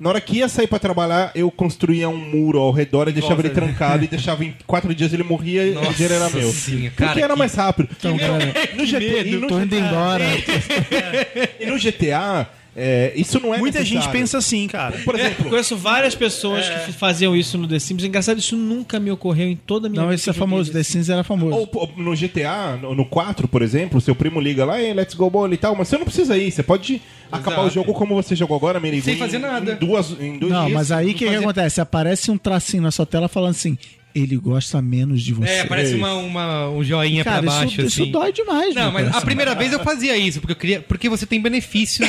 na 0.00 0.08
hora 0.10 0.20
que 0.20 0.38
ia 0.38 0.48
sair 0.48 0.66
pra 0.66 0.78
trabalhar, 0.78 1.30
eu 1.34 1.50
construía 1.50 2.08
um 2.08 2.16
muro 2.16 2.58
ao 2.58 2.70
redor 2.70 3.08
e 3.08 3.12
deixava 3.12 3.40
ele 3.40 3.50
trancado 3.50 4.04
e 4.04 4.08
deixava 4.08 4.44
em 4.44 4.54
quatro 4.66 4.94
dias 4.94 5.12
ele 5.12 5.22
morria 5.22 5.64
e 5.64 5.76
o 5.76 5.92
dinheiro 5.92 6.14
era 6.14 6.30
meu. 6.30 6.52
Porque 6.52 6.90
cara, 6.90 7.20
era 7.20 7.32
que- 7.32 7.38
mais 7.38 7.54
rápido. 7.54 7.88
Então, 7.98 8.16
cara, 8.18 8.52
no 8.76 8.86
GTA, 8.86 9.38
no 9.40 9.48
tô 9.48 9.60
indo 9.60 9.74
embora. 9.74 10.24
e 11.60 11.66
no 11.66 11.78
GTA, 11.78 12.48
é, 12.76 13.12
isso 13.16 13.40
não 13.40 13.52
é 13.54 13.58
Muita 13.58 13.80
gente 13.80 13.94
necessário. 13.94 14.20
pensa 14.20 14.38
assim, 14.38 14.66
cara. 14.68 14.96
Por 15.04 15.14
Eu 15.14 15.20
exemplo, 15.26 15.50
conheço 15.50 15.76
várias 15.76 16.14
pessoas 16.14 16.68
que 16.86 16.92
faziam 16.92 17.34
isso 17.34 17.58
no 17.58 17.66
The 17.66 17.78
Sims. 17.78 18.04
Engraçado, 18.04 18.38
isso 18.38 18.56
nunca 18.56 19.00
me 19.00 19.10
ocorreu 19.10 19.48
em 19.48 19.56
toda 19.56 19.88
a 19.88 19.90
minha 19.90 20.00
Não, 20.02 20.08
vida 20.08 20.14
esse 20.16 20.24
que 20.24 20.30
é 20.30 20.32
famoso. 20.32 20.70
The 20.72 20.82
Sims 20.82 21.08
era 21.08 21.24
famoso. 21.24 21.68
ou, 21.74 21.90
no 21.96 22.14
GTA, 22.14 22.76
no, 22.80 22.94
no 22.94 23.04
4, 23.04 23.48
por 23.48 23.62
exemplo, 23.62 24.00
seu 24.00 24.14
primo 24.14 24.40
liga 24.40 24.64
lá, 24.64 24.80
Ei, 24.80 24.92
let's 24.94 25.14
go 25.14 25.28
bola 25.28 25.52
e 25.52 25.56
tal, 25.56 25.74
mas 25.74 25.88
você 25.88 25.98
não 25.98 26.04
precisa 26.04 26.36
ir, 26.36 26.50
você 26.52 26.62
pode 26.62 27.02
acabar 27.32 27.64
o 27.64 27.70
jogo 27.70 27.92
como 27.92 28.14
você 28.14 28.36
jogou 28.36 28.56
agora, 28.56 28.78
Merigo, 28.78 29.04
Sem 29.04 29.14
em- 29.14 29.18
fazer 29.18 29.38
nada. 29.38 29.72
Em, 29.72 29.76
duas, 29.76 30.10
em 30.20 30.38
dois 30.38 30.52
Não, 30.52 30.66
dias. 30.66 30.74
mas 30.74 30.92
aí 30.92 31.06
o 31.06 31.08
não 31.08 31.14
que, 31.14 31.28
que 31.28 31.34
acontece? 31.34 31.80
Aparece 31.80 32.30
um 32.30 32.38
tracinho 32.38 32.82
na 32.82 32.90
sua 32.90 33.04
tela 33.04 33.28
falando 33.28 33.50
assim: 33.50 33.76
ele 34.20 34.36
gosta 34.36 34.80
menos 34.82 35.22
de 35.22 35.32
você. 35.34 35.50
É, 35.50 35.64
parece 35.64 35.94
uma, 35.94 36.14
uma- 36.14 36.68
um 36.70 36.82
joinha 36.84 37.24
Cara, 37.24 37.42
pra 37.42 37.50
baixo, 37.52 37.72
isso, 37.72 37.80
isso 37.86 38.02
assim. 38.02 38.10
dói 38.12 38.32
demais, 38.32 38.74
Não, 38.74 38.90
mas 38.92 39.02
a 39.02 39.06
coração. 39.08 39.24
primeira 39.24 39.54
vez 39.54 39.72
eu 39.72 39.80
fazia 39.80 40.16
isso, 40.16 40.40
porque 40.40 40.52
eu 40.52 40.56
queria. 40.56 40.80
Porque 40.80 41.08
você 41.08 41.26
tem 41.26 41.40
benefícios 41.40 42.08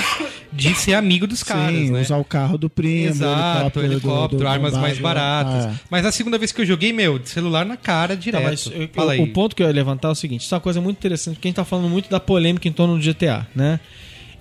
de 0.51 0.73
ser 0.75 0.93
amigo 0.93 1.25
dos 1.27 1.43
caras, 1.43 1.75
Sim, 1.75 1.91
né? 1.91 2.01
usar 2.01 2.17
o 2.17 2.23
carro 2.25 2.57
do 2.57 2.69
primo, 2.69 3.07
Exato, 3.09 3.79
o 3.79 3.83
helicóptero, 3.83 3.85
helicóptero, 3.85 4.37
do- 4.39 4.43
do- 4.43 4.47
armas 4.47 4.73
mais 4.73 4.97
bairro. 4.99 5.01
baratas. 5.03 5.65
Ah, 5.65 5.73
Mas 5.89 6.05
a 6.05 6.11
segunda 6.11 6.37
vez 6.37 6.51
que 6.51 6.61
eu 6.61 6.65
joguei, 6.65 6.91
meu, 6.93 7.19
de 7.19 7.29
celular 7.29 7.65
na 7.65 7.77
cara 7.77 8.15
Tá, 8.15 8.21
direto. 8.21 8.43
mas 8.43 8.65
eu- 8.73 8.89
Fala 8.93 9.13
aí. 9.13 9.21
o 9.21 9.27
ponto 9.27 9.55
que 9.55 9.61
eu 9.63 9.67
ia 9.67 9.73
levantar 9.73 10.07
é 10.09 10.11
o 10.11 10.15
seguinte: 10.15 10.41
isso 10.45 10.53
é 10.53 10.57
uma 10.57 10.61
coisa 10.61 10.81
muito 10.81 10.97
interessante, 10.97 11.35
porque 11.35 11.47
a 11.47 11.49
gente 11.49 11.55
tá 11.57 11.65
falando 11.65 11.89
muito 11.89 12.09
da 12.09 12.19
polêmica 12.19 12.67
em 12.67 12.71
torno 12.71 12.95
do 12.97 13.01
GTA, 13.01 13.45
né? 13.55 13.79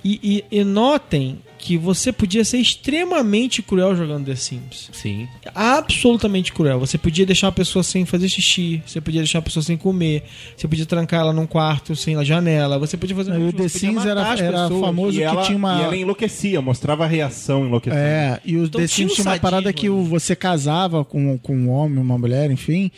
E, 0.05 0.45
e- 0.51 0.61
e 0.61 0.65
notem 0.65 1.39
que 1.69 1.77
você 1.77 2.11
podia 2.11 2.43
ser 2.47 2.57
extremamente 2.57 3.61
cruel 3.61 3.95
jogando 3.95 4.25
The 4.25 4.35
Sims. 4.37 4.89
Sim. 4.91 5.29
Absolutamente 5.55 6.51
cruel. 6.51 6.81
Você 6.81 6.97
podia 6.97 7.27
deixar 7.27 7.49
uma 7.49 7.53
pessoa 7.53 7.83
sem 7.83 8.07
fazer 8.07 8.27
xixi, 8.27 8.83
você 8.87 9.03
podia 9.03 9.21
deixar 9.21 9.39
uma 9.39 9.43
pessoa 9.43 9.63
sem 9.63 9.77
comer, 9.77 10.23
você 10.57 10.67
podia 10.67 10.87
trancar 10.87 11.21
ela 11.21 11.33
num 11.33 11.47
quarto 11.47 11.95
sem 11.95 12.17
a 12.17 12.25
janela, 12.25 12.79
você 12.79 12.97
podia 12.97 13.15
fazer 13.15 13.33
Não, 13.33 13.41
e 13.41 13.49
o 13.49 13.53
The 13.53 13.69
Sims 13.69 14.07
era, 14.07 14.23
era 14.39 14.69
famoso 14.71 15.19
E 15.19 15.23
ela, 15.23 15.41
que 15.43 15.47
tinha 15.47 15.59
uma. 15.59 15.79
e 15.79 15.83
ela 15.85 15.97
enlouquecia, 15.97 16.63
mostrava 16.63 17.05
a 17.05 17.07
reação 17.07 17.67
enlouquecendo. 17.67 18.03
É, 18.03 18.41
e 18.47 18.57
o 18.57 18.65
Então 18.65 18.81
The 18.81 18.87
tinha 18.89 19.09
Sims 19.09 19.13
um 19.13 19.15
tinha 19.17 19.25
uma 19.25 19.31
sadismo 19.33 19.43
parada 19.43 19.73
que 19.73 19.91
o- 19.91 19.99
ali. 20.01 20.09
você 20.09 20.35
casava 20.35 21.05
com, 21.05 21.37
com 21.39 21.55
um 21.55 21.69
homem, 21.71 21.99
uma 21.99 22.17
mulher, 22.17 22.51
enfim, 22.51 22.91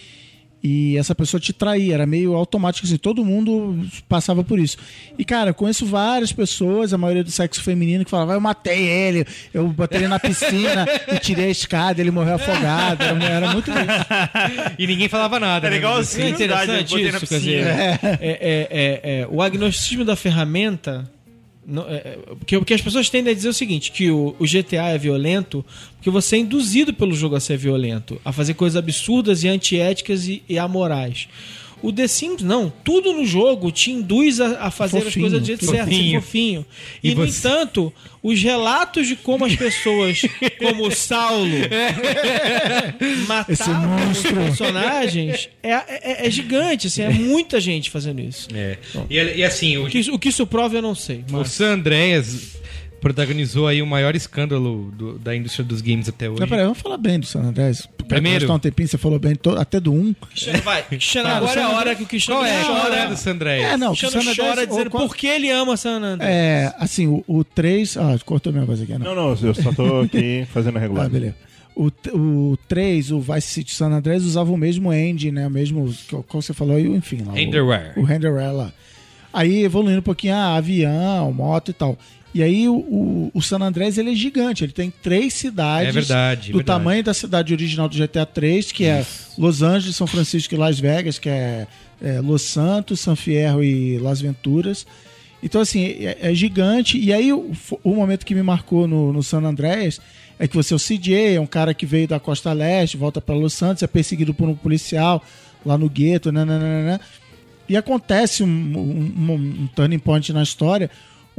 e 0.63 0.97
essa 0.97 1.15
pessoa 1.15 1.41
te 1.41 1.53
traía. 1.53 1.95
Era 1.95 2.07
meio 2.07 2.35
automático, 2.35 2.87
assim, 2.87 2.97
todo 2.97 3.25
mundo 3.25 3.87
passava 4.09 4.45
por 4.45 4.59
isso. 4.59 4.77
E, 5.19 5.25
cara, 5.25 5.51
eu 5.51 5.55
conheço 5.55 5.87
várias 5.87 6.33
pessoas, 6.33 6.93
a 6.93 6.99
maioria 6.99 7.25
do 7.25 7.31
sexo 7.31 7.63
feminino, 7.63 8.05
que 8.05 8.11
falava, 8.11 8.35
eu 8.35 8.41
matei 8.41 8.87
ele, 8.87 9.27
eu 9.53 9.69
botei 9.69 10.01
ele 10.01 10.09
na 10.09 10.19
piscina 10.19 10.87
e 11.13 11.19
tirei 11.19 11.47
a 11.47 11.51
escada, 11.51 12.01
ele 12.01 12.11
morreu 12.11 12.35
afogado. 12.35 13.03
Era, 13.03 13.25
era 13.25 13.53
muito 13.53 13.71
isso. 13.71 14.77
E 14.79 14.87
ninguém 14.87 15.09
falava 15.09 15.41
nada. 15.41 15.67
É 15.67 15.71
né? 15.71 15.77
legal 15.77 15.99
É 15.99 16.01
assim, 16.01 16.33
verdade, 16.35 16.71
eu 16.71 16.81
interessante 16.81 16.91
botei 16.91 17.11
na 17.11 17.19
isso, 17.19 17.27
quer 17.27 17.39
dizer, 17.39 17.65
piscina. 17.65 18.17
é, 18.21 18.29
é, 18.31 18.69
é, 18.71 19.21
é, 19.21 19.29
o 19.31 19.43
agnosticismo 19.43 20.05
da 20.05 20.17
ferramenta. 20.17 21.11
Não- 21.71 21.89
é, 21.89 21.95
é, 21.97 22.19
porque 22.39 22.57
o 22.57 22.65
que 22.65 22.75
as 22.75 22.83
pessoas 22.83 23.09
tendem 23.09 23.33
a 23.33 23.35
dizer 23.35 23.49
é 23.49 23.51
o 23.51 23.55
seguinte: 23.55 23.93
que 23.93 24.11
o, 24.11 24.35
o 24.39 24.45
GTA 24.45 24.89
é 24.89 24.99
violento 24.99 25.65
porque 25.97 26.11
você 26.11 26.37
é 26.37 26.39
induzido 26.41 26.93
pelo 26.93 27.15
jogo 27.15 27.37
a 27.37 27.41
ser 27.41 27.57
violento, 27.57 28.21
a 28.25 28.33
fazer 28.33 28.55
coisas 28.55 28.77
absurdas 28.77 29.45
e 29.45 29.49
antiéticas 29.49 30.27
e, 30.27 30.43
e 30.49 30.59
amorais. 30.59 31.29
O 31.83 31.93
The 31.93 32.07
Sims, 32.09 32.43
não. 32.43 32.71
Tudo 32.85 33.13
no 33.13 33.25
jogo 33.25 33.71
te 33.73 33.91
induz 33.91 34.39
a, 34.41 34.67
a 34.67 34.71
fazer 34.71 35.01
Fofinho, 35.01 35.09
as 35.27 35.31
coisas 35.33 35.41
do 35.41 35.47
jeito 35.47 35.65
certo, 35.65 35.77
ser 35.77 35.85
fofinho. 35.85 36.21
fofinho. 36.21 36.67
E, 37.03 37.11
E 37.11 37.15
no 37.15 37.27
você- 37.27 37.39
entanto, 37.49 37.93
os 38.23 38.43
relatos 38.43 39.07
de 39.07 39.17
como 39.17 39.45
as 39.47 39.57
pessoas, 39.57 40.21
como 40.61 40.87
o 40.89 40.91
Saulo, 40.91 41.49
Esse 43.49 43.69
matavam 43.71 44.11
os 44.11 44.23
personagens 44.23 45.49
é, 45.63 45.71
é- 45.73 46.27
é 46.27 46.31
gigante, 46.31 46.87
assim, 46.87 47.03
é 47.03 47.11
muita 47.11 47.61
gente 47.61 47.91
fazendo 47.91 48.21
isso. 48.21 48.49
É. 48.55 48.79
E, 49.09 49.17
e 49.17 49.45
assim, 49.45 49.77
o, 49.79 49.87
O 49.87 49.89
que, 49.91 49.99
isso- 49.99 50.15
o 50.15 50.19
que 50.19 50.29
isso 50.29 50.47
prova 50.47 50.77
eu 50.77 50.83
não 50.83 50.95
sei. 50.95 51.25
o 51.31 51.33
Mas... 51.33 51.49
San 51.53 51.75
Andreas 51.75 52.59
protagonizou 53.01 53.67
aí 53.67 53.81
o 53.83 53.87
maior 53.87 54.15
escândalo 54.15 54.91
do- 54.97 55.19
da 55.19 55.35
indústria 55.35 55.65
dos 55.65 55.81
games 55.81 56.09
até 56.09 56.29
hoje. 56.29 56.41
Não, 56.41 56.49
peraí, 56.49 56.65
vamos 56.65 56.79
falar 56.81 56.97
bem 56.97 57.19
do 57.19 57.27
San 57.27 57.41
Andreas. 57.41 57.89
Primeiro. 58.09 58.53
Um 58.53 58.59
tempinho, 58.59 58.89
você 58.89 58.99
falou 58.99 59.19
bem 59.19 59.35
to- 59.35 59.57
até 59.57 59.79
do 59.81 59.93
1. 59.93 60.13
Cristiano, 60.15 60.63
vai. 60.63 60.83
Cristiano, 60.89 61.29
agora 61.29 61.61
é 61.61 61.63
a 61.65 61.71
hora 61.71 61.95
que 61.95 62.03
o 62.03 62.07
Cristiano 62.07 62.41
Qual 62.41 62.47
é? 62.51 62.61
É 62.61 62.65
chora. 62.65 63.07
do 63.09 63.17
San 63.17 63.31
Andreas? 63.33 63.73
É, 63.73 63.77
não, 63.77 63.93
O 63.93 63.97
Cristiano 63.97 64.25
San 64.25 64.35
chora 64.35 64.51
Andreas- 64.53 64.69
dizendo 64.69 64.91
qual- 64.91 65.07
por 65.09 65.17
que 65.17 65.27
ele 65.27 65.51
ama 65.51 65.77
San 65.77 66.01
Andreas. 66.03 66.31
É, 66.33 66.75
assim, 66.79 67.07
o, 67.07 67.25
o 67.27 67.45
3. 67.45 67.97
Ah, 67.97 68.19
cortou 68.25 68.53
minha 68.53 68.65
voz 68.65 68.81
aqui, 68.83 68.93
não. 68.93 68.99
Não, 68.99 69.15
não, 69.15 69.31
eu 69.47 69.55
só 69.55 69.73
tô 69.73 70.01
aqui 70.03 70.47
fazendo 70.53 70.77
a 70.77 70.81
regular. 70.81 71.07
Ah, 71.07 71.09
beleza. 71.09 71.35
O, 71.75 71.91
o 72.13 72.59
3, 72.69 73.11
o 73.13 73.21
Vice 73.21 73.47
City 73.49 73.75
San 73.75 73.91
Andreas, 73.91 74.25
usava 74.25 74.51
o 74.53 74.57
mesmo 74.57 74.93
engine, 74.93 75.33
né? 75.33 75.47
O 75.47 75.51
mesmo. 75.51 75.95
Qual 76.29 76.43
você 76.43 76.53
falou 76.53 76.77
aí, 76.77 76.87
enfim. 76.87 77.23
Lá, 77.25 77.33
o- 77.33 77.37
Renderware. 77.37 77.93
O, 77.97 78.03
renderware 78.03 78.53
lá. 78.53 78.73
Aí 79.33 79.63
evoluindo 79.63 80.01
um 80.01 80.03
pouquinho, 80.03 80.35
ah, 80.35 80.57
avião, 80.57 81.33
moto 81.33 81.71
e 81.71 81.73
tal. 81.73 81.97
E 82.33 82.43
aí 82.45 82.69
o, 82.69 82.75
o, 82.77 83.31
o 83.35 83.43
San 83.43 83.59
Andreas 83.59 83.99
ele 83.99 84.13
é 84.13 84.15
gigante, 84.15 84.63
ele 84.65 84.73
tem 84.73 84.89
três 85.03 85.35
cidades 85.35 85.89
É 85.89 85.93
verdade, 85.93 86.53
do 86.53 86.59
verdade. 86.59 86.65
tamanho 86.79 87.03
da 87.03 87.13
cidade 87.13 87.53
original 87.53 87.89
do 87.89 87.97
GTA 87.97 88.25
3, 88.25 88.71
que 88.71 88.85
é 88.85 89.05
Los 89.37 89.63
Angeles, 89.63 89.97
São 89.97 90.07
Francisco 90.07 90.55
e 90.55 90.57
Las 90.57 90.79
Vegas, 90.79 91.19
que 91.19 91.29
é, 91.29 91.67
é, 92.01 92.21
Los 92.21 92.43
Santos, 92.43 93.01
San 93.01 93.17
Fierro 93.17 93.65
e 93.65 93.99
Las 93.99 94.21
Venturas. 94.21 94.87
Então, 95.43 95.61
assim, 95.61 95.85
é, 95.87 96.19
é 96.21 96.35
gigante. 96.35 96.99
E 96.99 97.13
aí, 97.13 97.33
o, 97.33 97.51
o 97.83 97.95
momento 97.97 98.25
que 98.25 98.35
me 98.35 98.43
marcou 98.43 98.87
no, 98.87 99.13
no 99.13 99.23
San 99.25 99.43
Andreas 99.43 100.01
é 100.39 100.47
que 100.47 100.55
você 100.55 100.73
é 100.73 100.77
o 100.77 100.79
CJ, 100.79 101.35
é 101.35 101.41
um 101.41 101.47
cara 101.47 101.75
que 101.75 101.85
veio 101.85 102.07
da 102.07 102.21
costa 102.21 102.53
leste, 102.53 102.97
volta 102.97 103.21
para 103.21 103.35
Los 103.35 103.55
Santos, 103.55 103.83
é 103.83 103.87
perseguido 103.89 104.33
por 104.33 104.49
um 104.49 104.55
policial 104.55 105.21
lá 105.67 105.77
no 105.77 105.89
gueto, 105.89 106.31
nananana. 106.31 107.01
E 107.69 107.77
acontece 107.77 108.43
um, 108.43 108.47
um, 108.47 109.33
um- 109.33 109.63
um 109.63 109.67
turning 109.75 109.99
point 109.99 110.33
na 110.33 110.43
história 110.43 110.91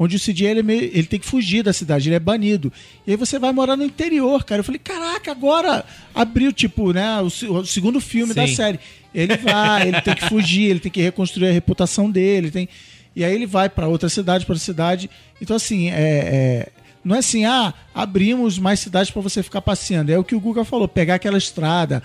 onde 0.04 0.16
o 0.16 0.20
CJ 0.20 0.48
ele, 0.48 0.64
meio- 0.64 0.82
ele 0.82 1.04
tem 1.04 1.20
que 1.20 1.28
fugir 1.28 1.62
da 1.62 1.72
cidade, 1.72 2.10
ele 2.10 2.16
é 2.16 2.20
banido. 2.20 2.74
E 3.06 3.12
aí 3.12 3.16
você 3.18 3.38
vai 3.38 3.52
morar 3.54 3.78
no 3.78 3.84
interior, 3.84 4.44
cara. 4.44 4.62
Eu 4.62 4.64
falei, 4.64 4.80
caraca, 4.80 5.30
agora 5.32 5.86
abriu, 6.16 6.52
tipo, 6.52 6.92
né, 6.92 7.22
o, 7.22 7.26
o 7.60 7.66
segundo 7.66 8.02
filme 8.02 8.34
da 8.34 8.48
Sim. 8.48 8.56
série. 8.56 8.80
Ele 9.14 9.38
vai, 9.38 9.90
ele 9.90 10.02
tem 10.02 10.16
que 10.16 10.28
fugir, 10.28 10.64
ele 10.72 10.80
tem 10.80 10.92
que 10.92 11.02
reconstruir 11.02 11.50
a 11.50 11.52
reputação 11.52 12.10
dele, 12.10 12.50
tem... 12.50 12.68
e 13.16 13.24
aí 13.24 13.32
ele 13.32 13.46
vai 13.46 13.70
para 13.70 13.88
outra 13.88 14.10
cidade, 14.10 14.44
para 14.44 14.56
cidade. 14.56 15.08
Então, 15.40 15.56
assim, 15.56 15.90
é, 15.92 15.94
é- 15.94 16.70
não 17.06 17.16
é 17.16 17.20
assim, 17.20 17.46
ah, 17.46 17.72
abrimos 17.94 18.58
mais 18.58 18.80
cidades 18.80 19.12
para 19.12 19.22
você 19.22 19.44
ficar 19.44 19.62
passeando. 19.62 20.12
É 20.12 20.18
o 20.18 20.24
que 20.24 20.34
o 20.34 20.40
Guga 20.40 20.64
falou, 20.66 20.88
pegar 20.88 21.16
aquela 21.16 21.38
estrada 21.38 22.02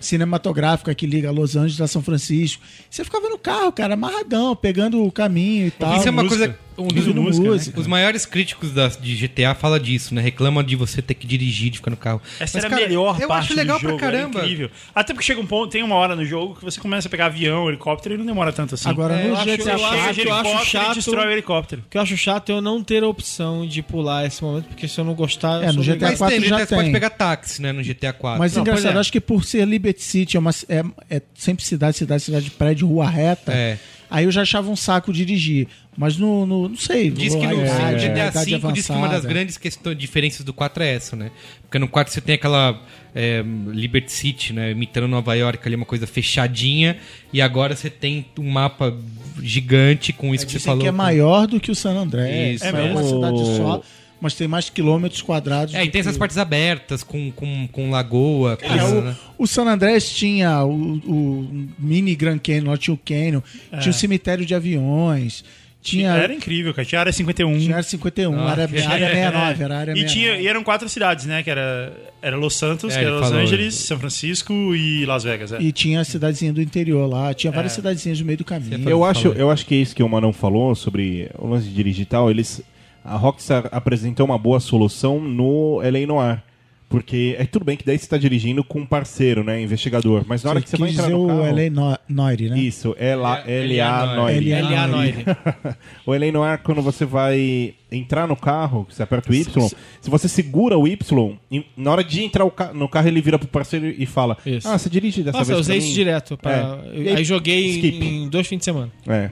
cinematográfica 0.00 0.94
que 0.94 1.06
liga 1.06 1.30
Los 1.30 1.56
Angeles 1.56 1.80
a 1.80 1.86
São 1.86 2.02
Francisco. 2.02 2.62
Você 2.88 3.04
ficava 3.04 3.28
no 3.28 3.38
carro, 3.38 3.72
cara, 3.72 3.94
amarradão, 3.94 4.54
pegando 4.56 5.04
o 5.04 5.12
caminho 5.12 5.66
e 5.66 5.70
tal. 5.70 5.96
Isso 5.96 6.08
é 6.08 6.10
uma 6.10 6.22
música. 6.22 6.46
coisa. 6.46 6.67
Um 6.78 6.86
dos, 6.86 6.98
Ouvindo 7.08 7.22
música, 7.22 7.46
música. 7.48 7.80
Os 7.80 7.86
maiores 7.86 8.24
críticos 8.24 8.72
da- 8.72 8.86
de 8.88 9.14
GTA 9.16 9.54
fala 9.54 9.80
disso, 9.80 10.14
né? 10.14 10.22
Reclama 10.22 10.62
de 10.62 10.76
você 10.76 11.02
ter 11.02 11.14
que 11.14 11.26
dirigir, 11.26 11.70
de 11.70 11.78
ficar 11.78 11.90
no 11.90 11.96
carro. 11.96 12.22
Essa 12.38 12.56
Mas, 12.58 12.64
era 12.64 12.70
cara, 12.70 12.84
a 12.84 12.88
melhor 12.88 13.20
eu 13.20 13.26
parte 13.28 13.46
acho 13.46 13.54
legal 13.56 13.78
do 13.78 13.82
jogo, 13.82 13.98
pra 13.98 14.06
caramba. 14.10 14.38
incrível. 14.40 14.70
Até 14.94 15.12
porque 15.12 15.26
chega 15.26 15.40
um 15.40 15.46
ponto, 15.46 15.70
tem 15.70 15.82
uma 15.82 15.96
hora 15.96 16.14
no 16.14 16.24
jogo 16.24 16.54
que 16.54 16.64
você 16.64 16.80
começa 16.80 17.08
a 17.08 17.10
pegar 17.10 17.26
avião, 17.26 17.68
helicóptero 17.68 18.14
e 18.14 18.18
não 18.18 18.24
demora 18.24 18.52
tanto 18.52 18.74
assim. 18.76 18.88
Agora, 18.88 19.14
É, 19.14 19.24
no 19.24 19.28
eu 19.30 19.36
acho- 19.36 19.44
GTA 19.46 19.70
eu 19.72 19.86
acho- 19.86 20.14
Chega 20.14 20.14
4, 20.14 20.14
de 20.14 20.28
eu 20.28 20.32
acho 20.34 20.66
chato- 20.70 20.92
e 20.92 20.94
destrói 20.94 21.26
o 21.26 21.30
helicóptero. 21.32 21.82
O 21.86 21.90
que 21.90 21.98
eu 21.98 22.02
acho 22.02 22.16
chato 22.16 22.50
é 22.50 22.52
eu 22.54 22.60
não 22.62 22.82
ter 22.82 23.02
a 23.02 23.08
opção 23.08 23.66
de 23.66 23.82
pular 23.82 24.24
esse 24.26 24.42
momento, 24.42 24.66
porque 24.66 24.86
se 24.86 24.98
eu 25.00 25.04
não 25.04 25.14
gostar. 25.14 25.62
eu 25.62 25.68
É, 25.68 25.72
no 25.72 25.82
GTA 25.82 25.92
obrigado. 25.94 26.10
Mas 26.10 26.18
4 26.18 26.32
tem, 26.34 26.40
no 26.40 26.46
já 26.48 26.56
GTA 26.56 26.66
você 26.66 26.74
pode 26.74 26.84
tem. 26.86 26.92
pegar 26.92 27.10
táxi, 27.10 27.60
né? 27.62 27.72
No 27.72 27.82
GTA 27.82 28.12
4. 28.12 28.38
Mas 28.38 28.54
Não, 28.54 28.62
engraçado, 28.62 28.96
é. 28.96 29.00
acho 29.00 29.10
que 29.12 29.20
por 29.20 29.44
ser 29.44 29.66
Liberty 29.66 30.02
City, 30.02 30.36
é, 30.36 30.40
uma, 30.40 30.50
é, 30.68 30.84
é 31.10 31.22
sempre 31.34 31.64
cidade, 31.64 31.96
cidade, 31.96 32.22
cidade 32.22 32.44
de 32.44 32.50
prédio, 32.52 32.86
rua 32.86 33.08
reta. 33.08 33.52
É. 33.52 33.78
Aí 34.10 34.24
eu 34.24 34.30
já 34.32 34.42
achava 34.42 34.70
um 34.70 34.76
saco 34.76 35.12
dirigir. 35.12 35.68
Mas 35.96 36.16
no, 36.16 36.46
no- 36.46 36.68
não 36.68 36.76
sei. 36.76 37.10
Diz 37.10 37.34
que 37.34 37.46
no, 37.46 37.60
a 37.60 37.92
GTA 37.92 38.30
V 38.30 38.72
diz 38.72 38.86
que 38.86 38.92
uma 38.92 39.08
das 39.08 39.24
grandes 39.24 39.56
questões, 39.58 39.98
diferenças 39.98 40.44
do 40.44 40.52
4 40.52 40.82
é 40.82 40.94
essa, 40.94 41.16
né? 41.16 41.30
Porque 41.62 41.78
no 41.78 41.88
4 41.88 42.12
você 42.12 42.20
tem 42.20 42.36
aquela 42.36 42.80
é, 43.14 43.42
Liberty 43.66 44.10
City, 44.12 44.52
né? 44.52 44.70
Imitando 44.70 45.08
Nova 45.08 45.34
York, 45.34 45.66
ali 45.66 45.74
uma 45.74 45.84
coisa 45.84 46.06
fechadinha. 46.06 46.96
E 47.32 47.42
agora 47.42 47.74
você 47.74 47.90
tem 47.90 48.24
um 48.38 48.48
mapa 48.48 48.96
gigante 49.42 50.12
com 50.12 50.34
isso 50.34 50.46
que 50.46 50.52
você 50.52 50.60
falou. 50.60 50.82
que 50.82 50.88
é 50.88 50.92
maior 50.92 51.46
do 51.46 51.58
que 51.60 51.70
o 51.70 51.74
San 51.74 51.94
André. 51.96 52.52
Isso, 52.52 52.64
é, 52.64 52.68
é 52.68 52.72
uma 52.72 53.00
mesmo. 53.02 53.08
cidade 53.16 53.56
só, 53.56 53.82
mas 54.20 54.34
tem 54.34 54.48
mais 54.48 54.68
quilômetros 54.70 55.22
quadrados. 55.22 55.74
É, 55.74 55.78
e 55.78 55.82
tem 55.82 55.90
que- 55.90 55.98
essas 55.98 56.16
partes 56.18 56.36
abertas, 56.38 57.02
com, 57.02 57.30
com, 57.32 57.68
com 57.70 57.90
lagoa, 57.90 58.58
É, 58.60 58.68
coisa, 58.68 58.98
o, 58.98 59.00
né? 59.02 59.16
o 59.38 59.46
San 59.46 59.64
Andrés 59.64 60.10
tinha 60.10 60.64
o, 60.64 60.72
o 61.06 61.68
mini 61.78 62.14
Grand 62.16 62.38
Canyon, 62.38 62.70
lá 62.70 62.76
tinha 62.76 62.94
o 62.94 62.98
Canyon, 62.98 63.40
tinha 63.80 63.90
o 63.90 63.94
cemitério 63.94 64.44
de 64.44 64.54
aviões, 64.54 65.44
tinha, 65.80 66.10
Era 66.10 66.34
incrível, 66.34 66.74
cara. 66.74 66.84
Tinha 66.84 66.98
área 67.00 67.12
51. 67.12 67.56
tinha 67.60 67.76
área 67.76 67.88
51, 67.88 68.34
Ah, 68.38 68.50
área, 68.50 68.66
que- 68.68 68.78
área 68.80 69.06
69, 69.08 69.62
era 69.64 69.74
a 69.74 69.78
área 69.78 69.92
e, 69.92 69.94
69. 69.94 70.12
tinha, 70.12 70.42
e 70.42 70.46
eram 70.48 70.64
quatro 70.64 70.88
cidades, 70.88 71.24
né? 71.24 71.42
Que 71.42 71.48
era, 71.50 71.92
era 72.20 72.36
Los 72.36 72.56
Santos, 72.56 72.94
É, 72.94 72.98
que 72.98 73.04
era 73.04 73.14
Los 73.14 73.28
falou. 73.28 73.40
Angeles, 73.42 73.74
São 73.74 73.96
Francisco 73.98 74.52
e 74.74 75.06
Las 75.06 75.22
Vegas. 75.22 75.52
É. 75.52 75.62
E 75.62 75.70
tinha 75.70 76.00
a 76.00 76.04
cidadezinha 76.04 76.52
do 76.52 76.60
interior 76.60 77.06
lá, 77.08 77.32
tinha 77.32 77.52
várias 77.52 77.72
cidadezinhas 77.72 78.18
no 78.18 78.26
meio 78.26 78.36
do 78.38 78.44
caminho. 78.44 78.88
Eu 78.90 79.04
acho, 79.04 79.28
eu 79.28 79.50
acho 79.52 79.64
que 79.64 79.76
é 79.76 79.78
isso 79.78 79.94
que 79.94 80.02
o 80.02 80.08
Manão 80.08 80.32
falou 80.32 80.74
sobre 80.74 81.30
o 81.38 81.46
lance 81.46 81.68
de 81.68 81.74
dirigir 81.74 82.02
e 82.02 82.06
tal. 82.06 82.28
Eles, 82.28 82.60
a 83.08 83.16
Rockstar 83.16 83.68
apresentou 83.72 84.26
uma 84.26 84.38
boa 84.38 84.60
solução 84.60 85.20
no 85.20 85.80
LA 85.82 86.06
Noir. 86.06 86.42
Porque 86.90 87.36
é 87.38 87.44
tudo 87.44 87.66
bem 87.66 87.76
que 87.76 87.84
daí 87.84 87.98
você 87.98 88.04
está 88.06 88.16
dirigindo 88.16 88.64
com 88.64 88.80
um 88.80 88.86
parceiro, 88.86 89.44
né? 89.44 89.60
Investigador. 89.60 90.24
Mas 90.26 90.42
na 90.42 90.48
hora 90.48 90.62
que 90.62 90.70
você 90.70 90.78
vai 90.78 90.88
entrar 90.88 91.10
no 91.10 91.26
carro... 91.26 91.40
o 91.40 91.44
LA 91.44 91.68
No- 91.68 91.98
Noire, 92.08 92.48
né? 92.48 92.58
Isso, 92.58 92.96
é 92.98 93.10
É, 93.10 93.14
LA 93.14 93.42
LA 93.46 94.16
Noir. 94.16 94.42
LA. 94.42 94.86
Noire. 94.86 95.12
Noire. 95.12 95.24
o 96.06 96.12
LA 96.14 96.32
Noir, 96.32 96.58
quando 96.64 96.80
você 96.80 97.04
vai 97.04 97.74
entrar 97.92 98.26
no 98.26 98.34
carro, 98.34 98.86
você 98.88 99.02
aperta 99.02 99.30
o 99.30 99.34
Y, 99.34 99.68
se 100.00 100.08
você 100.08 100.28
segura 100.28 100.78
o 100.78 100.88
Y, 100.88 101.36
em- 101.50 101.66
na 101.76 101.92
hora 101.92 102.02
de 102.02 102.24
entrar 102.24 102.46
o 102.46 102.50
ca- 102.50 102.72
no 102.72 102.88
carro, 102.88 103.08
ele 103.08 103.20
vira 103.20 103.38
pro 103.38 103.48
parceiro 103.48 103.86
e 103.86 104.06
fala: 104.06 104.38
Isso. 104.46 104.66
Ah, 104.66 104.78
você 104.78 104.88
dirige 104.88 105.22
dessa 105.22 105.36
Nossa, 105.36 105.52
eu 105.52 105.56
vez. 105.56 105.66
usei 105.66 105.76
pra 105.76 105.84
isso 105.84 105.88
mim?" 105.88 105.94
direto. 105.94 106.38
Pra... 106.38 106.52
É. 106.52 106.88
eu- 106.98 107.02
E 107.02 107.08
aí, 107.10 107.24
joguei 107.24 107.80
em 108.00 108.28
dois 108.30 108.46
fins 108.46 108.60
de 108.60 108.64
semana. 108.64 108.90
É. 109.06 109.28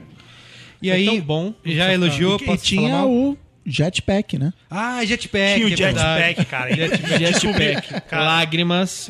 E 0.79 0.91
aí, 0.91 1.05
tão 1.07 1.19
bom. 1.21 1.53
já 1.65 1.91
elogiou, 1.91 2.33
E, 2.39 2.43
e 2.43 2.45
posso 2.45 2.45
falar 2.45 2.57
tinha 2.85 2.89
mal? 2.99 3.09
o 3.11 3.35
jetpack, 3.67 4.37
né? 4.39 4.53
Ah, 4.69 5.03
jetpack. 5.05 5.55
Tinha 5.55 5.67
o 5.67 5.71
é 5.71 5.75
verdade. 5.75 6.23
jetpack, 6.23 6.45
cara. 6.49 6.75
Jetpack. 7.17 8.01
Cara, 8.09 8.23
Lágrimas. 8.23 9.09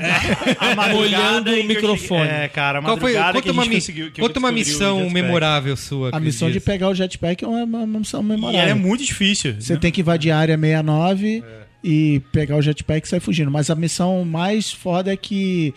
madrugada 0.76 0.94
Molhando 0.94 1.52
o 1.52 1.64
microfone. 1.64 2.22
cheguei- 2.28 2.44
É, 2.44 2.48
cara, 2.48 2.80
a 2.80 2.82
Qual 2.82 2.98
foi? 2.98 3.12
que 3.12 3.18
a 3.18 3.52
uma, 3.52 3.68
conseguiu. 3.70 4.12
conta 4.20 4.40
uma 4.40 4.52
missão 4.52 4.98
jetpack. 5.00 5.14
memorável 5.14 5.78
sua. 5.78 6.10
A 6.14 6.20
missão 6.20 6.50
de 6.50 6.60
pegar 6.60 6.90
o 6.90 6.96
jetpack 6.96 7.44
é 7.44 7.48
uma, 7.48 7.64
uma- 7.64 7.84
uma 7.84 8.00
missão 8.00 8.22
E 8.22 8.26
memorável. 8.26 8.60
ela 8.60 8.72
é 8.72 8.74
muito 8.74 9.04
difícil. 9.04 9.56
Você 9.60 9.74
né? 9.74 9.80
tem 9.80 9.92
que 9.92 10.02
invadir 10.02 10.32
a 10.32 10.38
área 10.38 10.58
69 10.58 11.44
e 11.84 12.22
pegar 12.32 12.56
o 12.56 12.62
jetpack 12.62 13.06
e 13.06 13.10
sair 13.10 13.20
fugindo. 13.20 13.52
Mas 13.52 13.70
a 13.70 13.76
missão 13.76 14.26
mais 14.26 14.72
foda 14.72 15.14
é 15.14 15.18
que 15.18 15.74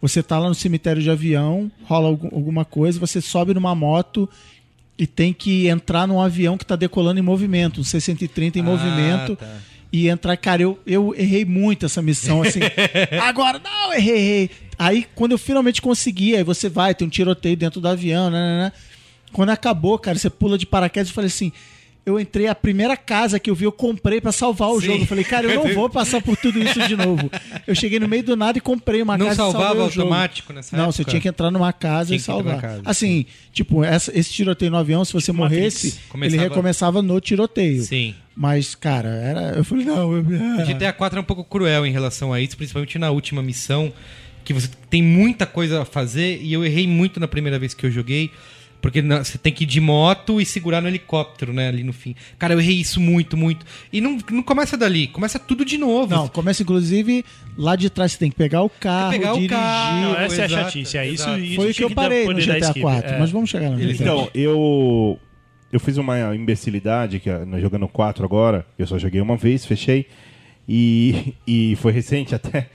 você 0.00 0.22
tá 0.22 0.38
lá 0.38 0.48
no 0.48 0.54
cemitério 0.54 1.00
de 1.00 1.08
avião, 1.10 1.70
rola 1.84 2.08
algum- 2.08 2.28
alguma 2.34 2.64
coisa, 2.64 2.98
você 2.98 3.20
sobe 3.20 3.54
numa 3.54 3.74
moto 3.74 4.28
e 4.98 5.06
tem 5.06 5.32
que 5.32 5.66
entrar 5.66 6.06
num 6.06 6.20
avião 6.20 6.56
que 6.56 6.64
tá 6.64 6.76
decolando 6.76 7.18
em 7.18 7.22
movimento, 7.22 7.80
um 7.80 7.84
C-130 7.84 8.56
em 8.56 8.60
Ah, 8.60 8.62
movimento. 8.62 9.36
tá. 9.36 9.56
E 9.92 10.08
entrar, 10.08 10.36
cara, 10.36 10.60
eu, 10.62 10.78
eu 10.86 11.14
errei 11.16 11.44
muito 11.44 11.86
essa 11.86 12.02
missão, 12.02 12.42
assim. 12.42 12.58
Agora, 13.22 13.60
não, 13.62 13.92
errei, 13.92 14.16
errei. 14.16 14.50
Aí, 14.76 15.06
quando 15.14 15.32
eu 15.32 15.38
finalmente 15.38 15.80
consegui, 15.80 16.34
aí 16.36 16.42
você 16.42 16.68
vai, 16.68 16.94
tem 16.94 17.06
um 17.06 17.10
tiroteio 17.10 17.56
dentro 17.56 17.80
do 17.80 17.86
avião, 17.88 18.28
né, 18.28 18.38
né, 18.38 18.64
né. 18.64 18.72
Quando 19.32 19.50
acabou, 19.50 19.98
cara, 19.98 20.18
você 20.18 20.28
pula 20.30 20.56
de 20.58 20.66
paraquedas 20.66 21.10
e 21.10 21.12
falei 21.12 21.28
assim. 21.28 21.52
Eu 22.06 22.20
entrei, 22.20 22.46
a 22.48 22.54
primeira 22.54 22.98
casa 22.98 23.38
que 23.40 23.48
eu 23.48 23.54
vi, 23.54 23.64
eu 23.64 23.72
comprei 23.72 24.20
pra 24.20 24.30
salvar 24.30 24.68
o 24.68 24.78
Sim. 24.80 24.86
jogo. 24.88 25.02
Eu 25.04 25.06
falei, 25.06 25.24
cara, 25.24 25.46
eu 25.50 25.64
não 25.64 25.74
vou 25.74 25.88
passar 25.88 26.20
por 26.20 26.36
tudo 26.36 26.58
isso 26.62 26.86
de 26.86 26.94
novo. 26.94 27.30
Eu 27.66 27.74
cheguei 27.74 27.98
no 27.98 28.06
meio 28.06 28.22
do 28.22 28.36
nada 28.36 28.58
e 28.58 28.60
comprei 28.60 29.00
uma 29.00 29.16
Não 29.16 29.24
casa 29.26 29.34
e 29.34 29.36
salvava 29.38 29.64
salvei 29.68 29.86
o 29.86 29.90
jogo. 29.90 30.08
automático 30.08 30.52
nessa 30.52 30.76
Não, 30.76 30.84
época? 30.84 30.96
você 30.98 31.04
tinha 31.04 31.20
que 31.22 31.28
entrar 31.28 31.50
numa 31.50 31.72
casa 31.72 32.08
Tinha 32.08 32.18
e 32.18 32.20
salvar. 32.20 32.60
casa, 32.60 32.82
assim, 32.84 33.24
tipo, 33.54 33.82
essa- 33.82 34.12
esse 34.14 34.30
tiroteio 34.30 34.70
no 34.70 34.76
avião, 34.76 35.02
se 35.02 35.14
você 35.14 35.32
Matrix. 35.32 35.56
morresse, 35.58 36.00
Começava- 36.10 36.36
ele 36.42 36.48
recomeçava 36.48 37.00
no 37.00 37.18
tiroteio. 37.20 37.82
Sim. 37.84 38.14
Mas, 38.36 38.74
cara, 38.74 39.08
era. 39.08 39.40
Eu 39.56 39.64
falei, 39.64 39.86
não, 39.86 40.12
eu. 40.12 40.20
O 40.20 40.66
GTA 40.66 40.92
4 40.92 41.18
é 41.18 41.22
um 41.22 41.24
pouco 41.24 41.42
cruel 41.42 41.86
em 41.86 41.90
relação 41.92 42.34
a 42.34 42.40
isso, 42.40 42.54
principalmente 42.54 42.98
na 42.98 43.10
última 43.10 43.42
missão, 43.42 43.90
que 44.44 44.52
você 44.52 44.68
tem 44.90 45.02
muita 45.02 45.46
coisa 45.46 45.80
a 45.80 45.84
fazer, 45.86 46.38
e 46.42 46.52
eu 46.52 46.62
errei 46.66 46.86
muito 46.86 47.18
na 47.18 47.26
primeira 47.26 47.58
vez 47.58 47.72
que 47.72 47.86
eu 47.86 47.90
joguei, 47.90 48.30
porque 48.84 49.00
você 49.00 49.38
tem 49.38 49.50
que 49.50 49.64
ir 49.64 49.66
de 49.66 49.80
moto 49.80 50.38
e 50.38 50.44
segurar 50.44 50.82
no 50.82 50.88
helicóptero, 50.88 51.54
né, 51.54 51.68
ali 51.68 51.82
no 51.82 51.94
fim. 51.94 52.14
Cara, 52.38 52.52
eu 52.52 52.60
errei 52.60 52.74
isso 52.76 53.00
muito, 53.00 53.34
muito. 53.34 53.64
E 53.90 53.98
não, 53.98 54.18
não 54.30 54.42
começa 54.42 54.76
dali, 54.76 55.06
começa 55.06 55.38
tudo 55.38 55.64
de 55.64 55.78
novo. 55.78 56.14
Não, 56.14 56.28
começa 56.28 56.62
inclusive 56.62 57.24
lá 57.56 57.76
de 57.76 57.88
trás, 57.88 58.12
você 58.12 58.18
tem 58.18 58.30
que 58.30 58.36
pegar 58.36 58.60
o 58.60 58.68
carro, 58.68 59.12
pegar 59.12 59.30
o 59.32 59.36
dirigir. 59.36 59.56
carro. 59.56 60.00
Não, 60.02 60.14
essa 60.16 60.34
é 60.34 60.42
a 60.42 60.44
Exato, 60.44 60.64
chatice. 60.64 60.98
É 60.98 61.08
isso, 61.08 61.30
isso 61.38 61.56
Foi 61.56 61.70
o 61.70 61.74
que 61.74 61.82
eu 61.82 61.90
parei 61.92 62.26
no 62.26 62.34
GTA 62.34 62.58
skip. 62.58 62.80
4. 62.82 63.10
É. 63.10 63.18
Mas 63.18 63.30
vamos 63.30 63.48
chegar 63.48 63.70
lá. 63.70 63.80
Eles- 63.80 63.98
Então, 63.98 64.28
eu 64.34 65.18
eu 65.72 65.80
fiz 65.80 65.96
uma 65.96 66.36
imbecilidade 66.36 67.20
que 67.20 67.30
ah, 67.30 67.42
jogando 67.58 67.88
4 67.88 68.22
agora, 68.22 68.66
eu 68.78 68.86
só 68.86 68.98
joguei 68.98 69.22
uma 69.22 69.38
vez, 69.38 69.64
fechei 69.64 70.08
e, 70.68 71.32
e 71.46 71.74
foi 71.76 71.90
recente 71.90 72.34
até 72.34 72.68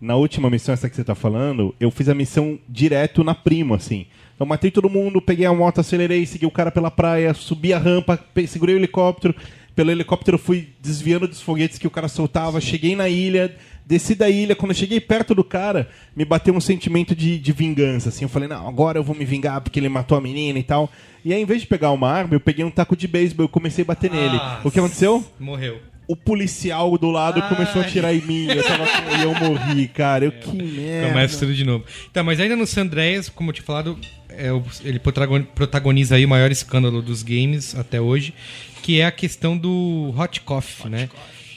na 0.00 0.14
última 0.14 0.48
missão 0.48 0.72
essa 0.72 0.88
que 0.88 0.94
você 0.94 1.02
tá 1.02 1.16
falando, 1.16 1.74
eu 1.80 1.90
fiz 1.90 2.08
a 2.08 2.14
missão 2.14 2.56
direto 2.68 3.24
na 3.24 3.34
primo 3.34 3.74
assim. 3.74 4.06
Eu 4.38 4.46
matei 4.46 4.70
todo 4.70 4.90
mundo, 4.90 5.20
peguei 5.20 5.46
a 5.46 5.52
moto, 5.52 5.80
acelerei, 5.80 6.26
segui 6.26 6.46
o 6.46 6.50
cara 6.50 6.70
pela 6.70 6.90
praia, 6.90 7.32
subi 7.32 7.72
a 7.72 7.78
rampa, 7.78 8.18
segurei 8.46 8.74
o 8.74 8.78
helicóptero. 8.78 9.34
Pelo 9.74 9.90
helicóptero 9.90 10.36
eu 10.36 10.38
fui 10.38 10.70
desviando 10.80 11.28
dos 11.28 11.40
foguetes 11.40 11.78
que 11.78 11.86
o 11.86 11.90
cara 11.90 12.08
soltava, 12.08 12.60
cheguei 12.60 12.96
na 12.96 13.08
ilha, 13.10 13.54
desci 13.84 14.14
da 14.14 14.28
ilha. 14.28 14.56
Quando 14.56 14.70
eu 14.70 14.76
cheguei 14.76 15.00
perto 15.00 15.34
do 15.34 15.44
cara, 15.44 15.88
me 16.14 16.24
bateu 16.24 16.54
um 16.54 16.60
sentimento 16.60 17.14
de, 17.14 17.38
de 17.38 17.52
vingança. 17.52 18.08
Assim, 18.08 18.24
eu 18.24 18.28
falei, 18.28 18.48
não, 18.48 18.66
agora 18.66 18.98
eu 18.98 19.02
vou 19.02 19.14
me 19.14 19.24
vingar 19.24 19.60
porque 19.60 19.78
ele 19.78 19.88
matou 19.88 20.16
a 20.16 20.20
menina 20.20 20.58
e 20.58 20.62
tal. 20.62 20.90
E 21.24 21.32
aí, 21.32 21.42
em 21.42 21.44
vez 21.44 21.60
de 21.60 21.66
pegar 21.66 21.90
uma 21.90 22.10
arma, 22.10 22.34
eu 22.34 22.40
peguei 22.40 22.64
um 22.64 22.70
taco 22.70 22.96
de 22.96 23.06
beisebol 23.06 23.46
e 23.46 23.48
comecei 23.48 23.82
a 23.82 23.86
bater 23.86 24.10
nele. 24.10 24.40
O 24.64 24.70
que 24.70 24.78
aconteceu? 24.78 25.24
Morreu. 25.38 25.78
O 26.08 26.14
policial 26.14 26.96
do 26.96 27.10
lado 27.10 27.42
começou 27.48 27.82
a 27.82 27.84
atirar 27.84 28.14
em 28.14 28.22
mim. 28.22 28.46
Eu 28.46 28.62
tava 28.62 28.84
e 29.18 29.22
eu 29.24 29.34
morri, 29.34 29.88
cara. 29.88 30.24
Eu 30.24 30.32
que 30.32 30.56
merda. 30.56 31.08
Começa 31.08 31.38
tudo 31.40 31.52
de 31.52 31.64
novo. 31.64 31.84
Tá, 32.12 32.22
mas 32.22 32.38
ainda 32.38 32.54
no 32.54 32.66
San 32.66 32.82
Andreas, 32.82 33.28
como 33.28 33.50
eu 33.50 33.54
tinha 33.54 33.66
falado, 33.66 33.98
é 34.36 34.48
ele 34.84 34.98
protagon- 34.98 35.42
protagoniza 35.42 36.16
aí 36.16 36.24
o 36.24 36.28
maior 36.28 36.50
escândalo 36.50 37.02
dos 37.02 37.22
games 37.22 37.74
até 37.74 38.00
hoje, 38.00 38.34
que 38.82 39.00
é 39.00 39.06
a 39.06 39.10
questão 39.10 39.56
do 39.56 40.14
Hot 40.16 40.40
Coffee, 40.42 40.90
né? 40.90 41.08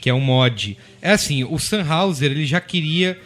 Que 0.02 0.10
é 0.10 0.14
um 0.14 0.22
mod. 0.22 0.78
É 1.02 1.12
assim, 1.12 1.44
o 1.44 1.60
Sunhauser, 1.60 2.32
ele 2.32 2.46
já 2.46 2.62
queria... 2.62 3.20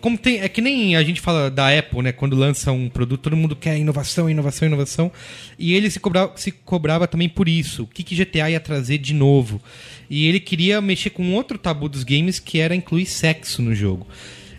Como 0.00 0.18
tem, 0.18 0.40
é 0.40 0.48
que 0.50 0.60
nem 0.60 0.96
a 0.96 1.02
gente 1.02 1.18
fala 1.18 1.50
da 1.50 1.76
Apple, 1.78 2.02
né? 2.02 2.12
Quando 2.12 2.36
lança 2.36 2.70
um 2.70 2.90
produto, 2.90 3.22
todo 3.22 3.36
mundo 3.36 3.56
quer 3.56 3.78
inovação, 3.78 4.28
inovação, 4.28 4.68
inovação. 4.68 5.10
E 5.58 5.72
ele 5.72 5.90
se 5.90 5.98
cobrava, 5.98 6.32
se 6.36 6.52
cobrava 6.52 7.08
também 7.08 7.28
por 7.28 7.48
isso. 7.48 7.84
O 7.84 7.86
que, 7.86 8.02
que 8.02 8.14
GTA 8.14 8.50
ia 8.50 8.60
trazer 8.60 8.98
de 8.98 9.14
novo? 9.14 9.62
E 10.10 10.26
ele 10.26 10.40
queria 10.40 10.80
mexer 10.82 11.08
com 11.08 11.32
outro 11.32 11.56
tabu 11.56 11.88
dos 11.88 12.04
games, 12.04 12.38
que 12.38 12.58
era 12.58 12.74
incluir 12.74 13.06
sexo 13.06 13.62
no 13.62 13.74
jogo. 13.74 14.06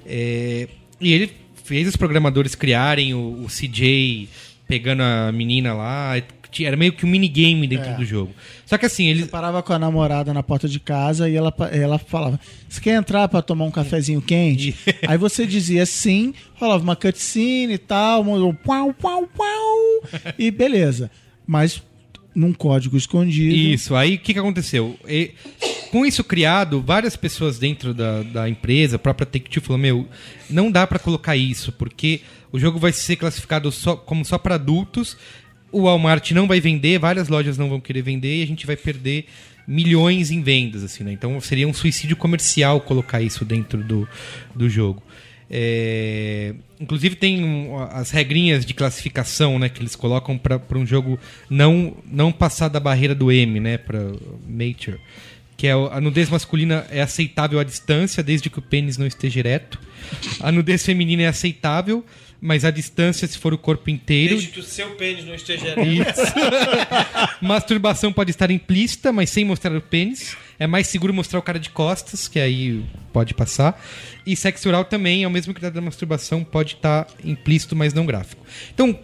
É, 0.03 0.67
e 0.99 1.13
ele 1.13 1.31
fez 1.65 1.87
os 1.87 1.95
programadores 1.95 2.55
criarem 2.55 3.13
o, 3.13 3.43
o 3.43 3.47
CJ 3.47 4.29
pegando 4.67 5.01
a 5.03 5.31
menina 5.31 5.73
lá. 5.73 6.13
Era 6.57 6.77
meio 6.77 6.93
que 6.93 7.05
um 7.05 7.09
minigame 7.09 7.67
dentro 7.67 7.89
É. 7.89 7.95
do 7.95 8.05
jogo. 8.05 8.31
Só 8.65 8.77
que 8.77 8.85
assim, 8.85 9.07
eles. 9.07 9.27
Parava 9.27 9.61
com 9.61 9.73
a 9.73 9.77
namorada 9.79 10.33
na 10.33 10.41
porta 10.41 10.69
de 10.69 10.79
casa 10.79 11.29
e 11.29 11.35
ela, 11.35 11.53
ela 11.69 11.99
falava: 11.99 12.39
Você 12.69 12.79
quer 12.79 12.95
entrar 12.97 13.27
pra 13.27 13.41
tomar 13.41 13.65
um 13.65 13.71
cafezinho 13.71 14.21
quente? 14.21 14.73
Aí 15.05 15.17
você 15.17 15.45
dizia 15.45 15.85
sim, 15.85 16.33
rolava 16.53 16.81
uma 16.81 16.95
cutscene 16.95 17.73
e 17.73 17.77
tal, 17.77 18.21
um 18.21 18.53
pau, 18.53 18.93
pau, 18.93 19.27
pau, 19.27 19.77
e 20.39 20.49
beleza. 20.49 21.11
Mas 21.45 21.83
num 22.35 22.51
código 22.51 22.97
escondido. 22.97 23.55
Isso, 23.55 23.95
aí 23.95 24.15
o 24.15 24.19
que, 24.19 24.33
que 24.33 24.39
aconteceu? 24.39 24.99
E, 25.07 25.31
com 25.89 26.05
isso 26.05 26.23
criado, 26.23 26.81
várias 26.81 27.15
pessoas 27.15 27.57
dentro 27.57 27.93
da, 27.93 28.21
da 28.21 28.49
empresa, 28.49 28.97
a 28.97 28.99
própria 28.99 29.25
Take-Two 29.25 29.63
falou, 29.63 29.77
meu, 29.77 30.07
não 30.49 30.69
dá 30.69 30.85
pra 30.85 30.99
colocar 30.99 31.37
isso, 31.37 31.71
porque 31.71 32.19
o 32.51 32.59
jogo 32.59 32.77
vai 32.77 32.91
ser 32.91 33.15
classificado 33.15 33.71
só, 33.71 33.95
como 33.95 34.25
só 34.25 34.37
pra 34.37 34.55
adultos, 34.55 35.17
o 35.71 35.83
Walmart 35.83 36.31
não 36.31 36.47
vai 36.47 36.59
vender, 36.59 36.99
várias 36.99 37.29
lojas 37.29 37.57
não 37.57 37.69
vão 37.69 37.79
querer 37.79 38.01
vender 38.01 38.39
e 38.39 38.43
a 38.43 38.47
gente 38.47 38.65
vai 38.65 38.75
perder 38.75 39.25
milhões 39.67 40.31
em 40.31 40.41
vendas, 40.41 40.83
assim, 40.83 41.03
né? 41.03 41.11
Então 41.11 41.39
seria 41.41 41.67
um 41.67 41.73
suicídio 41.73 42.15
comercial 42.15 42.79
colocar 42.81 43.21
isso 43.21 43.43
dentro 43.43 43.83
do, 43.83 44.07
do 44.53 44.69
jogo. 44.69 45.01
É, 45.49 46.55
Inclusive 46.79 47.15
tem 47.15 47.43
um, 47.43 47.79
as 47.79 48.11
regrinhas 48.11 48.65
de 48.65 48.73
classificação, 48.73 49.57
né, 49.57 49.69
que 49.69 49.81
eles 49.81 49.95
colocam 49.95 50.37
para 50.37 50.59
um 50.77 50.85
jogo 50.85 51.17
não 51.49 51.95
não 52.05 52.31
passar 52.31 52.67
da 52.67 52.79
barreira 52.79 53.15
do 53.15 53.31
M, 53.31 53.59
né, 53.59 53.77
para 53.77 53.99
mature, 54.47 54.99
que 55.55 55.67
é 55.67 55.71
a 55.71 56.01
nudez 56.01 56.29
masculina 56.29 56.85
é 56.89 57.01
aceitável 57.01 57.59
à 57.59 57.63
distância 57.63 58.21
desde 58.21 58.49
que 58.49 58.59
o 58.59 58.61
pênis 58.61 58.97
não 58.97 59.07
esteja 59.07 59.39
ereto. 59.39 59.79
A 60.41 60.51
nudez 60.51 60.85
feminina 60.85 61.23
é 61.23 61.27
aceitável, 61.27 62.05
mas 62.41 62.65
à 62.65 62.71
distância 62.71 63.25
se 63.25 63.37
for 63.37 63.53
o 63.53 63.57
corpo 63.57 63.89
inteiro. 63.89 64.37
que 64.37 64.59
o 64.59 64.63
seu 64.63 64.91
pênis 64.91 65.25
não 65.25 65.33
esteja 65.33 65.75
Masturbação 67.41 68.11
pode 68.11 68.31
estar 68.31 68.51
implícita, 68.51 69.13
mas 69.13 69.29
sem 69.29 69.45
mostrar 69.45 69.73
o 69.75 69.81
pênis. 69.81 70.35
É 70.57 70.65
mais 70.65 70.87
seguro 70.87 71.13
mostrar 71.13 71.39
o 71.39 71.41
cara 71.41 71.59
de 71.59 71.69
costas, 71.69 72.27
que 72.27 72.39
aí 72.39 72.85
pode 73.11 73.33
passar. 73.33 73.81
E 74.25 74.35
sexo 74.35 74.67
oral 74.69 74.85
também, 74.85 75.23
é 75.23 75.27
o 75.27 75.31
mesmo 75.31 75.53
critério 75.53 75.75
da 75.75 75.81
masturbação, 75.81 76.43
pode 76.43 76.75
estar 76.75 77.07
implícito, 77.23 77.75
mas 77.75 77.93
não 77.93 78.05
gráfico. 78.05 78.45
Então, 78.73 78.97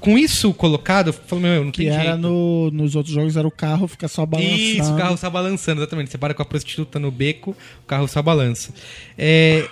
com 0.00 0.16
isso 0.18 0.52
colocado, 0.54 1.14
eu 1.30 1.40
meu, 1.40 1.64
não 1.64 1.70
Que 1.70 1.84
tem 1.84 1.88
era 1.88 2.02
jeito. 2.12 2.18
no, 2.18 2.70
nos 2.70 2.94
outros 2.94 3.14
jogos 3.14 3.36
era 3.36 3.46
o 3.46 3.50
carro 3.50 3.88
ficar 3.88 4.08
só 4.08 4.24
balançando. 4.24 4.56
Isso, 4.56 4.92
o 4.92 4.96
carro 4.96 5.16
só 5.16 5.30
balançando, 5.30 5.80
exatamente. 5.80 6.10
Você 6.10 6.18
para 6.18 6.34
com 6.34 6.42
a 6.42 6.46
prostituta 6.46 6.98
no 6.98 7.10
beco, 7.10 7.56
o 7.82 7.86
carro 7.86 8.06
só 8.06 8.22
balança. 8.22 8.72
É, 9.18 9.68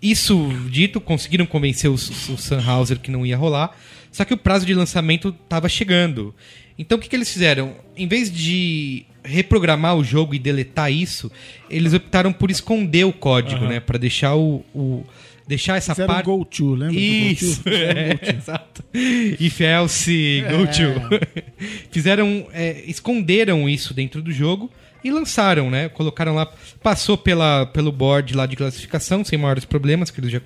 isso 0.00 0.48
dito, 0.68 1.00
conseguiram 1.00 1.46
convencer 1.46 1.90
o, 1.90 1.94
o 1.94 1.98
Sunhauser 1.98 2.98
que 2.98 3.10
não 3.10 3.24
ia 3.24 3.36
rolar, 3.36 3.76
só 4.10 4.24
que 4.24 4.34
o 4.34 4.36
prazo 4.36 4.66
de 4.66 4.74
lançamento 4.74 5.34
estava 5.42 5.68
chegando. 5.68 6.34
Então 6.78 6.98
o 6.98 7.00
que, 7.00 7.08
que 7.08 7.16
eles 7.16 7.30
fizeram? 7.32 7.74
Em 7.96 8.06
vez 8.06 8.30
de 8.30 9.06
reprogramar 9.24 9.96
o 9.96 10.02
jogo 10.04 10.34
e 10.34 10.38
deletar 10.38 10.92
isso, 10.92 11.30
eles 11.70 11.92
optaram 11.94 12.32
por 12.32 12.50
esconder 12.50 13.04
o 13.04 13.12
código, 13.12 13.64
né? 13.66 13.80
Para 13.80 13.98
deixar 13.98 14.34
o, 14.34 14.64
o- 14.74 15.04
deixar 15.46 15.76
essa 15.76 15.94
Fizeram 15.94 16.12
um 16.12 16.14
parte. 16.16 16.26
go 16.26 16.44
to, 16.44 16.74
lembra? 16.74 16.94
do 16.94 16.98
Isso, 16.98 17.56
go 17.62 17.62
to? 17.64 17.70
Fizeram 17.70 18.00
um 18.00 18.02
é, 18.02 18.14
go 18.14 18.18
to. 18.18 18.30
exato. 18.36 18.84
If 19.40 19.60
else, 19.60 20.44
go 20.50 20.66
to. 20.66 21.42
Fizeram, 21.90 22.46
é, 22.52 22.82
esconderam 22.86 23.68
isso 23.68 23.92
dentro 23.94 24.22
do 24.22 24.32
jogo 24.32 24.70
e 25.04 25.10
lançaram, 25.10 25.68
né? 25.70 25.88
Colocaram 25.88 26.32
lá, 26.34 26.46
passou 26.82 27.18
pela, 27.18 27.66
pelo 27.66 27.90
board 27.90 28.34
lá 28.36 28.46
de 28.46 28.54
classificação 28.56 29.24
sem 29.24 29.36
maiores 29.38 29.64
problemas, 29.64 30.10
que 30.10 30.20
eles 30.20 30.30
já, 30.30 30.40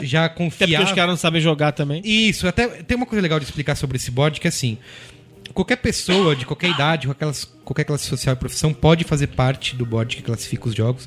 já 0.00 0.24
Até 0.26 0.34
porque 0.34 0.44
confiavam. 0.64 0.86
os 0.86 0.92
caras 0.92 1.10
não 1.10 1.16
sabem 1.16 1.40
jogar 1.40 1.72
também. 1.72 2.00
Isso, 2.04 2.46
até 2.46 2.68
tem 2.68 2.96
uma 2.96 3.06
coisa 3.06 3.20
legal 3.20 3.38
de 3.40 3.44
explicar 3.46 3.74
sobre 3.74 3.96
esse 3.96 4.10
board 4.10 4.40
que 4.40 4.46
é 4.46 4.50
assim, 4.50 4.78
qualquer 5.52 5.76
pessoa 5.76 6.34
de 6.36 6.44
qualquer 6.46 6.70
idade, 6.70 7.06
qualquer, 7.06 7.32
qualquer 7.64 7.84
classe 7.84 8.04
social 8.06 8.34
e 8.34 8.38
profissão 8.38 8.72
pode 8.72 9.04
fazer 9.04 9.28
parte 9.28 9.74
do 9.76 9.84
board 9.86 10.16
que 10.16 10.22
classifica 10.22 10.68
os 10.68 10.74
jogos. 10.74 11.06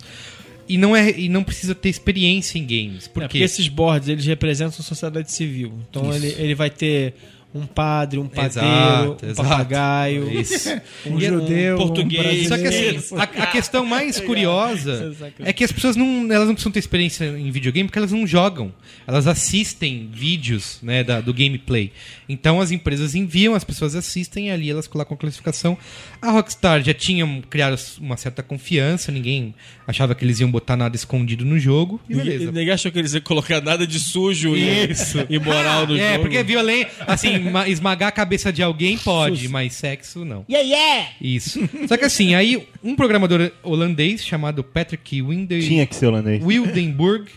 E 0.67 0.77
não, 0.77 0.95
é, 0.95 1.09
e 1.17 1.27
não 1.27 1.43
precisa 1.43 1.73
ter 1.73 1.89
experiência 1.89 2.59
em 2.59 2.61
games. 2.65 3.07
Por 3.07 3.23
É, 3.23 3.25
quê? 3.25 3.29
porque 3.29 3.43
esses 3.43 3.67
boards, 3.67 4.07
eles 4.07 4.25
representam 4.25 4.75
a 4.79 4.83
sociedade 4.83 5.31
civil. 5.31 5.73
Então 5.89 6.09
Isso. 6.09 6.25
ele, 6.25 6.35
ele 6.37 6.53
vai 6.55 6.69
ter 6.69 7.15
um 7.53 7.65
padre, 7.65 8.19
um 8.19 8.27
padeiro, 8.27 8.47
Exato, 8.67 9.25
um 9.25 9.29
exato. 9.29 9.49
papagaio, 9.49 10.29
Isso. 10.39 10.69
Um 11.05 11.17
é- 11.17 11.21
judeu, 11.21 11.75
um 11.75 11.77
português. 11.79 12.47
Só 12.47 12.57
que 12.57 12.67
assim, 12.67 12.99
a, 13.17 13.23
a 13.23 13.47
questão 13.47 13.83
mais 13.85 14.19
curiosa 14.19 15.15
é 15.39 15.51
que 15.51 15.63
as 15.63 15.71
pessoas 15.71 15.95
não, 15.95 16.31
elas 16.31 16.47
não 16.47 16.53
precisam 16.53 16.71
ter 16.71 16.79
experiência 16.79 17.25
em 17.25 17.49
videogame 17.49 17.87
porque 17.89 17.97
elas 17.97 18.11
não 18.11 18.27
jogam. 18.27 18.71
Elas 19.07 19.25
assistem 19.25 20.09
vídeos 20.13 20.77
né, 20.83 21.03
da- 21.03 21.21
do 21.21 21.33
gameplay. 21.33 21.91
Então 22.27 22.61
as 22.61 22.69
empresas 22.69 23.15
enviam, 23.15 23.55
as 23.55 23.63
pessoas 23.63 23.95
assistem 23.95 24.49
e 24.49 24.51
ali 24.51 24.69
elas 24.69 24.87
colocam 24.87 25.15
a 25.15 25.17
classificação. 25.17 25.75
A 26.21 26.29
Rockstar 26.31 26.83
já 26.83 26.93
tinha 26.93 27.25
criado 27.49 27.79
uma 27.99 28.15
certa 28.17 28.43
confiança, 28.43 29.11
ninguém 29.11 29.55
achava 29.87 30.13
que 30.13 30.23
eles 30.23 30.39
iam 30.39 30.51
botar 30.51 30.75
nada 30.77 30.95
escondido 30.95 31.43
no 31.43 31.57
jogo. 31.57 31.99
E 32.07 32.13
beleza. 32.13 32.51
Ninguém 32.51 32.69
achou 32.69 32.91
que 32.91 32.99
eles 32.99 33.13
iam 33.15 33.21
colocar 33.21 33.59
nada 33.61 33.87
de 33.87 33.99
sujo 33.99 34.55
e, 34.55 34.89
e 35.29 35.39
moral 35.39 35.87
no 35.87 35.97
É, 35.97 36.11
jogo. 36.13 36.21
porque 36.25 36.43
violência, 36.43 36.91
assim, 37.07 37.38
ma- 37.38 37.38
esmagar 37.67 38.09
a 38.09 38.11
cabeça 38.11 38.51
de 38.51 38.61
alguém 38.61 38.97
pode, 38.97 39.47
mas 39.49 39.73
sexo 39.73 40.23
não. 40.25 40.45
Yeah, 40.49 40.67
yeah! 40.67 41.09
Isso. 41.21 41.59
Só 41.87 41.97
que 41.97 42.05
assim, 42.05 42.35
aí 42.35 42.67
um 42.83 42.95
programador 42.95 43.51
holandês 43.63 44.25
chamado 44.25 44.63
Patrick 44.63 45.21
Winde... 45.21 45.61
Tinha 45.61 45.85
que 45.85 45.95
ser 45.95 46.07
holandês. 46.07 46.43
Wildenburg. 46.43 47.29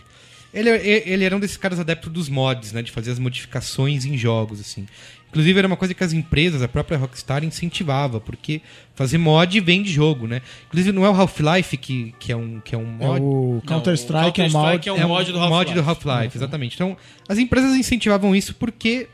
Ele, 0.54 0.68
ele 0.68 1.24
era 1.24 1.34
um 1.34 1.40
desses 1.40 1.56
caras 1.56 1.80
adeptos 1.80 2.12
dos 2.12 2.28
mods, 2.28 2.72
né? 2.72 2.82
De 2.82 2.90
fazer 2.90 3.10
as 3.10 3.18
modificações 3.18 4.04
em 4.04 4.18
jogos, 4.18 4.60
assim. 4.60 4.86
Inclusive, 5.30 5.58
era 5.58 5.66
uma 5.66 5.78
coisa 5.78 5.94
que 5.94 6.04
as 6.04 6.12
empresas, 6.12 6.60
a 6.60 6.68
própria 6.68 6.98
Rockstar, 6.98 7.42
incentivava, 7.42 8.20
porque 8.20 8.60
fazer 8.94 9.16
mod 9.16 9.58
vem 9.60 9.82
de 9.82 9.90
jogo, 9.90 10.26
né? 10.26 10.42
Inclusive, 10.66 10.92
não 10.92 11.06
é 11.06 11.08
o 11.08 11.14
Half-Life 11.14 11.74
que, 11.78 12.14
que, 12.18 12.30
é 12.30 12.36
um, 12.36 12.60
que 12.60 12.74
é 12.74 12.78
um 12.78 12.98
É 13.00 13.06
mod. 13.06 13.20
o 13.22 13.62
Counter-Strike 13.66 14.42
é 14.42 14.44
um 14.44 14.50
mod. 14.50 14.88
é 14.90 14.92
um 14.92 15.08
mod 15.08 15.32
do 15.32 15.40
Half-Life. 15.40 15.80
Half-Life, 15.88 16.36
exatamente. 16.36 16.74
Então, 16.74 16.94
as 17.26 17.38
empresas 17.38 17.74
incentivavam 17.74 18.36
isso 18.36 18.54
porque 18.56 19.08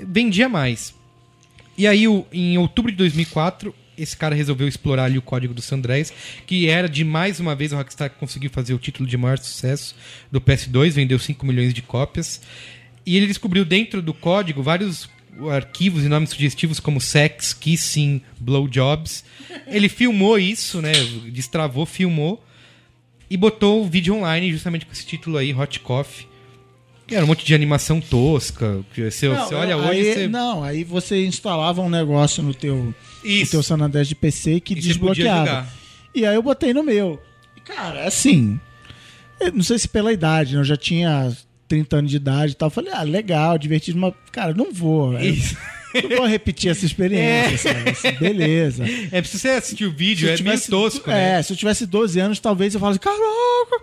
vendia 0.00 0.48
mais. 0.48 0.94
E 1.76 1.86
aí, 1.86 2.08
o- 2.08 2.26
em 2.32 2.58
outubro 2.58 2.90
de 2.90 2.96
2004, 2.98 3.74
esse 3.96 4.16
cara 4.16 4.34
resolveu 4.34 4.66
explorar 4.68 5.04
ali 5.04 5.18
o 5.18 5.22
código 5.22 5.54
do 5.54 5.62
Sandrés, 5.62 6.12
que 6.46 6.68
era 6.68 6.88
de 6.88 7.04
mais 7.04 7.40
uma 7.40 7.54
vez 7.54 7.72
a 7.72 7.76
Rockstar 7.76 8.10
conseguiu 8.10 8.50
fazer 8.50 8.74
o 8.74 8.78
título 8.78 9.08
de 9.08 9.16
maior 9.16 9.38
sucesso 9.38 9.94
do 10.30 10.40
PS2, 10.40 10.92
vendeu 10.94 11.18
5 11.18 11.44
milhões 11.46 11.72
de 11.74 11.82
cópias. 11.82 12.40
E 13.06 13.16
ele 13.16 13.26
descobriu 13.26 13.64
dentro 13.64 14.00
do 14.02 14.12
código 14.14 14.62
vários 14.62 15.08
arquivos 15.52 16.04
e 16.04 16.08
nomes 16.08 16.30
sugestivos 16.30 16.80
como 16.80 17.00
sex, 17.00 17.52
kissing, 17.52 18.20
blowjobs. 18.40 19.24
Ele 19.66 19.88
filmou 19.88 20.38
isso, 20.38 20.82
né? 20.82 20.92
Destravou, 21.32 21.86
filmou 21.86 22.44
e 23.30 23.36
botou 23.36 23.84
o 23.84 23.88
vídeo 23.88 24.14
online 24.16 24.50
justamente 24.50 24.84
com 24.84 24.92
esse 24.92 25.06
título 25.06 25.36
aí, 25.38 25.54
Hot 25.54 25.78
Coffee. 25.80 26.26
Era 27.10 27.24
um 27.24 27.28
monte 27.28 27.44
de 27.44 27.54
animação 27.54 28.00
tosca. 28.00 28.80
Que 28.94 29.10
você, 29.10 29.28
você 29.28 29.54
olha 29.54 29.76
hoje, 29.76 30.12
você... 30.14 30.28
Não, 30.28 30.62
aí 30.62 30.84
você 30.84 31.24
instalava 31.24 31.80
um 31.80 31.88
negócio 31.88 32.42
no 32.42 32.52
teu, 32.54 32.94
no 33.24 33.46
teu 33.50 33.62
San 33.62 33.76
Andreas 33.80 34.08
de 34.08 34.14
PC 34.14 34.60
que 34.60 34.74
E 34.74 34.76
desbloqueava. 34.80 35.66
E 36.14 36.26
aí 36.26 36.34
eu 36.34 36.42
botei 36.42 36.72
no 36.74 36.82
meu. 36.82 37.20
E, 37.56 37.60
cara, 37.60 38.06
assim, 38.06 38.58
não 39.54 39.62
sei 39.62 39.78
se 39.78 39.88
pela 39.88 40.12
idade, 40.12 40.54
né? 40.54 40.60
eu 40.60 40.64
já 40.64 40.76
tinha 40.76 41.34
30 41.66 41.96
anos 41.96 42.10
de 42.10 42.16
idade 42.16 42.52
e 42.52 42.54
tal. 42.54 42.66
Eu 42.66 42.70
Falei, 42.70 42.92
ah, 42.92 43.02
legal, 43.02 43.56
divertido, 43.58 43.98
mas, 43.98 44.12
cara, 44.32 44.52
não 44.54 44.72
vou. 44.72 45.14
Eu 45.14 45.20
Isso. 45.30 45.56
Não 46.10 46.18
vou 46.18 46.26
repetir 46.26 46.70
essa 46.70 46.84
experiência, 46.84 47.72
sabe? 47.72 47.90
Assim, 47.90 48.12
beleza. 48.20 48.84
É, 49.10 49.22
se 49.22 49.38
você 49.38 49.48
assistir 49.48 49.86
o 49.86 49.90
vídeo, 49.90 50.28
Se 50.28 50.34
é 50.34 50.36
tivesse- 50.36 50.70
meio 50.70 50.82
tosco, 50.82 51.10
É, 51.10 51.36
né? 51.36 51.42
se 51.42 51.50
eu 51.52 51.56
tivesse 51.56 51.86
12 51.86 52.20
anos, 52.20 52.38
talvez 52.38 52.74
eu 52.74 52.80
falasse, 52.80 52.98
caraca, 53.00 53.18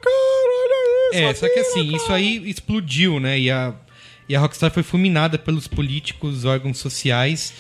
cara. 0.02 0.65
É, 1.14 1.34
só 1.34 1.48
que 1.48 1.60
assim, 1.60 1.82
amigo, 1.82 1.98
isso 1.98 2.12
aí 2.12 2.50
explodiu, 2.50 3.20
né? 3.20 3.40
E 3.40 3.52
a, 3.52 3.74
e 4.28 4.36
a 4.36 4.40
Rockstar 4.40 4.72
foi 4.72 4.84
fulminada 4.84 5.38
pelos 5.38 5.68
políticos, 5.68 6.46
órgãos 6.46 6.78
sociais. 6.78 7.54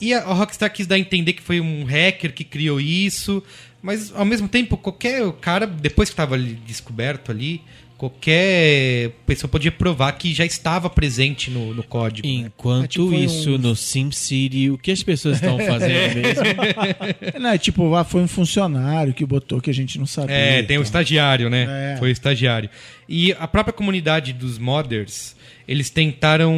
E 0.00 0.12
a, 0.12 0.18
a 0.18 0.34
Rockstar 0.34 0.72
quis 0.72 0.86
dar 0.86 0.96
a 0.96 0.98
entender 0.98 1.32
que 1.32 1.42
foi 1.42 1.60
um 1.60 1.84
hacker 1.84 2.32
que 2.32 2.44
criou 2.44 2.80
isso. 2.80 3.42
Mas, 3.82 4.12
ao 4.14 4.24
mesmo 4.24 4.48
tempo, 4.48 4.76
qualquer 4.76 5.30
cara, 5.40 5.66
depois 5.66 6.08
que 6.08 6.14
estava 6.14 6.38
descoberto 6.38 7.30
ali, 7.30 7.60
qualquer 7.96 9.10
pessoa 9.26 9.48
podia 9.48 9.70
provar 9.72 10.12
que 10.12 10.32
já 10.34 10.44
estava 10.44 10.88
presente 10.90 11.50
no, 11.50 11.72
no 11.74 11.82
código. 11.82 12.26
né? 12.26 12.34
Enquanto 12.56 12.84
É, 12.84 12.88
tipo, 12.88 13.14
isso, 13.14 13.54
um- 13.54 13.58
no 13.58 13.76
SimCity, 13.76 14.70
o 14.70 14.78
que 14.78 14.90
as 14.90 15.02
pessoas 15.02 15.36
estão 15.36 15.58
fazendo 15.58 16.14
mesmo? 16.16 16.42
Não, 17.40 17.50
é 17.50 17.58
tipo, 17.58 17.94
ah, 17.94 18.04
foi 18.04 18.22
um 18.22 18.28
funcionário 18.28 19.12
que 19.14 19.24
botou 19.24 19.60
que 19.60 19.70
a 19.70 19.74
gente 19.74 19.98
não 19.98 20.06
sabia. 20.06 20.34
É, 20.34 20.62
tem 20.62 20.76
o 20.76 20.80
então. 20.80 20.82
estagiário, 20.82 21.48
né? 21.50 21.94
É. 21.94 21.96
Foi 21.98 22.08
o 22.08 22.12
estagiário. 22.12 22.68
E 23.08 23.32
a 23.32 23.46
própria 23.46 23.72
comunidade 23.72 24.32
dos 24.32 24.58
modders, 24.58 25.34
eles 25.68 25.90
tentaram 25.90 26.54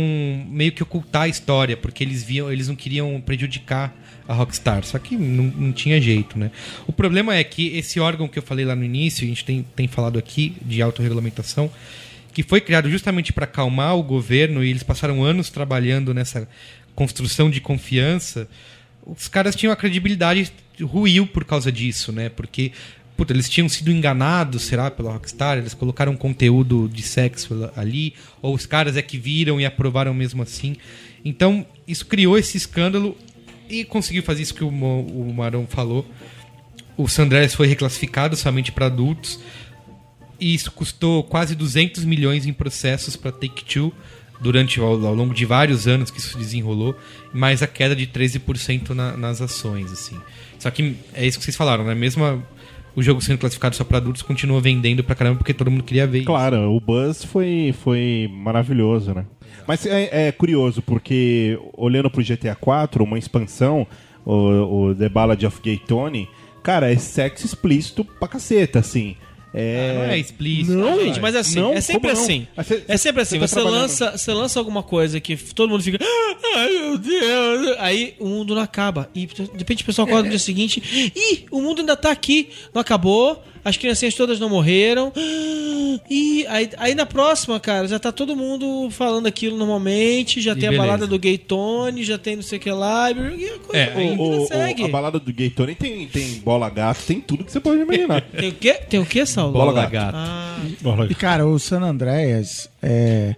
meio 0.49 0.73
que 0.73 0.83
ocultar 0.83 1.23
a 1.23 1.29
história, 1.29 1.77
porque 1.77 2.03
eles 2.05 2.23
viam, 2.23 2.51
eles 2.53 2.69
não 2.69 2.77
queriam 2.77 3.21
prejudicar 3.21 3.95
a 4.29 4.35
Rockstar. 4.35 4.85
Só 4.85 4.99
que 4.99 5.17
não, 5.17 5.45
não 5.45 5.73
tinha 5.73 6.01
jeito, 6.01 6.39
né? 6.39 6.51
O 6.87 6.93
problema 6.93 7.35
é 7.35 7.45
que 7.45 7.77
esse 7.77 8.01
órgão 8.01 8.29
que 8.29 8.39
eu 8.39 8.43
falei 8.43 8.65
lá 8.65 8.75
no 8.75 8.85
início, 8.85 9.25
a 9.25 9.29
gente 9.29 9.45
tem, 9.45 9.65
tem 9.75 9.89
falado 9.89 10.19
aqui 10.19 10.57
de 10.63 10.81
autorregulamentação, 10.83 11.71
que 12.33 12.43
foi 12.43 12.61
criado 12.61 12.91
justamente 12.91 13.33
para 13.33 13.45
acalmar 13.45 13.97
o 13.97 14.03
governo 14.03 14.63
e 14.63 14.71
eles 14.71 14.83
passaram 14.83 15.25
anos 15.25 15.51
trabalhando 15.51 16.13
nessa 16.13 16.49
construção 16.95 17.51
de 17.51 17.61
confiança. 17.61 18.49
Os 19.05 19.29
caras 19.29 19.55
tinham 19.55 19.73
a 19.73 19.77
credibilidade 19.77 20.53
ruiu 20.83 21.27
por 21.27 21.45
causa 21.45 21.73
disso, 21.73 22.13
né? 22.13 22.29
Porque 22.29 22.73
puta, 23.17 23.33
eles 23.33 23.49
tinham 23.49 23.69
sido 23.69 23.91
enganados, 23.91 24.63
será, 24.63 24.91
pela 24.91 25.13
Rockstar, 25.13 25.57
eles 25.57 25.73
colocaram 25.73 26.15
conteúdo 26.17 26.89
de 26.93 27.03
sexo 27.03 27.71
ali, 27.75 28.15
ou 28.43 28.55
os 28.55 28.67
caras 28.67 28.97
é 28.97 29.03
que 29.03 29.17
viram 29.17 29.59
e 29.59 29.65
aprovaram 29.65 30.13
mesmo 30.13 30.43
assim. 30.43 30.77
Então, 31.25 31.67
isso 31.89 32.05
criou 32.07 32.37
esse 32.37 32.57
escândalo 32.57 33.17
e 33.69 33.85
conseguiu 33.85 34.23
fazer 34.23 34.43
isso 34.43 34.55
que 34.55 34.65
o, 34.65 34.69
o 34.69 35.35
Marão 35.35 35.67
falou. 35.67 36.07
O 36.97 37.09
Sandrés 37.09 37.55
foi 37.55 37.67
reclassificado 37.67 38.37
somente 38.37 38.73
para 38.73 38.87
adultos. 38.87 39.39
E 40.39 40.55
isso 40.55 40.71
custou 40.71 41.25
quase 41.25 41.55
200 41.55 42.05
milhões 42.05 42.47
em 42.47 42.53
processos 42.53 43.17
para 43.17 43.33
Take-Two 43.33 43.93
durante 44.41 44.79
ao, 44.81 45.05
ao 45.07 45.15
longo 45.15 45.33
de 45.33 45.47
vários 45.47 45.87
anos 45.87 46.11
que 46.11 46.19
isso 46.19 46.37
desenrolou, 46.37 46.95
mais 47.33 47.63
a 47.63 47.67
queda 47.67 47.97
de 47.97 48.07
13% 48.07 48.91
na, 48.91 49.17
nas 49.17 49.41
ações, 49.41 49.91
assim. 49.91 50.21
Só 50.59 50.71
que 50.71 50.97
é 51.15 51.27
isso 51.27 51.39
que 51.39 51.45
vocês 51.45 51.57
falaram, 51.57 51.85
né? 51.85 51.95
Mesmo 51.95 52.43
o 52.97 53.03
jogo 53.03 53.21
sendo 53.21 53.39
classificado 53.39 53.77
só 53.77 53.85
para 53.85 53.99
adultos, 53.99 54.23
continua 54.23 54.59
vendendo 54.59 55.05
pra 55.05 55.15
caramba 55.15 55.37
porque 55.37 55.53
todo 55.53 55.71
mundo 55.71 55.85
queria 55.85 56.07
ver. 56.07 56.19
isso. 56.21 56.27
Claro, 56.27 56.75
o 56.75 56.81
buzz 56.81 57.23
foi, 57.23 57.75
foi 57.85 58.29
maravilhoso, 58.33 59.15
né? 59.15 59.27
Mas 59.69 59.85
é, 59.85 60.29
é 60.29 60.33
curioso, 60.33 60.81
porque 60.81 61.59
olhando 61.75 62.11
pro 62.11 62.25
GTA 62.25 62.55
4, 62.55 63.05
uma 63.05 63.19
expansão, 63.19 63.87
o, 64.25 64.89
o 64.89 64.95
The 64.95 65.11
Ballad 65.11 65.45
of 65.45 65.61
Gay 65.63 65.79
Tony, 65.87 66.27
cara, 66.63 66.91
é 66.91 66.97
sexo 66.97 67.45
explícito 67.45 68.03
pra 68.03 68.29
caceta, 68.29 68.79
assim. 68.79 69.15
É... 69.59 69.95
Não 69.95 70.03
é 70.05 70.19
explícito. 70.19 70.77
Não, 70.77 71.01
Gente, 71.01 71.19
mas 71.19 71.35
assim, 71.35 71.59
Não, 71.59 71.73
é 71.73 71.81
sempre 71.81 72.11
assim. 72.11 72.47
Ah, 72.55 72.63
cê- 72.63 72.85
É 72.87 72.97
sempre 72.99 73.23
assim. 73.23 73.41
tá 73.41 73.47
Você, 73.49 73.55
trabalhando- 73.55 73.81
lança, 73.81 74.19
você 74.19 74.33
lança 74.35 74.59
alguma 74.59 74.83
coisa 74.83 75.19
que 75.19 75.35
todo 75.55 75.71
mundo 75.71 75.83
fica. 75.83 75.99
Ai, 76.57 76.69
meu 76.79 76.99
Deus. 76.99 77.77
Aí 77.79 78.15
o 78.21 78.27
mundo 78.27 78.55
não 78.55 78.61
acaba. 78.61 79.09
E 79.15 79.25
de 79.25 79.43
repente 79.57 79.83
o 79.83 79.87
pessoal 79.87 80.07
acorda 80.07 80.25
no 80.25 80.29
dia 80.31 80.39
seguinte. 80.39 80.83
Ih, 81.17 81.47
o 81.51 81.63
mundo 81.63 81.81
ainda 81.81 81.97
tá 81.97 82.11
aqui. 82.11 82.51
Não 82.75 82.83
acabou. 82.83 83.43
As 83.69 83.77
criancinhas 83.77 84.15
todas 84.15 84.39
não 84.39 84.49
morreram. 84.49 85.13
E 86.11 86.47
aí, 86.49 86.69
aí 86.77 86.95
na 86.95 87.07
próxima, 87.07 87.59
cara, 87.59 87.89
já 87.89 87.99
tá 87.99 88.13
todo 88.13 88.37
mundo 88.37 88.89
falando 88.91 89.27
aquilo 89.27 89.57
normalmente. 89.57 90.41
Já 90.43 90.53
E 90.53 90.57
tem 90.57 90.69
a 90.69 90.71
beleza. 90.73 90.87
balada 90.87 91.07
do 91.07 91.19
Gay 91.19 91.39
Tony, 91.39 92.05
já 92.05 92.19
tem 92.19 92.37
não 92.37 92.43
sei 92.43 92.59
o 92.59 92.61
que 92.61 92.71
lá. 92.71 93.11
E 93.11 93.15
a 93.49 93.59
coisa 93.59 93.73
É, 93.79 93.95
a 93.95 94.21
O, 94.21 94.43
o- 94.43 94.47
segue. 94.47 94.85
a 94.85 94.89
balada 94.89 95.19
do 95.19 95.33
Gay 95.33 95.49
Tony 95.51 95.75
tem, 95.75 96.07
tem 96.07 96.35
bola 96.45 96.69
gato, 96.69 97.03
tem 97.07 97.19
tudo 97.21 97.45
que 97.45 97.51
você 97.51 97.59
pode 97.61 97.81
imaginar. 97.81 98.21
Tem 98.31 98.51
o 98.51 98.55
quê? 98.55 98.75
Tem 98.75 99.01
o 99.01 99.07
quê, 99.07 99.25
Saulo? 99.25 99.55
Bola 99.55 99.87
gato. 99.87 100.15
Ah, 100.17 100.59
E, 101.09 101.15
cara, 101.15 101.47
o 101.47 101.59
San 101.59 101.81
Andreas 101.81 102.69
é, 102.83 103.35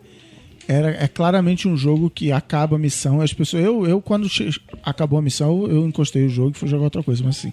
era, 0.67 0.91
é 1.05 1.07
claramente 1.07 1.69
um 1.69 1.77
jogo 1.77 2.11
que 2.11 2.33
acaba 2.33 2.75
a 2.75 2.79
missão. 2.79 3.21
As 3.21 3.33
pessoas, 3.33 3.65
eu, 3.65 3.87
eu 3.87 4.01
quando 4.03 4.29
che- 4.29 4.51
acabou 4.83 5.19
a 5.19 5.23
missão, 5.23 5.65
eu 5.69 5.87
encostei 5.87 6.27
o 6.27 6.29
jogo 6.29 6.51
e 6.51 6.59
fui 6.59 6.69
jogar 6.69 6.85
outra 6.85 7.03
coisa. 7.05 7.23
Mas 7.25 7.39
assim, 7.39 7.53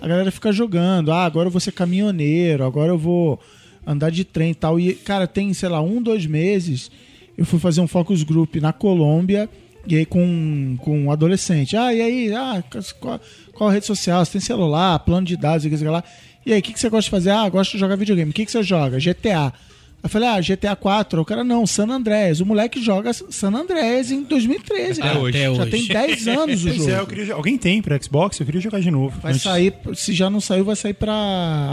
a 0.00 0.08
galera 0.08 0.30
fica 0.30 0.52
jogando. 0.52 1.12
Ah, 1.12 1.24
agora 1.24 1.48
eu 1.48 1.50
vou 1.50 1.60
ser 1.60 1.72
caminhoneiro, 1.72 2.64
agora 2.64 2.90
eu 2.92 2.98
vou 2.98 3.40
andar 3.86 4.10
de 4.10 4.24
trem 4.24 4.50
e 4.50 4.54
tal. 4.54 4.78
E, 4.78 4.94
cara, 4.94 5.26
tem, 5.26 5.52
sei 5.54 5.68
lá, 5.68 5.80
um, 5.80 6.02
dois 6.02 6.26
meses, 6.26 6.90
eu 7.36 7.44
fui 7.44 7.58
fazer 7.58 7.80
um 7.80 7.86
focus 7.86 8.22
group 8.22 8.56
na 8.56 8.72
Colômbia. 8.72 9.48
E 9.88 9.94
aí 9.94 10.04
com, 10.04 10.76
com 10.80 11.04
um 11.04 11.12
adolescente. 11.12 11.76
Ah, 11.76 11.94
e 11.94 12.02
aí? 12.02 12.34
Ah, 12.34 12.62
qual, 12.98 13.20
qual 13.52 13.70
rede 13.70 13.86
social? 13.86 14.24
Você 14.24 14.32
tem 14.32 14.40
celular, 14.40 14.98
plano 14.98 15.26
de 15.26 15.36
dados, 15.36 15.64
e. 15.64 15.70
E 16.44 16.52
aí, 16.52 16.60
o 16.60 16.62
que, 16.62 16.72
que 16.72 16.80
você 16.80 16.88
gosta 16.88 17.04
de 17.04 17.10
fazer? 17.10 17.30
Ah, 17.30 17.48
gosto 17.48 17.72
de 17.72 17.78
jogar 17.78 17.96
videogame. 17.96 18.30
O 18.30 18.34
que, 18.34 18.44
que 18.44 18.50
você 18.50 18.62
joga? 18.62 18.98
GTA. 18.98 19.52
Eu 20.02 20.08
falei, 20.08 20.28
ah, 20.28 20.40
GTA 20.40 20.76
4. 20.76 21.20
O 21.20 21.24
cara, 21.24 21.42
não, 21.42 21.66
San 21.66 21.88
Andreas. 21.88 22.38
O 22.40 22.46
moleque 22.46 22.80
joga 22.80 23.12
San 23.12 23.50
Andreas 23.52 24.12
em 24.12 24.22
2013. 24.22 25.00
Até 25.00 25.08
cara. 25.08 25.20
hoje. 25.20 25.36
Até 25.38 25.44
Já 25.54 25.62
hoje. 25.62 25.70
tem 25.70 25.86
10 25.88 26.28
anos 26.28 26.64
o 26.64 26.68
jogo. 26.74 26.90
é, 26.90 26.98
eu 27.00 27.06
queria 27.06 27.34
Alguém 27.34 27.58
tem 27.58 27.82
pra 27.82 28.00
Xbox? 28.00 28.38
Eu 28.38 28.46
queria 28.46 28.60
jogar 28.60 28.80
de 28.80 28.90
novo. 28.90 29.18
Vai 29.20 29.32
Antes- 29.32 29.42
sair, 29.42 29.74
se 29.94 30.12
já 30.12 30.30
não 30.30 30.40
saiu, 30.40 30.64
vai 30.64 30.76
sair 30.76 30.94
pra 30.94 31.14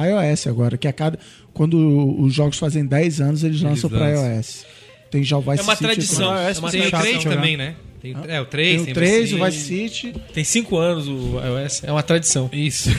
iOS 0.08 0.48
agora. 0.48 0.78
Que 0.78 0.88
a 0.88 0.94
cada. 0.94 1.20
Quando 1.54 1.78
os 2.22 2.34
jogos 2.34 2.58
fazem 2.58 2.84
10 2.86 3.22
anos, 3.22 3.44
eles 3.44 3.62
lançam 3.62 3.88
pra 3.90 4.00
lançam. 4.00 4.36
iOS. 4.36 4.66
Tem 5.12 5.24
já 5.24 5.38
o 5.38 5.42
Vice 5.42 5.60
É 5.60 5.62
uma 5.62 5.76
City 5.76 5.84
tradição. 5.84 6.36
É 6.36 6.52
uma 6.58 6.72
Tem 6.72 6.82
o 6.88 6.90
tradição. 6.90 7.22
3 7.22 7.24
também, 7.26 7.56
né? 7.56 7.76
Tem, 8.04 8.14
é, 8.28 8.42
o 8.42 8.46
3, 8.46 8.82
Tem 8.82 8.92
o 8.92 8.94
3, 8.94 9.32
o 9.32 9.46
Vice 9.46 9.60
City. 9.60 10.14
Tem 10.34 10.44
cinco 10.44 10.76
anos 10.76 11.08
o 11.08 11.40
iOS, 11.40 11.86
é 11.86 11.90
uma 11.90 12.04
tradição. 12.04 12.50
Isso. 12.52 12.90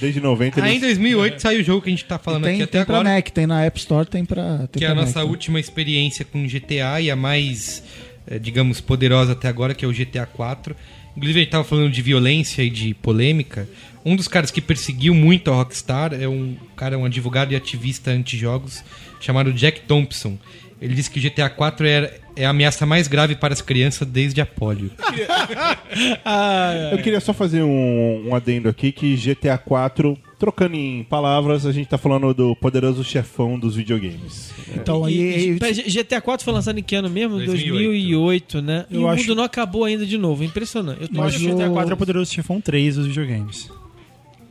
Desde 0.00 0.18
90 0.18 0.64
Aí 0.64 0.70
em 0.70 0.76
eles... 0.76 0.96
2008 0.96 1.42
saiu 1.42 1.60
o 1.60 1.62
jogo 1.62 1.82
que 1.82 1.88
a 1.88 1.90
gente 1.90 2.06
tá 2.06 2.18
falando 2.18 2.44
tem 2.44 2.54
aqui 2.54 2.62
até 2.62 2.78
tem 2.78 2.86
pra 2.86 3.00
agora. 3.00 3.16
Mac, 3.16 3.28
tem 3.28 3.46
na 3.46 3.62
App 3.62 3.78
Store, 3.78 4.08
tem 4.08 4.24
pra. 4.24 4.66
Tem 4.72 4.78
que 4.78 4.84
é 4.84 4.88
a 4.88 4.92
pra 4.92 5.02
nossa 5.02 5.18
Mac, 5.18 5.26
né? 5.26 5.30
última 5.30 5.60
experiência 5.60 6.24
com 6.24 6.42
GTA 6.46 7.02
e 7.02 7.10
a 7.10 7.16
mais, 7.16 7.82
digamos, 8.40 8.80
poderosa 8.80 9.32
até 9.32 9.46
agora, 9.46 9.74
que 9.74 9.84
é 9.84 9.88
o 9.88 9.92
GTA 9.92 10.24
4. 10.24 10.74
Inclusive, 11.14 11.40
a 11.40 11.42
gente 11.42 11.52
tava 11.52 11.64
falando 11.64 11.90
de 11.92 12.00
violência 12.00 12.62
e 12.62 12.70
de 12.70 12.94
polêmica. 12.94 13.68
Um 14.06 14.16
dos 14.16 14.26
caras 14.26 14.50
que 14.50 14.62
perseguiu 14.62 15.14
muito 15.14 15.50
a 15.50 15.54
Rockstar 15.56 16.14
é 16.14 16.26
um 16.26 16.56
cara, 16.74 16.96
um 16.96 17.04
advogado 17.04 17.52
e 17.52 17.56
ativista 17.56 18.10
anti-jogos, 18.10 18.82
chamado 19.20 19.52
Jack 19.52 19.82
Thompson. 19.82 20.38
Ele 20.84 20.94
disse 20.94 21.10
que 21.10 21.18
o 21.18 21.22
GTA 21.22 21.48
4 21.48 21.86
é, 21.86 22.14
é 22.36 22.44
a 22.44 22.50
ameaça 22.50 22.84
mais 22.84 23.08
grave 23.08 23.34
para 23.36 23.54
as 23.54 23.62
crianças 23.62 24.06
desde 24.06 24.40
a 24.40 24.44
polio. 24.46 24.90
Eu 26.92 26.98
queria 26.98 27.20
só 27.24 27.32
fazer 27.32 27.62
um, 27.62 28.28
um 28.28 28.34
adendo 28.34 28.68
aqui 28.68 28.92
que 28.92 29.16
GTA 29.16 29.56
4, 29.56 30.16
trocando 30.38 30.74
em 30.76 31.02
palavras, 31.04 31.64
a 31.66 31.72
gente 31.72 31.88
tá 31.88 31.96
falando 31.98 32.34
do 32.34 32.54
poderoso 32.56 33.02
chefão 33.02 33.58
dos 33.58 33.76
videogames. 33.76 34.52
Então, 34.74 35.08
E- 35.08 35.58
aí. 35.62 35.78
e- 35.86 35.90
GTA 35.90 36.20
4 36.20 36.44
foi 36.44 36.52
lançado 36.52 36.78
em 36.78 36.82
que 36.82 36.94
ano 36.94 37.08
mesmo? 37.08 37.36
2008. 37.36 37.72
2008, 37.72 38.62
né? 38.62 38.84
e 38.90 38.96
Eu 38.96 39.02
o 39.02 39.08
acho- 39.08 39.22
mundo 39.22 39.34
não 39.36 39.44
acabou 39.44 39.84
ainda 39.84 40.04
de 40.04 40.18
novo. 40.18 40.44
Impressionante. 40.44 41.02
Eu 41.02 41.08
tô 41.08 41.18
Mas 41.20 41.34
acho 41.34 41.38
que 41.44 41.50
o- 41.50 41.54
o 41.54 41.56
GTA 41.58 41.70
4 41.70 41.90
é 41.90 41.94
o 41.94 41.96
poderoso 41.96 42.30
chefão 42.32 42.60
3 42.60 42.96
dos 42.96 43.06
videogames. 43.06 43.70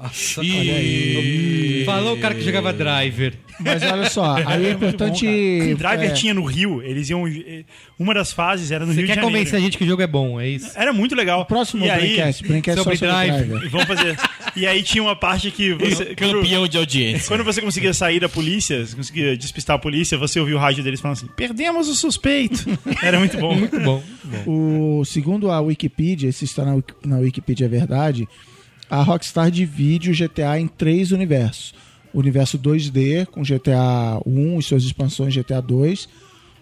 Nossa, 0.03 0.41
olha 0.41 0.51
aí. 0.75 1.83
Falou 1.85 2.15
o 2.15 2.19
cara 2.19 2.35
que 2.35 2.41
jogava 2.41 2.73
Driver. 2.73 3.33
Mas 3.59 3.83
olha 3.83 4.09
só, 4.09 4.35
aí 4.45 4.65
é 4.65 4.71
importante. 4.71 5.25
O 5.25 5.77
Driver 5.77 6.09
é, 6.09 6.13
tinha 6.13 6.33
no 6.33 6.43
Rio, 6.43 6.81
eles 6.81 7.09
iam. 7.09 7.27
eh, 7.27 7.63
Uma 7.99 8.13
das 8.13 8.33
fases 8.33 8.71
era 8.71 8.85
no 8.85 8.91
Você 8.91 8.99
Rio 8.99 9.07
quer 9.07 9.13
de 9.13 9.21
Janeiro. 9.21 9.37
convencer 9.37 9.59
a 9.59 9.61
gente 9.61 9.77
que 9.77 9.83
o 9.83 9.87
jogo 9.87 10.01
é 10.01 10.07
bom, 10.07 10.39
é 10.41 10.49
isso? 10.49 10.71
Era 10.75 10.91
muito 10.91 11.15
legal. 11.15 11.45
Próximo 11.45 11.85
e 11.85 11.89
aí, 11.89 12.15
Braincast, 12.15 12.47
Braincast 12.47 12.77
só 12.79 12.83
sobre 12.83 12.97
sobre 12.97 13.13
Drive. 13.13 13.45
Driver. 13.47 13.69
Vamos 13.69 13.87
fazer. 13.87 14.17
E 14.55 14.67
aí 14.67 14.81
tinha 14.83 15.03
uma 15.03 15.15
parte 15.15 15.51
que 15.51 15.73
você. 15.73 16.05
Campeão 16.15 16.67
de 16.67 16.77
audiência. 16.77 17.27
Quando 17.27 17.43
você 17.43 17.61
conseguia 17.61 17.93
sair 17.93 18.19
da 18.19 18.27
polícia, 18.27 18.85
você 18.85 18.95
conseguia 18.95 19.37
despistar 19.37 19.75
a 19.75 19.79
polícia, 19.79 20.17
você 20.17 20.39
ouvia 20.39 20.55
o 20.55 20.59
rádio 20.59 20.83
deles 20.83 20.99
falando 20.99 21.17
assim: 21.17 21.29
perdemos 21.35 21.87
o 21.87 21.95
suspeito. 21.95 22.65
Era 23.03 23.19
muito 23.19 23.37
bom. 23.37 23.55
Muito 23.55 23.79
bom. 23.79 24.03
O, 24.47 25.05
segundo 25.05 25.51
a 25.51 25.61
Wikipedia, 25.61 26.31
se 26.31 26.45
está 26.45 26.65
na, 26.65 26.81
na 27.05 27.17
Wikipedia 27.17 27.65
é 27.65 27.69
verdade, 27.69 28.27
a 28.93 29.01
Rockstar 29.01 29.49
divide 29.49 30.11
o 30.11 30.13
GTA 30.13 30.59
em 30.59 30.67
três 30.67 31.11
universos. 31.11 31.73
O 32.13 32.19
universo 32.19 32.59
2D, 32.59 33.25
com 33.25 33.41
GTA 33.41 34.21
1 34.23 34.59
e 34.59 34.61
suas 34.61 34.83
expansões 34.83 35.35
GTA 35.35 35.59
2. 35.59 36.07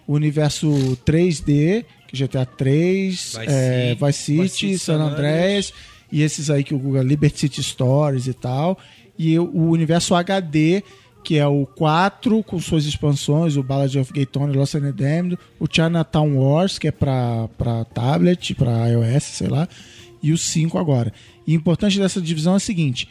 O 0.08 0.14
universo 0.14 0.70
3D, 1.06 1.84
que 2.08 2.24
é 2.24 2.26
GTA 2.26 2.46
3, 2.46 3.12
Vice 3.12 3.38
é, 3.38 3.90
City, 3.90 4.06
Vice 4.06 4.20
City, 4.20 4.50
City, 4.50 4.80
San 4.80 5.02
Andreas, 5.02 5.74
e 6.10 6.22
esses 6.22 6.50
aí 6.50 6.64
que 6.64 6.74
o 6.74 6.80
Google 6.80 7.04
Liberty 7.04 7.38
City 7.38 7.62
Stories 7.62 8.28
e 8.28 8.34
tal. 8.34 8.80
E 9.20 9.38
o 9.38 9.70
universo 9.70 10.16
HD, 10.16 10.84
que 11.26 11.38
é 11.38 11.46
o 11.46 11.66
4 11.66 12.42
com 12.44 12.58
suas 12.62 12.86
expansões, 12.86 13.58
o 13.58 13.64
Ballad 13.64 13.94
of 13.98 14.14
Gay 14.14 14.26
Tony, 14.26 14.56
Lost 14.56 14.76
and 14.76 14.94
Damned, 14.94 15.38
o 15.60 15.68
Chinatown 15.70 16.38
Wars, 16.38 16.80
que 16.80 16.88
é 16.88 16.92
pra 16.92 17.50
tablet, 17.94 18.56
pra 18.56 18.88
iOS, 18.88 19.24
sei 19.24 19.50
lá, 19.50 19.68
e 20.24 20.32
o 20.32 20.38
5 20.38 20.78
agora. 20.78 21.12
E 21.48 21.56
o 21.56 21.58
importante 21.58 21.98
dessa 22.00 22.22
divisão 22.22 22.54
é 22.54 22.58
o 22.58 22.60
seguinte: 22.60 23.08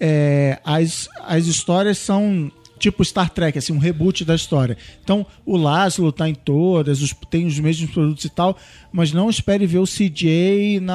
é, 0.00 0.58
as, 0.64 1.08
as 1.26 1.46
histórias 1.46 1.98
são 1.98 2.50
tipo 2.76 3.02
Star 3.04 3.30
Trek, 3.30 3.56
assim, 3.56 3.72
um 3.72 3.78
reboot 3.78 4.24
da 4.24 4.34
história. 4.34 4.76
Então, 5.02 5.24
o 5.46 5.56
Laszlo 5.56 6.12
tá 6.12 6.28
em 6.28 6.34
todas, 6.34 7.00
os- 7.00 7.14
tem 7.30 7.46
os 7.46 7.58
mesmos 7.58 7.90
produtos 7.90 8.24
e 8.24 8.28
tal, 8.28 8.58
mas 8.92 9.10
não 9.12 9.30
espere 9.30 9.64
ver 9.66 9.78
o 9.78 9.86
CJ 9.86 10.80
na, 10.80 10.94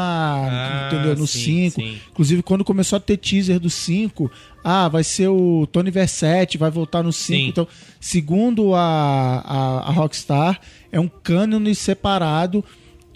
Ah, 0.51 0.87
entendeu? 0.93 1.15
no 1.15 1.25
sim, 1.25 1.69
5. 1.71 1.81
sim. 1.81 1.97
Inclusive, 2.11 2.43
quando 2.43 2.63
começou 2.65 2.97
a 2.97 2.99
ter 2.99 3.17
teaser 3.17 3.59
do 3.59 3.69
5, 3.71 4.29
ah, 4.63 4.87
vai 4.87 5.03
ser 5.03 5.29
o 5.29 5.65
Tony 5.71 5.89
Versetti, 5.89 6.57
vai 6.59 6.69
voltar 6.69 7.01
no 7.01 7.13
5. 7.13 7.39
Sim. 7.43 7.47
Então, 7.47 7.67
segundo 7.99 8.75
a, 8.75 9.39
a, 9.39 9.79
a 9.87 9.91
Rockstar, 9.91 10.59
é 10.91 10.99
um 10.99 11.07
cânone 11.07 11.73
separado. 11.73 12.63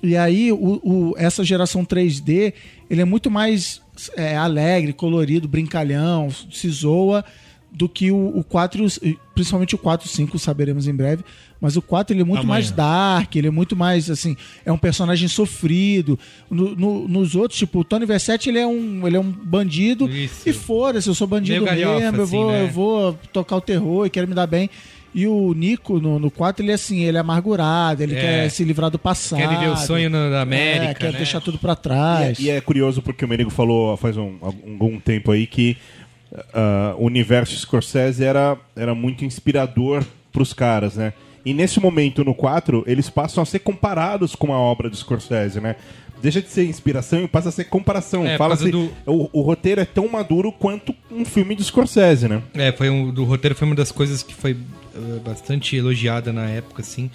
E 0.01 0.17
aí, 0.17 0.51
o, 0.51 0.79
o- 0.83 1.13
essa 1.17 1.43
geração 1.43 1.85
3D, 1.85 2.53
ele 2.93 3.01
é 3.01 3.05
muito 3.05 3.29
mais 3.31 3.81
é, 4.15 4.35
alegre, 4.37 4.93
colorido, 4.93 5.47
brincalhão, 5.47 6.29
se 6.51 6.69
zoa, 6.69 7.23
do 7.71 7.89
que 7.89 8.11
o, 8.11 8.37
o 8.37 8.43
4, 8.43 8.85
e 9.01 9.11
o- 9.13 9.19
principalmente 9.33 9.73
o 9.73 9.79
4 9.79 10.05
e 10.07 10.09
o 10.09 10.13
5, 10.13 10.37
saberemos 10.37 10.87
em 10.87 10.93
breve. 10.93 11.23
Mas 11.59 11.75
o 11.75 11.81
4 11.81 12.13
ele 12.13 12.21
é 12.21 12.25
muito 12.25 12.41
Amanhã. 12.41 12.49
mais 12.53 12.69
dark, 12.71 13.35
ele 13.35 13.47
é 13.47 13.51
muito 13.51 13.75
mais, 13.75 14.09
assim, 14.11 14.37
é 14.63 14.71
um 14.71 14.77
personagem 14.77 15.27
sofrido. 15.27 16.19
No- 16.51 16.75
no- 16.75 17.07
nos 17.07 17.33
outros, 17.35 17.57
tipo, 17.57 17.79
o 17.79 17.83
Tony 17.83 18.05
Versetti, 18.05 18.49
ele 18.49 18.59
é 18.59 18.67
um, 18.67 19.07
ele 19.07 19.15
é 19.17 19.19
um 19.19 19.31
bandido. 19.31 20.07
Isso. 20.07 20.47
E 20.47 20.53
foda-se, 20.53 21.07
eu 21.07 21.15
sou 21.15 21.25
bandido 21.25 21.63
Meio 21.63 21.83
galhofa, 21.83 21.99
mesmo, 22.11 22.17
eu, 22.17 22.23
assim, 22.23 22.31
vou, 22.37 22.51
né? 22.51 22.61
eu 22.63 22.67
vou 22.67 23.13
tocar 23.31 23.55
o 23.55 23.61
terror 23.61 24.05
e 24.05 24.09
quero 24.11 24.27
me 24.27 24.35
dar 24.35 24.45
bem. 24.45 24.69
E 25.15 25.27
o 25.27 25.53
Nico, 25.53 25.99
no, 25.99 26.17
no 26.17 26.31
4, 26.31 26.63
ele 26.65 26.71
é 26.71 26.75
assim, 26.75 27.01
ele 27.03 27.17
é 27.17 27.19
amargurado, 27.19 28.01
ele 28.01 28.15
É. 28.15 28.19
quer 28.21 28.49
se 28.49 28.63
livrar 28.63 28.89
do 28.89 28.97
passado. 28.97 29.39
Quer 29.39 29.47
viver 29.49 29.69
o 29.69 29.77
sonho 29.77 30.09
na 30.09 30.29
da 30.29 30.41
América, 30.41 30.91
É, 30.91 30.93
quer 30.95 31.11
né? 31.11 31.17
deixar 31.17 31.39
tudo 31.39 31.57
pra 31.59 31.73
E 31.73 31.75
trás. 31.75 32.39
é, 32.39 32.41
e 32.41 32.49
é 32.49 32.59
curioso 32.61 33.01
porque 33.01 33.23
o 33.23 33.27
Merigo 33.27 33.49
falou 33.51 33.95
faz 33.97 34.17
um, 34.17 34.37
algum 34.41 34.99
tempo 34.99 35.31
aí 35.31 35.45
que 35.45 35.77
ah, 36.53 36.95
o 36.97 37.05
universo 37.05 37.55
Scorsese 37.55 38.23
era, 38.23 38.57
era 38.75 38.95
muito 38.95 39.23
inspirador 39.23 40.03
pros 40.31 40.51
caras, 40.53 40.95
né? 40.95 41.13
E 41.45 41.53
nesse 41.53 41.79
momento, 41.79 42.23
no 42.23 42.33
4, 42.33 42.83
eles 42.87 43.09
passam 43.09 43.43
a 43.43 43.45
ser 43.45 43.59
comparados 43.59 44.33
com 44.33 44.53
a 44.53 44.57
obra 44.57 44.89
do 44.89 44.95
Scorsese, 44.95 45.59
né? 45.59 45.75
Deixa 46.21 46.41
de 46.41 46.47
ser 46.47 46.65
inspiração 46.65 47.21
e 47.21 47.27
passa 47.27 47.49
a 47.49 47.51
ser 47.51 47.65
comparação. 47.65 48.25
É, 48.25 48.31
por 48.31 48.37
Fala 48.37 48.55
causa 48.55 48.63
assim, 48.63 48.71
do- 48.71 48.91
o, 49.05 49.29
o 49.33 49.41
roteiro 49.41 49.81
é 49.81 49.85
tão 49.85 50.07
maduro 50.07 50.53
quanto 50.53 50.95
um 51.11 51.25
filme 51.25 51.53
do 51.53 51.61
Scorsese, 51.63 52.29
né? 52.29 52.41
É, 52.53 52.71
foi 52.71 52.89
um, 52.89 53.11
do 53.11 53.25
roteiro 53.25 53.53
foi 53.53 53.67
uma 53.67 53.75
das 53.75 53.91
coisas 53.91 54.23
que 54.23 54.33
foi 54.33 54.55
bastante 55.23 55.75
elogiada 55.75 56.31
na 56.31 56.49
época, 56.49 56.81
assim. 56.81 57.09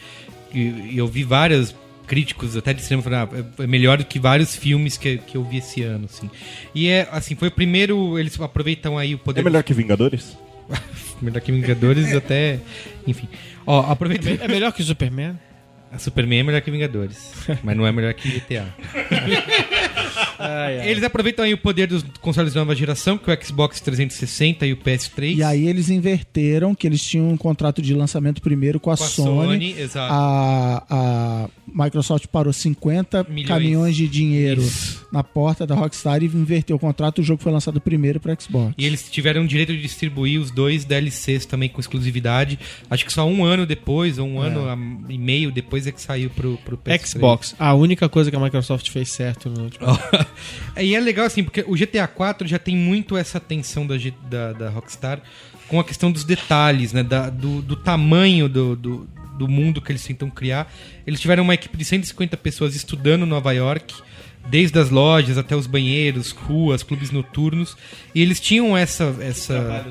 E, 0.53 0.61
e 0.93 0.99
eu 0.99 1.07
vi 1.07 1.25
vários 1.25 1.75
críticos 2.07 2.57
até 2.57 2.73
de 2.73 2.83
cinema 2.83 3.03
falando, 3.03 3.31
ah, 3.33 3.39
é 3.61 3.65
é 3.65 3.67
melhor 3.67 3.99
do 3.99 4.05
que 4.05 4.19
vários 4.19 4.57
filmes 4.57 4.97
que, 4.97 5.19
que 5.19 5.37
eu 5.37 5.45
vi 5.45 5.59
esse 5.59 5.83
ano, 5.83 6.07
assim. 6.07 6.31
E 6.75 6.89
é, 6.89 7.07
assim, 7.13 7.37
foi 7.37 7.49
o 7.49 7.51
primeiro, 7.51 8.19
eles 8.19 8.41
aproveitam 8.41 8.97
aí 8.97 9.15
o 9.15 9.19
poder... 9.19 9.43
É 9.43 9.45
melhor 9.45 9.63
que 9.63 9.75
Vingadores? 9.75 10.37
melhor 11.21 11.41
que 11.41 11.53
Vingadores 11.53 12.15
até... 12.15 12.61
Enfim. 13.07 13.29
Ó, 13.67 13.81
aproveitando... 13.91 14.41
É 14.41 14.49
melhor 14.49 14.73
que 14.73 14.81
o 14.81 14.85
Superman? 14.85 15.39
A 15.91 15.99
Superman 15.99 16.41
é 16.41 16.43
melhor 16.43 16.61
que 16.61 16.71
Vingadores, 16.71 17.33
mas 17.63 17.77
não 17.77 17.87
é 17.87 17.93
melhor 17.93 18.13
que 18.13 18.29
GTA. 18.29 18.67
Eles 20.85 21.03
aproveitam 21.03 21.45
aí 21.45 21.55
o 21.55 21.59
poder 21.59 21.87
dos 21.87 22.05
consoles 22.21 22.53
de 22.53 22.59
nova 22.59 22.75
geração, 22.75 23.19
que 23.19 23.31
é 23.31 23.35
o 23.35 23.45
Xbox 23.45 23.81
360 23.81 24.67
e 24.67 24.73
o 24.73 24.77
PS3. 24.77 25.37
E 25.37 25.43
aí 25.43 25.67
eles 25.67 25.91
inverteram 25.91 26.75
que 26.75 26.87
eles 26.87 27.03
tinham 27.03 27.29
um 27.29 27.37
contrato 27.37 27.83
de 27.83 27.95
lançamento 27.95 28.41
primeiro 28.41 28.79
com 28.79 28.91
a, 28.91 28.97
Com 28.97 29.05
a 29.05 29.07
Sony. 29.07 29.47
Sony, 29.47 29.81
exato. 29.81 30.13
A, 30.13 30.85
a 30.89 31.49
Microsoft 31.75 32.27
parou 32.29 32.53
50 32.53 33.25
Milhões. 33.29 33.47
caminhões 33.49 33.97
de 33.97 34.09
dinheiro 34.09 34.61
Isso. 34.63 35.07
na 35.13 35.23
porta 35.23 35.67
da 35.67 35.75
Rockstar 35.75 36.23
e 36.23 36.27
inverteu 36.27 36.77
o 36.77 36.79
contrato. 36.79 37.21
O 37.21 37.23
jogo 37.25 37.43
foi 37.43 37.53
lançado 37.53 37.81
primeiro 37.81 38.19
para 38.21 38.35
Xbox. 38.39 38.75
E 38.79 38.85
eles 38.87 39.09
tiveram 39.11 39.43
o 39.45 39.47
direito 39.49 39.73
de 39.73 39.81
distribuir 39.81 40.41
os 40.41 40.51
dois 40.51 40.85
DLCs 40.85 41.47
também 41.47 41.69
com 41.69 41.81
exclusividade. 41.81 42.59
Acho 42.91 43.05
que 43.05 43.13
só 43.13 43.27
um 43.29 43.45
ano 43.45 43.67
depois, 43.67 44.19
ou 44.19 44.27
um 44.29 44.41
ano 44.41 44.69
a- 44.69 44.77
e 45.13 45.19
meio 45.19 45.51
depois 45.53 45.87
é 45.87 45.93
que 45.93 46.01
saiu 46.01 46.31
pro, 46.31 46.57
pro 46.65 46.77
PS3. 46.77 47.07
Xbox. 47.07 47.55
A 47.59 47.75
única 47.75 48.09
coisa 48.09 48.31
que 48.31 48.37
a 48.37 48.41
Microsoft 48.41 48.89
fez 48.91 49.11
certo 49.11 49.49
no 49.51 49.65
último. 49.65 49.87
e 50.81 50.95
é 50.95 51.01
legal 51.01 51.27
assim, 51.27 51.43
porque 51.45 51.65
o 51.67 51.75
GTA 51.75 52.07
4 52.07 52.47
já 52.47 52.59
tem 52.59 52.77
muito 52.77 53.17
essa 53.17 53.39
atenção 53.39 53.87
da, 53.87 53.95
da, 54.29 54.53
da 54.53 54.71
Rockstar 54.71 55.21
com 55.69 55.79
a 55.79 55.85
questão 55.85 56.11
dos 56.11 56.25
detalhes, 56.25 56.93
né? 56.93 57.03
Da- 57.03 57.29
do, 57.31 57.61
do 57.61 57.77
tamanho 57.77 58.49
do, 58.49 58.75
do, 58.75 59.09
do 59.39 59.49
mundo 59.49 59.81
que 59.81 59.93
eles 59.93 60.05
tentam 60.05 60.29
criar. 60.29 60.73
Eles 61.07 61.21
tiveram 61.21 61.45
uma 61.45 61.55
equipe 61.55 61.77
de 61.77 61.85
150 61.85 62.37
pessoas 62.37 62.75
estudando 62.75 63.25
Nova 63.25 63.53
York, 63.53 63.95
desde 64.49 64.79
as 64.79 64.91
lojas 64.91 65.39
até 65.39 65.55
os 65.55 65.67
banheiros, 65.67 66.31
ruas, 66.33 66.83
clubes 66.83 67.11
noturnos. 67.11 67.77
E 68.15 68.21
eles 68.21 68.41
tinham 68.41 68.77
essa. 68.77 69.15
essa... 69.21 69.87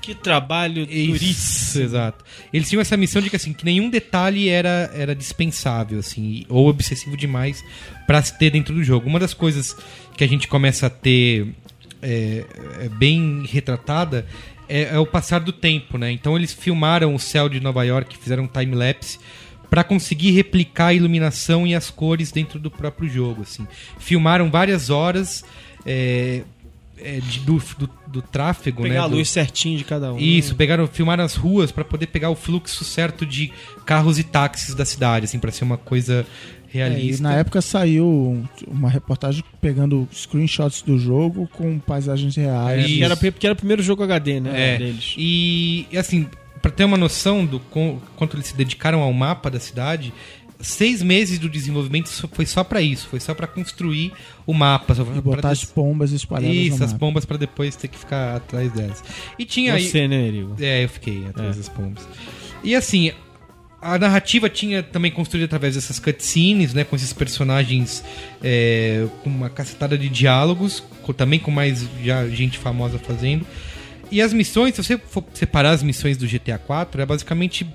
Que 0.00 0.14
trabalho 0.14 0.86
duríssimo. 0.86 1.16
Isso, 1.16 1.80
exato. 1.80 2.24
Eles 2.52 2.68
tinham 2.68 2.80
essa 2.80 2.96
missão 2.96 3.22
de 3.22 3.30
que 3.30 3.36
assim, 3.36 3.52
que 3.52 3.64
nenhum 3.64 3.88
detalhe 3.88 4.48
era, 4.48 4.90
era 4.94 5.14
dispensável, 5.14 5.98
assim, 6.00 6.44
ou 6.48 6.68
obsessivo 6.68 7.16
demais 7.16 7.62
pra 8.06 8.22
se 8.22 8.36
ter 8.38 8.50
dentro 8.50 8.74
do 8.74 8.82
jogo. 8.82 9.08
Uma 9.08 9.20
das 9.20 9.34
coisas 9.34 9.76
que 10.16 10.24
a 10.24 10.28
gente 10.28 10.48
começa 10.48 10.86
a 10.86 10.90
ter 10.90 11.54
é, 12.02 12.44
é 12.80 12.88
bem 12.88 13.44
retratada 13.46 14.26
é, 14.70 14.94
é 14.94 14.98
o 14.98 15.06
passar 15.06 15.40
do 15.40 15.52
tempo, 15.52 15.98
né? 15.98 16.10
Então 16.12 16.36
eles 16.36 16.52
filmaram 16.52 17.14
o 17.14 17.18
céu 17.18 17.48
de 17.48 17.58
Nova 17.60 17.82
York, 17.84 18.16
fizeram 18.16 18.44
um 18.44 18.48
time-lapse 18.48 19.18
para 19.68 19.84
conseguir 19.84 20.30
replicar 20.32 20.86
a 20.88 20.94
iluminação 20.94 21.66
e 21.66 21.74
as 21.74 21.90
cores 21.90 22.32
dentro 22.32 22.58
do 22.58 22.70
próprio 22.70 23.08
jogo, 23.08 23.42
assim. 23.42 23.66
Filmaram 23.98 24.50
várias 24.50 24.90
horas, 24.90 25.44
é, 25.86 26.42
é, 26.98 27.20
de- 27.20 27.40
do, 27.40 27.62
do, 27.78 27.90
do 28.06 28.22
tráfego, 28.22 28.82
Pegar 28.82 28.94
né? 28.94 29.00
a 29.00 29.08
do- 29.08 29.16
luz 29.16 29.28
certinho 29.30 29.78
de 29.78 29.84
cada 29.84 30.12
um. 30.12 30.18
Isso, 30.18 30.54
pegaram, 30.56 30.86
filmaram 30.86 31.24
as 31.24 31.34
ruas 31.36 31.70
pra 31.72 31.84
poder 31.84 32.06
pegar 32.08 32.30
o 32.30 32.34
fluxo 32.36 32.84
certo 32.84 33.24
de 33.24 33.52
carros 33.86 34.18
e 34.18 34.24
táxis 34.24 34.74
da 34.74 34.84
cidade, 34.84 35.24
assim, 35.26 35.38
pra 35.38 35.50
ser 35.52 35.64
uma 35.64 35.76
coisa 35.78 36.26
É, 36.72 36.78
e 36.78 36.88
realista. 36.90 37.22
na 37.22 37.34
época 37.34 37.60
saiu 37.60 38.44
uma 38.68 38.88
reportagem 38.88 39.42
pegando 39.60 40.08
screenshots 40.12 40.82
do 40.82 40.98
jogo 40.98 41.48
com 41.52 41.78
paisagens 41.78 42.36
reais. 42.36 42.84
É, 42.84 42.86
Que 42.88 43.02
era, 43.04 43.16
porque 43.16 43.46
era 43.46 43.54
o 43.54 43.56
primeiro 43.56 43.82
jogo 43.82 44.02
HD, 44.02 44.40
né? 44.40 44.74
É, 44.74 44.78
Deles. 44.78 45.14
E, 45.18 45.86
e, 45.90 45.98
assim, 45.98 46.26
pra 46.62 46.70
ter 46.70 46.84
uma 46.84 46.96
noção 46.96 47.44
do 47.44 47.58
quanto 48.16 48.36
eles 48.36 48.46
se 48.46 48.56
dedicaram 48.56 49.00
ao 49.00 49.12
mapa 49.12 49.50
da 49.50 49.58
cidade, 49.58 50.12
seis 50.60 51.02
meses 51.02 51.38
do 51.38 51.48
desenvolvimento 51.48 52.08
foi 52.32 52.44
só 52.46 52.62
pra 52.62 52.80
isso, 52.82 53.08
foi 53.08 53.18
só 53.18 53.32
pra 53.34 53.46
construir 53.46 54.12
o 54.46 54.52
mapa. 54.52 54.94
Só 54.94 55.02
E 55.02 55.20
botar 55.20 55.50
as 55.50 55.60
des- 55.60 55.70
pombas 55.70 56.12
espalhadas 56.12 56.54
Isso, 56.56 56.78
no 56.78 56.84
as 56.84 56.92
mapa. 56.92 56.98
bombas 57.06 57.24
pra 57.24 57.36
depois 57.36 57.74
ter 57.76 57.88
que 57.88 57.98
ficar 57.98 58.36
atrás 58.36 58.70
delas. 58.72 59.02
E 59.38 59.44
tinha 59.44 59.74
aí. 59.74 59.82
Você, 59.88 60.06
né, 60.06 60.28
Erigo? 60.28 60.54
É, 60.60 60.84
eu 60.84 60.88
fiquei 60.88 61.26
atrás 61.26 61.56
das 61.56 61.68
pombas. 61.68 62.06
E 62.62 62.74
assim, 62.76 63.10
a 63.82 63.98
narrativa 63.98 64.48
tinha 64.50 64.82
também 64.82 65.10
construída 65.10 65.46
através 65.46 65.74
dessas 65.74 65.98
cutscenes, 65.98 66.74
né? 66.74 66.84
Com 66.84 66.96
esses 66.96 67.12
personagens 67.12 68.04
é, 68.42 69.06
com 69.22 69.30
uma 69.30 69.48
cacetada 69.48 69.96
de 69.96 70.08
diálogos, 70.08 70.82
com- 71.02 71.12
também 71.12 71.38
com 71.38 71.50
mais 71.50 71.86
já 72.04 72.28
gente 72.28 72.58
famosa 72.58 72.98
fazendo. 72.98 73.46
E 74.10 74.20
as 74.20 74.32
missões, 74.32 74.74
se 74.74 74.82
você 74.82 74.98
for 74.98 75.24
separar 75.32 75.70
as 75.70 75.82
missões 75.82 76.16
do 76.16 76.26
GTA 76.26 76.58
4, 76.58 77.00
é 77.00 77.06
basicamente 77.06 77.66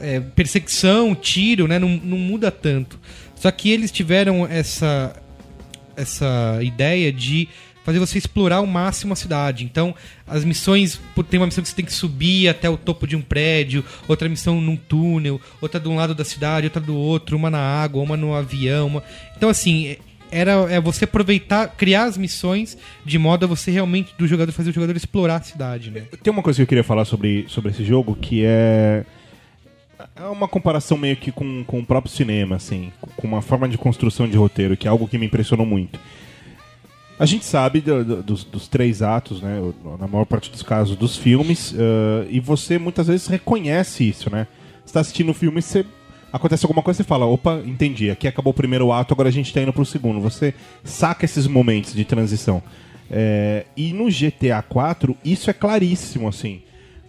é, 0.00 0.18
perseguição, 0.18 1.14
tiro, 1.14 1.68
né? 1.68 1.78
Não, 1.78 1.88
não 1.88 2.18
muda 2.18 2.50
tanto. 2.50 2.98
Só 3.36 3.50
que 3.50 3.70
eles 3.70 3.90
tiveram 3.92 4.46
essa, 4.46 5.14
essa 5.96 6.58
ideia 6.62 7.12
de 7.12 7.48
fazer 7.84 7.98
você 7.98 8.18
explorar 8.18 8.56
ao 8.56 8.66
máximo 8.66 9.12
a 9.12 9.16
cidade. 9.16 9.64
Então, 9.64 9.94
as 10.26 10.44
missões, 10.44 11.00
tem 11.30 11.38
uma 11.38 11.46
missão 11.46 11.62
que 11.62 11.68
você 11.68 11.76
tem 11.76 11.84
que 11.84 11.92
subir 11.92 12.48
até 12.48 12.68
o 12.68 12.76
topo 12.76 13.06
de 13.06 13.14
um 13.14 13.20
prédio, 13.22 13.84
outra 14.08 14.28
missão 14.28 14.60
num 14.60 14.74
túnel, 14.76 15.40
outra 15.60 15.78
de 15.78 15.88
um 15.88 15.94
lado 15.96 16.14
da 16.14 16.24
cidade, 16.24 16.66
outra 16.66 16.80
do 16.80 16.96
outro, 16.96 17.36
uma 17.36 17.50
na 17.50 17.60
água, 17.60 18.02
uma 18.02 18.16
no 18.16 18.34
avião. 18.34 18.86
uma- 18.88 19.02
Então, 19.36 19.48
assim, 19.50 19.88
é- 19.88 19.98
era 20.30 20.52
é 20.72 20.80
você 20.80 21.04
aproveitar, 21.04 21.68
criar 21.76 22.04
as 22.04 22.16
missões 22.16 22.76
de 23.04 23.18
modo 23.18 23.44
a 23.44 23.46
você 23.46 23.70
realmente, 23.70 24.12
do 24.18 24.26
jogador, 24.26 24.50
fazer 24.50 24.70
o 24.70 24.72
jogador 24.72 24.96
explorar 24.96 25.36
a 25.36 25.42
cidade, 25.42 25.90
né? 25.90 26.04
Tem 26.22 26.32
uma 26.32 26.42
coisa 26.42 26.56
que 26.56 26.62
eu 26.62 26.66
queria 26.66 26.82
falar 26.82 27.04
sobre, 27.04 27.44
sobre 27.48 27.70
esse 27.70 27.84
jogo 27.84 28.16
que 28.20 28.42
é. 28.44 29.04
É 30.16 30.24
uma 30.24 30.48
comparação 30.48 30.98
meio 30.98 31.16
que 31.16 31.30
com, 31.30 31.62
com 31.64 31.78
o 31.80 31.86
próprio 31.86 32.12
cinema, 32.12 32.56
assim, 32.56 32.92
com 33.16 33.26
uma 33.28 33.40
forma 33.40 33.68
de 33.68 33.78
construção 33.78 34.28
de 34.28 34.36
roteiro, 34.36 34.76
que 34.76 34.86
é 34.86 34.90
algo 34.90 35.06
que 35.06 35.16
me 35.18 35.26
impressionou 35.26 35.64
muito. 35.66 35.98
A 37.18 37.26
gente 37.26 37.44
sabe 37.44 37.80
do- 37.80 38.04
do- 38.04 38.22
dos, 38.22 38.42
dos 38.44 38.66
três 38.66 39.00
atos, 39.02 39.40
né? 39.40 39.60
o- 39.60 39.96
Na 39.98 40.08
maior 40.08 40.24
parte 40.24 40.50
dos 40.50 40.62
casos, 40.62 40.96
dos 40.96 41.16
filmes, 41.16 41.72
eh, 41.76 42.26
e 42.28 42.40
você 42.40 42.78
muitas 42.78 43.06
vezes 43.06 43.26
reconhece 43.28 44.08
isso, 44.08 44.28
né? 44.30 44.46
Você 44.84 44.92
tá 44.94 45.00
assistindo 45.00 45.30
o 45.30 45.34
filme 45.34 45.58
e 45.60 45.62
você. 45.62 45.84
Acontece 46.32 46.66
alguma 46.66 46.82
coisa, 46.82 46.96
você 46.98 47.04
fala, 47.04 47.24
opa, 47.26 47.62
entendi, 47.64 48.10
aqui 48.10 48.26
acabou 48.26 48.50
o 48.50 48.54
primeiro 48.54 48.90
ato, 48.90 49.14
agora 49.14 49.28
a 49.28 49.32
gente 49.32 49.52
tá 49.54 49.60
indo 49.60 49.72
pro 49.72 49.84
segundo. 49.84 50.20
Você 50.20 50.52
saca 50.82 51.24
esses 51.24 51.46
momentos 51.46 51.94
de 51.94 52.04
transição. 52.04 52.60
É, 53.08 53.66
e 53.76 53.92
no 53.92 54.10
GTA 54.10 54.60
4, 54.62 55.16
isso 55.24 55.48
é 55.48 55.52
claríssimo, 55.52 56.26
assim. 56.26 56.62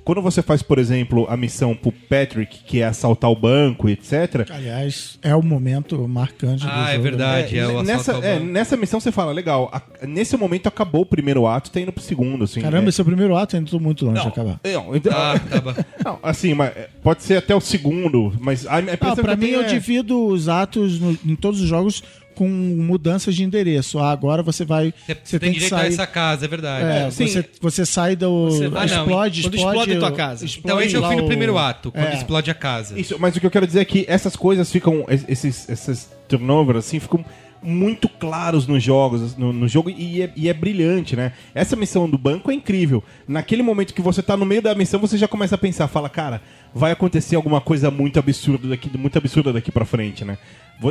Quando 0.06 0.22
você 0.22 0.42
faz, 0.42 0.62
por 0.62 0.78
exemplo, 0.78 1.26
a 1.30 1.36
missão 1.36 1.76
pro 1.76 1.92
Patrick, 1.92 2.60
que 2.64 2.80
é 2.80 2.86
assaltar 2.86 3.30
o 3.32 3.36
banco, 3.36 3.90
etc. 3.90 4.46
Aliás, 4.52 5.18
é 5.22 5.36
o 5.36 5.42
momento 5.42 6.08
marcante 6.08 6.64
do 6.64 6.70
Ah, 6.72 6.90
é 6.90 6.94
jogo. 6.94 7.04
verdade. 7.04 7.58
é 7.58 7.68
o 7.68 7.82
nessa, 7.84 8.12
é, 8.24 8.40
nessa 8.40 8.78
missão 8.78 9.00
você 9.00 9.12
fala, 9.12 9.32
legal, 9.32 9.68
a- 9.74 9.82
nesse 10.08 10.38
momento 10.38 10.68
acabou 10.68 11.02
o 11.02 11.06
primeiro 11.06 11.48
ato, 11.48 11.72
tá 11.72 11.80
indo 11.82 11.92
pro 11.92 12.04
segundo, 12.04 12.44
assim. 12.44 12.62
Caramba, 12.62 12.86
é, 12.86 12.90
esse 12.90 13.02
é 13.02 13.04
o 13.04 13.06
primeiro 13.06 13.36
ato, 13.36 13.56
ainda 13.56 13.70
tô 13.70 13.80
muito 13.80 14.06
longe 14.06 14.20
de 14.20 14.26
não, 14.26 14.32
acabar. 14.32 14.60
não, 14.64 14.96
então- 14.96 15.12
Ah, 15.12 15.34
acaba. 15.34 15.76
não, 16.06 16.20
assim, 16.22 16.54
mas 16.54 16.70
é, 16.78 16.88
pode 17.02 17.24
ser 17.24 17.38
até 17.38 17.56
o 17.56 17.60
segundo, 17.60 18.32
mas 18.40 18.68
a, 18.68 18.78
a 18.78 18.82
Não, 18.82 19.16
pra 19.16 19.36
mim, 19.36 19.48
eu 19.50 19.62
é- 19.62 19.64
divido 19.66 20.24
os 20.28 20.48
atos 20.48 21.00
no- 21.00 21.18
em 21.26 21.36
todos 21.36 21.60
os 21.60 21.68
jogos 21.68 22.04
com 22.36 22.48
mudanças 22.48 23.36
de 23.36 23.44
endereço. 23.44 23.98
Ah, 24.00 24.12
agora 24.12 24.44
você 24.44 24.64
vai. 24.66 24.94
Você, 25.08 25.18
Você 25.24 25.40
tem 25.40 25.50
tem 25.52 25.54
que 25.54 25.56
direito 25.60 25.74
a 25.74 25.78
sair. 25.80 25.88
essa 25.88 26.06
casa, 26.08 26.46
é 26.46 26.48
verdade. 26.48 26.86
É, 26.86 27.10
sim. 27.12 27.28
você, 27.28 27.46
você 27.62 27.86
sai 27.86 28.16
do. 28.16 28.50
Você 28.52 28.68
vai- 28.68 28.84
Ah, 28.84 28.88
não, 28.88 29.04
explode, 29.04 29.40
explode. 29.42 29.58
explode 29.58 29.92
a 29.94 30.00
tua 30.00 30.12
casa. 30.12 30.46
Então 30.46 30.82
esse 30.82 30.96
é 30.96 31.00
o 31.00 31.10
fim 31.10 31.16
do 31.18 31.26
primeiro 31.26 31.58
ato, 31.58 31.92
quando 31.92 32.06
É. 32.08 32.16
explode 32.16 32.52
a 32.52 32.56
casa. 32.56 33.00
Isso, 33.00 33.16
mas 33.20 33.36
o 33.36 33.40
que 33.40 33.46
eu 33.46 33.52
quero 33.52 33.66
dizer 33.66 33.80
é 33.80 33.86
que 33.86 34.06
essas 34.08 34.36
coisas 34.36 34.72
ficam. 34.72 35.06
es- 35.10 35.26
Esses, 35.28 35.68
esses 35.70 36.10
turnovers, 36.28 36.80
assim, 36.80 37.00
ficam 37.00 37.24
muito 37.64 38.08
claros 38.08 38.68
nos 38.68 38.84
jogos, 38.84 39.36
no, 39.36 39.52
no 39.52 39.68
jogo, 39.68 39.90
e 39.90 40.22
é, 40.22 40.32
e 40.36 40.48
é 40.48 40.54
brilhante, 40.54 41.16
né? 41.16 41.32
Essa 41.54 41.76
missão 41.76 42.08
do 42.08 42.16
banco 42.18 42.52
é 42.52 42.54
incrível. 42.54 43.04
Naquele 43.28 43.64
momento 43.64 43.92
que 43.94 44.02
você 44.04 44.22
tá 44.22 44.38
no 44.38 44.46
meio 44.46 44.62
da 44.62 44.76
missão, 44.76 45.00
você 45.00 45.18
já 45.18 45.28
começa 45.28 45.56
a 45.56 45.58
pensar, 45.58 45.88
fala, 45.88 46.08
cara, 46.08 46.42
vai 46.78 46.92
acontecer 46.92 47.36
alguma 47.38 47.62
coisa 47.62 47.90
muito 47.90 48.20
absurda 48.20 48.68
daqui, 48.68 48.90
muito 48.98 49.18
absurda 49.18 49.54
daqui 49.54 49.72
pra 49.72 49.86
frente, 49.86 50.26
né? 50.26 50.38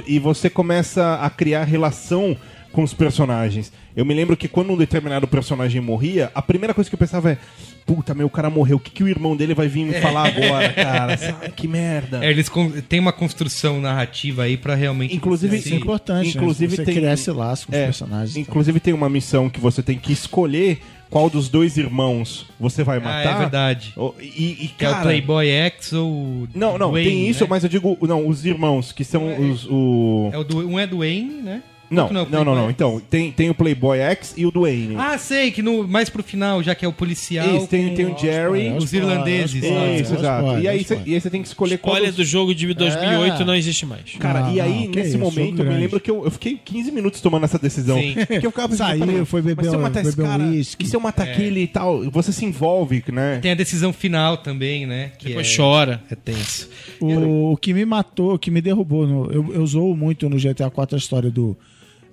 E 0.07 0.19
você 0.19 0.49
começa 0.49 1.17
a 1.17 1.29
criar 1.29 1.65
relação 1.65 2.35
com 2.73 2.83
os 2.83 2.93
personagens. 2.95 3.71
Eu 3.95 4.05
me 4.05 4.13
lembro 4.15 4.37
que 4.37 4.49
quando 4.49 4.73
um 4.73 4.77
determinado 4.77 5.29
personagem 5.29 5.81
morria, 5.81 6.33
a 6.35 6.43
primeira 6.43 6.73
coisa 6.75 6.89
que 6.91 6.95
eu 6.95 6.99
pensava 6.99 7.31
é, 7.31 7.39
puta, 7.87 8.15
meu, 8.15 8.27
o 8.27 8.31
cara 8.31 8.51
morreu, 8.51 8.79
o 8.79 8.81
que, 8.81 8.91
que 8.91 9.05
o 9.05 9.09
irmão 9.09 9.37
dele 9.37 9.55
vai 9.55 9.69
vir 9.69 9.85
me 9.85 9.93
falar 10.01 10.27
agora, 10.27 10.73
cara? 10.75 11.17
Sabe? 11.17 11.51
Que 11.53 11.69
merda. 11.69 12.25
É, 12.25 12.31
eles 12.31 12.49
con- 12.49 12.73
têm 12.89 12.99
uma 12.99 13.13
construção 13.13 13.81
narrativa 13.81 14.43
aí 14.45 14.57
pra 14.57 14.75
realmente. 14.75 15.15
Inclusive, 15.15 15.57
Isso 15.59 15.73
é 15.73 15.77
importante. 15.77 16.37
Inclusive 16.37 16.71
né? 16.73 16.77
Você 16.79 16.85
tem- 16.85 16.95
criar 16.95 17.13
esse 17.13 17.31
laço 17.31 17.67
com 17.67 17.73
os 17.73 17.79
É, 17.79 17.85
personagens. 17.85 18.31
e 18.31 18.35
tal. 18.35 18.43
Inclusive 18.43 18.81
tem 18.81 18.95
uma 18.95 19.09
missão 19.11 19.49
que 19.51 19.61
você 19.61 19.81
tem 19.83 19.97
que 19.99 20.13
escolher 20.13 20.81
qual 21.15 21.31
dos 21.31 21.49
dois 21.49 21.77
irmãos 21.77 22.45
você 22.59 22.83
vai 22.83 22.97
Ah, 22.99 23.01
matar. 23.01 23.37
é 23.37 23.39
verdade. 23.39 23.95
E, 24.21 24.65
e, 24.65 24.69
Que 24.77 24.85
é 24.85 24.89
o 24.89 24.91
cara, 24.91 25.05
Playboy 25.05 25.49
X 25.49 25.93
ou. 25.93 26.49
Não, 26.53 26.77
não, 26.77 26.91
Dwayne, 26.91 27.09
tem 27.09 27.29
isso, 27.29 27.45
né? 27.45 27.51
mas 27.51 27.63
eu 27.63 27.69
digo, 27.69 27.97
não, 28.03 28.27
os 28.27 28.45
irmãos, 28.45 28.91
que 28.91 29.05
são 29.05 29.31
É, 29.31 29.39
os. 29.39 29.65
O... 29.71 30.31
É 30.33 30.39
o 30.39 30.43
du... 30.43 30.69
Um 30.69 30.77
é 30.77 30.89
Dwayne, 30.89 31.41
né? 31.41 31.63
Não, 31.91 32.05
Outro 32.05 32.19
é 32.19 32.27
não, 32.31 32.45
não, 32.45 32.55
não, 32.55 32.71
Então, 32.71 33.01
tem, 33.11 33.31
tem 33.31 33.51
o 33.51 33.55
Playboy 33.55 33.99
X 33.99 34.35
e 34.37 34.45
o 34.47 34.51
Duane. 34.51 34.97
Ah, 34.99 35.17
sei, 35.19 35.51
que 35.51 35.63
no, 35.63 35.87
mais 35.87 36.09
pro 36.09 36.23
final, 36.23 36.63
já 36.63 36.75
que 36.75 36.85
é 36.85 36.89
o 36.89 36.93
policial. 36.93 37.57
Isso, 37.57 37.67
tem, 37.69 37.91
com 37.91 37.95
tem 37.95 38.07
o 38.07 38.19
Jerry. 38.19 38.67
É, 38.69 38.77
os 38.77 38.93
irlandeses. 38.93 39.63
é 39.63 40.01
Isso, 40.01 40.15
é 40.15 40.19
exato. 40.19 40.59
E 40.61 40.67
aí, 40.69 40.77
é 40.77 40.79
você, 40.79 40.83
spoiler. 40.95 41.09
e 41.09 41.15
aí 41.15 41.21
você 41.21 41.31
tem 41.31 41.43
que 41.43 41.49
escolher 41.49 41.79
qual 41.79 41.95
Olha 41.97 42.11
do 42.11 42.25
jogo 42.25 42.55
de 42.55 42.73
2008 42.75 43.43
É. 43.43 43.45
não 43.45 43.55
existe 43.55 43.87
mais. 43.87 44.15
Cara, 44.19 44.41
Não, 44.41 44.55
e 44.55 44.61
aí, 44.61 44.85
não, 44.87 44.95
nesse 44.95 45.17
momento, 45.19 45.61
eu 45.63 45.67
me 45.67 45.75
lembro 45.79 46.01
que 46.01 46.11
eu, 46.11 46.25
eu 46.25 46.31
fiquei 46.31 46.59
15 46.65 46.91
minutos 46.91 47.21
tomando 47.21 47.45
essa 47.45 47.59
decisão. 47.59 47.99
Sim. 47.99 48.15
Porque 48.27 48.47
eu 48.47 48.51
ficava 48.51 48.75
Saiu, 48.75 49.27
foi 49.27 49.43
beber- 49.43 49.57
mas 49.57 49.69
se 49.71 49.77
eu 49.77 49.81
matar 49.81 50.01
esse 50.05 50.21
um 50.21 50.25
cara, 50.25 50.45
e 50.45 50.65
se 50.65 50.97
eu 50.97 51.01
matar 51.01 51.29
aquele 51.29 51.61
e 51.61 51.67
tal, 51.69 52.11
você 52.11 52.33
se 52.33 52.45
envolve, 52.45 53.05
né? 53.13 53.39
Tem 53.41 53.51
a 53.53 53.55
decisão 53.55 53.93
final 53.93 54.37
também, 54.39 54.87
né? 54.87 55.13
Que 55.19 55.29
Depois 55.29 55.53
é, 55.53 55.57
chora. 55.57 56.03
É 56.11 56.15
tenso. 56.15 56.69
O, 57.01 57.53
o 57.53 57.57
que 57.57 57.73
me 57.75 57.85
matou, 57.85 58.35
o 58.35 58.39
que 58.39 58.51
me 58.51 58.61
derrubou, 58.61 59.07
no- 59.07 59.31
eu, 59.31 59.55
eu 59.55 59.67
zoo 59.67 59.95
muito 59.95 60.29
no 60.29 60.37
GTA 60.39 60.71
4 60.71 60.97
a 60.97 60.99
história 60.99 61.31
do 61.31 61.57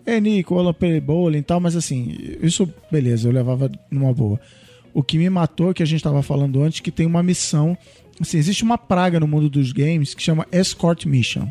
É, 0.06 0.20
Nico, 0.20 0.58
Alan 0.58 0.76
Bowling 1.04 1.40
e 1.40 1.44
tal, 1.44 1.60
mas 1.60 1.76
assim, 1.76 2.16
isso, 2.42 2.72
beleza, 2.92 3.28
eu 3.28 3.32
levava 3.32 3.72
numa 3.90 4.14
boa. 4.14 4.40
O 4.94 5.04
que 5.04 5.18
me 5.18 5.30
matou, 5.30 5.74
que 5.74 5.84
a 5.84 5.86
gente 5.86 6.04
tava 6.04 6.22
falando 6.22 6.62
antes, 6.62 6.80
que 6.80 6.92
tem 6.92 7.06
uma 7.06 7.24
missão. 7.24 7.78
Assim, 8.20 8.38
existe 8.38 8.64
uma 8.64 8.78
praga 8.78 9.20
no 9.20 9.28
mundo 9.28 9.50
dos 9.50 9.72
games 9.72 10.14
que 10.14 10.22
chama 10.22 10.46
Escort 10.52 11.06
Mission. 11.06 11.48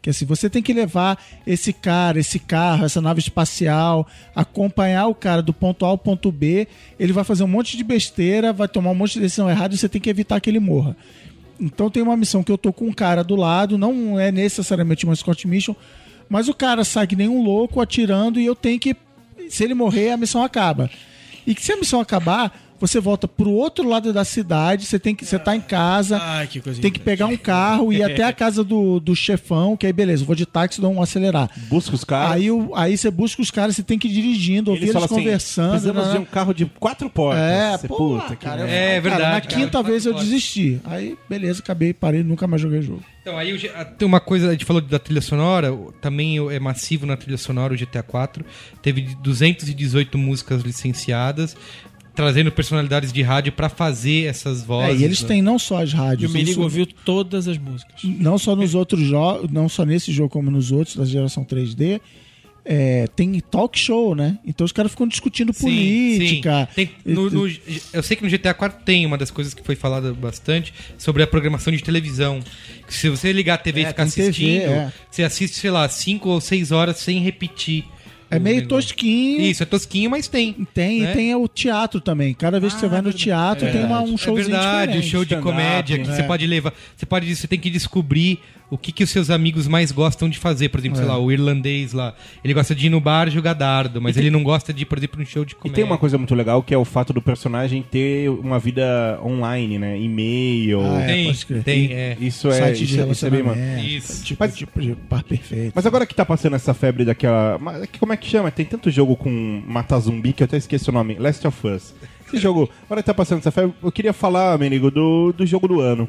Que 0.00 0.10
assim, 0.10 0.24
você 0.24 0.48
tem 0.48 0.62
que 0.62 0.72
levar 0.72 1.20
esse 1.44 1.72
cara, 1.72 2.20
esse 2.20 2.38
carro, 2.38 2.84
essa 2.84 3.00
nave 3.00 3.18
espacial, 3.18 4.06
acompanhar 4.34 5.08
o 5.08 5.14
cara 5.14 5.42
do 5.42 5.52
ponto 5.52 5.84
A 5.84 5.88
ao 5.88 5.98
ponto 5.98 6.30
B. 6.30 6.68
Ele 7.00 7.12
vai 7.12 7.24
fazer 7.24 7.42
um 7.42 7.48
monte 7.48 7.76
de 7.76 7.82
besteira, 7.82 8.52
vai 8.52 8.68
tomar 8.68 8.90
um 8.90 8.94
monte 8.94 9.14
de 9.14 9.20
decisão 9.20 9.50
errada 9.50 9.74
e 9.74 9.78
você 9.78 9.88
tem 9.88 10.00
que 10.00 10.08
evitar 10.08 10.40
que 10.40 10.48
ele 10.48 10.60
morra. 10.60 10.96
Então 11.60 11.90
tem 11.90 12.02
uma 12.02 12.16
missão 12.16 12.44
que 12.44 12.52
eu 12.52 12.58
tô 12.58 12.72
com 12.72 12.86
um 12.86 12.92
cara 12.92 13.24
do 13.24 13.34
lado, 13.34 13.76
não 13.76 14.18
é 14.18 14.30
necessariamente 14.30 15.04
uma 15.04 15.14
escort 15.14 15.44
mission, 15.44 15.74
mas 16.28 16.48
o 16.48 16.54
cara 16.54 16.84
sai 16.84 17.06
que 17.06 17.16
nem 17.16 17.28
um 17.28 17.42
louco 17.42 17.80
atirando 17.80 18.40
e 18.40 18.46
eu 18.46 18.54
tenho 18.54 18.78
que. 18.78 18.96
Se 19.48 19.64
ele 19.64 19.74
morrer, 19.74 20.10
a 20.10 20.16
missão 20.16 20.42
acaba. 20.42 20.90
E 21.46 21.54
que 21.54 21.62
se 21.62 21.72
a 21.72 21.76
missão 21.76 22.00
acabar, 22.00 22.67
você 22.80 23.00
volta 23.00 23.26
pro 23.28 23.50
outro 23.50 23.88
lado 23.88 24.12
da 24.12 24.24
cidade, 24.24 24.86
você 24.86 24.98
tem 24.98 25.14
que. 25.14 25.24
Você 25.24 25.38
tá 25.38 25.54
em 25.56 25.60
casa, 25.60 26.18
Ai, 26.20 26.46
que 26.46 26.60
coisa 26.60 26.80
tem 26.80 26.90
que 26.90 27.00
pegar 27.00 27.26
um 27.26 27.36
carro 27.36 27.92
e 27.92 27.96
ir 27.98 28.02
até 28.02 28.22
a 28.24 28.32
casa 28.34 28.62
do, 28.64 28.98
do 29.00 29.14
chefão, 29.16 29.76
que 29.76 29.86
aí 29.86 29.92
beleza, 29.92 30.22
eu 30.22 30.26
vou 30.26 30.36
de 30.36 30.46
táxi, 30.46 30.80
dou 30.80 30.92
um 30.92 31.02
acelerar. 31.02 31.50
Busca 31.68 31.94
os 31.94 32.04
caras. 32.04 32.32
Aí, 32.36 32.50
o- 32.50 32.74
aí 32.74 32.96
você 32.96 33.10
busca 33.10 33.42
os 33.42 33.50
caras, 33.50 33.76
você 33.76 33.82
tem 33.82 33.98
que 33.98 34.08
ir 34.08 34.12
dirigindo, 34.12 34.70
ouvir 34.70 34.84
eles 34.84 34.90
eles, 34.90 34.92
falam 34.94 35.06
assim, 35.06 35.14
conversando. 35.24 35.70
precisamos 35.70 36.06
né? 36.06 36.12
de 36.12 36.18
um 36.18 36.24
carro 36.24 36.54
de 36.54 36.66
quatro 36.66 37.10
portas. 37.10 37.42
É, 37.42 37.76
Você, 37.78 37.88
pô, 37.88 37.96
puta, 37.96 38.36
que 38.36 38.44
cara, 38.44 38.64
merda. 38.64 38.72
É 38.74 38.88
cara, 38.88 39.00
verdade, 39.00 39.22
Na 39.34 39.40
cara. 39.40 39.54
quinta 39.64 39.82
vez 39.82 40.06
eu 40.06 40.14
desisti. 40.14 40.80
Aí, 40.84 41.16
beleza, 41.28 41.60
acabei, 41.60 41.92
parei, 41.92 42.22
nunca 42.22 42.46
mais 42.46 42.62
joguei 42.62 42.78
o 42.80 42.82
jogo. 42.82 43.02
Então, 43.22 43.36
aí 43.36 43.52
o 43.52 43.58
G- 43.58 43.68
a- 43.68 43.84
tem 43.84 44.06
uma 44.08 44.20
coisa, 44.20 44.48
a 44.48 44.52
gente 44.52 44.64
falou 44.64 44.80
da 44.80 44.98
trilha 44.98 45.20
sonora, 45.20 45.72
o- 45.72 45.92
também 46.00 46.40
o- 46.40 46.50
é 46.50 46.58
massivo 46.58 47.04
na 47.04 47.14
trilha 47.16 47.36
sonora 47.36 47.74
o 47.74 47.76
GTA 47.76 48.02
4. 48.02 48.42
Teve 48.80 49.02
218 49.22 50.16
músicas 50.16 50.62
licenciadas, 50.62 51.54
trazendo 52.18 52.50
personalidades 52.50 53.12
de 53.12 53.22
rádio 53.22 53.52
pra 53.52 53.68
fazer 53.68 54.24
essas 54.26 54.62
É, 54.62 54.64
vozes. 54.64 55.00
e 55.00 55.04
eles 55.04 55.22
né? 55.22 55.28
têm 55.28 55.40
não 55.42 55.56
só 55.56 55.80
as 55.82 55.90
E 55.90 55.94
o 55.94 55.96
rádios, 55.96 56.32
Merigo 56.32 56.50
isso- 56.50 56.60
ouviu 56.62 56.84
todas 56.84 57.46
as 57.46 57.56
músicas. 57.56 57.94
não 58.02 58.36
só 58.36 58.56
nos 58.56 58.74
outros 58.74 59.00
jogos, 59.06 59.48
não 59.52 59.68
só 59.68 59.84
nesse 59.84 60.10
jogo 60.10 60.28
como 60.28 60.50
nos 60.50 60.72
outros 60.72 60.96
da 60.96 61.04
geração 61.04 61.44
3D. 61.44 62.00
é, 62.70 63.06
tem 63.16 63.40
talk 63.40 63.78
show, 63.78 64.14
né? 64.14 64.36
Então 64.46 64.62
os 64.62 64.72
caras 64.72 64.90
ficam 64.90 65.08
discutindo 65.08 65.54
política. 65.54 66.68
Tem- 66.74 66.90
no- 67.02 67.30
no- 67.30 67.48
eu 67.94 68.02
sei 68.02 68.14
que 68.14 68.22
no 68.22 68.28
GTA 68.28 68.52
4 68.52 68.84
tem 68.84 69.06
uma 69.06 69.16
das 69.16 69.30
coisas 69.30 69.54
que 69.54 69.62
foi 69.62 69.74
falada 69.74 70.12
bastante 70.12 70.74
sobre 70.98 71.22
a 71.22 71.26
programação 71.26 71.72
de 71.72 71.82
televisão. 71.82 72.40
Se 72.86 73.08
você 73.08 73.32
ligar 73.32 73.54
a 73.54 73.58
TV 73.58 73.80
e 73.80 73.84
É, 73.84 73.88
ficar 73.88 74.02
tem 74.04 74.12
TV, 74.12 74.28
assistindo, 74.28 74.70
é. 74.70 74.92
você 75.10 75.22
assiste, 75.22 75.56
sei 75.56 75.70
lá, 75.70 75.88
5 75.88 76.28
ou 76.28 76.42
6 76.42 76.70
horas 76.70 76.98
sem 76.98 77.20
repetir. 77.22 77.84
É 78.30 78.38
meio 78.38 78.56
negócio. 78.62 78.88
tosquinho. 78.88 79.40
Isso, 79.40 79.62
é 79.62 79.66
tosquinho, 79.66 80.10
mas 80.10 80.28
tem. 80.28 80.66
Tem, 80.74 81.00
né? 81.00 81.10
e 81.10 81.14
tem 81.14 81.34
o 81.34 81.48
teatro 81.48 82.00
também. 82.00 82.34
Cada 82.34 82.60
vez 82.60 82.74
que 82.74 82.80
você 82.80 82.88
vai 82.88 83.00
no 83.00 83.12
teatro, 83.12 83.70
tem 83.70 83.84
uma, 83.84 84.00
um 84.02 84.14
É 84.14 84.16
showzinho 84.16 84.34
verdade, 84.48 84.98
o 84.98 85.00
diferente. 85.00 85.10
show 85.10 85.24
de 85.24 85.36
comédia 85.36 85.98
que 85.98 86.08
né? 86.08 86.14
você 86.14 86.22
pode 86.22 86.46
levar. 86.46 86.72
Você 86.96 87.06
pode, 87.06 87.34
você 87.34 87.46
tem 87.46 87.58
que 87.58 87.70
descobrir 87.70 88.38
o 88.70 88.76
que, 88.76 88.92
que 88.92 89.02
os 89.02 89.10
seus 89.10 89.30
amigos 89.30 89.66
mais 89.66 89.90
gostam 89.90 90.28
de 90.28 90.38
fazer. 90.38 90.68
Por 90.68 90.78
exemplo, 90.80 90.98
sei 90.98 91.06
É. 91.06 91.08
lá, 91.08 91.18
o 91.18 91.32
irlandês 91.32 91.92
lá. 91.92 92.14
Ele 92.44 92.52
gosta 92.52 92.74
de 92.74 92.86
ir 92.86 92.90
no 92.90 93.00
bar 93.00 93.30
jogar 93.30 93.54
dardo, 93.54 94.00
mas 94.00 94.16
ele 94.16 94.30
não 94.30 94.42
gosta 94.42 94.72
de 94.72 94.82
ir, 94.82 94.86
por 94.86 94.98
exemplo, 94.98 95.18
num 95.18 95.24
show 95.26 95.44
de 95.44 95.52
E 95.52 95.56
comédia. 95.56 95.74
tem 95.76 95.84
uma 95.84 95.96
coisa 95.96 96.18
muito 96.18 96.34
legal 96.34 96.62
que 96.62 96.74
é 96.74 96.78
o 96.78 96.84
fato 96.84 97.12
do 97.12 97.22
personagem 97.22 97.82
ter 97.82 98.28
uma 98.30 98.58
vida 98.58 99.18
online, 99.24 99.78
né? 99.78 99.98
E-mail. 99.98 100.80
Ah, 100.82 101.00
é, 101.02 101.06
Tem, 101.06 101.62
tem, 101.62 101.92
é. 101.92 102.16
Isso 102.20 102.48
é, 102.48 102.52
Site 102.58 102.84
isso, 102.84 103.00
é- 103.00 103.08
isso 103.10 103.26
é 103.26 103.30
bem 103.30 103.42
mano. 103.42 103.60
Isso. 103.80 104.24
Tipo, 104.24 104.44
Mas- 104.44 104.56
tipo 104.56 104.80
de 104.80 104.94
par 104.94 105.22
perfeito. 105.22 105.72
Mas 105.74 105.86
agora 105.86 106.04
que 106.06 106.14
tá 106.14 106.24
passando 106.24 106.56
essa 106.56 106.74
febre 106.74 107.04
daquela. 107.04 107.58
mas 107.58 107.88
Como 107.98 108.12
é 108.12 108.16
que 108.16 108.26
chama? 108.28 108.50
Tem 108.50 108.66
tanto 108.66 108.90
jogo 108.90 109.16
com 109.16 109.62
matar 109.66 109.98
zumbi 110.00 110.32
que 110.32 110.42
eu 110.42 110.44
até 110.44 110.56
esqueci 110.58 110.88
o 110.88 110.92
nome. 110.92 111.14
Last 111.18 111.46
of 111.46 111.66
Us. 111.66 111.94
Esse 112.26 112.36
jogo, 112.38 112.68
agora 112.84 113.02
que 113.02 113.06
tá 113.06 113.14
passando 113.14 113.38
essa 113.38 113.50
febre, 113.50 113.74
eu 113.82 113.90
queria 113.90 114.12
falar, 114.12 114.58
Menigo, 114.58 114.90
do, 114.90 115.32
do 115.32 115.46
jogo 115.46 115.66
do 115.66 115.80
ano. 115.80 116.06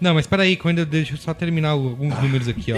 Não, 0.00 0.14
mas 0.14 0.26
peraí, 0.26 0.56
quando 0.56 0.80
eu 0.80 0.86
deixa 0.86 1.14
eu 1.14 1.18
só 1.18 1.32
terminar 1.32 1.74
o- 1.74 1.88
alguns 1.88 2.18
números 2.20 2.48
aqui, 2.48 2.72
ó. 2.72 2.76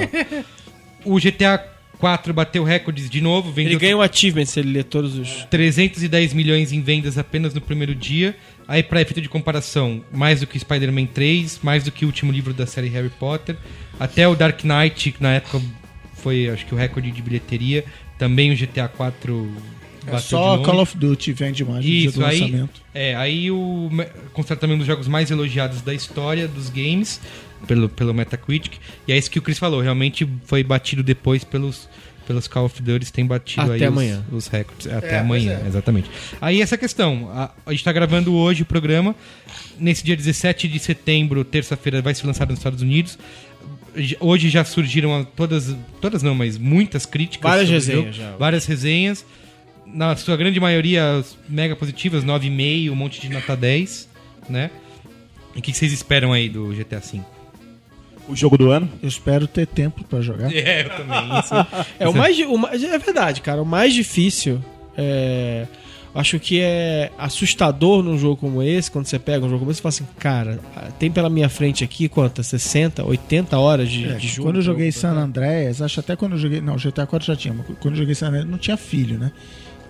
O 1.05 1.19
GTA 1.19 1.59
4 1.99 2.35
bateu 2.35 2.63
recordes 2.63 3.09
de 3.09 3.21
novo, 3.21 3.51
vendeu 3.51 3.73
Ele 3.73 3.81
ganha 3.81 3.97
um 3.97 4.03
achievement 4.03 4.45
se 4.45 4.61
ele 4.61 4.73
ler 4.73 4.85
todos 4.85 5.17
os. 5.17 5.45
310 5.51 6.35
milhões 6.35 6.73
em 6.73 6.81
vendas 6.83 7.17
apenas 7.17 7.55
no 7.55 7.61
primeiro 7.61 7.95
dia. 7.95 8.37
Aí, 8.69 8.83
para 8.83 9.01
efeito 9.01 9.21
de 9.21 9.29
comparação, 9.29 10.05
mais 10.13 10.41
do 10.41 10.47
que 10.47 10.59
Spider-Man 10.59 11.07
3, 11.07 11.61
mais 11.63 11.85
do 11.85 11.93
que 11.93 12.05
o 12.05 12.09
último 12.09 12.33
livro 12.33 12.53
da 12.53 12.67
série 12.67 12.89
Harry 12.89 13.09
Potter. 13.11 13.57
Até 13.99 14.27
o 14.29 14.35
Dark 14.35 14.63
Knight, 14.65 15.13
que 15.13 15.23
na 15.23 15.35
época 15.35 15.61
foi, 16.15 16.49
acho 16.51 16.67
que, 16.67 16.75
o 16.75 16.77
recorde 16.77 17.11
de 17.11 17.23
bilheteria. 17.23 17.85
Também 18.19 18.51
o 18.53 18.57
GTA 18.57 18.89
4 18.89 19.51
É 20.07 20.11
bateu 20.13 20.21
só. 20.39 20.59
Call 20.59 20.81
of 20.81 20.97
Duty 20.97 21.33
vende 21.33 21.65
mais 21.65 21.77
no 21.77 21.83
dia 21.83 22.07
Isso, 22.09 22.19
do 22.19 22.25
aí, 22.25 22.41
lançamento. 22.41 22.81
é, 22.95 23.15
aí 23.17 23.51
o 23.51 23.91
considera 24.33 24.61
também 24.61 24.75
um 24.77 24.79
dos 24.79 24.87
jogos 24.87 25.09
mais 25.09 25.31
elogiados 25.31 25.83
da 25.83 25.93
história 25.95 26.47
dos 26.47 26.69
games 26.71 27.21
pelo, 27.67 27.89
pelo 27.89 28.15
Metacritic. 28.15 28.75
E 29.09 29.13
é 29.13 29.19
isso 29.19 29.31
que 29.31 29.39
o 29.39 29.43
Chris 29.43 29.59
falou, 29.59 29.81
realmente 29.81 30.29
foi 30.45 30.63
batido 30.63 31.03
depois 31.03 31.43
pelos 31.45 31.89
pelos 32.27 32.49
Call 32.49 32.65
of 32.65 32.83
Duty 32.83 33.13
tem 33.13 33.25
batido 33.25 33.63
Até 33.63 33.73
aí 33.75 33.81
os- 33.83 33.87
amanhã. 33.87 34.25
Os, 34.33 34.47
recordes. 34.49 34.89
Até 34.89 35.21
amanhã, 35.21 35.63
exatamente. 35.65 36.11
Aí 36.41 36.61
essa 36.61 36.77
questão, 36.77 37.31
a, 37.33 37.53
a 37.65 37.71
gente 37.71 37.85
tá 37.85 37.93
gravando 37.93 38.35
hoje 38.35 38.63
o 38.63 38.67
programa. 38.67 39.15
Nesse 39.79 40.03
dia 40.05 40.17
17 40.17 40.67
de 40.67 40.79
setembro, 40.81 41.45
terça-feira, 41.45 42.03
vai 42.03 42.15
ser 42.17 42.27
lançado 42.27 42.51
nos 42.51 42.59
Estados 42.59 42.83
Unidos. 42.83 43.17
Hoje 44.19 44.49
já 44.51 44.65
surgiram 44.65 45.25
todas, 45.37 45.75
todas 46.01 46.23
não, 46.23 46.35
mas 46.35 46.59
muitas 46.59 47.07
críticas. 47.07 47.49
Várias 47.49 47.69
resenhas 47.71 48.17
já. 48.17 48.37
Várias 48.37 48.67
resenhas. 48.67 49.25
Na 49.93 50.15
sua 50.17 50.37
grande 50.37 50.59
maioria, 50.61 51.25
mega 51.49 51.75
positivas, 51.77 52.25
9,5, 52.25 52.91
um 52.91 52.95
monte 52.95 53.21
de 53.21 53.29
nota 53.29 53.57
10, 53.57 54.09
né? 54.49 54.71
E 55.55 55.59
o 55.59 55.63
que 55.63 55.73
vocês 55.73 55.93
esperam 55.93 56.33
aí 56.33 56.49
do 56.49 56.69
GTA 56.75 56.99
V? 57.01 57.21
O 58.29 58.35
jogo 58.35 58.59
do 58.59 58.71
ano? 58.71 58.89
Eu 59.03 59.09
espero 59.09 59.47
ter 59.47 59.67
tempo 59.67 60.03
pra 60.05 60.21
jogar. 60.21 60.53
É, 60.53 60.83
eu 60.85 60.91
também. 60.91 61.29
Isso. 61.41 61.55
É, 61.99 62.09
o 62.09 62.13
mais, 62.13 62.37
di- 62.37 62.45
o 62.45 62.59
mais- 62.59 62.83
é 62.83 62.99
verdade, 62.99 63.41
cara. 63.41 63.63
O 63.63 63.67
mais 63.67 63.95
difícil 63.95 64.61
é. 64.99 65.67
Acho 66.15 66.41
que 66.41 66.59
é 66.63 67.13
assustador 67.19 68.03
num 68.03 68.17
jogo 68.19 68.37
como 68.39 68.63
esse, 68.63 68.91
quando 68.91 69.05
você 69.05 69.19
pega 69.19 69.45
um 69.45 69.51
jogo 69.51 69.59
como 69.61 69.71
esse, 69.71 69.83
você 69.83 69.83
fala 69.83 69.91
assim, 69.91 70.07
cara, 70.19 70.59
tem 70.99 71.11
pela 71.11 71.29
minha 71.29 71.47
frente 71.47 71.85
aqui 71.85 72.09
quantas? 72.09 72.47
60, 72.47 73.05
80 73.05 73.59
horas 73.59 73.91
de, 73.91 74.09
É, 74.09 74.15
de 74.15 74.27
jogo. 74.27 74.49
quando 74.49 74.57
eu 74.57 74.63
joguei 74.63 74.91
San 74.91 75.13
Andreas, 75.13 75.83
acho 75.83 76.01
até 76.01 76.17
quando 76.17 76.33
eu 76.33 76.39
joguei. 76.39 76.63
Não, 76.63 76.77
GTA 76.77 77.07
4 77.07 77.27
já 77.27 77.37
tinha, 77.37 77.53
mas 77.53 77.67
quando 77.81 77.95
eu 77.95 77.99
joguei 77.99 78.15
San 78.15 78.29
Andreas 78.29 78.47
não 78.47 78.57
tinha 78.57 78.79
filho, 78.79 79.19
né? 79.19 79.31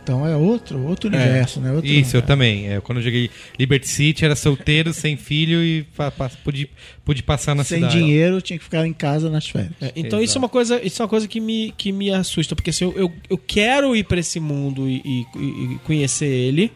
Então 0.07 0.25
é 0.25 0.37
outro, 0.37 0.81
outro 0.87 1.09
universo, 1.09 1.59
né? 1.61 1.73
Outro 1.73 1.91
Isso, 1.91 2.17
eu 2.17 2.23
também. 2.23 2.69
É, 2.69 2.81
quando 2.81 2.99
eu 2.99 3.03
joguei 3.03 3.29
Liberty 3.59 3.89
City, 3.89 4.25
era 4.25 4.37
solteiro, 4.37 4.95
sem 4.95 5.17
filho 5.17 5.61
e 5.65 5.83
pa- 5.97 6.13
pa- 6.13 6.31
pude, 6.45 6.71
pude 7.05 7.25
passar 7.25 7.57
na 7.57 7.65
Sem 7.65 7.79
cidade. 7.79 7.99
dinheiro, 7.99 8.41
tinha 8.41 8.57
que 8.57 8.63
ficar 8.63 8.87
em 8.87 8.93
casa 8.93 9.29
nas 9.29 9.49
férias. 9.49 9.73
É, 9.81 9.91
então 9.97 10.23
isso 10.23 10.39
é 10.39 10.41
uma 10.41 10.49
coisa, 10.49 10.81
isso 10.81 11.03
é 11.03 11.05
uma 11.05 11.09
coisa 11.09 11.27
que 11.27 11.41
me, 11.41 11.75
que 11.77 11.91
me 11.91 12.13
assusta, 12.13 12.55
porque 12.55 12.71
assim, 12.71 12.85
eu, 12.85 12.93
eu, 12.97 13.13
eu 13.31 13.37
quero 13.37 13.97
ir 13.97 14.05
pra 14.05 14.21
esse 14.21 14.39
mundo 14.39 14.89
e, 14.89 15.03
e- 15.05 15.27
e 15.75 15.79
conhecer 15.83 16.27
ele, 16.29 16.71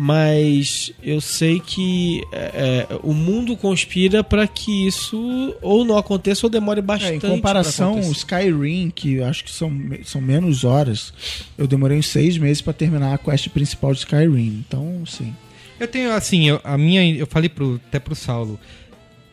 mas 0.00 0.92
eu 1.02 1.20
sei 1.20 1.58
que 1.58 2.22
é, 2.30 2.86
é, 2.90 2.98
o 3.02 3.12
mundo 3.12 3.56
conspira 3.56 4.22
pra 4.22 4.46
que 4.46 4.86
isso 4.86 5.54
ou 5.60 5.84
não 5.84 5.98
aconteça 5.98 6.46
ou 6.46 6.50
demore 6.50 6.78
É, 6.78 6.82
bastante. 6.82 7.16
em 7.26 7.30
comparação, 7.30 7.96
o. 7.98 8.12
Skyrim, 8.12 8.90
que 8.94 9.14
eu 9.14 9.26
acho 9.26 9.42
que 9.42 9.50
são, 9.50 9.72
são 10.04 10.20
menos 10.20 10.62
horas, 10.62 11.12
eu 11.58 11.66
demorei 11.66 11.98
uns 11.98 12.06
seis 12.06 12.38
meses 12.38 12.62
pra 12.62 12.72
terminar 12.72 13.12
a 13.12 13.18
quest 13.18 13.48
principal 13.48 13.92
de 13.92 13.98
Skyrim. 13.98 14.64
Então, 14.66 15.02
sim. 15.04 15.34
Eu 15.80 15.88
tenho, 15.88 16.12
assim, 16.12 16.48
eu- 16.48 16.60
a 16.62 16.78
minha. 16.78 17.04
Eu 17.16 17.26
falei 17.26 17.48
pro, 17.48 17.80
até 17.88 17.98
pro 17.98 18.14
Saulo. 18.14 18.58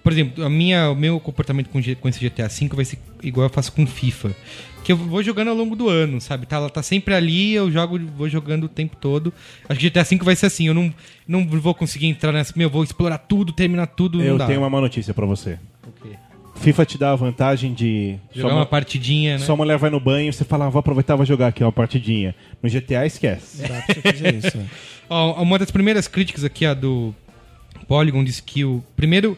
Por 0.04 0.12
exemplo, 0.12 0.44
a 0.44 0.50
minha, 0.50 0.90
o 0.92 0.96
meu 0.96 1.20
comportamento 1.20 1.68
com, 1.70 1.80
com 1.82 2.10
esse 2.10 2.20
GTA 2.20 2.48
V 2.48 2.70
vai 2.74 2.86
ser 2.86 2.98
igual 3.24 3.46
eu 3.48 3.54
faço 3.54 3.72
com 3.72 3.86
FIFA. 3.88 4.36
Que 4.86 4.91
eu 4.91 4.98
vou 4.98 5.24
jogando 5.24 5.48
ao 5.48 5.56
longo 5.56 5.76
do 5.76 5.90
ano, 5.90 6.22
sabe? 6.22 6.45
Tá, 6.45 6.57
ela 6.57 6.70
tá 6.70 6.84
sempre 6.84 7.16
ali, 7.16 7.53
eu 7.53 7.72
jogo, 7.72 7.99
vou 8.16 8.30
jogando 8.30 8.66
o 8.66 8.70
tempo 8.70 8.95
todo. 8.95 9.34
Acho 9.68 9.80
que 9.80 9.90
GTA 9.90 10.03
V 10.03 10.18
vai 10.22 10.36
ser 10.36 10.45
assim, 10.45 10.68
eu 10.68 10.76
não, 10.76 10.94
não 11.28 11.45
vou 11.48 11.74
conseguir 11.74 12.06
entrar 12.06 12.32
nessa. 12.32 12.53
Meu, 12.56 12.70
vou 12.70 12.84
explorar 12.84 13.18
tudo, 13.18 13.52
terminar 13.52 13.88
tudo. 13.88 14.22
eu 14.22 14.30
não 14.34 14.38
dá. 14.38 14.45
tenho 14.45 14.60
uma 14.60 14.70
má 14.70 14.80
notícia 14.80 15.12
pra 15.12 15.26
você. 15.26 15.57
O 15.88 15.91
quê? 16.03 16.16
FIFA 16.57 16.86
te 16.86 16.98
dá 16.99 17.12
a 17.12 17.16
vantagem 17.16 17.74
de. 17.74 18.16
Jogar 18.32 18.49
sua, 18.49 18.57
uma 18.57 18.60
mu- 18.62 18.68
partidinha, 18.68 19.40
né? 19.40 19.44
sua 19.44 19.56
mulher 19.56 19.78
vai 19.80 19.90
no 19.90 19.99
banho, 19.99 20.32
você 20.32 20.45
fala, 20.45 20.68
ah, 20.68 20.70
vou 20.70 20.80
aproveitar 20.80 21.16
e 21.16 21.18
vou 21.18 21.26
jogar 21.26 21.48
aqui 21.48 21.64
uma 21.64 21.72
partidinha. 21.72 22.36
No 22.62 22.70
GTA, 22.70 23.06
esquece. 23.07 23.64
Dá 23.64 23.68
pra 23.82 23.82
você 23.95 24.02
fazer 24.02 24.36
isso. 24.38 24.56
é. 24.57 24.66
Ó, 25.10 25.41
uma 25.41 25.57
das 25.57 25.72
primeiras 25.72 26.07
críticas 26.07 26.44
aqui, 26.44 26.64
a 26.66 26.76
do 26.76 27.14
Polygon, 27.88 28.24
disse 28.24 28.41
que 28.44 28.64
o. 28.64 28.84
Primeiro 28.95 29.36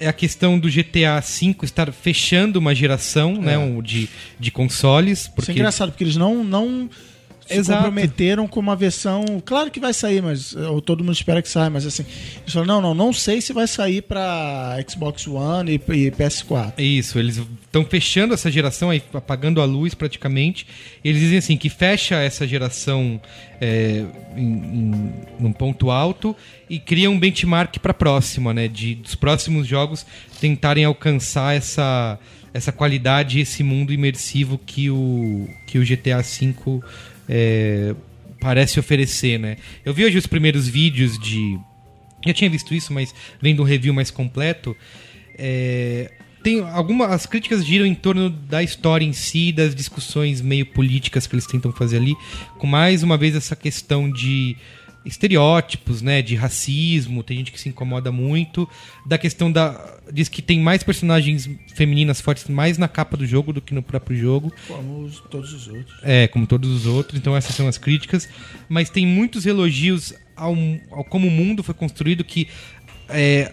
é 0.00 0.08
a 0.08 0.12
questão 0.12 0.58
do 0.58 0.68
GTA 0.68 1.20
V 1.20 1.56
estar 1.62 1.92
fechando 1.92 2.58
uma 2.58 2.74
geração 2.74 3.34
né, 3.34 3.58
um, 3.58 3.82
de, 3.82 4.08
de 4.38 4.50
consoles. 4.50 5.20
Isso 5.20 5.32
Porque 5.32 5.50
é 5.50 5.54
engraçado, 5.54 5.90
porque 5.90 6.04
eles 6.04 6.16
não, 6.16 6.44
não 6.44 6.88
se 7.48 7.54
Exato. 7.58 7.84
comprometeram 7.84 8.46
com 8.46 8.60
uma 8.60 8.76
versão. 8.76 9.24
Claro 9.44 9.70
que 9.70 9.80
vai 9.80 9.92
sair, 9.94 10.22
mas 10.22 10.54
ou 10.54 10.80
todo 10.80 11.02
mundo 11.02 11.14
espera 11.14 11.40
que 11.42 11.48
saia, 11.48 11.70
mas 11.70 11.86
assim. 11.86 12.04
Eles 12.42 12.52
falaram, 12.52 12.74
não, 12.74 12.94
não, 12.94 13.06
não 13.06 13.12
sei 13.12 13.40
se 13.40 13.52
vai 13.52 13.66
sair 13.66 14.02
pra 14.02 14.76
Xbox 14.88 15.26
One 15.26 15.72
e, 15.72 15.74
e 15.76 16.10
PS4. 16.10 16.74
É 16.76 16.82
Isso, 16.82 17.18
eles 17.18 17.38
estão 17.64 17.84
fechando 17.84 18.34
essa 18.34 18.50
geração, 18.50 18.90
aí, 18.90 19.02
apagando 19.12 19.60
a 19.60 19.64
luz 19.64 19.94
praticamente. 19.94 20.66
Eles 21.04 21.20
dizem 21.20 21.38
assim 21.38 21.56
que 21.56 21.68
fecha 21.68 22.16
essa 22.16 22.46
geração 22.46 23.20
é, 23.60 24.04
em, 24.36 24.42
em- 24.42 25.12
num 25.40 25.52
ponto 25.52 25.90
alto 25.90 26.36
e 26.68 26.78
cria 26.78 27.10
um 27.10 27.18
benchmark 27.18 27.78
para 27.78 27.92
a 27.92 27.94
próxima, 27.94 28.52
né? 28.52 28.68
De 28.68 28.94
dos 28.94 29.14
próximos 29.14 29.66
jogos 29.66 30.04
tentarem 30.40 30.84
alcançar 30.84 31.56
essa, 31.56 32.18
essa 32.52 32.70
qualidade, 32.72 33.40
esse 33.40 33.62
mundo 33.62 33.92
imersivo 33.92 34.58
que 34.58 34.90
o, 34.90 35.48
que 35.66 35.78
o 35.78 35.82
GTA 35.84 36.20
V 36.22 36.54
é, 37.28 37.94
parece 38.40 38.80
oferecer, 38.80 39.38
né? 39.38 39.56
Eu 39.84 39.92
vi 39.92 40.04
hoje 40.04 40.18
os 40.18 40.26
primeiros 40.26 40.66
vídeos 40.68 41.18
de 41.18 41.58
já 42.26 42.32
tinha 42.32 42.50
visto 42.50 42.74
isso, 42.74 42.92
mas 42.92 43.14
vendo 43.40 43.62
um 43.62 43.64
review 43.64 43.94
mais 43.94 44.10
completo, 44.10 44.76
é, 45.36 46.10
tem 46.42 46.60
algumas 46.60 47.10
as 47.12 47.26
críticas 47.26 47.64
giram 47.64 47.86
em 47.86 47.94
torno 47.94 48.30
da 48.30 48.62
história 48.62 49.04
em 49.04 49.12
si, 49.12 49.52
das 49.52 49.74
discussões 49.74 50.40
meio 50.40 50.66
políticas 50.66 51.26
que 51.26 51.34
eles 51.34 51.46
tentam 51.46 51.72
fazer 51.72 51.98
ali, 51.98 52.16
com 52.58 52.66
mais 52.66 53.02
uma 53.02 53.16
vez 53.16 53.34
essa 53.34 53.54
questão 53.54 54.10
de 54.10 54.56
estereótipos, 55.04 56.02
né, 56.02 56.20
de 56.22 56.34
racismo, 56.34 57.22
tem 57.22 57.38
gente 57.38 57.52
que 57.52 57.60
se 57.60 57.68
incomoda 57.68 58.10
muito, 58.12 58.68
da 59.06 59.16
questão 59.18 59.50
da 59.50 59.96
diz 60.12 60.28
que 60.28 60.40
tem 60.40 60.58
mais 60.60 60.82
personagens 60.82 61.48
femininas 61.74 62.20
fortes 62.20 62.48
mais 62.48 62.78
na 62.78 62.88
capa 62.88 63.16
do 63.16 63.26
jogo 63.26 63.52
do 63.52 63.60
que 63.60 63.74
no 63.74 63.82
próprio 63.82 64.16
jogo. 64.16 64.52
Como 64.66 65.00
os- 65.02 65.20
todos 65.30 65.52
os 65.52 65.68
outros. 65.68 65.98
É, 66.02 66.26
como 66.28 66.46
todos 66.46 66.70
os 66.70 66.86
outros, 66.86 67.18
então 67.18 67.36
essas 67.36 67.54
são 67.54 67.68
as 67.68 67.76
críticas. 67.76 68.28
Mas 68.68 68.88
tem 68.88 69.06
muitos 69.06 69.44
elogios 69.44 70.14
ao, 70.34 70.56
ao 70.90 71.04
como 71.04 71.28
o 71.28 71.30
mundo 71.30 71.62
foi 71.62 71.74
construído 71.74 72.24
que 72.24 72.48
é 73.10 73.52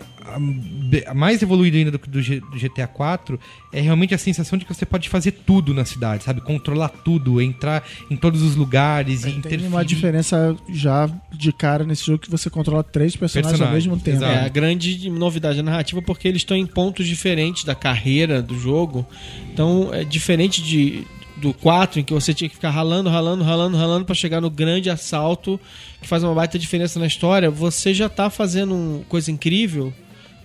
mais 1.14 1.42
evoluído 1.42 1.78
ainda 1.78 1.92
do 1.92 2.00
que 2.00 2.10
do, 2.10 2.20
GTA 2.20 2.88
4 2.88 3.40
é 3.72 3.80
realmente 3.80 4.14
a 4.16 4.18
sensação 4.18 4.58
de 4.58 4.66
que 4.66 4.74
você 4.74 4.86
pode 4.86 5.08
fazer 5.08 5.32
tudo 5.32 5.74
na 5.74 5.86
cidade, 5.86 6.24
sabe? 6.24 6.42
Controlar 6.42 6.90
tudo, 6.90 7.40
entrar 7.42 7.88
em 8.10 8.16
todos 8.16 8.42
os 8.42 8.56
lugares 8.56 9.24
e 9.24 9.28
É, 9.28 9.30
Tem 9.30 9.38
interferir. 9.40 9.68
uma 9.68 9.86
diferença 9.86 10.56
já 10.68 11.08
de 11.32 11.52
cara 11.52 11.84
nesse 11.84 12.06
jogo 12.06 12.20
que 12.20 12.32
você 12.32 12.50
controla 12.50 12.84
três 12.84 13.16
personagens 13.16 13.62
ao 13.62 13.72
mesmo 13.72 13.98
tempo. 13.98 14.18
exato. 14.18 14.34
É 14.34 14.46
a 14.46 14.50
grande 14.50 15.10
novidade 15.10 15.58
da 15.58 15.64
narrativa 15.64 16.02
porque 16.02 16.28
eles 16.28 16.42
estão 16.42 16.58
em 16.58 16.66
pontos 16.66 17.06
diferentes 17.06 17.64
da 17.64 17.76
carreira 17.76 18.42
do 18.42 18.58
jogo. 18.58 19.06
Então 19.54 19.90
é 19.94 20.04
diferente 20.04 20.62
de 20.64 21.06
do 21.38 21.54
4, 21.54 22.00
em 22.00 22.04
que 22.04 22.14
você 22.14 22.34
tinha 22.34 22.48
que 22.50 22.56
ficar 22.56 22.70
ralando, 22.70 23.10
ralando, 23.10 23.44
ralando, 23.44 23.78
ralando 23.78 24.06
pra 24.06 24.16
chegar 24.16 24.40
no 24.42 24.50
grande 24.50 24.90
assalto, 24.90 25.60
que 26.02 26.08
faz 26.08 26.24
uma 26.24 26.34
baita 26.34 26.58
diferença 26.58 27.00
na 27.00 27.08
história, 27.08 27.50
você 27.52 27.94
já 27.94 28.08
tá 28.08 28.30
fazendo 28.30 28.74
um- 28.74 29.04
coisa 29.10 29.30
incrível 29.32 29.94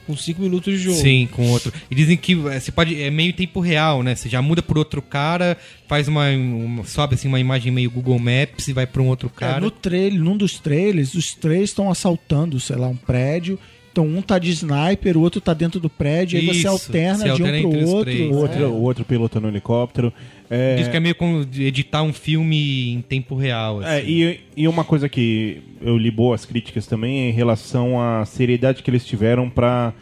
com 0.07 0.17
5 0.17 0.43
minutos 0.43 0.73
de 0.75 0.81
jogo. 0.81 0.97
Sim, 0.97 1.29
com 1.31 1.49
outro. 1.51 1.73
E 1.89 1.95
dizem 1.95 2.17
que 2.17 2.33
é, 2.49 2.59
você 2.59 2.73
pode. 2.73 3.01
É 3.01 3.09
meio 3.11 3.33
tempo 3.33 3.61
real, 3.61 4.03
né? 4.03 4.17
Você 4.17 4.29
já 4.29 4.43
muda 4.43 4.61
por 4.61 4.77
outro 4.77 5.01
cara, 5.01 5.57
faz 5.87 6.09
uma. 6.09 6.29
uma- 6.31 6.85
sobe 6.85 7.15
assim 7.15 7.29
uma 7.29 7.39
imagem 7.39 7.71
meio 7.71 7.91
Google 7.91 8.19
Maps 8.19 8.67
e 8.67 8.73
vai 8.73 8.87
pra 8.87 9.01
um 9.01 9.07
outro 9.07 9.31
É, 9.37 9.39
cara. 9.39 9.61
no 9.61 9.71
trailer, 9.71 10.19
num 10.21 10.37
dos 10.37 10.59
trailers, 10.59 11.15
os 11.15 11.33
três 11.35 11.71
estão 11.71 11.89
assaltando, 11.91 12.59
sei 12.59 12.75
lá, 12.77 12.89
um 12.89 12.97
prédio. 12.97 13.57
Então 13.93 14.07
um 14.07 14.23
tá 14.23 14.39
de 14.39 14.51
sniper, 14.51 15.17
o 15.17 15.21
outro 15.21 15.41
tá 15.41 15.53
dentro 15.53 15.79
do 15.81 15.91
prédio, 15.91 16.39
aí 16.39 16.49
Isso, 16.49 16.61
você 16.63 16.67
alterna 16.69 17.19
você 17.19 17.25
de 17.25 17.31
alterna 17.31 17.53
um 17.53 17.61
entre 17.61 17.79
pro 17.81 17.89
outro. 17.91 18.05
três. 18.13 18.31
O 18.31 18.35
outro, 18.37 18.63
É. 18.63 18.67
o 18.67 18.75
outro 18.83 19.05
piloto 19.05 19.41
no 19.41 19.49
helicóptero. 19.49 20.13
É, 20.51 20.75
Diz 20.75 20.89
que 20.89 20.97
é 20.97 21.01
meio 21.01 21.15
como 21.15 21.47
editar 21.57 22.03
um 22.03 22.13
filme 22.13 22.91
em 22.93 23.01
tempo 23.01 23.37
real. 23.37 23.81
É, 23.83 23.99
assim. 23.99 24.09
e, 24.09 24.41
e 24.57 24.69
uma 24.69 24.83
coisa 24.83 25.09
que 25.09 25.63
eu 25.81 25.97
li 25.97 26.11
boas 26.11 26.45
críticas 26.45 26.87
também 26.87 27.21
é 27.21 27.29
em 27.29 27.33
relação 27.33 28.01
à 28.03 28.27
seriedade 28.27 28.83
que 28.83 28.91
eles 28.91 29.07
tiveram 29.07 29.49
pra 29.49 29.95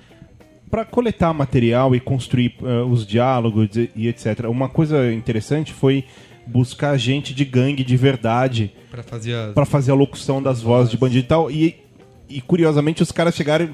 para 0.70 0.85
coletar 0.85 1.33
material 1.33 1.95
e 1.95 2.01
construir 2.01 2.55
eh, 2.62 2.83
os 2.83 3.07
diálogos 3.07 3.70
e, 3.75 4.07
etc. 4.07 4.45
Uma 4.51 4.69
coisa 4.69 5.11
interessante 5.11 5.73
foi 5.73 6.05
buscar 6.47 6.95
gente 6.99 7.35
de 7.35 7.43
gangue 7.43 7.83
de 7.83 7.97
verdade 7.97 8.70
Pra 8.91 9.03
fazer 9.03 9.35
as... 9.35 9.55
Pra 9.55 9.65
fazer 9.65 9.91
a 9.93 9.95
locução 9.95 10.43
das 10.43 10.61
vozes 10.61 10.91
de 10.91 10.97
bandido 10.97 11.25
e 11.25 11.29
tal. 11.29 11.51
E, 11.51 11.77
e 12.28 12.40
curiosamente 12.40 13.02
os 13.02 13.12
caras 13.12 13.34
chegaram. 13.34 13.70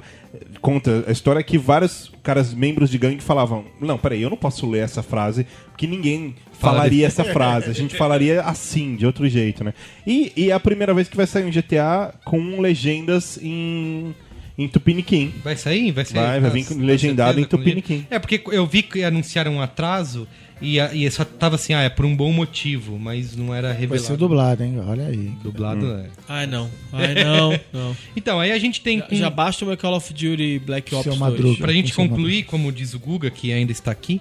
Conta 0.60 1.04
a 1.06 1.12
história 1.12 1.42
que 1.42 1.56
vários 1.56 2.10
caras, 2.22 2.52
membros 2.54 2.90
de 2.90 2.98
gangue, 2.98 3.22
falavam: 3.22 3.64
Não, 3.80 3.98
peraí, 3.98 4.22
eu 4.22 4.30
não 4.30 4.36
posso 4.36 4.68
ler 4.68 4.80
essa 4.80 5.02
frase, 5.02 5.46
porque 5.70 5.86
ninguém 5.86 6.34
falaria 6.58 7.06
essa 7.06 7.24
frase. 7.24 7.70
A 7.70 7.74
gente 7.74 7.96
falaria 7.96 8.42
assim, 8.42 8.96
de 8.96 9.06
outro 9.06 9.28
jeito, 9.28 9.62
né? 9.62 9.74
E, 10.06 10.32
e 10.36 10.50
é 10.50 10.54
a 10.54 10.60
primeira 10.60 10.94
vez 10.94 11.08
que 11.08 11.16
vai 11.16 11.26
sair 11.26 11.44
um 11.44 11.50
GTA 11.50 12.14
com 12.24 12.60
legendas 12.60 13.38
em, 13.42 14.14
em 14.56 14.68
Tupiniquim. 14.68 15.32
Vai 15.42 15.56
sair? 15.56 15.92
Vai 15.92 16.04
sair? 16.04 16.40
Vai, 16.40 16.40
vai 16.40 16.50
vir 16.50 16.74
legendado 16.74 17.40
em 17.40 17.44
Tupiniquim. 17.44 18.06
É, 18.10 18.18
porque 18.18 18.42
eu 18.46 18.66
vi 18.66 18.82
que 18.82 19.04
anunciaram 19.04 19.54
um 19.54 19.60
atraso 19.60 20.26
e, 20.60 20.78
a- 20.80 20.94
e 20.94 21.10
só 21.10 21.24
tava 21.24 21.56
assim, 21.56 21.74
ah, 21.74 21.82
é 21.82 21.88
por 21.88 22.04
um 22.04 22.14
bom 22.16 22.32
motivo, 22.32 22.98
mas 22.98 23.36
não 23.36 23.54
era 23.54 23.68
Vai 23.68 23.76
revelado. 23.80 24.06
ser 24.06 24.16
dublado, 24.16 24.62
hein? 24.64 24.78
Olha 24.86 25.06
aí. 25.06 25.32
Dublado, 25.42 25.84
Hum. 25.86 25.98
é. 25.98 26.06
Ai, 26.28 26.46
não. 26.46 26.70
Ai, 26.92 27.14
não. 27.14 27.60
não. 27.72 27.96
Então, 28.16 28.40
aí 28.40 28.52
a 28.52 28.58
gente 28.58 28.80
tem... 28.80 29.00
Já, 29.00 29.06
já 29.16 29.30
basta 29.30 29.64
o 29.64 29.68
meu 29.68 29.76
Call 29.76 29.94
of 29.96 30.12
Duty 30.12 30.60
Black 30.64 30.94
Ops 30.94 31.02
Seu 31.04 31.12
2. 31.12 31.18
Madruga. 31.20 31.58
Pra 31.58 31.72
gente 31.72 31.92
concluir, 31.92 32.44
como 32.44 32.70
diz 32.72 32.94
o 32.94 32.98
Guga, 32.98 33.30
que 33.30 33.52
ainda 33.52 33.72
está 33.72 33.90
aqui, 33.90 34.20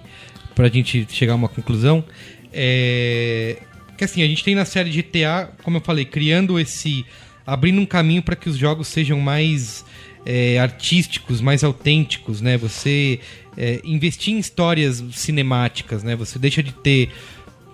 pra 0.54 0.68
gente 0.68 1.06
chegar 1.10 1.32
a 1.32 1.36
uma 1.36 1.48
conclusão, 1.48 2.04
é. 2.52 3.56
Que 3.96 4.04
assim, 4.04 4.22
a 4.22 4.26
gente 4.26 4.42
tem 4.42 4.54
na 4.54 4.64
série 4.64 4.90
GTA, 4.90 5.50
como 5.62 5.76
eu 5.76 5.80
falei, 5.80 6.04
criando 6.04 6.58
esse. 6.58 7.04
abrindo 7.46 7.80
um 7.80 7.86
caminho 7.86 8.22
para 8.22 8.34
que 8.34 8.48
os 8.48 8.56
jogos 8.56 8.88
sejam 8.88 9.20
mais 9.20 9.84
é, 10.26 10.58
artísticos, 10.58 11.40
mais 11.40 11.62
autênticos, 11.64 12.40
né? 12.40 12.56
Você 12.56 13.20
é, 13.56 13.80
investir 13.84 14.34
em 14.34 14.38
histórias 14.38 15.02
cinemáticas, 15.12 16.02
né? 16.02 16.16
Você 16.16 16.38
deixa 16.38 16.62
de 16.62 16.72
ter 16.72 17.10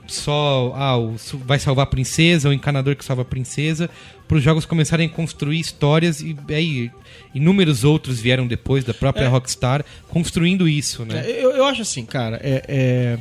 só 0.06 0.72
ah, 0.76 0.98
o 0.98 1.14
vai 1.44 1.58
salvar 1.60 1.84
a 1.84 1.86
princesa, 1.86 2.48
o 2.48 2.52
encanador 2.52 2.96
que 2.96 3.04
salva 3.04 3.22
a 3.22 3.24
princesa, 3.24 3.88
para 4.26 4.36
os 4.36 4.42
jogos 4.42 4.64
começarem 4.66 5.06
a 5.06 5.08
construir 5.08 5.60
histórias 5.60 6.20
e 6.20 6.36
aí 6.50 6.90
inúmeros 7.32 7.84
outros 7.84 8.20
vieram 8.20 8.44
depois 8.46 8.82
da 8.84 8.92
própria 8.92 9.28
Rockstar 9.28 9.84
construindo 10.08 10.68
isso, 10.68 11.04
né? 11.04 11.24
É, 11.24 11.44
Eu, 11.44 11.50
eu 11.52 11.64
acho 11.64 11.82
assim, 11.82 12.04
cara, 12.04 12.40
é, 12.42 12.64
é- 12.66 13.18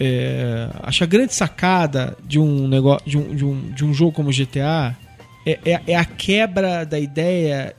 é, 0.00 0.68
acho 0.82 1.04
a 1.04 1.06
grande 1.06 1.34
sacada 1.34 2.16
de 2.26 2.38
um 2.38 2.66
negócio, 2.66 3.08
de 3.08 3.16
um, 3.16 3.34
de 3.34 3.44
um, 3.44 3.70
de 3.72 3.84
um 3.84 3.94
jogo 3.94 4.12
como 4.12 4.32
GTA 4.32 4.96
é, 5.46 5.58
é- 5.64 5.80
é 5.88 5.96
a 5.96 6.04
quebra 6.04 6.84
da 6.84 6.98
ideia 6.98 7.54
é, 7.54 7.74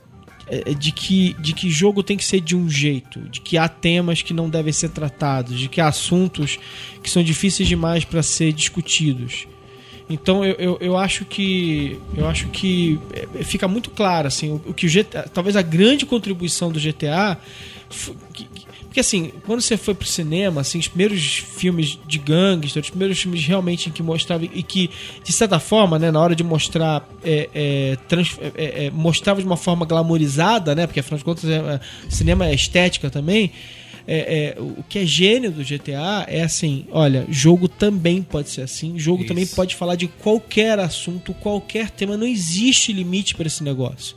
de 0.78 0.92
que, 0.92 1.34
de 1.34 1.52
que 1.52 1.68
jogo 1.68 2.02
tem 2.02 2.16
que 2.16 2.24
ser 2.24 2.40
de 2.40 2.54
um 2.54 2.70
jeito, 2.70 3.20
de 3.20 3.40
que 3.40 3.58
há 3.58 3.68
temas 3.68 4.22
que 4.22 4.32
não 4.32 4.48
devem 4.48 4.72
ser 4.72 4.90
tratados, 4.90 5.58
de 5.58 5.68
que 5.68 5.80
há 5.80 5.88
assuntos 5.88 6.58
que 7.02 7.10
são 7.10 7.22
difíceis 7.22 7.68
demais 7.68 8.04
para 8.04 8.22
ser 8.22 8.52
discutidos. 8.52 9.48
Então 10.08 10.44
eu, 10.44 10.54
eu, 10.54 10.78
eu 10.80 10.96
acho 10.96 11.24
que 11.24 11.98
eu 12.16 12.28
acho 12.28 12.46
que 12.48 12.98
é, 13.12 13.42
fica 13.42 13.66
muito 13.66 13.90
claro 13.90 14.28
assim 14.28 14.50
o, 14.50 14.62
o 14.66 14.74
que 14.74 14.86
o 14.86 14.90
GTA, 14.90 15.28
talvez 15.28 15.56
a 15.56 15.62
grande 15.62 16.06
contribuição 16.06 16.70
do 16.70 16.78
GTA 16.78 17.36
porque 18.96 19.00
assim 19.00 19.30
quando 19.44 19.60
você 19.60 19.76
foi 19.76 19.92
pro 19.94 20.08
cinema 20.08 20.62
assim 20.62 20.78
os 20.78 20.88
primeiros 20.88 21.44
filmes 21.56 21.98
de 22.06 22.18
gangster 22.18 22.82
os 22.82 22.88
primeiros 22.88 23.20
filmes 23.20 23.44
realmente 23.44 23.90
em 23.90 23.92
que 23.92 24.02
mostrava 24.02 24.46
e 24.46 24.62
que 24.62 24.88
de 25.22 25.32
certa 25.32 25.58
forma 25.58 25.98
né 25.98 26.10
na 26.10 26.18
hora 26.18 26.34
de 26.34 26.42
mostrar 26.42 27.06
é, 27.22 27.50
é, 27.54 27.98
trans- 28.08 28.38
é, 28.40 28.52
é, 28.56 28.86
é, 28.86 28.90
mostrava 28.90 29.38
de 29.38 29.46
uma 29.46 29.58
forma 29.58 29.84
glamorizada 29.84 30.74
né 30.74 30.86
porque 30.86 31.00
afinal 31.00 31.18
de 31.18 31.24
contas 31.24 31.44
é, 31.44 31.78
cinema 32.08 32.46
é 32.46 32.54
estética 32.54 33.10
também 33.10 33.52
é, 34.08 34.54
é, 34.56 34.60
o 34.60 34.82
que 34.88 35.00
é 35.00 35.04
gênio 35.04 35.50
do 35.50 35.64
GTA 35.64 36.24
é 36.28 36.42
assim, 36.42 36.86
olha, 36.92 37.26
jogo 37.28 37.66
também 37.66 38.22
pode 38.22 38.50
ser 38.50 38.60
assim, 38.60 38.96
jogo 38.96 39.22
Isso. 39.22 39.28
também 39.28 39.44
pode 39.48 39.74
falar 39.74 39.96
de 39.96 40.06
qualquer 40.06 40.78
assunto, 40.78 41.34
qualquer 41.34 41.90
tema, 41.90 42.16
não 42.16 42.24
existe 42.24 42.92
limite 42.92 43.34
para 43.34 43.48
esse 43.48 43.64
negócio. 43.64 44.16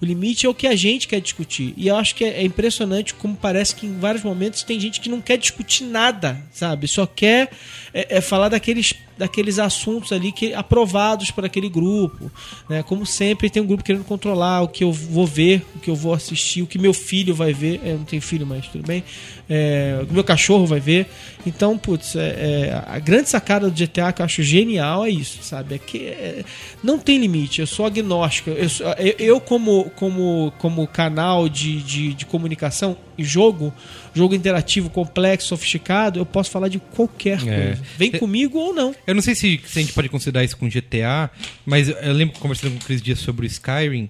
O 0.00 0.04
limite 0.04 0.46
é 0.46 0.48
o 0.48 0.54
que 0.54 0.66
a 0.66 0.76
gente 0.76 1.08
quer 1.08 1.20
discutir. 1.20 1.74
E 1.76 1.88
eu 1.88 1.96
acho 1.96 2.14
que 2.14 2.24
é 2.24 2.38
é 2.38 2.42
impressionante 2.44 3.14
como 3.14 3.36
parece 3.36 3.74
que 3.74 3.86
em 3.86 3.98
vários 3.98 4.22
momentos 4.22 4.62
tem 4.62 4.78
gente 4.78 5.00
que 5.00 5.08
não 5.08 5.20
quer 5.20 5.36
discutir 5.36 5.84
nada, 5.84 6.40
sabe? 6.52 6.86
Só 6.86 7.06
quer 7.06 7.50
é, 7.92 8.18
é 8.18 8.20
falar 8.20 8.48
daqueles, 8.48 8.94
daqueles 9.18 9.58
assuntos 9.58 10.12
ali 10.12 10.30
que 10.30 10.54
aprovados 10.54 11.30
por 11.30 11.44
aquele 11.44 11.68
grupo. 11.68 12.30
Né? 12.68 12.82
Como 12.82 13.04
sempre, 13.04 13.50
tem 13.50 13.62
um 13.62 13.66
grupo 13.66 13.82
querendo 13.82 14.04
controlar 14.04 14.62
o 14.62 14.68
que 14.68 14.84
eu 14.84 14.92
vou 14.92 15.26
ver, 15.26 15.66
o 15.74 15.80
que 15.80 15.90
eu 15.90 15.96
vou 15.96 16.14
assistir, 16.14 16.62
o 16.62 16.66
que 16.66 16.78
meu 16.78 16.94
filho 16.94 17.34
vai 17.34 17.52
ver. 17.52 17.80
Eu 17.84 17.98
não 17.98 18.04
tenho 18.04 18.22
filho, 18.22 18.46
mas 18.46 18.68
tudo 18.68 18.86
bem. 18.86 19.02
É, 19.50 19.98
o 20.02 20.06
que 20.06 20.12
meu 20.14 20.24
cachorro 20.24 20.66
vai 20.66 20.78
ver. 20.80 21.06
Então, 21.44 21.76
putz, 21.76 22.14
é, 22.14 22.20
é, 22.20 22.84
a 22.86 22.98
grande 22.98 23.28
sacada 23.28 23.68
do 23.68 23.74
GTA 23.74 24.12
que 24.12 24.22
eu 24.22 24.26
acho 24.26 24.42
genial 24.42 25.04
é 25.04 25.10
isso, 25.10 25.42
sabe? 25.42 25.74
É 25.74 25.78
que 25.78 26.06
é, 26.06 26.44
não 26.82 26.98
tem 26.98 27.18
limite. 27.18 27.60
Eu 27.60 27.66
sou 27.66 27.84
agnóstico. 27.86 28.50
Eu, 28.50 28.68
eu, 28.98 29.14
eu 29.18 29.40
como, 29.40 29.90
como, 29.96 30.52
como 30.58 30.86
canal 30.86 31.48
de, 31.48 31.82
de, 31.82 32.14
de 32.14 32.24
comunicação 32.24 32.96
jogo, 33.18 33.72
jogo 34.14 34.34
interativo, 34.34 34.88
complexo, 34.88 35.48
sofisticado, 35.48 36.18
eu 36.18 36.26
posso 36.26 36.50
falar 36.50 36.68
de 36.68 36.78
qualquer 36.78 37.38
É. 37.46 37.66
coisa. 37.66 37.82
Vem 37.98 38.10
Te- 38.10 38.18
comigo 38.18 38.58
ou 38.58 38.72
não. 38.74 38.94
Eu 39.06 39.14
não 39.14 39.22
sei 39.22 39.34
se, 39.34 39.60
se 39.66 39.78
a 39.78 39.82
gente 39.82 39.92
pode 39.92 40.08
considerar 40.08 40.44
isso 40.44 40.56
com 40.56 40.68
GTA, 40.68 41.30
mas 41.66 41.88
eu 41.88 42.12
lembro 42.12 42.38
conversando 42.38 42.72
com 42.72 42.78
o 42.78 42.84
Cris 42.84 43.02
Dias 43.02 43.18
sobre 43.18 43.44
o 43.44 43.48
Skyrim, 43.48 44.08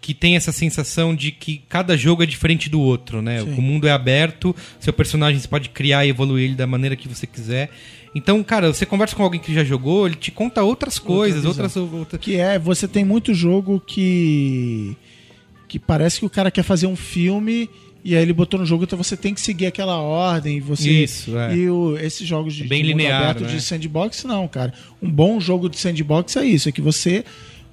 que 0.00 0.14
tem 0.14 0.34
essa 0.34 0.50
sensação 0.50 1.14
de 1.14 1.30
que 1.30 1.62
cada 1.68 1.94
jogo 1.96 2.22
é 2.22 2.26
diferente 2.26 2.70
do 2.70 2.80
outro, 2.80 3.20
né? 3.20 3.42
O 3.42 3.60
mundo 3.60 3.86
é 3.86 3.90
aberto, 3.92 4.56
seu 4.78 4.92
personagem 4.94 5.38
você 5.38 5.46
pode 5.46 5.68
criar 5.68 6.06
e 6.06 6.08
evoluir 6.08 6.44
ele 6.46 6.54
da 6.54 6.66
maneira 6.66 6.96
que 6.96 7.06
você 7.06 7.26
quiser. 7.26 7.70
Então, 8.14 8.42
cara, 8.42 8.72
você 8.72 8.86
conversa 8.86 9.14
com 9.14 9.22
alguém 9.22 9.38
que 9.38 9.52
já 9.54 9.62
jogou, 9.62 10.06
ele 10.06 10.16
te 10.16 10.30
conta 10.30 10.62
outras 10.62 10.98
coisas, 10.98 11.44
visão. 11.44 11.50
outras, 11.50 11.76
outras. 11.76 12.20
Que 12.20 12.36
é, 12.36 12.58
você 12.58 12.88
tem 12.88 13.04
muito 13.04 13.34
jogo 13.34 13.78
que. 13.78 14.96
que 15.68 15.78
parece 15.78 16.18
que 16.20 16.26
o 16.26 16.30
cara 16.30 16.50
quer 16.50 16.62
fazer 16.64 16.86
um 16.86 16.96
filme 16.96 17.68
e 18.04 18.16
aí 18.16 18.22
ele 18.22 18.32
botou 18.32 18.58
no 18.60 18.66
jogo, 18.66 18.84
então 18.84 18.96
você 18.96 19.16
tem 19.16 19.34
que 19.34 19.40
seguir 19.40 19.66
aquela 19.66 19.98
ordem. 19.98 20.60
Você, 20.60 20.90
Isso, 20.90 21.36
é. 21.36 21.54
E 21.56 21.68
o- 21.70 21.96
esses 21.98 22.26
jogos 22.26 22.54
de, 22.54 22.64
Bem 22.64 22.82
de 22.82 22.90
mundo 22.90 22.98
linear, 23.00 23.22
aberto 23.22 23.42
né? 23.44 23.48
de 23.54 23.60
sandbox, 23.60 24.24
não, 24.24 24.46
cara. 24.48 24.72
Um 25.02 25.10
bom 25.10 25.38
jogo 25.40 25.68
de 25.68 25.78
sandbox 25.78 26.36
é 26.36 26.44
isso, 26.44 26.68
é 26.68 26.72
que 26.72 26.80
você 26.80 27.24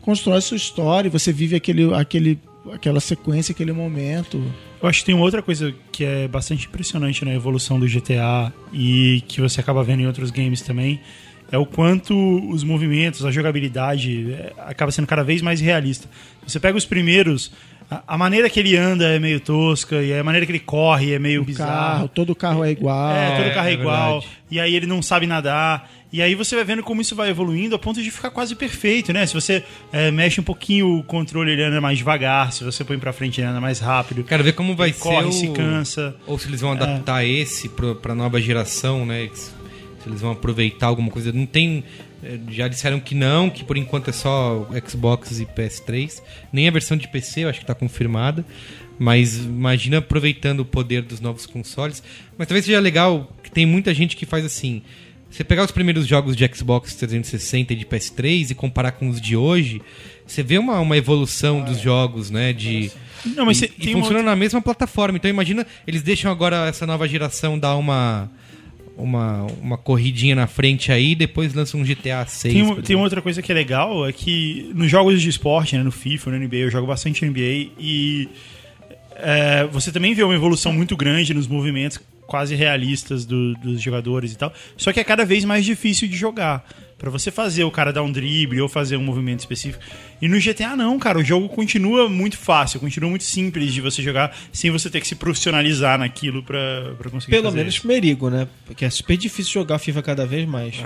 constrói 0.02 0.40
sua 0.41 0.58
história, 0.58 1.10
você 1.10 1.32
vive 1.34 1.56
aquele, 1.56 1.94
aquele, 1.94 2.40
aquela 2.74 2.99
sequência, 2.99 3.52
aquele 3.52 3.72
momento. 3.74 4.41
Eu 4.82 4.88
acho 4.88 4.99
que 4.99 5.06
tem 5.06 5.16
uma 5.16 5.24
outra 5.26 5.41
coisa 5.41 5.74
que 5.91 6.04
é 6.04 6.28
bastante 6.28 6.68
impressionante 6.68 7.26
na 7.26 7.34
evolução 7.34 7.80
do 7.80 7.88
GTA 7.88 8.54
e 8.72 9.24
que 9.28 9.41
você 9.41 9.60
acaba 9.60 9.84
vendo 9.84 10.02
em 10.02 10.08
outros 10.08 10.30
games 10.32 10.62
também, 10.62 10.99
é 11.52 11.58
o 11.58 11.66
quanto 11.66 12.14
os 12.49 12.64
movimentos, 12.64 13.24
a 13.26 13.32
jogabilidade 13.32 14.32
é, 14.34 14.54
acaba 14.58 14.91
sendo 14.91 15.08
cada 15.08 15.24
vez 15.24 15.41
mais 15.41 15.60
realista. 15.62 16.08
Você 16.45 16.60
pega 16.60 16.78
os 16.78 16.86
primeiros, 16.86 17.52
a, 17.89 18.03
a 18.07 18.18
maneira 18.18 18.49
que 18.49 18.59
ele 18.59 18.76
anda 18.76 19.05
é 19.05 19.19
meio 19.19 19.39
tosca 19.39 20.01
e 20.01 20.14
a 20.14 20.23
maneira 20.23 20.45
que 20.45 20.51
ele 20.51 20.59
corre 20.59 21.14
é 21.14 21.19
meio 21.19 21.41
O 21.41 21.45
bizarro. 21.45 21.72
carro, 21.72 22.07
todo 22.09 22.35
carro 22.35 22.64
é 22.64 22.72
igual. 22.72 23.11
É, 23.15 23.43
todo 23.43 23.53
carro 23.53 23.68
é, 23.68 23.72
é 23.72 23.73
igual. 23.73 24.11
verdade. 24.22 24.38
E 24.51 24.59
aí 24.59 24.76
ele 24.76 24.85
não 24.85 25.01
sabe 25.01 25.26
nadar. 25.27 25.89
E 26.11 26.22
aí 26.22 26.35
você 26.35 26.55
vai 26.55 26.64
vendo 26.64 26.81
como 26.84 27.01
isso 27.01 27.14
vai 27.15 27.30
evoluindo 27.30 27.76
a 27.76 27.80
ponto 27.80 28.01
de 28.01 28.09
ficar 28.09 28.30
quase 28.30 28.55
perfeito, 28.55 29.11
né? 29.11 29.26
Se 29.26 29.34
você 29.34 29.61
é, 29.91 30.09
mexe 30.09 30.39
um 30.39 30.43
pouquinho 30.43 30.97
o 30.99 31.03
controle, 31.03 31.51
ele 31.51 31.64
anda 31.64 31.81
mais 31.81 31.97
devagar. 31.97 32.53
Se 32.53 32.64
você 32.64 32.84
põe 32.84 32.97
pra 32.97 33.11
frente, 33.11 33.41
ele 33.41 33.47
anda 33.47 33.59
mais 33.59 33.80
rápido. 33.80 34.23
Quero 34.23 34.41
ver 34.43 34.53
como 34.53 34.73
vai 34.73 34.88
Ele 34.89 34.95
ser. 34.95 35.03
corre, 35.03 35.26
o- 35.26 35.31
se 35.34 35.49
cansa. 35.49 36.15
Ou 36.26 36.39
se 36.39 36.47
eles 36.47 36.61
vão 36.61 36.72
adaptar 36.72 37.26
esse 37.26 37.68
pro, 37.68 37.93
pra 37.95 38.15
nova 38.15 38.39
geração, 38.39 39.05
né? 39.05 39.30
Se 39.34 39.57
se 39.99 40.07
eles 40.09 40.22
vão 40.22 40.31
aproveitar 40.31 40.88
alguma 40.88 41.09
coisa. 41.09 41.31
Não 41.34 41.45
tem. 41.45 41.84
Eh, 42.28 42.40
Já 42.49 42.68
disseram 42.68 42.99
que 42.99 43.16
não, 43.16 43.49
que 43.49 43.64
por 43.64 43.78
enquanto 43.78 44.10
é 44.10 44.14
só 44.14 44.68
Xbox 44.88 45.40
e 45.40 45.45
PS3. 45.45 46.22
Nem 46.52 46.68
a 46.68 46.72
versão 46.72 46.98
de 46.98 47.08
PC, 47.08 47.45
eu 47.45 47.49
acho 47.49 47.60
que 47.60 47.66
tá 47.66 47.76
confirmada. 47.76 48.45
Mas 48.99 49.38
imagina 49.38 49.99
aproveitando 49.99 50.62
o 50.62 50.66
poder 50.66 51.02
dos 51.04 51.20
novos 51.20 51.45
consoles. 51.45 52.02
Mas 52.38 52.48
talvez 52.48 52.66
seja 52.66 52.80
legal 52.80 53.32
que 53.44 53.52
tem 53.52 53.66
muita 53.66 53.94
gente 53.94 54.16
que 54.16 54.26
faz 54.26 54.44
assim. 54.45 54.82
Você 55.30 55.44
pegar 55.44 55.64
os 55.66 55.72
primeiros 55.72 56.08
jogos 56.08 56.36
de 56.36 56.49
Xbox 56.54 56.95
360 56.95 57.74
e 57.74 57.76
de 57.76 57.86
PS3 57.86 58.52
e 58.52 58.56
comparar 58.56 58.94
com 58.94 59.10
os 59.10 59.20
de 59.22 59.36
hoje, 59.36 59.82
você 60.26 60.41
vê 60.41 60.58
uma, 60.58 60.80
uma 60.80 60.95
evolução 60.98 61.62
dos 61.62 61.80
jogos, 61.80 62.32
né? 62.32 62.54
De. 62.54 62.90
Não, 63.36 63.45
mas 63.45 63.62
e, 63.62 63.66
e 63.78 63.91
funciona 63.91 64.20
outra- 64.20 64.24
na 64.24 64.36
mesma 64.36 64.62
plataforma. 64.62 65.18
Então 65.18 65.30
imagina, 65.30 65.68
eles 65.86 66.02
deixam 66.02 66.32
agora 66.32 66.66
essa 66.68 66.88
nova 66.88 67.08
geração 67.08 67.60
dar 67.60 67.76
uma. 67.76 68.32
Uma, 68.98 69.44
uma 69.61 69.78
corridinha 69.78 70.36
na 70.36 70.48
frente 70.48 70.91
aí 70.91 71.11
e 71.11 71.15
depois 71.15 71.53
lançam 71.53 71.80
um 71.80 71.84
GTA 71.84 72.26
6. 72.26 72.53
Tem, 72.53 72.82
tem 72.82 72.95
outra 72.95 73.22
coisa 73.22 73.41
que 73.44 73.52
é 73.52 73.56
legal, 73.56 74.07
é 74.07 74.11
que 74.11 74.72
nos 74.74 74.90
jogos 74.90 75.22
de 75.22 75.30
esporte, 75.30 75.78
né, 75.78 75.84
no 75.84 75.91
FIFA, 75.91 76.32
no 76.32 76.40
NBA, 76.40 76.56
eu 76.57 76.72
jogo 76.72 76.88
bastante 76.88 77.24
NBA 77.24 77.69
e 77.80 78.28
é, 79.15 79.65
você 79.72 79.91
também 79.91 80.14
vê 80.14 80.24
uma 80.24 80.34
evolução 80.36 80.74
muito 80.74 80.95
grande 80.98 81.34
nos 81.34 81.48
movimentos 81.48 81.99
quase 82.26 82.56
realistas 82.56 83.24
do- 83.26 83.53
dos 83.56 83.82
jogadores 83.82 84.34
e 84.34 84.38
tal. 84.38 84.52
Só 84.76 84.91
que 84.91 84.99
é 84.99 85.03
cada 85.03 85.24
vez 85.26 85.45
mais 85.45 85.64
difícil 85.64 86.07
de 86.07 86.15
jogar. 86.18 86.68
Pra 86.98 87.11
você 87.11 87.30
fazer 87.30 87.64
o 87.64 87.69
cara 87.69 87.94
dar 87.94 88.02
um 88.02 88.11
drible 88.11 88.60
ou 88.60 88.68
fazer 88.68 88.98
um 88.98 89.03
movimento 89.03 89.41
específico. 89.41 89.84
E 90.19 90.28
no 90.28 90.40
GTA 90.40 90.76
não, 90.76 90.98
cara. 90.98 91.19
O 91.19 91.24
jogo 91.24 91.48
continua 91.48 92.10
muito 92.10 92.36
fácil, 92.40 92.80
continua 92.80 93.07
muito 93.07 93.24
simples 93.24 93.72
de 93.72 93.82
você 93.82 94.02
jogar 94.02 94.36
sem 94.52 94.72
você 94.72 94.90
ter 94.90 94.99
que 94.99 95.07
se 95.07 95.14
profissionalizar 95.14 95.99
naquilo 95.99 96.41
pra, 96.41 96.95
pra 96.98 97.11
conseguir 97.11 97.32
Pelo 97.36 97.44
fazer 97.45 97.57
menos 97.57 97.76
isso. 97.76 97.88
Merigo, 97.88 98.32
né? 98.32 98.48
Porque 98.65 98.84
é 98.84 98.90
super 98.90 99.15
difícil 99.15 99.53
jogar 99.53 99.78
FIFA 99.78 100.02
cada 100.02 100.26
vez 100.26 100.48
mais. 100.48 100.84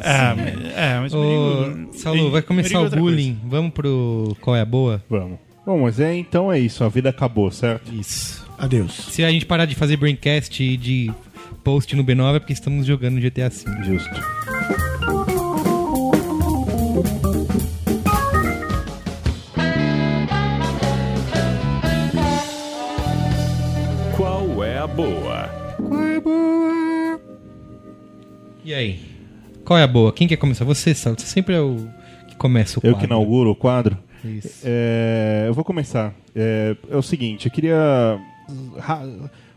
É, 0.00 0.34
mas- 0.36 0.76
é, 0.76 0.98
mas 1.00 1.12
o 1.12 1.18
Ô, 1.18 1.64
perigo- 1.64 1.92
Saulo, 1.98 2.30
vai 2.30 2.42
começar 2.42 2.74
é 2.74 2.78
o 2.78 2.82
outra 2.84 3.00
coisa. 3.00 3.16
bullying. 3.16 3.40
Vamos 3.44 3.72
pro 3.72 4.36
Qual 4.40 4.54
é 4.54 4.60
a 4.60 4.64
Boa? 4.64 5.02
Vamos. 5.10 5.40
Bom, 5.66 5.82
mas 5.82 5.98
é, 5.98 6.14
então 6.16 6.52
é 6.52 6.58
isso, 6.60 6.84
a 6.84 6.88
vida 6.88 7.10
acabou, 7.10 7.50
certo? 7.50 7.92
Isso. 7.92 8.46
Adeus. 8.56 8.92
Se 9.10 9.24
a 9.24 9.30
gente 9.30 9.44
parar 9.44 9.64
de 9.66 9.74
fazer 9.74 9.96
braincast 9.96 10.62
e 10.62 10.76
de 10.76 11.10
post 11.64 11.94
no 11.96 12.04
B9 12.04 12.36
é 12.36 12.38
porque 12.38 12.52
estamos 12.52 12.86
jogando 12.86 13.20
GTA 13.20 13.48
V. 13.50 13.84
Justo. 13.84 15.17
Qual 24.16 24.64
é 24.64 24.78
a 24.78 24.86
boa? 24.86 25.48
E 28.64 28.74
aí? 28.74 29.00
Qual 29.64 29.78
é 29.78 29.82
a 29.82 29.86
boa? 29.86 30.12
Quem 30.12 30.26
quer 30.26 30.36
começar? 30.36 30.64
Você, 30.64 30.94
Saulo. 30.94 31.18
Você 31.18 31.26
sempre 31.26 31.54
é 31.54 31.60
o 31.60 31.76
que 32.28 32.36
começa 32.36 32.78
o 32.78 32.82
Eu 32.82 32.92
quadro. 32.92 32.98
que 32.98 33.04
inauguro 33.06 33.50
o 33.50 33.54
quadro. 33.54 33.98
Isso. 34.24 34.62
É, 34.64 35.44
eu 35.46 35.54
vou 35.54 35.64
começar. 35.64 36.12
É, 36.34 36.76
é 36.90 36.96
o 36.96 37.02
seguinte, 37.02 37.46
eu 37.46 37.52
queria. 37.52 38.18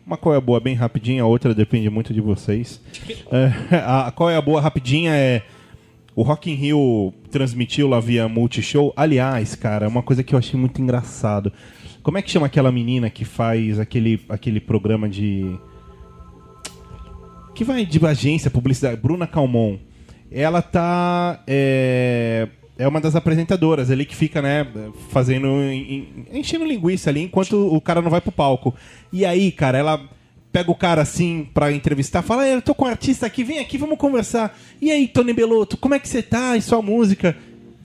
Uma 0.06 0.18
qual 0.18 0.36
é 0.36 0.38
a 0.38 0.42
boa 0.42 0.60
bem 0.60 0.76
rapidinha, 0.76 1.24
a 1.24 1.26
outra 1.26 1.54
depende 1.56 1.90
muito 1.90 2.14
de 2.14 2.22
vocês. 2.22 2.82
É, 3.32 3.78
a 3.78 4.08
a 4.10 4.12
qual 4.12 4.30
é 4.30 4.36
a 4.36 4.42
boa 4.42 4.62
rapidinha 4.62 5.14
é. 5.16 5.42
O 6.16 6.24
Rock 6.24 6.52
in 6.52 6.56
Rio 6.56 7.14
transmitiu 7.32 7.88
lá 7.88 8.00
via 8.00 8.28
Multishow. 8.28 8.92
Aliás, 8.96 9.56
cara, 9.56 9.86
é 9.86 9.88
uma 9.90 10.04
coisa 10.04 10.24
que 10.24 10.36
eu 10.36 10.40
achei 10.40 10.60
muito 10.60 10.82
engraçado. 10.82 11.52
Como 12.04 12.18
é 12.18 12.22
que 12.22 12.30
chama 12.32 12.48
aquela 12.48 12.72
menina 12.72 13.10
que 13.10 13.24
faz 13.24 13.80
aquele, 13.80 14.20
aquele 14.28 14.60
programa 14.60 15.08
de. 15.08 15.58
Que 17.56 17.64
vai 17.64 17.86
de 17.86 18.04
agência, 18.06 18.50
publicidade? 18.50 19.00
Bruna 19.00 19.28
Calmon. 19.28 19.78
Ela 20.32 20.62
tá. 20.62 21.44
É, 21.48 22.48
é 22.78 22.88
uma 22.88 23.00
das 23.00 23.16
apresentadoras 23.16 23.92
ali 23.92 24.06
que 24.06 24.16
fica, 24.16 24.42
né, 24.42 24.66
fazendo. 25.10 25.48
en- 25.48 25.96
en- 26.32 26.40
enchendo 26.40 26.66
linguiça 26.66 27.10
ali 27.10 27.22
enquanto 27.22 27.54
o 27.74 27.80
cara 27.80 28.02
não 28.02 28.10
vai 28.10 28.20
pro 28.22 28.32
palco. 28.32 28.74
E 29.14 29.26
aí, 29.26 29.52
cara, 29.52 29.78
ela 29.78 30.10
pega 30.52 30.70
o 30.72 30.76
cara 30.76 31.02
assim 31.02 31.48
pra 31.54 31.72
entrevistar, 31.72 32.22
fala: 32.22 32.46
"É, 32.48 32.54
Eu 32.56 32.62
tô 32.62 32.74
com 32.76 32.86
um 32.86 32.88
artista 32.88 33.26
aqui, 33.26 33.44
vem 33.44 33.60
aqui, 33.60 33.78
vamos 33.78 33.98
conversar. 33.98 34.58
E 34.82 34.92
aí, 34.92 35.08
Tony 35.08 35.34
Belotto, 35.34 35.78
como 35.78 35.94
é 35.96 36.00
que 36.00 36.08
você 36.10 36.22
tá? 36.22 36.56
E 36.58 36.62
sua 36.62 36.82
música? 36.82 37.36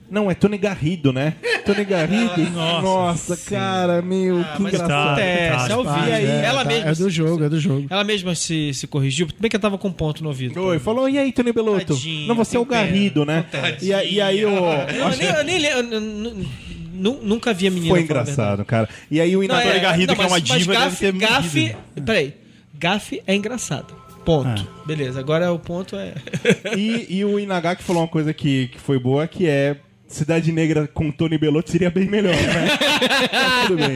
Não, 0.09 0.31
é 0.31 0.33
Tony 0.33 0.57
Garrido, 0.57 1.11
né? 1.11 1.33
Tony 1.65 1.83
Garrido? 1.83 2.39
Nossa, 2.53 3.35
cara, 3.35 4.01
meu, 4.01 4.41
que 4.55 4.61
mas 4.61 4.73
engraçado. 4.73 5.07
acontece, 5.19 5.67
tá, 5.67 5.73
ao 5.73 5.83
tá. 5.83 5.93
vivo. 5.95 6.07
E 6.07 6.11
aí, 6.13 6.25
ela 6.45 6.63
tá, 6.63 6.69
mesma 6.69 6.89
é 6.89 6.91
do 6.91 7.03
se- 7.03 7.09
jogo, 7.09 7.43
é 7.43 7.49
do 7.49 7.59
jogo. 7.59 7.87
Ela 7.89 8.03
mesma 8.05 8.33
se, 8.33 8.73
se 8.73 8.87
corrigiu. 8.87 9.27
Bem 9.37 9.49
que 9.49 9.57
eu 9.57 9.59
tava 9.59 9.77
com 9.77 9.89
um 9.89 9.91
ponto 9.91 10.23
no 10.23 10.29
ouvido. 10.29 10.61
Oi, 10.61 10.79
falou, 10.79 11.09
e 11.09 11.17
aí, 11.17 11.33
Tony 11.33 11.51
Belotto? 11.51 11.93
Tadinha, 11.93 12.25
não, 12.27 12.35
você 12.35 12.55
é 12.55 12.59
o. 12.59 12.63
Garrido, 12.65 13.25
né? 13.25 13.45
E, 13.81 13.93
aí- 13.93 14.13
e 14.13 14.21
aí, 14.21 14.45
o. 14.45 14.49
Não, 14.51 15.11
eu 15.11 15.17
nem, 15.17 15.27
eu 15.27 15.43
nem 15.43 15.57
le- 15.57 15.67
eu 15.67 15.83
n- 15.83 15.95
n- 15.97 16.47
nu- 16.93 17.19
nunca 17.23 17.53
vi 17.53 17.67
a 17.67 17.71
menina 17.71 17.89
Foi 17.93 18.01
engraçado, 18.01 18.63
cara. 18.63 18.87
E 19.11 19.19
aí 19.19 19.35
o 19.35 19.39
Não, 19.39 19.43
Inador 19.45 19.63
Tony 19.71 19.79
Garrido, 19.81 20.15
que 20.15 20.21
é 20.21 20.23
uma 20.23 20.29
mas- 20.39 20.49
mas 20.49 20.59
diva, 20.59 20.71
deve 20.73 20.85
gafe, 20.85 20.99
ter 20.99 21.11
gafe. 21.13 21.75
Peraí. 22.05 22.33
Gafe 22.77 23.21
é 23.25 23.35
engraçado. 23.35 23.93
Ponto. 24.23 24.67
Beleza, 24.85 25.19
agora 25.19 25.51
o 25.53 25.59
ponto 25.59 25.95
é. 25.95 26.13
E, 26.75 27.17
e 27.17 27.25
o 27.25 27.39
Inagaki 27.39 27.81
falou 27.81 28.01
uma 28.01 28.07
coisa 28.07 28.33
que, 28.33 28.67
que 28.67 28.79
foi 28.79 28.99
boa, 28.99 29.25
que 29.25 29.47
é 29.47 29.77
Cidade 30.07 30.51
Negra 30.51 30.85
com 30.85 31.09
Tony 31.11 31.37
Belotto 31.37 31.71
seria 31.71 31.89
bem 31.89 32.07
melhor, 32.07 32.35
né? 32.35 32.77
Tudo 33.67 33.77
bem. 33.77 33.95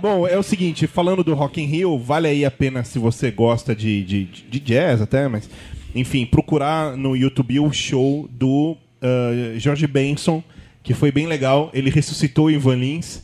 Bom, 0.00 0.26
é 0.26 0.36
o 0.38 0.42
seguinte, 0.42 0.86
falando 0.86 1.22
do 1.22 1.34
Rock 1.34 1.60
in 1.60 1.66
Rio, 1.66 1.98
vale 1.98 2.26
aí 2.28 2.44
a 2.44 2.50
pena 2.50 2.84
se 2.84 2.98
você 2.98 3.30
gosta 3.30 3.74
de, 3.74 4.02
de, 4.02 4.24
de 4.24 4.60
jazz 4.60 5.00
até, 5.00 5.28
mas... 5.28 5.48
Enfim, 5.94 6.26
procurar 6.26 6.94
no 6.94 7.16
YouTube 7.16 7.58
o 7.58 7.72
show 7.72 8.28
do 8.30 8.76
uh, 9.00 9.58
George 9.58 9.86
Benson, 9.86 10.44
que 10.82 10.92
foi 10.92 11.10
bem 11.10 11.26
legal. 11.26 11.70
Ele 11.72 11.88
ressuscitou 11.88 12.46
o 12.46 12.50
Ivan 12.50 12.76
Lins, 12.76 13.22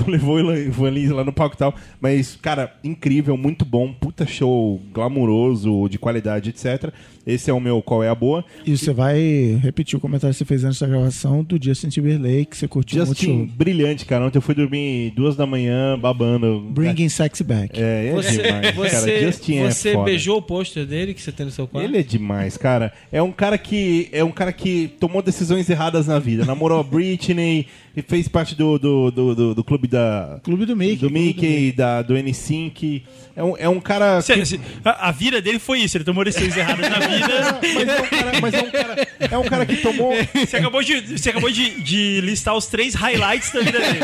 levou 0.06 0.36
o 0.36 0.56
Ivan 0.56 1.14
lá 1.14 1.24
no 1.24 1.32
palco 1.32 1.54
e 1.54 1.58
tal. 1.58 1.74
Mas, 2.00 2.36
cara, 2.36 2.74
incrível, 2.82 3.36
muito 3.36 3.64
bom. 3.64 3.92
Puta 3.92 4.26
show 4.26 4.80
glamuroso, 4.92 5.88
de 5.88 5.98
qualidade, 5.98 6.50
etc. 6.50 6.92
Esse 7.26 7.50
é 7.50 7.52
o 7.54 7.60
meu 7.60 7.80
Qual 7.82 8.02
é 8.02 8.08
a 8.08 8.14
Boa. 8.14 8.44
E 8.66 8.76
você 8.76 8.92
vai 8.92 9.58
repetir 9.62 9.96
o 9.96 10.00
comentário 10.00 10.32
que 10.34 10.38
você 10.38 10.44
fez 10.44 10.62
antes 10.64 10.78
da 10.78 10.86
gravação 10.86 11.42
do 11.42 11.58
Justin 11.62 11.88
Timberlake, 11.88 12.46
que 12.46 12.56
você 12.56 12.68
curtiu 12.68 12.98
muito 12.98 13.08
Justin, 13.18 13.46
show. 13.46 13.56
brilhante, 13.56 14.04
cara. 14.04 14.26
Ontem 14.26 14.38
eu 14.38 14.42
fui 14.42 14.54
dormir 14.54 15.10
duas 15.16 15.34
da 15.36 15.46
manhã, 15.46 15.98
babando. 15.98 16.60
Bringing 16.70 17.08
Sex 17.08 17.40
Back. 17.42 17.80
É, 17.80 18.08
é 18.08 18.12
Você, 18.12 18.42
demais, 18.42 18.74
você, 18.74 18.90
cara. 18.90 19.20
Justin 19.20 19.56
é 19.56 19.70
você 19.70 19.92
foda. 19.92 20.04
beijou 20.04 20.36
o 20.38 20.42
pôster 20.42 20.84
dele 20.86 21.14
que 21.14 21.22
você 21.22 21.32
tem 21.32 21.46
no 21.46 21.52
seu 21.52 21.66
quarto? 21.66 21.88
Ele 21.88 21.98
é 21.98 22.02
demais, 22.02 22.56
cara. 22.56 22.92
É 23.10 23.22
um 23.22 23.32
cara 23.32 23.56
que 23.56 24.08
é 24.12 24.22
um 24.22 24.30
cara 24.32 24.52
que 24.52 24.90
tomou 25.00 25.22
decisões 25.22 25.68
erradas 25.70 26.06
na 26.06 26.18
vida. 26.18 26.44
Namorou 26.44 26.78
a 26.78 26.82
Britney, 26.84 27.66
e 27.96 28.02
fez 28.02 28.26
parte 28.26 28.56
do, 28.56 28.76
do, 28.78 29.10
do, 29.10 29.34
do- 29.34 29.54
do 29.54 29.62
clube 29.64 29.86
da 29.86 30.40
Clube 30.42 30.66
do 30.66 30.74
Mickey. 30.76 30.96
do 30.96 31.08
Mickey, 31.10 31.70
da 31.72 32.02
do 32.02 32.14
N5. 32.14 33.02
É 33.36 33.42
um, 33.44 33.56
é 33.56 33.68
um 33.68 33.80
cara 33.80 34.20
que- 34.20 34.44
se- 34.44 34.60
a, 34.84 35.08
a 35.08 35.12
vida 35.12 35.40
dele 35.40 35.58
foi 35.60 35.78
isso, 35.80 35.96
ele 35.96 36.04
tomou 36.04 36.24
decisões 36.24 36.56
erradas 36.56 36.90
na 36.90 36.98
vida. 36.98 37.13
mas 37.20 37.88
é 37.88 38.00
um 38.02 38.06
cara, 38.06 38.40
mas 38.40 38.54
é 38.54 38.60
um 38.62 38.70
cara, 38.70 39.08
é 39.32 39.38
um 39.38 39.44
cara 39.44 39.66
que 39.66 39.76
tomou 39.76 40.12
Você 40.34 40.56
acabou, 40.56 40.82
de, 40.82 41.18
você 41.18 41.30
acabou 41.30 41.50
de, 41.50 41.80
de 41.80 42.20
listar 42.20 42.54
os 42.56 42.66
três 42.66 42.94
highlights 42.94 43.52
da 43.52 43.60
vida 43.60 43.78
dele. 43.78 44.00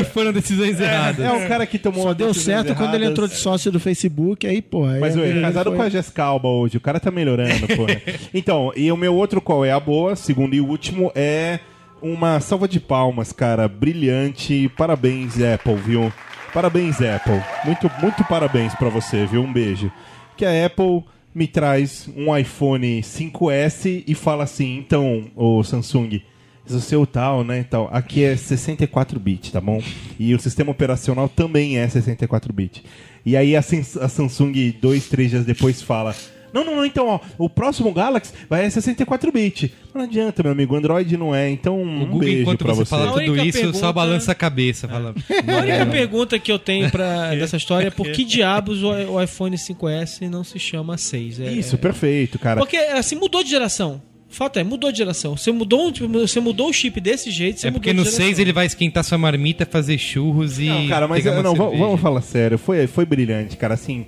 E 0.00 0.04
foram 0.04 0.32
decisões 0.32 0.80
erradas. 0.80 1.24
é 1.24 1.32
um 1.32 1.46
cara 1.48 1.66
que 1.66 1.78
tomou 1.78 2.02
Só 2.04 2.14
deu 2.14 2.32
certo 2.34 2.74
quando 2.74 2.94
ele 2.94 3.04
erradas. 3.04 3.10
entrou 3.10 3.28
de 3.28 3.34
sócio 3.36 3.70
do 3.72 3.80
Facebook, 3.80 4.46
aí, 4.46 4.60
porra. 4.62 4.94
aí 4.94 5.00
Mas 5.00 5.16
vida 5.16 5.24
é 5.24 5.40
casado 5.42 5.64
dele 5.64 5.70
com 5.70 5.76
foi- 5.76 5.86
a 5.86 5.90
Jessica 5.90 6.24
Alba 6.24 6.48
hoje, 6.48 6.76
o 6.76 6.80
cara 6.80 7.00
tá 7.00 7.10
melhorando, 7.10 7.66
porra. 7.76 8.00
Então, 8.32 8.72
e 8.76 8.90
o 8.92 8.96
meu 8.96 9.14
outro 9.14 9.40
qual 9.40 9.64
é 9.64 9.72
a 9.72 9.80
boa, 9.80 10.14
segundo 10.16 10.54
e 10.54 10.60
último, 10.60 11.10
é 11.14 11.58
uma 12.00 12.38
salva 12.40 12.68
de 12.68 12.78
palmas, 12.78 13.32
cara, 13.32 13.66
brilhante. 13.66 14.70
Parabéns, 14.76 15.34
Apple, 15.42 15.74
viu? 15.74 16.12
Parabéns, 16.52 16.96
Apple. 17.02 17.40
Muito, 17.64 17.90
muito 18.00 18.24
parabéns 18.24 18.74
pra 18.74 18.88
você, 18.88 19.26
viu? 19.26 19.42
Um 19.42 19.52
beijo. 19.52 19.90
Que 20.36 20.44
a 20.44 20.66
Apple 20.66 21.02
me 21.34 21.46
traz 21.46 22.08
um 22.16 22.36
iPhone 22.36 23.00
5S 23.00 24.04
e 24.06 24.14
fala 24.14 24.44
assim, 24.44 24.78
então, 24.78 25.30
o 25.36 25.62
Samsung, 25.62 26.22
o 26.68 26.80
seu 26.80 27.06
tal, 27.06 27.44
né, 27.44 27.64
tal, 27.64 27.88
aqui 27.92 28.24
é 28.24 28.36
64 28.36 29.18
bit, 29.18 29.52
tá 29.52 29.60
bom? 29.60 29.82
E 30.18 30.34
o 30.34 30.40
sistema 30.40 30.70
operacional 30.70 31.28
também 31.28 31.78
é 31.78 31.88
64 31.88 32.52
bit. 32.52 32.84
E 33.24 33.36
aí 33.36 33.56
a, 33.56 33.60
a 33.60 34.08
Samsung, 34.08 34.74
dois, 34.80 35.08
três 35.08 35.30
dias 35.30 35.44
depois, 35.44 35.82
fala: 35.82 36.14
Não, 36.52 36.64
não, 36.64 36.76
não, 36.76 36.84
então, 36.86 37.06
ó, 37.06 37.20
o 37.36 37.48
próximo 37.50 37.92
Galaxy 37.92 38.32
vai 38.48 38.64
é 38.64 38.70
64 38.70 39.30
bit. 39.32 39.72
Não 39.94 40.02
adianta, 40.02 40.42
meu 40.42 40.52
amigo, 40.52 40.74
Android 40.76 41.16
não 41.16 41.34
é. 41.34 41.48
Então, 41.50 41.76
O 41.76 41.82
um 41.84 41.98
Google, 42.00 42.18
beijo 42.20 42.42
enquanto 42.42 42.64
pra 42.64 42.72
você 42.74 42.84
você. 42.84 42.90
fala 42.90 43.12
tudo 43.12 43.36
isso, 43.44 43.58
só 43.58 43.62
pergunta- 43.62 43.92
balança 43.92 44.32
a 44.32 44.34
cabeça. 44.34 44.88
Fala, 44.88 45.14
A 45.46 45.56
única 45.60 45.86
pergunta 45.86 46.38
que 46.38 46.50
eu 46.52 46.58
tenho 46.58 46.90
pra, 46.90 47.30
dessa 47.36 47.56
história 47.56 47.88
é 47.88 47.90
por 47.90 48.06
que 48.10 48.24
diabos 48.26 48.82
o, 48.82 48.88
o 48.88 49.22
iPhone 49.22 49.56
5S 49.56 50.28
não 50.28 50.42
se 50.44 50.58
chama 50.58 50.96
6? 50.96 51.40
É, 51.40 51.52
Isso, 51.52 51.76
perfeito, 51.78 52.38
cara. 52.38 52.58
Porque, 52.60 52.76
assim, 52.76 53.16
mudou 53.16 53.42
de 53.42 53.50
geração. 53.50 54.00
O 54.30 54.34
fato 54.34 54.58
é, 54.58 54.62
mudou 54.64 54.92
de 54.92 54.98
geração. 54.98 55.36
Você 55.38 55.50
mudou, 55.50 55.88
um- 55.88 55.92
você 56.12 56.38
mudou 56.38 56.68
o 56.68 56.72
chip 56.72 57.00
desse 57.00 57.30
jeito, 57.30 57.60
você 57.60 57.68
é 57.68 57.70
porque 57.70 57.92
no 57.94 58.04
geração. 58.04 58.26
6 58.26 58.38
ele 58.38 58.52
vai 58.52 58.66
esquentar 58.66 59.02
sua 59.02 59.16
marmita, 59.16 59.64
fazer 59.64 59.96
churros 59.96 60.58
e. 60.58 60.66
Não, 60.66 60.86
cara, 60.86 61.08
mas 61.08 61.24
eu- 61.24 61.32
não, 61.42 61.54
vamos, 61.54 61.58
cerveja. 61.58 61.84
vamos 61.84 62.00
falar 62.00 62.20
sério. 62.20 62.58
Foi, 62.58 62.86
foi 62.86 63.06
brilhante, 63.06 63.56
cara. 63.56 63.72
Assim, 63.72 64.04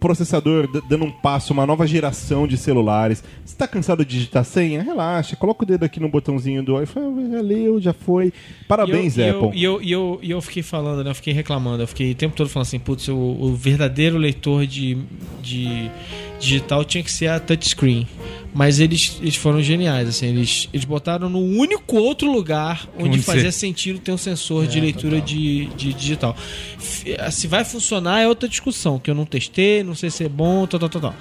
processador 0.00 0.66
dando 0.88 1.04
um 1.04 1.10
passo, 1.10 1.52
uma 1.52 1.66
nova 1.66 1.86
geração 1.86 2.46
de 2.46 2.56
celulares. 2.56 3.22
Você 3.44 3.54
tá 3.54 3.68
cansado 3.68 4.04
de 4.04 4.16
digitar 4.16 4.44
senha? 4.44 4.82
Relaxa, 4.82 5.36
coloca 5.36 5.62
o 5.62 5.66
dedo 5.66 5.84
aqui 5.84 6.00
no 6.00 6.08
botãozinho 6.08 6.62
do 6.62 6.82
iPhone. 6.82 7.30
Já 7.30 7.40
leu, 7.40 7.80
já 7.80 7.92
foi. 7.92 8.32
Parabéns, 8.66 9.16
e 9.16 9.20
eu, 9.20 9.44
Apple. 9.44 9.58
E 9.58 9.64
eu, 9.64 9.82
e, 9.82 9.92
eu, 9.92 10.18
e 10.22 10.30
eu 10.30 10.40
fiquei 10.40 10.62
falando, 10.62 11.04
né? 11.04 11.10
Eu 11.10 11.14
fiquei 11.14 11.34
reclamando. 11.34 11.82
Eu 11.82 11.86
fiquei 11.86 12.12
o 12.12 12.14
tempo 12.14 12.34
todo 12.34 12.48
falando 12.48 12.66
assim, 12.66 12.78
putz, 12.78 13.08
o, 13.08 13.16
o 13.16 13.54
verdadeiro 13.54 14.16
leitor 14.16 14.66
de, 14.66 14.96
de, 15.42 15.90
digital 16.38 16.84
tinha 16.84 17.04
que 17.04 17.12
ser 17.12 17.28
a 17.28 17.38
touchscreen. 17.38 18.08
Mas 18.52 18.80
eles, 18.80 19.16
eles 19.20 19.36
foram 19.36 19.62
geniais, 19.62 20.08
assim, 20.08 20.26
eles, 20.26 20.68
eles 20.72 20.84
botaram 20.84 21.28
no 21.28 21.38
único 21.38 21.96
outro 21.96 22.30
lugar 22.32 22.84
onde, 22.98 23.22
fazia 23.22 23.44
você- 23.52 23.58
sentido 23.60 24.00
ter 24.00 24.10
um 24.10 24.16
sensor 24.18 24.66
de 24.66 24.80
leitura 24.80 25.20
de, 25.20 25.66
de 25.76 25.92
digital. 25.94 26.36
Se 27.30 27.46
vai 27.46 27.64
funcionar 27.64 28.20
é 28.20 28.26
outra 28.28 28.48
discussão, 28.48 28.98
que 28.98 29.10
eu 29.10 29.14
não 29.14 29.24
testei, 29.24 29.82
não 29.84 29.94
sei 29.94 30.10
se 30.10 30.24
é 30.24 30.28
bom, 30.28 30.66
tal, 30.66 30.80
tal, 30.80 30.88
tal, 30.88 31.00
tal. 31.00 31.14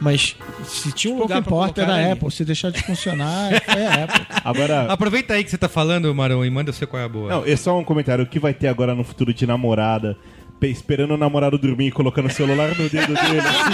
Mas 0.00 0.34
se 0.64 0.90
tinha 0.90 1.14
um 1.14 1.18
Pouco 1.18 1.32
lugar 1.32 1.40
importa, 1.46 1.82
é 1.82 1.84
colocar 1.84 1.86
da 1.86 2.02
ali- 2.06 2.12
Apple. 2.12 2.30
Se 2.32 2.44
deixar 2.44 2.72
de 2.72 2.82
funcionar, 2.82 3.52
é 3.68 3.86
a 3.86 4.04
Apple. 4.04 4.26
Agora, 4.44 4.82
Aproveita 4.92 5.34
aí 5.34 5.44
que 5.44 5.50
você 5.50 5.56
tá 5.58 5.68
falando, 5.68 6.12
Marão, 6.12 6.44
e 6.44 6.50
manda 6.50 6.72
o 6.72 6.74
seu 6.74 6.88
qual 6.88 7.00
é 7.00 7.04
a 7.04 7.08
boa. 7.08 7.30
não, 7.30 7.44
é 7.46 7.54
só 7.54 7.78
um 7.78 7.84
comentário. 7.84 8.24
O 8.24 8.26
que 8.26 8.40
vai 8.40 8.52
ter 8.52 8.66
agora 8.66 8.96
no 8.96 9.04
futuro 9.04 9.32
de 9.32 9.46
namorada? 9.46 10.16
Pe- 10.62 10.68
Esperando 10.70 11.14
o 11.14 11.16
namorado 11.16 11.58
dormir 11.58 11.88
e 11.88 11.90
colocando 11.90 12.26
o 12.28 12.30
celular 12.32 12.68
no 12.78 12.88
dedo 12.88 13.12
dele, 13.14 13.40
assim. 13.40 13.72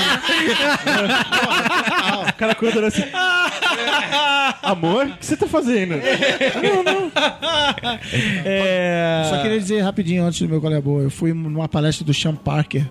o 2.31 2.33
cara 2.35 2.53
acordando 2.53 2.87
assim. 2.87 3.03
Amor, 4.63 5.07
o 5.07 5.17
que 5.19 5.27
você 5.27 5.37
tá 5.37 5.47
fazendo? 5.47 5.95
É... 8.45 9.27
Só 9.29 9.43
queria 9.43 9.59
dizer 9.59 9.81
rapidinho 9.83 10.25
antes 10.25 10.41
do 10.41 10.49
meu 10.49 10.61
qual 10.61 10.73
é 10.73 10.77
a 10.79 10.81
boa. 10.81 11.03
Eu 11.03 11.11
fui 11.11 11.33
numa 11.35 11.69
palestra 11.69 12.05
do 12.05 12.15
Sean 12.15 12.35
Parker, 12.35 12.85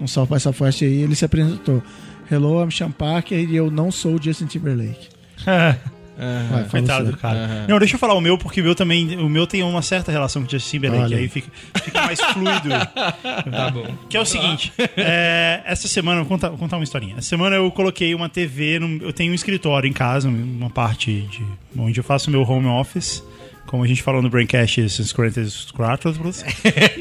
no 0.00 0.08
South 0.08 0.26
by 0.26 0.40
Southwest, 0.40 0.82
e 0.82 1.02
ele 1.02 1.14
se 1.14 1.24
apresentou. 1.24 1.82
Hello, 2.30 2.60
I'm 2.62 2.70
Sean 2.72 2.90
Parker 2.90 3.38
e 3.38 3.54
eu 3.54 3.70
não 3.70 3.90
sou 3.92 4.16
o 4.16 4.22
Justin 4.22 4.46
Timberlake. 4.46 5.08
Vai, 6.16 6.48
fala 6.48 6.64
Coitado 6.70 7.04
você. 7.06 7.10
do 7.12 7.18
cara. 7.18 7.66
Não, 7.68 7.78
deixa 7.78 7.94
eu 7.94 7.98
falar 7.98 8.14
o 8.14 8.20
meu, 8.20 8.38
porque 8.38 8.60
o 8.60 8.64
meu 8.64 8.74
também. 8.74 9.16
O 9.18 9.28
meu 9.28 9.46
tem 9.46 9.62
uma 9.62 9.82
certa 9.82 10.10
relação 10.10 10.42
com 10.42 10.48
o 10.48 10.50
Justin 10.50 10.70
Timberlake, 10.78 11.04
Olha 11.04 11.16
aí. 11.18 11.28
fica, 11.28 11.48
fica 11.84 12.02
mais 12.02 12.20
fluido. 12.20 12.68
Tá 13.50 13.70
bom. 13.70 13.86
Que 14.08 14.16
é 14.16 14.20
o 14.20 14.24
seguinte, 14.24 14.72
é, 14.96 15.60
essa 15.64 15.86
semana, 15.88 16.20
vou 16.20 16.26
contar, 16.28 16.48
vou 16.48 16.58
contar 16.58 16.76
uma 16.76 16.84
historinha. 16.84 17.14
Essa 17.18 17.28
semana 17.28 17.56
eu 17.56 17.70
coloquei 17.70 18.14
uma 18.14 18.28
TV, 18.28 18.78
num- 18.78 18.98
eu 19.02 19.12
tenho 19.12 19.32
um 19.32 19.34
escritório 19.34 19.88
em 19.88 19.92
casa, 19.92 20.28
uma 20.28 20.70
parte 20.70 21.22
de, 21.30 21.44
onde 21.78 22.00
eu 22.00 22.04
faço 22.04 22.30
meu 22.30 22.42
home 22.42 22.66
office, 22.66 23.22
como 23.66 23.82
a 23.82 23.86
gente 23.86 24.02
falou 24.02 24.22
no 24.22 24.30
Braincast 24.30 24.80
esses 24.80 25.12
44. 25.12 26.14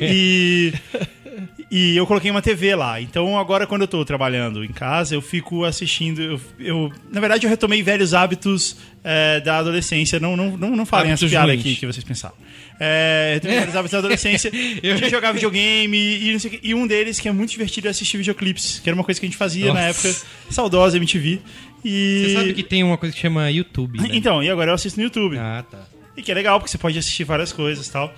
E, 0.01 0.73
e 1.69 1.97
eu 1.97 2.05
coloquei 2.05 2.29
uma 2.29 2.41
TV 2.41 2.75
lá. 2.75 3.01
Então 3.01 3.37
agora 3.37 3.65
quando 3.65 3.81
eu 3.81 3.87
tô 3.87 4.05
trabalhando 4.05 4.63
em 4.63 4.71
casa, 4.71 5.15
eu 5.15 5.21
fico 5.21 5.63
assistindo. 5.63 6.21
Eu, 6.21 6.41
eu- 6.59 6.91
na 7.11 7.19
verdade, 7.19 7.45
eu 7.45 7.49
retomei 7.49 7.81
velhos 7.81 8.13
hábitos 8.13 8.77
é, 9.03 9.39
da 9.39 9.57
adolescência. 9.57 10.19
Não, 10.19 10.37
não, 10.37 10.55
não, 10.55 10.75
não 10.75 10.85
falem 10.85 11.11
essa 11.11 11.27
piada 11.27 11.51
aqui 11.51 11.75
que 11.75 11.85
vocês 11.85 12.03
pensaram. 12.03 12.35
É, 12.79 13.31
retomei 13.35 13.59
velhos 13.59 13.75
hábitos 13.75 13.91
da 13.93 13.97
adolescência 13.99 14.51
de 14.51 15.09
jogar 15.09 15.31
videogame 15.31 15.97
e, 15.97 16.31
não 16.31 16.39
sei 16.39 16.49
o 16.49 16.53
quê. 16.53 16.59
E 16.63 16.75
um 16.75 16.85
deles 16.85 17.19
que 17.19 17.27
é 17.27 17.31
muito 17.31 17.49
divertido 17.51 17.87
é 17.87 17.91
assistir 17.91 18.17
videoclipes, 18.17 18.79
que 18.79 18.89
era 18.89 18.95
uma 18.95 19.03
coisa 19.03 19.19
que 19.19 19.25
a 19.25 19.29
gente 19.29 19.37
fazia 19.37 19.73
na 19.73 19.87
Nossa. 19.87 20.07
época 20.07 20.25
saudosa 20.49 20.97
MTV. 20.97 21.39
E... 21.83 22.25
Você 22.27 22.33
sabe 22.33 22.53
que 22.53 22.63
tem 22.63 22.83
uma 22.83 22.97
coisa 22.97 23.13
que 23.13 23.21
chama 23.21 23.49
YouTube, 23.51 23.99
né? 23.99 24.09
Então, 24.11 24.43
e 24.43 24.49
agora 24.49 24.71
eu 24.71 24.75
assisto 24.75 24.99
no 24.99 25.03
YouTube. 25.05 25.37
Ah, 25.37 25.63
tá. 25.69 25.85
E 26.15 26.21
que 26.21 26.31
é 26.31 26.35
legal, 26.35 26.59
porque 26.59 26.71
você 26.71 26.77
pode 26.77 26.97
assistir 26.97 27.23
várias 27.23 27.51
coisas 27.51 27.87
e 27.87 27.91
tal. 27.91 28.13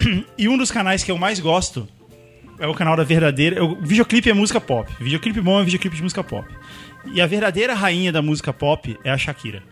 E 0.38 0.48
um 0.48 0.56
dos 0.56 0.70
canais 0.70 1.02
que 1.02 1.10
eu 1.10 1.18
mais 1.18 1.40
gosto 1.40 1.88
é 2.58 2.66
o 2.66 2.74
canal 2.74 2.96
da 2.96 3.04
verdadeira. 3.04 3.64
O 3.64 3.76
videoclipe 3.76 4.28
é 4.30 4.34
música 4.34 4.60
pop. 4.60 4.90
Videoclipe 5.00 5.40
bom 5.40 5.60
é 5.60 5.64
videoclipe 5.64 5.96
de 5.96 6.02
música 6.02 6.22
pop. 6.24 6.46
E 7.12 7.20
a 7.20 7.26
verdadeira 7.26 7.74
rainha 7.74 8.12
da 8.12 8.20
música 8.22 8.52
pop 8.52 8.98
é 9.04 9.10
a 9.10 9.16
Shakira. 9.18 9.62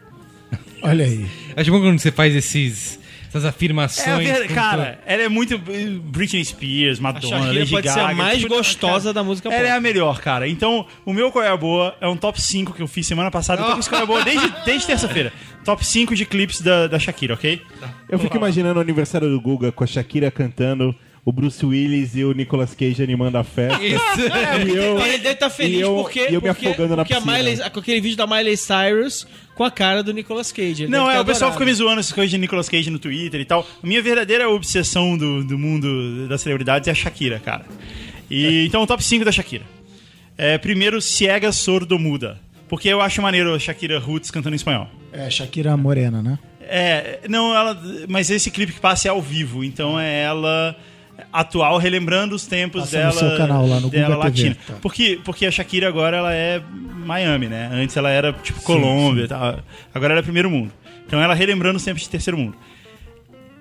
Olha 0.82 1.04
aí. 1.04 1.26
Acho 1.56 1.70
bom 1.70 1.80
quando 1.80 1.98
você 1.98 2.12
faz 2.12 2.34
esses, 2.34 2.98
essas 3.28 3.44
É 3.44 3.48
afirmações. 3.48 4.28
ver... 4.28 4.48
com 4.48 4.54
Cara, 4.54 5.00
ela 5.04 5.22
é 5.22 5.28
muito. 5.28 5.58
Britney 5.58 6.44
Spears, 6.44 7.00
Madonna, 7.00 7.52
Lady 7.52 7.70
pode 7.70 7.88
ser 7.88 7.96
Gaga. 7.96 8.12
a 8.12 8.14
mais 8.14 8.38
tipo, 8.38 8.54
gostosa 8.54 9.04
cara, 9.04 9.14
da 9.14 9.24
música 9.24 9.48
Ela 9.48 9.58
pop. 9.58 9.68
é 9.68 9.72
a 9.72 9.80
melhor, 9.80 10.20
cara. 10.20 10.46
Então, 10.48 10.86
o 11.04 11.12
meu 11.12 11.32
Qual 11.32 11.44
é 11.44 11.48
a 11.48 11.56
Boa 11.56 11.96
é 12.00 12.06
um 12.06 12.16
top 12.16 12.40
5 12.40 12.72
que 12.74 12.82
eu 12.82 12.86
fiz 12.86 13.06
semana 13.06 13.30
passada. 13.30 13.62
Eu 13.62 13.66
tô 13.66 13.72
com 13.72 13.80
esse 13.80 13.88
Qual 13.88 14.00
é 14.00 14.04
a 14.04 14.06
Boa 14.06 14.22
desde, 14.24 14.48
desde 14.64 14.86
terça-feira. 14.86 15.32
Top 15.64 15.84
5 15.84 16.14
de 16.14 16.24
clipes 16.24 16.60
da, 16.60 16.86
da 16.86 16.98
Shakira, 16.98 17.34
ok? 17.34 17.60
Eu 18.08 18.18
fico 18.20 18.36
imaginando 18.36 18.78
o 18.78 18.82
aniversário 18.82 19.28
do 19.28 19.40
Guga 19.40 19.72
com 19.72 19.82
a 19.82 19.86
Shakira 19.86 20.30
cantando, 20.30 20.94
o 21.26 21.32
Bruce 21.32 21.66
Willis 21.66 22.14
e 22.14 22.24
o 22.24 22.32
Nicolas 22.32 22.72
Cage 22.72 23.02
animando 23.02 23.36
a 23.36 23.42
festa. 23.42 23.84
Isso. 23.84 23.98
E 24.64 24.76
eu, 24.76 25.00
Ele 25.00 25.18
deve 25.18 25.30
estar 25.34 25.50
feliz 25.50 25.78
e 25.78 25.80
eu- 25.80 25.96
porque, 25.96 26.20
e 26.20 26.34
eu 26.34 26.40
me 26.40 26.48
porque, 26.48 26.68
afogando 26.68 26.90
na 26.94 27.02
porque 27.02 27.12
a 27.14 27.16
piscina. 27.16 27.36
Miley, 27.36 27.70
com 27.70 27.80
aquele 27.80 28.00
vídeo 28.00 28.16
da 28.16 28.28
Miley 28.28 28.56
Cyrus 28.56 29.26
com 29.56 29.64
a 29.64 29.70
cara 29.70 30.04
do 30.04 30.12
Nicolas 30.12 30.52
Cage. 30.52 30.84
Ele 30.84 30.92
Não, 30.92 31.10
é, 31.10 31.14
ter 31.14 31.20
o 31.20 31.24
pessoal 31.24 31.50
fica 31.52 31.64
me 31.64 31.74
zoando 31.74 31.98
essas 31.98 32.12
coisas 32.12 32.30
de 32.30 32.38
Nicolas 32.38 32.68
Cage 32.68 32.90
no 32.90 32.98
Twitter 33.00 33.40
e 33.40 33.44
tal. 33.44 33.66
A 33.82 33.86
minha 33.86 34.00
verdadeira 34.00 34.48
obsessão 34.48 35.18
do, 35.18 35.42
do 35.42 35.58
mundo 35.58 36.28
das 36.28 36.42
celebridades 36.42 36.86
é 36.86 36.92
a 36.92 36.94
Shakira, 36.94 37.40
cara. 37.40 37.66
E, 38.30 38.64
então, 38.64 38.82
o 38.82 38.86
top 38.86 39.02
5 39.02 39.24
da 39.24 39.32
Shakira. 39.32 39.64
É, 40.38 40.56
primeiro, 40.58 41.02
Ciega 41.02 41.50
Sordo 41.50 41.98
Muda. 41.98 42.38
Porque 42.68 42.88
eu 42.88 43.00
acho 43.00 43.20
maneiro 43.20 43.52
a 43.52 43.58
Shakira 43.58 43.98
Roots 43.98 44.30
cantando 44.30 44.54
em 44.54 44.58
espanhol. 44.58 44.88
É, 45.12 45.28
Shakira 45.28 45.76
Morena, 45.76 46.22
né? 46.22 46.38
É, 46.60 47.20
não, 47.28 47.52
ela. 47.54 47.80
Mas 48.08 48.30
esse 48.30 48.50
clipe 48.50 48.72
que 48.74 48.80
passa 48.80 49.08
é 49.08 49.10
ao 49.10 49.22
vivo, 49.22 49.64
então 49.64 49.98
é 49.98 50.22
ela 50.22 50.76
atual, 51.40 51.78
relembrando 51.78 52.34
os 52.34 52.46
tempos 52.46 52.82
Passa 52.82 52.96
no 52.96 53.02
dela. 53.02 53.12
seu 53.12 53.36
canal 53.36 53.66
lá 53.66 53.80
no 53.80 53.90
dela 53.90 54.14
TV, 54.16 54.24
latina. 54.24 54.56
tá. 54.66 54.74
Porque, 54.80 55.20
porque 55.24 55.46
a 55.46 55.50
Shakira 55.50 55.88
agora 55.88 56.16
ela 56.16 56.34
é 56.34 56.60
Miami, 57.04 57.46
né? 57.46 57.70
Antes 57.72 57.96
ela 57.96 58.10
era 58.10 58.32
tipo 58.32 58.60
Colômbia 58.62 59.24
e 59.24 59.28
tal. 59.28 59.58
Agora 59.94 60.12
ela 60.14 60.20
é 60.20 60.22
primeiro 60.22 60.50
mundo. 60.50 60.72
Então 61.06 61.20
ela 61.20 61.34
relembrando 61.34 61.76
os 61.76 61.84
tempos 61.84 62.02
de 62.02 62.08
terceiro 62.08 62.36
mundo. 62.38 62.56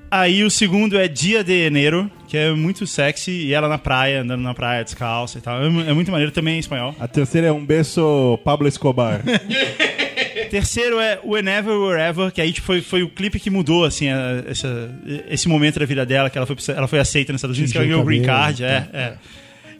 Aí 0.09 0.43
o 0.43 0.49
segundo 0.51 0.97
é 0.97 1.07
Dia 1.07 1.43
de 1.43 1.65
Janeiro, 1.65 2.09
que 2.27 2.37
é 2.37 2.51
muito 2.53 2.87
sexy, 2.87 3.31
e 3.31 3.53
ela 3.53 3.67
na 3.67 3.77
praia, 3.77 4.21
andando 4.21 4.41
na 4.41 4.53
praia 4.53 4.83
descalça 4.83 5.37
e 5.39 5.41
tal. 5.41 5.61
É 5.61 5.65
é 5.65 5.93
muito 5.93 6.11
maneiro 6.11 6.31
também 6.31 6.55
em 6.55 6.59
espanhol. 6.59 6.95
A 6.99 7.07
terceira 7.07 7.47
é 7.47 7.51
um 7.51 7.65
beijo 7.65 8.37
Pablo 8.43 8.67
Escobar. 8.67 9.21
Terceiro 10.55 10.99
é 11.01 11.19
Whenever, 11.21 11.73
Wherever, 11.77 12.31
que 12.31 12.39
aí 12.39 12.53
tipo, 12.53 12.65
foi, 12.65 12.81
foi 12.81 13.03
o 13.03 13.09
clipe 13.09 13.39
que 13.41 13.49
mudou 13.49 13.83
assim, 13.83 14.07
a- 14.07 14.41
essa, 14.47 14.89
esse 15.29 15.49
momento 15.49 15.79
da 15.79 15.85
vida 15.85 16.05
dela, 16.05 16.29
que 16.29 16.37
ela 16.37 16.47
foi, 16.47 16.55
ela 16.73 16.87
foi 16.87 16.99
aceita 16.99 17.33
nos 17.33 17.39
Estados 17.39 17.57
Unidos, 17.57 17.73
que 17.73 17.77
ela 17.77 17.85
ganhou 17.87 18.01
o 18.01 18.05
Green 18.05 18.21
Card. 18.21 18.63
É, 18.63 18.87
é. 18.93 19.13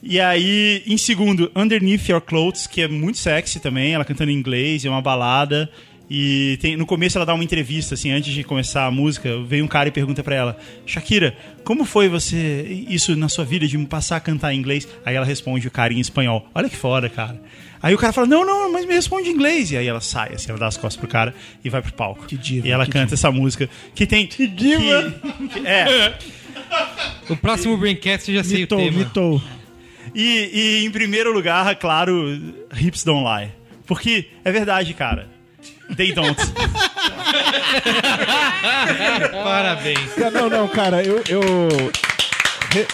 E 0.04 0.20
aí, 0.20 0.84
em 0.86 0.98
segundo, 0.98 1.50
Underneath 1.56 2.10
Your 2.10 2.20
Clothes, 2.20 2.68
que 2.68 2.82
é 2.82 2.88
muito 2.90 3.18
sexy 3.18 3.60
também, 3.62 3.94
ela 3.94 4.04
cantando 4.04 4.32
em 4.32 4.36
inglês, 4.36 4.84
é 4.84 4.90
uma 4.90 5.02
balada. 5.02 5.70
E 6.10 6.58
tem- 6.62 6.78
no 6.78 6.86
começo 6.86 7.18
ela 7.18 7.26
dá 7.26 7.34
uma 7.34 7.44
entrevista, 7.44 7.96
assim, 7.96 8.12
antes 8.12 8.32
de 8.34 8.44
começar 8.44 8.86
a 8.86 8.92
música, 8.92 9.42
vem 9.44 9.62
um 9.64 9.68
cara 9.68 9.90
e 9.90 9.92
pergunta 9.92 10.24
pra 10.24 10.36
ela, 10.36 10.58
Shakira, 10.86 11.36
como 11.64 11.84
foi 11.84 12.08
você, 12.08 12.86
isso 12.88 13.16
na 13.16 13.28
sua 13.28 13.44
vida, 13.44 13.68
de 13.68 13.76
me 13.78 13.88
passar 13.88 14.18
a 14.18 14.20
cantar 14.20 14.54
em 14.54 14.60
inglês? 14.60 14.88
Aí 15.04 15.16
ela 15.16 15.26
responde 15.26 15.68
o 15.68 15.72
cara 15.72 15.92
em 15.94 16.00
espanhol. 16.00 16.48
Olha 16.54 16.70
que 16.70 16.76
foda, 16.76 17.10
cara. 17.10 17.42
Aí 17.82 17.94
o 17.94 17.98
cara 17.98 18.14
fala, 18.14 18.28
não, 18.28 18.46
não, 18.46 18.72
mas 18.72 18.86
me 18.86 18.94
responde 18.94 19.30
em 19.30 19.34
inglês. 19.34 19.72
E 19.72 19.78
aí 19.78 19.88
ela 19.88 20.00
sai, 20.02 20.34
assim, 20.34 20.50
ela 20.50 20.60
dá 20.60 20.68
as 20.68 20.78
costas 20.78 21.00
pro 21.00 21.08
cara 21.08 21.34
e 21.64 21.70
vai 21.70 21.82
pro 21.82 21.94
palco. 21.94 22.26
Que 22.28 22.38
diva, 22.38 22.68
E 22.68 22.72
ela 22.72 22.86
que 22.86 22.92
canta 22.92 23.14
essa 23.16 23.32
música 23.32 23.68
que 23.96 24.06
tem... 24.06 24.28
Que 24.28 24.46
diva! 24.48 25.14
é, 25.66 26.14
O 27.30 27.36
próximo 27.36 27.76
Braincast 27.78 28.32
já 28.34 28.44
sei 28.44 28.60
Mitou, 28.62 28.80
o 28.80 28.84
tema. 28.84 28.98
mitou. 29.00 29.42
E, 30.14 30.50
e 30.82 30.86
em 30.86 30.92
primeiro 30.92 31.34
lugar, 31.34 31.76
claro, 31.78 32.26
Hips 32.80 33.04
Don't 33.04 33.24
Lie. 33.28 33.52
Porque 33.86 34.28
é 34.44 34.52
verdade, 34.52 34.94
cara. 34.94 35.28
They 35.96 36.12
don't. 36.14 36.36
Parabéns. 39.44 40.00
Não, 40.34 40.50
não, 40.50 40.68
cara, 40.68 41.04
eu. 41.04 41.22
eu 41.28 41.42
re- 42.72 42.88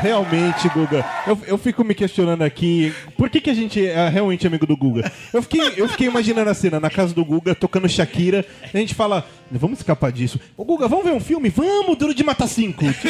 Realmente, 0.00 0.68
Guga, 0.68 1.04
eu, 1.26 1.40
eu 1.44 1.58
fico 1.58 1.82
me 1.82 1.92
questionando 1.92 2.42
aqui, 2.42 2.94
por 3.16 3.28
que, 3.28 3.40
que 3.40 3.50
a 3.50 3.54
gente 3.54 3.84
é 3.84 4.08
realmente 4.08 4.46
amigo 4.46 4.64
do 4.64 4.76
Guga? 4.76 5.10
Eu 5.32 5.42
fiquei, 5.42 5.72
eu 5.76 5.88
fiquei 5.88 6.06
imaginando 6.06 6.48
a 6.48 6.54
cena 6.54 6.78
na 6.78 6.88
casa 6.88 7.12
do 7.12 7.24
Guga, 7.24 7.52
tocando 7.52 7.88
Shakira, 7.88 8.44
e 8.72 8.76
a 8.76 8.80
gente 8.80 8.94
fala, 8.94 9.26
vamos 9.50 9.80
escapar 9.80 10.12
disso. 10.12 10.38
Ô 10.56 10.64
Guga, 10.64 10.86
vamos 10.86 11.04
ver 11.04 11.10
um 11.14 11.18
filme? 11.18 11.48
Vamos, 11.48 11.96
Duro 11.98 12.14
de 12.14 12.22
Matar 12.22 12.46
Cinco. 12.46 12.84
Tipo, 12.92 13.08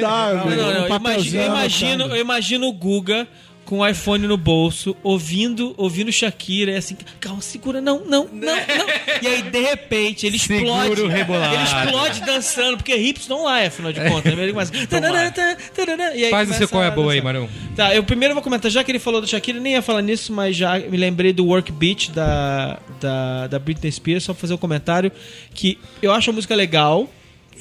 dá, 0.00 0.34
Não, 0.34 0.48
velho. 0.48 0.62
não, 0.62 0.72
não. 0.72 0.80
um 0.80 0.86
Eu 0.88 0.96
imagino, 0.96 1.42
eu 1.42 1.46
imagino, 1.46 1.92
anotando. 1.92 2.16
eu 2.16 2.20
imagino 2.20 2.66
o 2.66 2.72
Guga 2.72 3.28
com 3.70 3.78
o 3.78 3.86
iPhone 3.86 4.26
no 4.26 4.36
bolso, 4.36 4.96
ouvindo, 5.00 5.72
ouvindo 5.76 6.10
Shakira, 6.10 6.72
e 6.72 6.76
assim, 6.76 6.96
calma, 7.20 7.40
segura, 7.40 7.80
não, 7.80 8.00
não, 8.04 8.24
não, 8.24 8.56
não. 8.66 8.86
E 9.22 9.28
aí, 9.28 9.42
de 9.42 9.60
repente, 9.60 10.26
ele 10.26 10.40
Segura 10.40 10.88
explode. 10.88 11.02
o 11.02 11.06
rebolado. 11.06 11.54
Ele 11.54 11.62
explode 11.62 12.20
dançando, 12.22 12.76
porque 12.78 12.92
hips 12.96 13.28
não 13.28 13.44
lá, 13.44 13.64
afinal 13.64 13.92
de 13.92 14.00
contas. 14.00 14.34
né? 14.34 14.42
Ele 14.42 14.52
começa. 14.52 14.72
tarará, 14.88 15.30
tarará, 15.30 16.16
e 16.16 16.24
aí 16.24 16.30
Faz 16.32 16.50
o 16.50 16.54
seu 16.54 16.68
qual 16.68 16.82
é 16.82 16.88
a 16.88 16.90
boa 16.90 17.12
aí. 17.12 17.22
Marão. 17.22 17.48
Tá, 17.76 17.94
eu 17.94 18.02
primeiro 18.02 18.34
vou 18.34 18.42
comentar, 18.42 18.68
já 18.72 18.82
que 18.82 18.90
ele 18.90 18.98
falou 18.98 19.20
da 19.20 19.28
Shakira, 19.28 19.60
nem 19.60 19.74
ia 19.74 19.82
falar 19.82 20.02
nisso, 20.02 20.32
mas 20.32 20.56
já 20.56 20.76
me 20.76 20.96
lembrei 20.96 21.32
do 21.32 21.46
Work 21.46 21.70
Beat 21.70 22.10
da, 22.10 22.76
da, 23.00 23.46
da 23.46 23.58
Britney 23.60 23.92
Spears, 23.92 24.24
só 24.24 24.32
pra 24.32 24.40
fazer 24.40 24.54
um 24.54 24.58
comentário, 24.58 25.12
que 25.54 25.78
eu 26.02 26.10
acho 26.12 26.28
a 26.28 26.32
música 26.32 26.56
legal, 26.56 27.08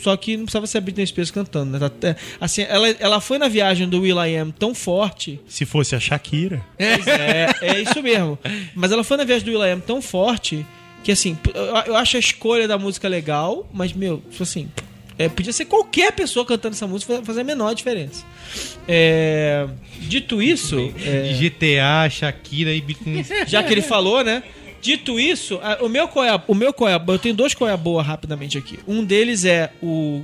só 0.02 0.16
que 0.16 0.38
não 0.38 0.45
precisava 0.45 0.66
ser 0.68 0.78
a 0.78 0.82
Britney 0.82 1.06
Spears 1.07 1.30
cantando, 1.32 1.72
né? 1.74 1.80
Tá 1.80 1.86
até- 1.88 2.16
Assim, 2.40 2.61
ela, 2.70 2.90
ela 2.99 3.20
foi 3.22 3.38
na 3.38 3.48
viagem 3.48 3.88
do 3.88 4.02
Will 4.02 4.18
I 4.24 4.38
Am 4.38 4.52
tão 4.52 4.74
forte, 4.74 5.40
Se 5.48 5.66
fosse 5.66 5.95
a 5.95 5.99
Shakira. 5.99 6.61
Pois 6.78 7.07
é, 7.07 7.49
é 7.61 7.82
isso 7.82 8.02
mesmo. 8.02 8.38
Mas 8.76 8.91
ela 8.91 9.03
foi 9.03 9.18
na 9.18 9.24
viagem 9.26 9.45
do 9.45 9.52
Will 9.52 9.66
I 9.66 9.72
Am 9.72 9.82
tão 9.82 10.02
forte 10.02 10.66
que, 11.03 11.11
assim, 11.11 11.38
eu, 11.53 11.64
eu 11.88 11.95
acho 11.95 12.18
a 12.18 12.20
escolha 12.20 12.68
da 12.68 12.78
música 12.78 13.07
legal, 13.07 13.68
mas, 13.74 13.91
meu, 13.94 14.22
tipo 14.30 14.44
assim, 14.44 14.70
É, 15.18 15.28
podia 15.28 15.52
ser 15.52 15.66
qualquer 15.66 16.14
pessoa 16.14 16.45
cantando 16.45 16.76
essa 16.76 16.88
música, 16.88 17.22
fazer 17.26 17.41
a 17.41 17.44
menor 17.44 17.74
diferença. 17.76 18.24
É, 18.88 19.68
dito 19.99 20.41
isso, 20.41 20.78
é, 21.06 21.34
GTA, 21.34 22.10
Shakira 22.10 22.74
e 22.74 22.82
Britney. 22.82 23.26
já 23.45 23.61
que 23.61 23.72
ele 23.74 23.82
falou, 23.82 24.24
né? 24.24 24.41
Dito 24.82 25.20
isso, 25.20 25.60
a- 25.62 25.80
o 25.84 25.90
meu 25.90 26.08
coia, 26.08 26.42
o 26.48 26.56
meu 26.56 26.72
coia, 26.74 27.02
eu 27.08 27.20
tenho 27.20 27.36
dois 27.36 27.54
coia 27.54 27.76
boa 27.76 28.02
rapidamente 28.02 28.58
aqui. 28.58 28.80
Um 28.88 29.04
deles 29.04 29.46
é 29.46 29.72
o 29.82 30.22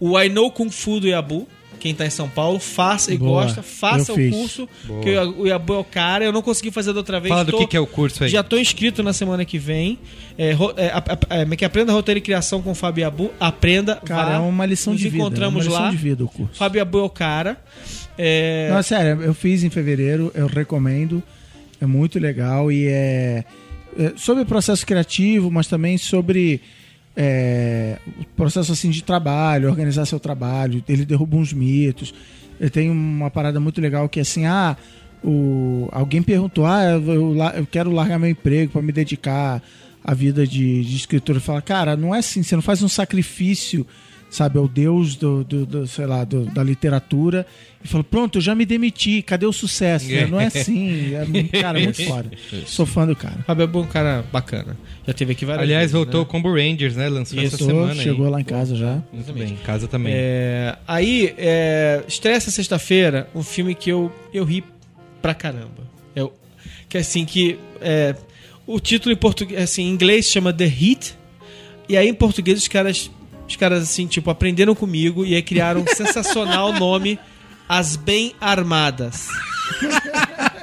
o 0.00 0.18
I 0.20 0.28
Know 0.28 0.50
Kung 0.50 0.70
Fu 0.70 1.00
do 1.00 1.08
Yabu. 1.08 1.46
Quem 1.80 1.94
tá 1.94 2.04
em 2.04 2.10
São 2.10 2.28
Paulo, 2.28 2.58
faça 2.58 3.14
e 3.14 3.16
Boa. 3.18 3.44
gosta, 3.44 3.62
faça 3.62 4.10
Eu 4.10 4.14
o 4.16 4.18
fiz. 4.18 4.34
curso, 4.34 4.68
que 5.00 5.16
o 5.16 5.46
Yabu 5.46 5.74
é 5.74 5.78
o 5.78 5.84
cara. 5.84 6.24
Eu 6.24 6.32
não 6.32 6.42
consegui 6.42 6.72
fazer 6.72 6.92
da 6.92 6.98
outra 6.98 7.20
vez. 7.20 7.28
Fala 7.28 7.44
do 7.44 7.52
tô- 7.52 7.58
que, 7.58 7.66
que 7.68 7.76
é 7.76 7.80
o 7.80 7.86
curso 7.86 8.24
aí. 8.24 8.30
Já 8.30 8.42
tô 8.42 8.58
inscrito 8.58 9.00
na 9.00 9.12
semana 9.12 9.44
que 9.44 9.58
vem. 9.58 9.96
É, 10.36 10.50
é, 10.76 10.88
a- 10.88 11.04
a- 11.30 11.36
é, 11.36 11.56
que 11.56 11.64
aprenda 11.64 11.92
roteiro 11.92 12.18
e 12.18 12.20
criação 12.20 12.60
com 12.60 12.72
o 12.72 12.74
Fábio 12.74 13.02
Yabu. 13.02 13.30
Aprenda, 13.38 13.94
Cara, 14.04 14.24
vá. 14.30 14.34
é 14.34 14.38
uma 14.38 14.66
lição 14.66 14.92
Nos 14.92 15.00
de 15.02 15.08
vida. 15.08 15.22
encontramos 15.22 15.66
é 15.66 15.68
uma 15.68 15.70
lição 15.70 15.84
lá. 15.84 15.90
de 15.92 15.96
vida 15.96 16.24
o 16.24 16.28
curso. 16.28 16.54
Fábio 16.54 16.80
Yabu 16.80 16.98
é 16.98 17.02
o 17.02 17.10
cara. 17.10 17.56
É, 18.16 18.70
Não, 18.72 18.82
sério, 18.82 19.22
eu 19.22 19.32
fiz 19.34 19.62
em 19.62 19.70
fevereiro, 19.70 20.32
eu 20.34 20.46
recomendo. 20.48 21.22
É 21.80 21.86
muito 21.86 22.18
legal 22.18 22.72
e 22.72 22.88
é, 22.88 23.44
é 23.98 24.12
sobre 24.16 24.44
processo 24.44 24.86
criativo, 24.86 25.50
mas 25.50 25.66
também 25.66 25.98
sobre 25.98 26.60
é, 27.16 27.98
o 28.06 28.24
processo 28.36 28.70
assim 28.70 28.90
de 28.90 29.02
trabalho, 29.02 29.68
organizar 29.68 30.06
seu 30.06 30.20
trabalho. 30.20 30.82
Ele 30.88 31.04
derruba 31.04 31.36
uns 31.36 31.52
mitos. 31.52 32.14
Ele 32.60 32.70
tem 32.70 32.90
uma 32.90 33.30
parada 33.30 33.58
muito 33.58 33.80
legal 33.80 34.08
que 34.08 34.20
é 34.20 34.22
assim, 34.22 34.46
ah, 34.46 34.76
o, 35.22 35.88
alguém 35.90 36.22
perguntou, 36.22 36.64
ah, 36.64 36.84
eu, 36.84 37.36
eu 37.56 37.66
quero 37.66 37.90
largar 37.90 38.18
meu 38.18 38.30
emprego 38.30 38.72
para 38.72 38.82
me 38.82 38.92
dedicar 38.92 39.60
à 40.02 40.14
vida 40.14 40.46
de, 40.46 40.84
de 40.84 40.96
escritor. 40.96 41.40
Fala, 41.40 41.60
cara, 41.60 41.96
não 41.96 42.14
é 42.14 42.18
assim, 42.18 42.42
você 42.42 42.54
não 42.54 42.62
faz 42.62 42.82
um 42.82 42.88
sacrifício 42.88 43.84
sabe, 44.30 44.58
ao 44.58 44.68
deus 44.68 45.16
do, 45.16 45.42
do- 45.44 45.64
do, 45.66 45.86
sei 45.86 46.04
lá, 46.06 46.22
do- 46.24 46.44
da 46.46 46.62
literatura 46.62 47.46
e 47.82 47.88
falou, 47.88 48.04
pronto, 48.04 48.38
eu 48.38 48.42
já 48.42 48.54
me 48.54 48.66
demiti, 48.66 49.22
cadê 49.22 49.46
o 49.46 49.52
sucesso? 49.52 50.06
né? 50.10 50.26
Não 50.26 50.38
é 50.40 50.46
assim, 50.46 51.14
é, 51.14 51.58
cara, 51.60 51.80
é 51.80 51.84
muito 51.84 52.02
foda. 52.06 52.30
Sou 52.66 52.84
fã 52.84 53.06
do 53.06 53.16
cara. 53.16 53.36
Fábio 53.46 53.70
é 53.72 53.76
um 53.78 53.86
cara 53.86 54.24
bacana. 54.32 54.76
Já 55.06 55.12
teve 55.14 55.32
aqui 55.32 55.44
várias 55.44 55.62
Aliás, 55.62 55.80
vezes, 55.82 55.92
voltou 55.92 56.20
né? 56.20 56.26
o 56.26 56.26
Combo 56.26 56.52
Rangers, 56.52 56.96
né? 56.96 57.08
Lançou 57.08 57.38
essa 57.42 57.56
Isso, 57.56 57.64
semana 57.64 57.94
chegou 57.94 58.26
aí. 58.26 58.32
lá 58.32 58.40
em 58.40 58.44
casa 58.44 58.76
já. 58.76 59.02
Muito 59.12 59.32
bem, 59.32 59.52
em 59.52 59.56
casa 59.56 59.88
também. 59.88 60.12
É, 60.14 60.76
aí, 60.86 61.34
é, 61.38 62.02
estreia 62.06 62.36
essa 62.36 62.50
sexta-feira 62.50 63.28
um 63.34 63.42
filme 63.42 63.74
que 63.74 63.90
eu, 63.90 64.12
eu 64.34 64.44
ri 64.44 64.62
pra 65.22 65.32
caramba. 65.34 65.88
Eu, 66.14 66.32
que 66.88 66.96
é 66.98 67.00
assim, 67.00 67.24
que 67.24 67.58
é, 67.80 68.14
o 68.66 68.78
título 68.80 69.12
em 69.12 69.16
português, 69.16 69.62
assim, 69.62 69.84
em 69.84 69.90
inglês 69.90 70.26
chama 70.26 70.52
The 70.52 70.64
Heat, 70.66 71.14
e 71.88 71.96
aí 71.96 72.06
em 72.08 72.14
português 72.14 72.58
os 72.58 72.68
caras, 72.68 73.10
os 73.48 73.56
caras 73.56 73.82
assim, 73.82 74.06
tipo, 74.06 74.30
aprenderam 74.30 74.74
comigo 74.74 75.24
e 75.24 75.34
aí 75.34 75.42
criaram 75.42 75.80
um 75.82 75.86
sensacional 75.94 76.72
nome 76.72 77.18
As 77.68 77.96
Bem 77.96 78.34
Armadas. 78.40 79.28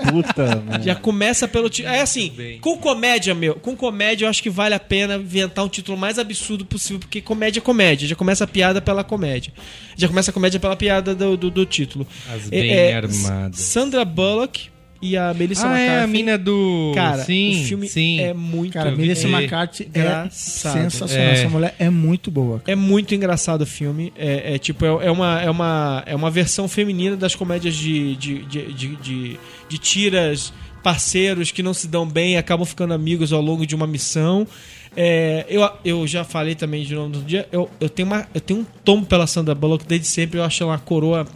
Puta, 0.10 0.62
mano. 0.66 0.84
Já 0.84 0.96
começa 0.96 1.48
pelo 1.48 1.70
título. 1.70 1.94
É 1.94 2.02
assim, 2.02 2.32
bem. 2.36 2.60
com 2.60 2.78
comédia, 2.78 3.34
meu. 3.34 3.56
Com 3.56 3.76
comédia, 3.76 4.26
eu 4.26 4.30
acho 4.30 4.42
que 4.42 4.50
vale 4.50 4.76
a 4.76 4.80
pena 4.80 5.16
inventar 5.16 5.64
um 5.66 5.70
título 5.70 5.98
mais 5.98 6.20
absurdo 6.20 6.66
possível, 6.66 7.00
porque 7.00 7.22
comédia 7.22 7.60
é 7.60 7.62
comédia. 7.62 8.08
Já 8.08 8.16
começa 8.16 8.44
a 8.44 8.48
piada 8.48 8.82
pela 8.82 9.04
comédia. 9.04 9.52
Já 9.96 10.08
começa 10.08 10.32
a 10.32 10.34
comédia 10.34 10.60
pela 10.60 10.76
piada 10.76 11.16
do, 11.16 11.36
do, 11.38 11.50
do 11.52 11.66
título. 11.66 12.08
As 12.34 12.48
É- 12.48 12.50
bem 12.50 12.72
é, 12.72 12.96
armadas. 12.96 13.60
Sandra 13.60 14.06
Bullock 14.06 14.70
e 15.02 15.16
a 15.18 15.34
Melissa 15.34 15.68
Ah, 15.68 15.78
é 15.80 15.90
a 15.90 15.92
McCarthy. 16.04 16.12
mina 16.14 16.38
do. 16.38 16.92
Cara, 16.96 17.24
sim, 17.24 17.62
o 17.62 17.66
filme 17.68 17.88
sim. 17.90 18.20
é 18.20 18.34
muito 18.34 18.74
Cara, 18.74 18.92
Melissa 18.92 19.28
vi. 19.28 19.34
McCarthy 19.34 19.90
é 19.94 20.00
Engraçado. 20.00 20.74
sensacional. 20.74 21.28
É. 21.28 21.34
Essa 21.34 21.50
mulher 21.50 21.76
é 21.78 21.90
muito 21.90 22.32
boa. 22.32 22.62
É 22.66 22.76
muito 22.76 23.14
engraçado 23.14 23.62
o 23.62 23.66
filme. 23.66 24.12
É, 24.18 24.56
é 24.56 24.58
tipo, 24.58 24.86
é, 24.86 25.08
é 25.08 25.12
uma, 25.12 25.42
é, 25.42 25.50
uma, 25.50 26.04
é 26.06 26.16
uma 26.16 26.32
versão 26.32 26.68
feminina 26.68 27.16
das 27.16 27.36
comédias 27.36 27.76
de, 27.76 28.16
de, 28.16 28.40
de, 28.46 28.74
de, 28.74 28.96
de- 28.96 29.40
de 29.68 29.78
tiras, 29.78 30.54
parceiros 30.84 31.52
que 31.52 31.64
não 31.64 31.74
se 31.74 31.88
dão 31.88 32.08
bem 32.08 32.34
e 32.34 32.38
acabam 32.38 32.66
ficando 32.66 32.94
amigos 32.94 33.34
ao 33.34 33.42
longo 33.42 33.66
de 33.66 33.74
uma 33.76 33.88
missão. 33.88 34.48
É, 34.96 35.46
eu, 35.50 35.68
eu 35.84 36.08
já 36.08 36.24
falei 36.24 36.56
também 36.56 36.84
de 36.86 36.94
novo 36.96 37.10
no 37.10 37.22
dia. 37.24 37.48
Eu, 37.52 37.70
eu, 37.80 37.90
tenho 37.90 38.08
uma, 38.08 38.28
eu 38.34 38.40
tenho 38.40 38.60
um 38.62 38.66
tombo 38.84 39.06
pela 39.06 39.28
Sandra 39.28 39.54
Bullock 39.54 39.86
desde 39.86 40.08
sempre. 40.08 40.40
Eu 40.40 40.44
acho 40.44 40.64
ela 40.64 40.72
uma 40.74 40.80
coroa 40.80 41.28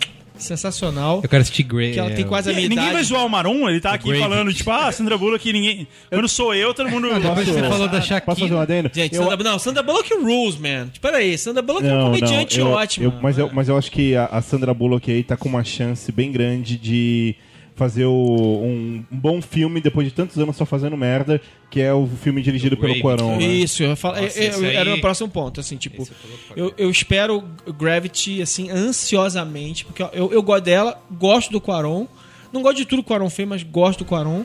sensacional. 0.44 1.20
Eu 1.24 1.30
quero 1.30 1.42
assistir 1.42 1.64
Grey. 1.64 1.94
Que 1.94 2.00
ela 2.00 2.12
tem 2.12 2.26
quase 2.26 2.50
a 2.50 2.54
minha 2.54 2.68
Ninguém 2.68 2.84
vai 2.86 2.94
idade. 2.94 3.08
zoar 3.08 3.26
o 3.26 3.30
Marum, 3.30 3.70
ele 3.70 3.80
tá 3.80 3.94
aqui 3.94 4.08
Grave. 4.10 4.22
falando, 4.24 4.54
tipo, 4.54 4.70
ah, 4.72 4.92
Sandra 4.92 5.18
Bullock, 5.18 5.52
ninguém. 5.54 5.88
Quando 6.10 6.28
sou 6.28 6.54
eu, 6.54 6.74
todo 6.74 6.90
mundo. 6.90 7.08
Depois 7.20 7.48
você 7.48 7.60
Posso- 7.60 7.70
falou 7.72 7.88
da 7.88 8.00
Posso 8.00 8.26
fazer 8.26 8.44
um 8.44 8.48
Shakira. 8.48 8.62
adendo? 8.62 8.92
Gente, 8.94 9.16
Eu- 9.16 9.24
Sandra, 9.24 9.44
não, 9.44 9.60
Sandra 9.60 9.84
Bullock 9.84 10.14
rules, 10.16 10.58
man. 10.58 10.90
Espera 10.94 11.18
aí, 11.18 11.38
Sandra 11.38 11.62
Bullock 11.62 11.86
é 11.86 11.90
um 11.90 11.92
Não, 11.92 12.00
não, 12.00 12.06
comediante 12.20 12.60
eu- 12.60 12.68
ótimo. 12.68 13.06
eu- 13.08 13.14
mas, 13.22 13.38
eu, 13.38 13.50
mas 13.54 13.70
eu 13.70 13.78
acho 13.78 13.92
que 13.92 14.16
a, 14.16 14.26
a 14.26 14.42
Sandra 14.42 14.74
Bullock 14.74 15.12
aí 15.12 15.24
tá 15.24 15.36
com 15.38 15.50
uma 15.50 15.64
chance 15.64 16.12
bem 16.12 16.32
grande 16.32 16.78
de 16.78 17.36
fazer 17.80 18.06
o- 18.06 18.62
um, 18.62 19.04
um 19.12 19.18
bom 19.18 19.42
filme 19.42 19.80
depois 19.82 20.06
de 20.08 20.14
tantos 20.14 20.38
anos 20.38 20.56
só 20.58 20.66
fazendo 20.66 20.98
merda, 20.98 21.42
que 21.72 21.80
é 21.82 21.94
o 21.94 22.06
filme 22.22 22.42
dirigido 22.42 22.76
Do 22.76 22.82
pelo 22.82 22.94
Grave. 22.94 23.02
Cuarón. 23.02 23.38
né? 23.38 23.44
Isso, 23.46 23.82
eu 23.82 23.96
falo, 23.96 24.22
Nossa, 24.22 24.38
eu- 24.40 24.52
eu- 24.64 24.70
aí- 24.70 24.76
era 24.76 24.94
o 24.94 25.00
próximo 25.02 25.30
ponto, 25.30 25.60
assim, 25.60 25.78
tipo, 25.78 26.08
eu, 26.56 26.74
eu 26.78 26.90
espero 26.92 27.44
Gravity, 27.80 28.42
assim, 28.42 28.70
ansiosamente, 28.70 29.86
porque 29.86 30.04
eu, 30.14 30.32
eu 30.32 30.42
gosto 30.44 30.64
dela, 30.64 31.02
gosto 31.12 31.52
do 31.52 31.62
Quaron, 31.62 32.06
não 32.52 32.62
gosto 32.62 32.78
de 32.78 32.86
tudo 32.86 33.02
que 33.04 33.08
o 33.12 33.14
Quaron 33.14 33.30
fez, 33.30 33.48
mas 33.48 33.64
gosto 33.64 34.00
do 34.00 34.06
Quaron, 34.06 34.44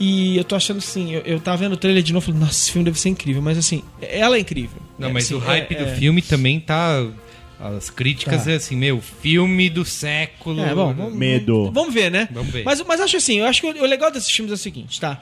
e 0.00 0.36
eu 0.36 0.44
tô 0.44 0.56
achando 0.56 0.78
assim, 0.78 1.12
eu, 1.14 1.20
eu 1.22 1.38
tava 1.40 1.58
vendo 1.58 1.74
o 1.74 1.76
trailer 1.76 2.02
de 2.02 2.12
novo, 2.12 2.26
falei, 2.26 2.40
nossa, 2.40 2.52
esse 2.52 2.72
filme 2.72 2.84
deve 2.84 2.98
ser 2.98 3.10
incrível, 3.10 3.40
mas 3.42 3.56
assim, 3.58 3.82
ela 4.00 4.36
é 4.36 4.40
incrível. 4.40 4.80
Não, 4.98 5.08
É, 5.08 5.12
mas 5.12 5.24
assim, 5.26 5.34
o 5.34 5.38
hype 5.38 5.72
é- 5.74 5.78
do 5.84 5.90
é- 5.90 5.94
filme 5.96 6.20
também 6.22 6.58
tá. 6.58 7.06
As 7.62 7.88
críticas 7.90 8.44
Tá. 8.44 8.50
é 8.50 8.54
assim, 8.56 8.74
meu, 8.76 9.00
filme 9.00 9.70
do 9.70 9.84
século. 9.84 10.60
É, 10.60 10.74
bom, 10.74 10.92
vamos, 10.92 11.14
Medo. 11.14 11.70
Vamos 11.72 11.94
ver, 11.94 12.10
né? 12.10 12.28
Vamos 12.32 12.52
ver. 12.52 12.64
Mas, 12.64 12.82
mas 12.82 13.00
acho 13.00 13.16
assim, 13.16 13.38
eu 13.38 13.46
acho 13.46 13.60
que 13.60 13.66
o, 13.68 13.82
o 13.82 13.86
legal 13.86 14.10
desses 14.10 14.30
filmes 14.30 14.50
é 14.50 14.54
o 14.54 14.58
seguinte, 14.58 15.00
tá? 15.00 15.20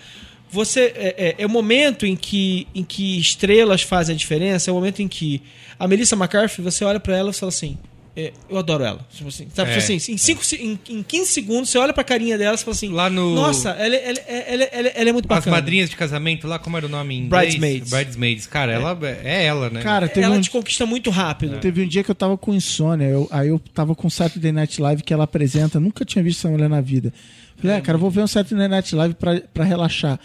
Você 0.50 0.92
é, 0.96 1.14
é- 1.18 1.34
é 1.42 1.46
o 1.46 1.50
momento 1.50 2.06
em 2.06 2.16
que, 2.16 2.66
em 2.74 2.82
que 2.82 3.18
estrelas 3.20 3.82
fazem 3.82 4.14
a 4.14 4.18
diferença, 4.18 4.70
é 4.70 4.72
o 4.72 4.76
momento 4.76 5.00
em 5.02 5.06
que 5.06 5.42
a 5.78 5.86
Melissa 5.86 6.16
McCarthy, 6.16 6.60
você 6.62 6.84
olha 6.84 6.98
pra 6.98 7.16
ela 7.16 7.30
e 7.30 7.32
fala 7.34 7.50
assim, 7.50 7.78
é, 8.16 8.32
eu 8.48 8.58
adoro 8.58 8.82
ela. 8.84 9.06
Tipo 9.12 9.28
assim, 9.28 9.46
sabe? 9.54 9.70
É. 9.70 9.74
Tipo 9.78 9.84
assim, 9.84 10.12
em, 10.12 10.16
cinco, 10.18 10.42
em, 10.54 10.78
em 10.98 11.02
15 11.02 11.30
segundos, 11.32 11.70
você 11.70 11.78
olha 11.78 11.92
pra 11.92 12.02
carinha 12.04 12.36
dela 12.36 12.54
e 12.56 12.58
fala 12.58 12.72
assim, 12.72 12.90
Lá 12.90 13.08
no- 13.08 13.34
nossa, 13.34 13.70
ela, 13.70 13.94
ela, 13.96 14.18
ela, 14.26 14.64
ela, 14.64 14.88
ela 14.88 15.10
é 15.10 15.12
muito 15.12 15.26
As 15.26 15.38
bacana. 15.38 15.56
madrinhas 15.56 15.88
de 15.90 15.96
casamento 15.96 16.46
lá, 16.46 16.58
como 16.58 16.76
era 16.76 16.86
o 16.86 16.88
nome 16.88 17.14
em 17.14 17.18
inglês? 17.26 17.54
Bridesmaids. 17.54 17.90
Bridesmaids. 17.90 18.46
Cara, 18.46 18.72
ela 18.72 18.98
é 19.22 19.44
ela, 19.44 19.70
né? 19.70 19.82
Cara, 19.82 20.10
Ela 20.16 20.36
um, 20.36 20.40
te 20.40 20.50
conquista 20.50 20.84
muito 20.84 21.08
rápido. 21.10 21.58
teve 21.60 21.82
um 21.82 21.86
dia 21.88 22.02
que 22.02 22.10
eu 22.10 22.14
tava 22.14 22.36
com 22.36 22.52
insônia, 22.54 23.06
eu- 23.06 23.28
aí 23.30 23.48
eu 23.48 23.58
tava 23.72 23.94
com 23.94 24.10
Saturday 24.10 24.52
Night 24.52 24.80
Live 24.82 25.02
que 25.02 25.12
ela 25.14 25.24
apresenta, 25.24 25.78
nunca 25.78 26.04
tinha 26.04 26.22
visto 26.22 26.40
essa 26.40 26.48
mulher 26.48 26.68
na 26.68 26.80
vida. 26.80 27.12
Falei, 27.56 27.76
ah, 27.76 27.80
cara, 27.80 27.96
eu 27.96 28.00
vou 28.00 28.10
ver 28.10 28.22
um 28.22 28.26
Saturday 28.26 28.66
Night 28.68 28.94
Live 28.94 29.14
pra, 29.14 29.40
pra 29.54 29.64
relaxar. 29.64 30.18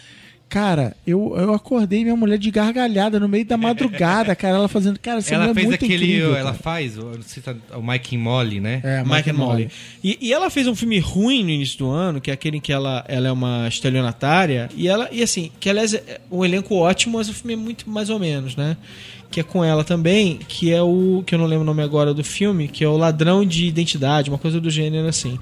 Cara, 0.47 0.95
eu, 1.05 1.33
eu 1.37 1.53
acordei 1.53 2.03
minha 2.03 2.15
mulher 2.15 2.37
de 2.37 2.49
gargalhada 2.51 3.19
no 3.19 3.27
meio 3.27 3.43
da 3.45 3.57
madrugada, 3.57 4.33
cara, 4.37 4.55
ela 4.57 4.67
fazendo, 4.67 4.99
cara, 4.99 5.17
essa 5.17 5.33
ela 5.33 5.49
é 5.49 5.53
fez 5.53 5.65
muito 5.67 5.83
aquele. 5.83 6.05
incrível. 6.05 6.35
ela 6.35 6.51
cara. 6.51 6.63
faz, 6.63 6.97
o- 6.97 7.03
não 7.05 7.21
sei 7.23 7.23
se 7.23 7.41
tá- 7.41 7.55
o 7.77 7.81
Mike 7.81 8.15
and 8.15 8.19
Molly, 8.19 8.59
né? 8.59 8.79
É, 8.83 9.03
Mike 9.03 9.29
and 9.31 9.33
Molly. 9.33 9.69
E, 10.03 10.17
e 10.21 10.31
ela 10.31 10.49
fez 10.49 10.67
um 10.67 10.75
filme 10.75 10.99
ruim 10.99 11.43
no 11.43 11.49
início 11.49 11.79
do 11.79 11.89
ano, 11.89 12.21
que 12.21 12.29
é 12.29 12.33
aquele 12.33 12.57
em 12.57 12.61
que 12.61 12.71
ela, 12.71 13.03
ela 13.07 13.27
é 13.27 13.31
uma 13.31 13.67
estelionatária. 13.67 14.69
E 14.77 14.87
ela, 14.87 15.09
e 15.11 15.21
assim, 15.23 15.51
que 15.59 15.69
aliás 15.69 15.93
é 15.93 16.21
um 16.31 16.45
elenco 16.45 16.75
ótimo, 16.75 17.17
mas 17.17 17.27
o 17.27 17.33
filme 17.33 17.53
é 17.53 17.57
muito 17.57 17.89
mais 17.89 18.09
ou 18.09 18.19
menos, 18.19 18.55
né? 18.55 18.77
Que 19.31 19.39
é 19.39 19.43
com 19.43 19.65
ela 19.65 19.83
também, 19.83 20.37
que 20.47 20.71
é 20.71 20.81
o. 20.81 21.21
que 21.25 21.35
eu 21.35 21.39
não 21.39 21.45
lembro 21.47 21.63
o 21.63 21.65
nome 21.65 21.81
agora 21.81 22.13
do 22.13 22.23
filme, 22.23 22.67
que 22.69 22.83
é 22.83 22.87
o 22.87 22.95
Ladrão 22.95 23.43
de 23.43 23.65
Identidade, 23.65 24.29
uma 24.29 24.37
coisa 24.37 24.61
do 24.61 24.69
gênero 24.69 25.07
assim. 25.07 25.37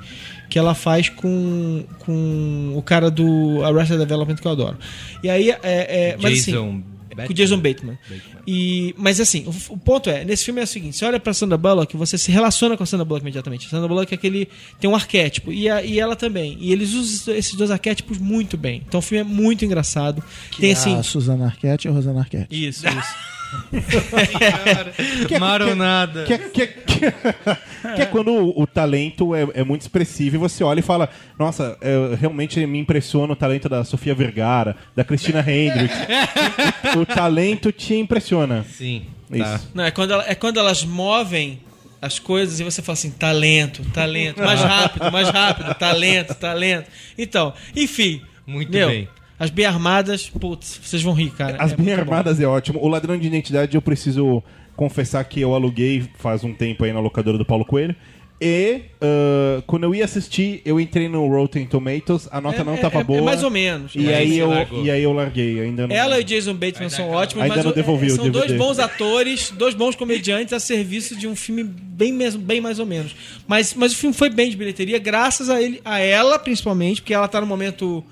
Que 0.54 0.60
ela 0.60 0.76
faz 0.76 1.10
com, 1.10 1.84
com 2.00 2.74
o 2.76 2.82
cara 2.84 3.10
do 3.10 3.64
Arrested 3.66 3.98
Development 3.98 4.36
que 4.36 4.46
eu 4.48 4.52
adoro. 4.52 4.78
E 5.24 5.30
aí. 5.30 5.50
É, 5.50 5.58
é, 5.64 6.18
mas, 6.22 6.42
assim, 6.42 6.52
Jason. 6.52 6.84
com 7.26 7.32
o 7.32 7.34
Jason 7.34 7.58
Bateman. 7.58 7.98
Bateman. 8.08 8.44
E, 8.46 8.94
mas 8.98 9.20
assim, 9.20 9.46
o, 9.48 9.74
o 9.74 9.78
ponto 9.78 10.10
é, 10.12 10.24
nesse 10.24 10.46
filme 10.46 10.60
é 10.62 10.64
o 10.64 10.68
seguinte, 10.68 10.96
você 10.98 11.06
olha 11.06 11.20
pra 11.20 11.34
Sandra 11.34 11.58
Bullock, 11.58 11.96
você 11.98 12.18
se 12.18 12.32
relaciona 12.32 12.76
com 12.78 12.84
a 12.84 12.86
Sandra 12.86 13.04
Bullock 13.06 13.24
imediatamente. 13.24 13.66
A 13.66 13.70
Sandra 13.70 13.88
Bullock 13.88 14.14
é 14.14 14.16
aquele 14.16 14.48
tem 14.80 14.88
um 14.90 14.96
arquétipo 14.96 15.52
e, 15.52 15.68
a- 15.70 15.82
e 15.82 16.00
ela 16.00 16.16
também. 16.16 16.56
E 16.60 16.72
eles 16.72 16.94
usam 16.94 17.34
esses 17.36 17.56
dois 17.56 17.72
arquétipos 17.72 18.18
muito 18.20 18.56
bem. 18.58 18.84
Então 18.88 19.00
o 19.00 19.02
filme 19.02 19.22
é 19.22 19.24
muito 19.24 19.66
engraçado. 19.66 20.24
tem 20.60 20.72
assim, 20.74 20.96
A 20.96 21.02
Susana 21.04 21.46
Arquette 21.46 21.88
e 21.88 21.90
a 21.90 21.94
Rosana 21.94 22.20
Arquette. 22.20 22.48
isso, 22.68 22.86
isso. 22.88 23.16
Maronada. 25.40 26.24
Que 26.26 26.34
é, 26.34 26.38
que 26.38 26.62
é- 26.62 26.68
que 26.68 27.06
é- 27.06 27.12
que 27.96 28.02
é 28.02 28.06
quando 28.06 28.30
o, 28.32 28.62
o 28.62 28.68
talento 28.68 29.36
é, 29.36 29.48
é 29.56 29.64
muito 29.64 29.82
expressivo 29.82 30.36
e 30.36 30.40
você 30.40 30.64
olha 30.64 30.80
e 30.80 30.84
fala: 30.84 31.10
Nossa, 31.38 31.78
é, 31.82 32.16
realmente 32.20 32.66
me 32.66 32.80
impressiona 32.80 33.34
o 33.34 33.36
talento 33.36 33.68
da 33.70 33.84
Sofia 33.84 34.16
Vergara, 34.16 34.76
da 34.96 35.04
Cristina 35.04 35.40
Hendricks. 35.40 35.98
o, 36.96 37.00
o 37.02 37.06
talento 37.06 37.72
te 37.72 37.96
impressiona. 37.96 38.66
Sim. 38.70 39.06
Tá. 39.30 39.56
Isso. 39.56 39.72
Não, 39.74 39.84
é 39.84 39.92
quando, 39.92 40.12
ela- 40.12 40.26
é 40.28 40.36
quando 40.36 40.60
elas 40.60 40.84
movem 40.84 41.60
as 42.02 42.20
coisas 42.20 42.60
e 42.60 42.64
você 42.64 42.82
fala 42.82 42.94
assim, 42.94 43.12
talento, 43.12 43.82
talento, 43.92 44.42
mais 44.42 44.60
rápido, 44.62 45.10
mais 45.12 45.30
rápido, 45.30 45.74
talento, 45.76 46.36
talento. 46.36 46.88
Então, 47.18 47.54
enfim. 47.76 48.22
Muito 48.46 48.72
meu, 48.74 48.90
bem. 48.90 49.08
As 49.40 49.50
bem 49.50 49.66
armadas, 49.66 50.30
putz, 50.30 50.80
vocês 50.84 51.02
vão 51.02 51.14
rir, 51.14 51.32
cara. 51.32 51.58
As 51.62 51.74
É 51.74 51.76
bem 51.76 51.88
bom. 51.96 52.02
armadas 52.02 52.40
é 52.40 52.46
ótimo. 52.46 52.80
O 52.82 52.88
ladrão 52.88 53.18
de 53.18 53.28
identidade 53.28 53.76
eu 53.76 53.82
preciso 53.82 54.42
confessar 54.76 55.24
que 55.26 55.40
eu 55.42 55.54
aluguei 55.54 56.04
faz 56.18 56.44
um 56.44 56.54
tempo 56.54 56.84
aí 56.86 56.94
na 56.94 57.00
locadora 57.00 57.38
do 57.38 57.46
Paulo 57.46 57.66
Coelho. 57.66 57.96
E 58.42 58.82
ah, 59.02 59.62
quando 59.68 59.84
eu 59.84 59.96
ia 59.96 60.04
assistir, 60.06 60.62
eu 60.66 60.80
entrei 60.80 61.08
no 61.08 61.28
Rotten 61.28 61.66
Tomatoes, 61.66 62.28
a 62.32 62.42
nota 62.42 62.64
não 62.64 62.74
É- 62.74 62.78
tava 62.78 63.00
é- 63.00 63.04
boa. 63.04 63.20
É 63.20 63.22
mais 63.22 63.42
ou 63.44 63.50
menos. 63.50 63.94
E 63.96 64.12
aí, 64.14 64.38
eu, 64.38 64.50
largou. 64.50 64.84
e 64.84 64.92
aí 64.92 65.02
eu 65.04 65.14
larguei, 65.14 65.60
ainda 65.62 65.88
não. 65.88 65.96
Ela 65.96 66.20
e 66.20 66.24
Jason 66.24 66.54
Bateman 66.54 66.90
são 66.90 67.10
ótimos, 67.10 67.44
Ainda 67.44 67.56
mas 67.56 67.64
não 67.66 67.72
o- 67.72 67.76
devolvi 67.76 68.08
o 68.08 68.16
são 68.16 68.30
dois 68.30 68.52
bons 68.54 68.80
atores, 68.80 69.52
dois 69.52 69.74
bons 69.74 69.96
comediantes 69.96 70.52
a 70.54 70.60
serviço 70.60 71.16
de 71.16 71.28
um 71.28 71.36
filme 71.36 71.64
bem, 71.64 72.12
mesmo, 72.12 72.42
bem 72.42 72.60
mais 72.60 72.80
ou 72.80 72.86
menos. 72.86 73.16
Mas, 73.48 73.74
mas 73.74 73.94
o 73.94 73.96
filme 73.96 74.14
foi 74.16 74.30
bem 74.30 74.50
de 74.50 74.58
bilheteria, 74.58 75.00
graças 75.00 75.50
a 75.50 75.62
ele, 75.62 75.80
a 75.86 76.00
ela 76.00 76.38
principalmente, 76.38 77.02
porque 77.02 77.14
ela 77.14 77.28
tá 77.28 77.40
no 77.40 77.48
momento 77.48 78.04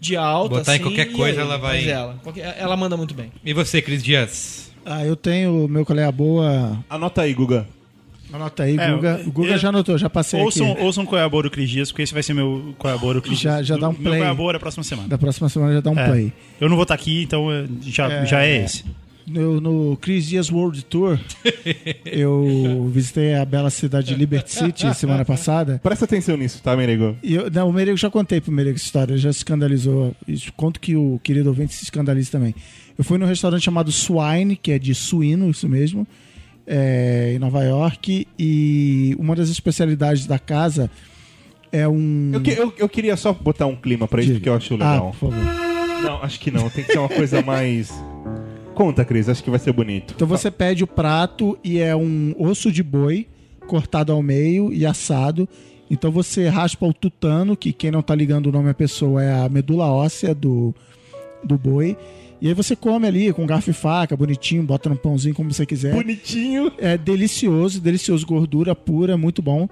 de 0.00 0.16
alta. 0.16 0.56
Botar 0.56 0.72
em 0.72 0.74
assim, 0.76 0.82
qualquer 0.84 1.06
e 1.08 1.12
coisa, 1.12 1.40
aí, 1.42 1.46
ela 1.46 1.58
vai- 1.58 1.76
mas 1.78 1.86
Ela, 1.88 2.14
Qualquer- 2.22 2.56
ela 2.58 2.76
manda 2.76 2.96
muito 2.96 3.14
bem. 3.14 3.30
E 3.44 3.52
você, 3.52 3.80
Cris 3.82 4.02
Dias? 4.02 4.70
Ah, 4.84 5.04
eu 5.04 5.14
tenho 5.14 5.68
meu 5.68 5.84
colega 5.84 6.10
boa. 6.10 6.78
Anota 6.88 7.22
aí, 7.22 7.34
Guga. 7.34 7.66
Anota 8.32 8.62
aí, 8.62 8.78
É, 8.78 8.90
Guga. 8.92 9.20
O 9.26 9.30
Guga 9.32 9.50
eu- 9.50 9.58
já 9.58 9.68
anotou, 9.68 9.98
já 9.98 10.08
passei 10.08 10.40
Ouçam, 10.40 10.72
aqui. 10.72 10.82
ouçam 10.82 11.04
qual 11.04 11.20
é 11.20 11.24
a 11.24 11.28
boa 11.28 11.42
do 11.42 11.50
Cris 11.50 11.68
Dias, 11.68 11.90
porque 11.90 12.02
esse 12.02 12.14
vai 12.14 12.22
ser 12.22 12.32
meu 12.32 12.74
qual 12.78 12.92
é 12.92 12.96
a 12.96 12.98
boa 12.98 13.14
do 13.14 13.20
Cris 13.22 13.38
Já- 13.38 13.56
Dias. 13.56 13.66
já 13.66 13.76
dá 13.76 13.88
um 13.88 13.92
Meu 13.92 14.02
play. 14.02 14.18
qual 14.20 14.28
é 14.28 14.30
a 14.30 14.34
boa 14.34 14.52
da 14.52 14.58
próxima 14.60 14.84
semana. 14.84 15.08
Da 15.08 15.18
próxima 15.18 15.48
semana 15.48 15.74
já 15.74 15.80
dá 15.80 15.90
um 15.90 15.98
É. 15.98 16.08
play. 16.08 16.32
Eu 16.60 16.68
não 16.68 16.76
vou 16.76 16.84
estar 16.84 16.94
aqui, 16.94 17.22
então 17.24 17.50
é, 17.52 17.64
já 17.82 18.08
é, 18.10 18.24
já 18.26 18.42
é 18.44 18.64
esse. 18.64 18.84
No, 19.32 19.60
no 19.60 19.96
Chris 19.98 20.26
Dias 20.26 20.50
World 20.50 20.84
Tour, 20.86 21.18
eu 22.04 22.90
visitei 22.92 23.34
a 23.34 23.44
bela 23.44 23.70
cidade 23.70 24.08
de 24.08 24.14
Liberty 24.14 24.50
City 24.52 24.92
semana 24.94 25.24
passada. 25.24 25.78
Presta 25.82 26.04
atenção 26.04 26.36
nisso, 26.36 26.60
tá, 26.62 26.76
Merigo? 26.76 27.16
E 27.22 27.34
eu, 27.34 27.50
não, 27.50 27.68
o 27.68 27.72
Merego 27.72 27.96
já 27.96 28.10
contei 28.10 28.40
pro 28.40 28.50
Merego 28.50 28.76
essa 28.76 28.84
história, 28.84 29.16
já 29.16 29.32
se 29.32 29.38
escandalizou. 29.38 30.14
Isso, 30.26 30.52
conto 30.56 30.80
que 30.80 30.96
o 30.96 31.20
querido 31.22 31.48
ouvinte 31.48 31.72
se 31.74 31.84
escandalize 31.84 32.30
também. 32.30 32.54
Eu 32.98 33.04
fui 33.04 33.18
num 33.18 33.26
restaurante 33.26 33.62
chamado 33.62 33.92
Swine, 33.92 34.56
que 34.56 34.72
é 34.72 34.78
de 34.78 34.94
suíno, 34.94 35.48
isso 35.50 35.68
mesmo, 35.68 36.06
é, 36.66 37.32
em 37.34 37.38
Nova 37.38 37.62
York, 37.62 38.26
e 38.38 39.14
uma 39.18 39.36
das 39.36 39.48
especialidades 39.48 40.26
da 40.26 40.38
casa 40.38 40.90
é 41.72 41.86
um. 41.86 42.30
Eu, 42.34 42.40
que- 42.40 42.50
eu- 42.50 42.74
eu 42.78 42.88
queria 42.88 43.16
só 43.16 43.32
botar 43.32 43.66
um 43.66 43.76
clima 43.76 44.08
pra 44.08 44.20
isso, 44.20 44.28
Diga. 44.32 44.38
porque 44.40 44.48
eu 44.48 44.54
acho 44.54 44.74
Ah, 44.74 44.92
legal. 44.92 45.16
por 45.18 45.30
favor. 45.30 46.02
Não, 46.02 46.22
acho 46.22 46.40
que 46.40 46.50
não. 46.50 46.68
Tem 46.70 46.82
que 46.82 46.92
ser 46.92 46.98
uma 46.98 47.08
coisa 47.08 47.42
mais. 47.42 47.92
Conta, 48.80 49.04
Cris, 49.04 49.28
acho 49.28 49.44
que 49.44 49.50
vai 49.50 49.58
ser 49.58 49.74
bonito. 49.74 50.14
Então 50.16 50.26
você 50.26 50.50
pede 50.50 50.82
o 50.82 50.86
prato 50.86 51.58
e 51.62 51.80
é 51.80 51.94
um 51.94 52.34
osso 52.38 52.72
de 52.72 52.82
boi 52.82 53.26
cortado 53.66 54.10
ao 54.10 54.22
meio 54.22 54.72
e 54.72 54.86
assado. 54.86 55.46
Então 55.90 56.10
você 56.10 56.48
raspa 56.48 56.86
o 56.86 56.94
tutano, 56.94 57.54
que 57.54 57.74
quem 57.74 57.90
não 57.90 58.00
tá 58.00 58.14
ligando 58.14 58.46
o 58.46 58.52
nome 58.52 58.70
à 58.70 58.74
pessoa 58.74 59.22
é 59.22 59.44
a 59.44 59.50
medula 59.50 59.84
óssea 59.84 60.34
do, 60.34 60.74
do 61.44 61.58
boi. 61.58 61.94
E 62.40 62.48
aí 62.48 62.54
você 62.54 62.74
come 62.74 63.06
ali 63.06 63.30
com 63.34 63.44
garfo 63.44 63.68
e 63.68 63.74
faca, 63.74 64.16
bonitinho, 64.16 64.62
bota 64.62 64.88
no 64.88 64.96
pãozinho 64.96 65.34
como 65.34 65.52
você 65.52 65.66
quiser. 65.66 65.92
Bonitinho. 65.92 66.72
É 66.78 66.96
delicioso, 66.96 67.82
delicioso, 67.82 68.26
gordura 68.26 68.74
pura, 68.74 69.14
muito 69.14 69.42
bom. 69.42 69.68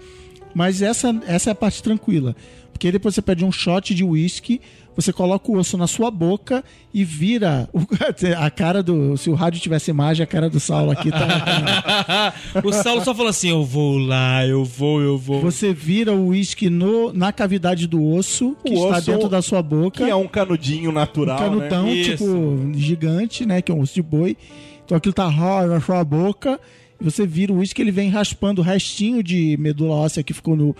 Mas 0.54 0.82
essa, 0.82 1.18
essa 1.26 1.48
é 1.48 1.52
a 1.52 1.54
parte 1.54 1.82
tranquila. 1.82 2.36
Porque 2.72 2.88
aí 2.88 2.92
depois 2.92 3.14
você 3.14 3.22
pede 3.22 3.42
um 3.42 3.50
shot 3.50 3.94
de 3.94 4.04
whisky, 4.04 4.60
você 5.00 5.12
coloca 5.12 5.48
o 5.52 5.56
osso 5.56 5.78
na 5.78 5.86
sua 5.86 6.10
boca 6.10 6.64
e 6.92 7.04
vira 7.04 7.68
o- 7.72 7.78
a 8.36 8.50
cara 8.50 8.82
do. 8.82 9.16
Se 9.16 9.30
o 9.30 9.34
rádio 9.34 9.60
tivesse 9.60 9.92
imagem, 9.92 10.24
a 10.24 10.26
cara 10.26 10.50
do 10.50 10.58
Saulo 10.58 10.90
aqui 10.90 11.08
tá. 11.10 12.34
o 12.64 12.72
Saulo 12.72 13.04
só 13.04 13.14
falou 13.14 13.30
assim: 13.30 13.50
eu 13.50 13.64
vou 13.64 13.96
lá, 13.96 14.44
eu 14.44 14.64
vou, 14.64 15.00
eu 15.00 15.16
vou. 15.16 15.40
Você 15.40 15.72
vira 15.72 16.12
o 16.12 16.26
uísque 16.28 16.68
no- 16.68 17.12
na 17.12 17.32
cavidade 17.32 17.86
do 17.86 18.04
osso, 18.04 18.56
que 18.64 18.72
O 18.72 18.74
está 18.74 18.96
osso 18.98 19.06
dentro 19.12 19.28
da 19.28 19.40
sua 19.40 19.62
boca. 19.62 20.04
Que 20.04 20.10
é 20.10 20.14
um 20.16 20.26
canudinho 20.26 20.90
um 20.90 20.92
natural, 20.92 21.38
canutão, 21.38 21.84
né? 21.84 21.92
Isso. 21.94 22.10
tipo, 22.24 22.72
gigante, 22.74 23.46
né? 23.46 23.62
Que 23.62 23.70
é 23.70 23.74
um 23.74 23.80
osso 23.80 23.94
de 23.94 24.02
boi. 24.02 24.36
Então 24.84 24.96
aquilo 24.96 25.14
tá 25.14 25.30
na 25.30 25.80
sua 25.80 26.02
boca. 26.02 26.58
E 27.00 27.04
você 27.04 27.24
vira 27.24 27.52
o 27.52 27.58
uísque, 27.58 27.80
ele 27.80 27.92
vem 27.92 28.10
raspando 28.10 28.60
o 28.60 28.64
restinho 28.64 29.22
de 29.22 29.56
medula 29.60 29.94
óssea 29.94 30.24
que 30.24 30.32
ficou 30.34 30.56
no, 30.56 30.74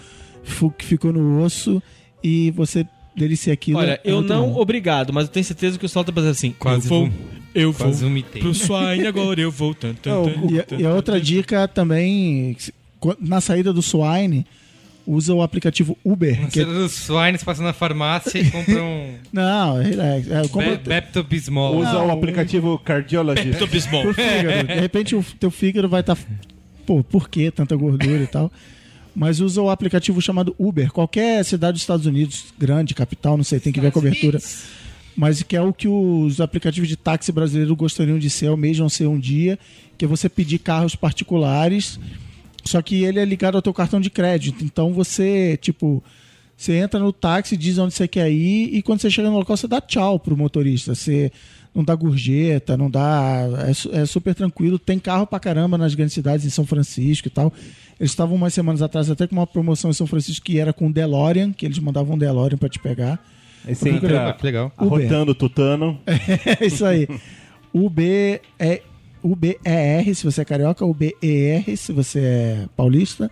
que 0.76 0.84
ficou 0.84 1.12
no 1.12 1.44
osso. 1.44 1.80
E 2.24 2.50
você 2.50 2.84
delicia 3.18 3.52
aquilo. 3.52 3.78
Olha, 3.78 3.92
é 3.92 4.00
eu 4.10 4.20
não, 4.22 4.56
obrigado, 4.56 5.12
mas 5.12 5.24
eu 5.26 5.32
tenho 5.32 5.44
certeza 5.44 5.78
que 5.78 5.84
o 5.86 5.88
tá 5.88 6.04
pensando 6.04 6.30
assim: 6.30 6.54
Quase 6.58 6.86
eu 6.86 6.88
vou, 6.88 7.10
eu 7.54 7.72
quase 7.74 8.00
vou 8.00 8.08
vomitei. 8.08 8.40
pro 8.40 8.54
Swine 8.54 9.06
agora, 9.06 9.40
eu 9.40 9.50
vou. 9.50 9.74
Tan, 9.74 9.94
tan, 9.94 10.22
tan, 10.24 10.52
E, 10.54 10.60
a- 10.60 10.62
tan, 10.64 10.76
e 10.76 10.86
a 10.86 10.88
tan, 10.90 10.94
outra 10.94 11.14
tan. 11.14 11.20
dica 11.20 11.68
também, 11.68 12.56
na 13.20 13.40
saída 13.40 13.72
do 13.72 13.82
Swine, 13.82 14.46
usa 15.06 15.32
o 15.34 15.40
aplicativo 15.42 15.96
Uber. 16.04 16.36
que- 16.48 16.60
Você 16.60 16.64
dos 16.66 16.92
swines 16.92 17.42
passa 17.42 17.62
na 17.62 17.72
farmácia 17.72 18.38
e 18.38 18.50
compra 18.50 18.82
um 18.82 19.14
Não, 19.32 19.82
relax. 19.82 20.30
É, 20.30 20.48
compra 20.48 20.76
Be 20.76 20.88
Bepto-Bismol. 20.88 21.78
Usa 21.78 21.92
Não, 21.94 22.08
o 22.08 22.10
aplicativo 22.10 22.78
Cardiologist. 22.78 23.58
Tô 23.58 23.66
bismol. 23.66 24.02
pro 24.02 24.14
fígado. 24.14 24.68
De 24.68 24.74
repente 24.80 25.16
o 25.16 25.24
teu 25.40 25.50
fígado 25.50 25.88
vai 25.88 26.00
estar. 26.00 26.16
Pô, 26.86 27.02
por 27.02 27.28
que 27.28 27.50
tanta 27.50 27.74
gordura 27.76 28.22
e 28.22 28.26
tal? 28.26 28.52
Mas 29.18 29.40
usa 29.40 29.60
o 29.60 29.68
aplicativo 29.68 30.22
chamado 30.22 30.54
Uber. 30.56 30.92
Qualquer 30.92 31.44
cidade 31.44 31.72
dos 31.72 31.82
Estados 31.82 32.06
Unidos, 32.06 32.54
grande, 32.56 32.94
capital, 32.94 33.36
não 33.36 33.42
sei, 33.42 33.58
tem 33.58 33.72
que 33.72 33.80
ver 33.80 33.88
a 33.88 33.90
cobertura. 33.90 34.38
Mas 35.16 35.42
que 35.42 35.56
é 35.56 35.60
o 35.60 35.72
que 35.72 35.88
os 35.88 36.40
aplicativos 36.40 36.88
de 36.88 36.94
táxi 36.94 37.32
brasileiro 37.32 37.74
gostariam 37.74 38.16
de 38.16 38.30
ser, 38.30 38.46
almejam 38.46 38.88
ser 38.88 39.08
um 39.08 39.18
dia, 39.18 39.58
que 39.98 40.04
é 40.04 40.08
você 40.08 40.28
pedir 40.28 40.60
carros 40.60 40.94
particulares, 40.94 41.98
só 42.64 42.80
que 42.80 43.02
ele 43.02 43.18
é 43.18 43.24
ligado 43.24 43.56
ao 43.56 43.62
teu 43.62 43.74
cartão 43.74 44.00
de 44.00 44.08
crédito. 44.08 44.64
Então 44.64 44.92
você, 44.92 45.56
tipo, 45.56 46.00
você 46.56 46.74
entra 46.74 47.00
no 47.00 47.12
táxi, 47.12 47.56
diz 47.56 47.76
onde 47.76 47.94
você 47.94 48.06
quer 48.06 48.30
ir, 48.30 48.72
e 48.72 48.80
quando 48.82 49.00
você 49.00 49.10
chega 49.10 49.28
no 49.28 49.38
local, 49.38 49.56
você 49.56 49.66
dá 49.66 49.80
tchau 49.80 50.20
pro 50.20 50.36
motorista. 50.36 50.94
Você 50.94 51.32
não 51.74 51.84
dá 51.84 51.94
gorjeta, 51.94 52.76
não 52.76 52.90
dá. 52.90 53.42
É, 53.92 54.00
é 54.02 54.06
super 54.06 54.34
tranquilo. 54.34 54.78
Tem 54.78 54.98
carro 54.98 55.26
pra 55.26 55.38
caramba 55.38 55.78
nas 55.78 55.94
grandes 55.94 56.14
cidades, 56.14 56.44
em 56.44 56.50
São 56.50 56.66
Francisco 56.66 57.28
e 57.28 57.30
tal. 57.30 57.52
Eles 57.98 58.12
estavam 58.12 58.36
umas 58.36 58.54
semanas 58.54 58.82
atrás 58.82 59.10
até 59.10 59.26
com 59.26 59.36
uma 59.36 59.46
promoção 59.46 59.90
em 59.90 59.94
São 59.94 60.06
Francisco 60.06 60.44
que 60.44 60.58
era 60.58 60.72
com 60.72 60.90
DeLorean, 60.90 61.52
que 61.52 61.66
eles 61.66 61.78
mandavam 61.78 62.14
um 62.14 62.18
DeLorean 62.18 62.56
pra 62.56 62.68
te 62.68 62.78
pegar. 62.78 63.18
Aí 63.64 63.74
você 63.74 63.90
entra 63.90 64.32
que 64.34 64.44
legal. 64.46 64.72
arrotando 64.76 65.32
o 65.32 65.34
tutano. 65.34 65.98
É 66.60 66.66
isso 66.66 66.84
aí. 66.84 67.08
UB 67.72 68.40
é 68.58 68.82
UBER 69.22 70.14
se 70.14 70.24
você 70.24 70.42
é 70.42 70.44
carioca, 70.44 70.84
UBER 70.84 71.76
se 71.76 71.92
você 71.92 72.20
é 72.20 72.68
paulista. 72.76 73.30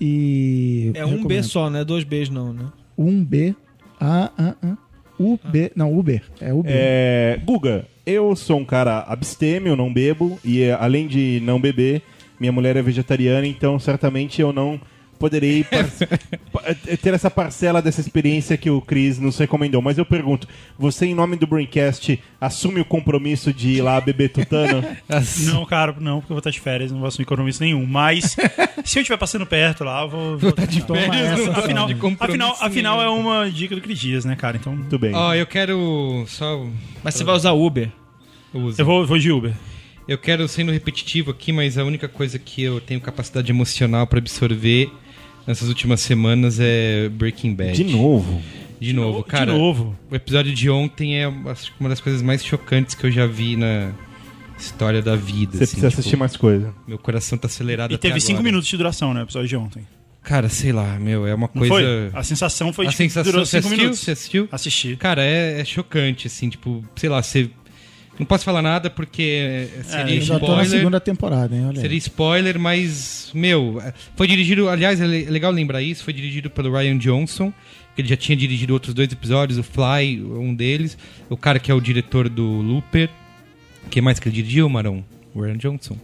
E 0.00 0.90
É 0.94 1.04
um 1.04 1.10
B 1.10 1.16
recomendo. 1.16 1.44
só, 1.44 1.70
né? 1.70 1.84
Dois 1.84 2.04
Bs 2.04 2.28
não, 2.28 2.52
né? 2.52 2.66
Um 2.98 3.24
B. 3.24 3.54
Ah, 4.00 4.30
ah, 4.36 4.54
ah. 4.62 4.76
UB. 5.18 5.72
Não, 5.74 5.96
Uber. 5.96 6.22
É 6.40 6.52
Uber. 6.52 6.72
É, 6.74 7.40
Guga, 7.44 7.86
eu 8.04 8.34
sou 8.36 8.58
um 8.58 8.64
cara 8.64 9.00
abstêmio, 9.00 9.76
não 9.76 9.92
bebo, 9.92 10.38
e 10.44 10.62
é, 10.62 10.72
além 10.72 11.06
de 11.06 11.40
não 11.44 11.60
beber, 11.60 12.02
minha 12.38 12.52
mulher 12.52 12.76
é 12.76 12.82
vegetariana, 12.82 13.46
então 13.46 13.78
certamente 13.78 14.40
eu 14.40 14.52
não 14.52 14.80
poderei 15.18 15.64
par- 15.64 15.88
pa- 16.52 16.74
ter 17.00 17.14
essa 17.14 17.30
parcela 17.30 17.80
dessa 17.80 18.00
experiência 18.00 18.56
que 18.56 18.68
o 18.70 18.80
Cris 18.80 19.18
nos 19.18 19.38
recomendou. 19.38 19.80
Mas 19.82 19.98
eu 19.98 20.04
pergunto, 20.04 20.46
você, 20.78 21.06
em 21.06 21.14
nome 21.14 21.36
do 21.36 21.46
Braincast, 21.46 22.20
assume 22.40 22.80
o 22.80 22.84
compromisso 22.84 23.52
de 23.52 23.70
ir 23.70 23.82
lá 23.82 24.00
beber 24.00 24.30
tutano? 24.30 24.84
Não, 25.46 25.64
cara, 25.66 25.94
não, 25.98 26.20
porque 26.20 26.32
eu 26.32 26.34
vou 26.34 26.38
estar 26.38 26.50
de 26.50 26.60
férias, 26.60 26.90
não 26.90 26.98
vou 26.98 27.08
assumir 27.08 27.24
compromisso 27.26 27.62
nenhum. 27.62 27.84
Mas 27.86 28.36
se 28.84 28.98
eu 28.98 29.02
estiver 29.02 29.16
passando 29.16 29.46
perto 29.46 29.84
lá, 29.84 30.02
eu 30.02 30.08
vou. 30.08 30.38
vou 30.38 30.52
Tá 30.52 30.64
de 30.64 30.80
férias, 30.82 31.40
essa. 31.40 31.52
Afinal, 31.52 31.86
de 31.86 31.94
afinal, 32.20 32.56
afinal 32.60 33.02
é 33.02 33.08
uma 33.08 33.50
dica 33.50 33.74
do 33.74 33.80
Cris 33.80 33.98
Dias, 33.98 34.24
né, 34.24 34.34
cara? 34.36 34.56
Então. 34.56 34.74
Muito 34.76 34.98
bem. 34.98 35.14
Ó, 35.14 35.34
eu 35.34 35.46
quero 35.46 36.24
só 36.28 36.66
Mas 37.02 37.14
você 37.14 37.24
vai 37.24 37.34
usar 37.34 37.52
Uber. 37.52 37.90
uso. 38.52 38.80
Eu 38.80 38.84
vou, 38.84 39.06
vou 39.06 39.18
de 39.18 39.30
Uber. 39.30 39.52
Eu 40.06 40.18
quero 40.18 40.46
sendo 40.48 40.70
repetitivo 40.70 41.30
aqui, 41.30 41.50
mas 41.52 41.78
a 41.78 41.84
única 41.84 42.08
coisa 42.08 42.38
que 42.38 42.62
eu 42.62 42.78
tenho 42.80 43.00
capacidade 43.00 43.50
emocional 43.50 44.06
pra 44.06 44.18
absorver 44.18 44.90
nessas 45.46 45.68
últimas 45.68 46.00
semanas 46.00 46.58
é 46.60 47.08
Breaking 47.08 47.54
Bad. 47.54 47.72
De 47.72 47.84
novo. 47.84 48.40
De 48.80 48.92
novo, 48.92 49.22
cara. 49.24 49.52
De 49.52 49.58
novo. 49.58 49.96
O 50.10 50.14
episódio 50.14 50.52
de 50.52 50.68
ontem 50.68 51.16
é 51.16 51.26
acho 51.50 51.72
que 51.72 51.80
uma 51.80 51.88
das 51.88 52.00
coisas 52.00 52.20
mais 52.22 52.44
chocantes 52.44 52.94
que 52.94 53.04
eu 53.06 53.10
já 53.10 53.26
vi 53.26 53.56
na 53.56 53.92
história 54.58 55.00
da 55.00 55.16
vida. 55.16 55.52
Você 55.56 55.64
assim, 55.64 55.72
precisa 55.72 55.88
tipo, 55.90 56.00
assistir 56.00 56.16
mais 56.16 56.36
coisa. 56.36 56.74
Meu 56.86 56.98
coração 56.98 57.38
tá 57.38 57.46
acelerado 57.46 57.92
E 57.92 57.94
até 57.94 58.08
teve 58.08 58.20
cinco 58.20 58.32
agora. 58.38 58.44
minutos 58.44 58.68
de 58.68 58.76
duração, 58.76 59.14
né? 59.14 59.20
O 59.20 59.24
episódio 59.24 59.48
de 59.48 59.56
ontem. 59.56 59.86
Cara, 60.22 60.48
sei 60.48 60.72
lá, 60.72 60.98
meu, 60.98 61.26
é 61.26 61.34
uma 61.34 61.50
Não 61.54 61.66
coisa. 61.68 61.74
foi? 61.74 62.10
A 62.18 62.22
sensação 62.22 62.72
foi 62.72 62.86
A 62.86 62.90
que 62.90 62.96
sensação. 62.96 63.30
durou 63.30 63.44
Você 63.46 63.58
cinco 63.60 63.66
assistiu? 63.66 63.78
minutos. 63.78 64.00
Você 64.00 64.10
assistiu? 64.10 64.48
Assisti. 64.50 64.96
Cara, 64.96 65.22
é, 65.22 65.60
é 65.60 65.64
chocante, 65.64 66.26
assim, 66.26 66.48
tipo, 66.48 66.82
sei 66.96 67.10
lá, 67.10 67.22
você. 67.22 67.50
Não 68.18 68.24
posso 68.24 68.44
falar 68.44 68.62
nada 68.62 68.88
porque 68.88 69.68
seria 69.84 70.14
É, 70.14 70.16
Eu 70.18 70.20
já 70.20 70.38
tô 70.38 70.46
na 70.46 70.62
spoiler. 70.62 70.78
segunda 70.78 71.00
temporada, 71.00 71.54
hein? 71.56 71.66
Olha. 71.66 71.80
Seria 71.80 71.98
spoiler, 71.98 72.58
mas, 72.60 73.30
meu, 73.34 73.82
foi 74.16 74.28
dirigido, 74.28 74.68
aliás, 74.68 75.00
é 75.00 75.04
é 75.04 75.30
legal 75.30 75.50
lembrar 75.50 75.82
isso, 75.82 76.04
foi 76.04 76.12
dirigido 76.12 76.48
pelo 76.48 76.72
Ryan 76.72 76.96
Johnson, 76.98 77.52
que 77.94 78.00
ele 78.02 78.08
já 78.08 78.16
tinha 78.16 78.36
dirigido 78.36 78.72
outros 78.72 78.94
dois 78.94 79.10
episódios, 79.10 79.58
o 79.58 79.62
Fly, 79.64 80.22
um 80.22 80.54
deles, 80.54 80.96
o 81.28 81.36
cara 81.36 81.58
que 81.58 81.70
é 81.70 81.74
o 81.74 81.80
diretor 81.80 82.28
do 82.28 82.44
Looper, 82.44 83.08
que 83.90 84.00
mais 84.00 84.18
que 84.20 84.28
ele 84.28 84.36
dirigiu, 84.36 84.68
Marão? 84.68 85.04
O 85.34 85.42
Ryan 85.42 85.56
Johnson. 85.56 85.96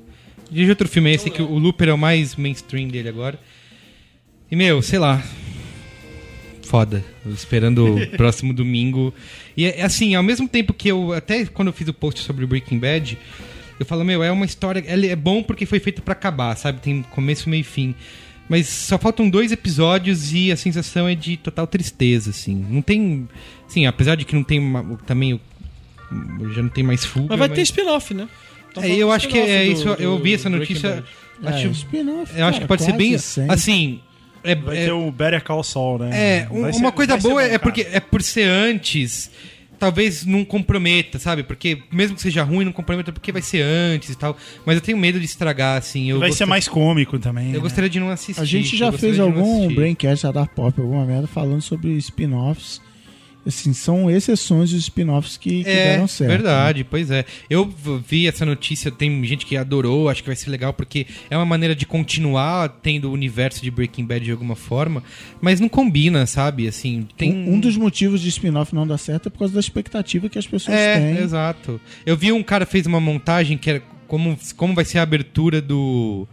Dirigiu 0.51 0.73
outro 0.73 0.89
filme, 0.89 1.13
esse 1.13 1.31
que 1.31 1.41
o 1.41 1.59
Looper 1.59 1.91
é 1.91 1.93
o 1.93 1.99
mais 1.99 2.35
mainstream 2.35 2.89
dele 2.89 3.09
agora. 3.09 3.39
E, 4.51 4.57
meu, 4.57 4.83
sei 4.83 4.99
lá, 4.99 5.23
foda. 6.71 7.05
Esperando 7.27 7.97
o 7.97 8.07
próximo 8.17 8.53
domingo. 8.55 9.13
E 9.57 9.65
é 9.65 9.81
é 9.81 9.83
assim, 9.83 10.15
ao 10.15 10.23
mesmo 10.23 10.49
tempo 10.49 10.73
que 10.73 10.89
eu. 10.89 11.13
Até 11.13 11.45
quando 11.47 11.69
eu 11.69 11.75
fiz 11.75 11.89
o 11.89 11.93
post 11.93 12.21
sobre 12.23 12.47
Breaking 12.47 12.79
Bad, 12.79 13.19
eu 13.79 13.85
falo, 13.87 14.05
meu, 14.05 14.23
é 14.23 14.31
uma 14.31 14.45
história. 14.45 14.83
É 14.87 15.17
bom 15.17 15.43
porque 15.43 15.67
foi 15.67 15.81
feito 15.81 16.01
pra 16.03 16.13
acabar, 16.13 16.57
sabe? 16.57 16.81
Tem 16.81 17.03
começo, 17.11 17.49
meio 17.51 17.61
e 17.61 17.65
fim. 17.65 17.95
Mas 18.49 18.67
só 18.69 18.99
faltam 18.99 19.29
dois 19.31 19.53
episódios 19.53 20.33
e 20.33 20.51
a 20.51 20.57
sensação 20.57 21.07
é 21.09 21.15
de 21.15 21.37
total 21.37 21.67
tristeza, 21.67 22.31
assim. 22.31 22.55
Não 22.69 22.83
tem. 22.83 23.29
Sim, 23.69 23.87
apesar 23.87 24.17
de 24.17 24.25
que 24.25 24.35
não 24.35 24.43
tem 24.45 24.59
uma- 24.59 24.97
também. 25.07 25.35
o- 25.35 25.41
Já 26.53 26.63
não 26.63 26.69
tem 26.71 26.83
mais 26.83 27.05
fuga. 27.05 27.27
Mas 27.31 27.39
vai 27.39 27.49
ter 27.49 27.63
spin-off, 27.63 28.13
né? 28.15 28.29
Tá 28.75 28.85
É, 28.87 28.91
eu 28.93 29.07
do 29.09 29.13
acho 29.13 29.29
que 29.29 29.39
é 29.39 29.65
spin-off 29.67 29.73
isso. 29.73 29.97
do- 29.97 30.03
eu 30.03 30.17
do 30.19 30.23
vi 30.25 30.35
essa 30.35 30.49
notícia. 30.51 31.05
Acho, 31.45 31.69
É, 31.69 31.71
spin-off, 31.71 32.33
eu 32.37 32.45
acho 32.45 32.53
cara, 32.53 32.61
que 32.61 32.67
pode 32.67 32.83
ser 32.85 32.93
bem. 32.95 33.11
quase 33.13 33.23
sempre. 33.25 33.55
Assim. 33.55 34.01
É, 34.43 34.55
Vai 34.55 34.79
é- 34.79 34.85
ter 34.87 34.93
o 34.93 35.11
Better 35.11 35.43
Call 35.45 35.63
Saul, 35.63 35.99
né? 35.99 36.11
é, 36.13 36.49
um- 36.51 36.63
Vai 36.63 36.71
uma 36.73 36.89
ser- 36.91 36.93
coisa 36.93 37.21
ser 37.21 37.29
boa 37.29 37.35
bom, 37.43 37.55
é 37.55 37.59
porque 37.59 37.87
é 37.93 38.01
por 38.01 38.23
ser 38.23 38.45
antes, 38.45 39.31
talvez 39.79 40.25
não 40.25 40.45
comprometa, 40.45 41.19
sabe? 41.19 41.43
Porque 41.43 41.83
mesmo 41.91 42.17
que 42.17 42.23
seja 42.23 42.43
ruim, 42.43 42.65
não 42.65 42.73
comprometa 42.73 43.13
porque 43.13 43.33
vai 43.33 43.43
ser 43.43 43.63
antes 43.63 44.11
e 44.11 44.15
tal. 44.17 44.37
Mas 44.67 44.77
eu 44.77 44.81
tenho 44.81 44.99
medo 44.99 45.19
de 45.19 45.25
estragar, 45.27 45.79
assim. 45.79 46.11
Eu 46.11 46.19
Vai 46.21 46.33
ser 46.33 46.45
mais 46.47 46.69
cômico 46.69 47.19
também. 47.19 47.49
Eu 47.49 47.53
né? 47.55 47.59
gostaria 47.61 47.89
de 47.91 47.99
não 48.01 48.11
assistir. 48.11 48.41
A 48.41 48.45
gente 48.45 48.77
já 48.77 48.91
fez 48.93 49.19
algum. 49.19 49.75
Braincast 49.75 50.31
da 50.33 50.47
Pop, 50.47 50.79
alguma 50.81 51.05
merda, 51.05 51.27
falando 51.27 51.61
sobre 51.63 51.91
spin-offs. 51.97 52.81
Assim, 53.47 53.73
são 53.73 54.11
exceções 54.11 54.71
os 54.71 54.81
spin-offs 54.81 55.39
que, 55.39 55.65
que 55.65 55.71
É, 55.71 55.93
deram 55.93 56.07
certo. 56.07 56.29
né? 56.31 56.37
verdade, 56.37 56.85
pois 56.85 57.11
é. 57.11 57.25
Eu 57.49 57.73
vi 58.07 58.27
essa 58.29 58.45
notícia, 58.45 58.91
tem 58.91 59.25
gente 59.25 59.47
que 59.47 59.57
adorou, 59.57 60.11
acho 60.11 60.23
que 60.23 60.29
vai 60.29 60.37
ser 60.37 60.51
legal, 60.51 60.75
porque 60.75 61.07
é 61.31 61.37
uma 61.37 61.47
maneira 61.47 61.75
de 61.75 61.87
continuar 61.87 62.69
tendo 62.83 63.09
o 63.09 63.13
universo 63.13 63.63
de 63.63 63.71
Breaking 63.71 64.05
Bad 64.05 64.25
de 64.27 64.31
alguma 64.31 64.55
forma, 64.55 65.03
mas 65.41 65.59
não 65.59 65.71
combina, 65.71 66.27
sabe? 66.27 66.69
Assim, 66.69 67.09
tem... 67.17 67.33
Um, 67.33 67.55
um 67.55 67.61
dos 67.61 67.77
motivos 67.79 68.21
de 68.21 68.29
spin-off 68.29 68.75
não 68.75 68.87
dar 68.87 68.99
certo 68.99 69.29
é 69.29 69.31
por 69.31 69.39
causa 69.39 69.55
da 69.55 69.61
expectativa 69.61 70.29
que 70.29 70.39
as 70.39 70.47
pessoas 70.47 70.77
É, 70.77 70.99
têm. 71.15 71.25
exato. 71.25 71.81
Eu 72.05 72.17
vi 72.19 72.33
um 72.33 72.43
cara 72.43 72.67
fez 72.67 72.85
uma 72.87 73.01
montagem 73.01 73.57
que 73.57 73.71
era 73.71 73.83
como, 74.07 74.37
como 74.57 74.75
vai 74.75 74.85
ser 74.85 74.99
a 74.99 75.03
abertura 75.03 75.63
do, 75.63 76.29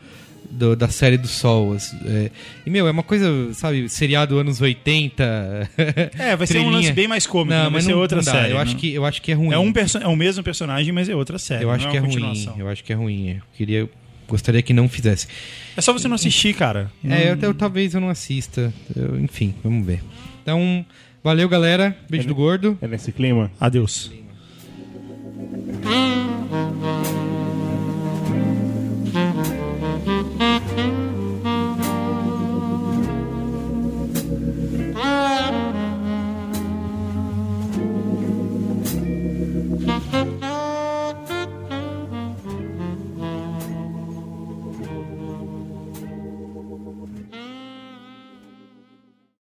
do- 0.49 0.75
da 0.75 0.87
série 0.87 1.17
do 1.17 1.27
Sol. 1.27 1.73
as- 1.73 1.93
é. 2.05 2.31
e, 2.65 2.69
meu, 2.69 2.87
é 2.87 2.91
uma 2.91 3.03
coisa, 3.03 3.27
sabe, 3.53 3.87
seriado 3.89 4.37
anos 4.37 4.59
80. 4.61 5.69
É, 6.17 6.35
vai 6.35 6.47
ser 6.47 6.59
um 6.59 6.69
lance 6.69 6.91
bem 6.93 7.07
mais 7.07 7.25
cômico, 7.27 7.53
Não, 7.55 7.63
vai 7.63 7.71
mas 7.71 7.83
ser 7.85 7.91
não, 7.91 7.99
outra 7.99 8.17
não 8.17 8.23
série. 8.23 8.51
Eu 8.53 8.57
acho, 8.57 8.73
não. 8.73 8.79
que, 8.79 8.93
eu 8.93 9.05
acho 9.05 9.21
que 9.21 9.31
é 9.31 9.35
ruim. 9.35 9.53
É, 9.53 9.59
um 9.59 9.73
é 10.01 10.07
o 10.07 10.15
mesmo 10.15 10.43
personagem, 10.43 10.91
mas 10.91 11.09
é 11.09 11.15
outra 11.15 11.37
série. 11.37 11.63
Eu 11.63 11.71
acho 11.71 11.87
é 11.87 11.91
que 11.91 11.97
é 11.97 12.01
uma 12.01 12.09
ruim. 12.09 12.49
Eu 12.57 12.67
acho 12.69 12.83
que 12.83 12.91
é 12.93 12.95
ruim. 12.95 13.29
Eu 13.35 13.41
queria, 13.55 13.89
gostaria 14.27 14.61
que 14.61 14.73
não 14.73 14.87
fizesse. 14.89 15.27
É 15.75 15.81
só 15.81 15.93
você 15.93 16.07
não 16.07 16.15
assistir, 16.15 16.53
cara. 16.55 16.91
É, 17.03 17.31
eu, 17.31 17.37
eu- 17.41 17.53
talvez 17.53 17.93
eu 17.93 18.01
não 18.01 18.09
assista. 18.09 18.73
Eu- 18.95 19.19
enfim, 19.19 19.53
vamos 19.63 19.85
ver. 19.85 20.01
Então, 20.41 20.85
valeu, 21.23 21.47
galera. 21.49 21.95
Beijo 22.09 22.27
do 22.27 22.35
gordo. 22.35 22.77
É 22.81 22.87
nesse 22.87 23.11
clima? 23.11 23.51
Adeus. 23.59 24.11
Ah. 25.85 26.66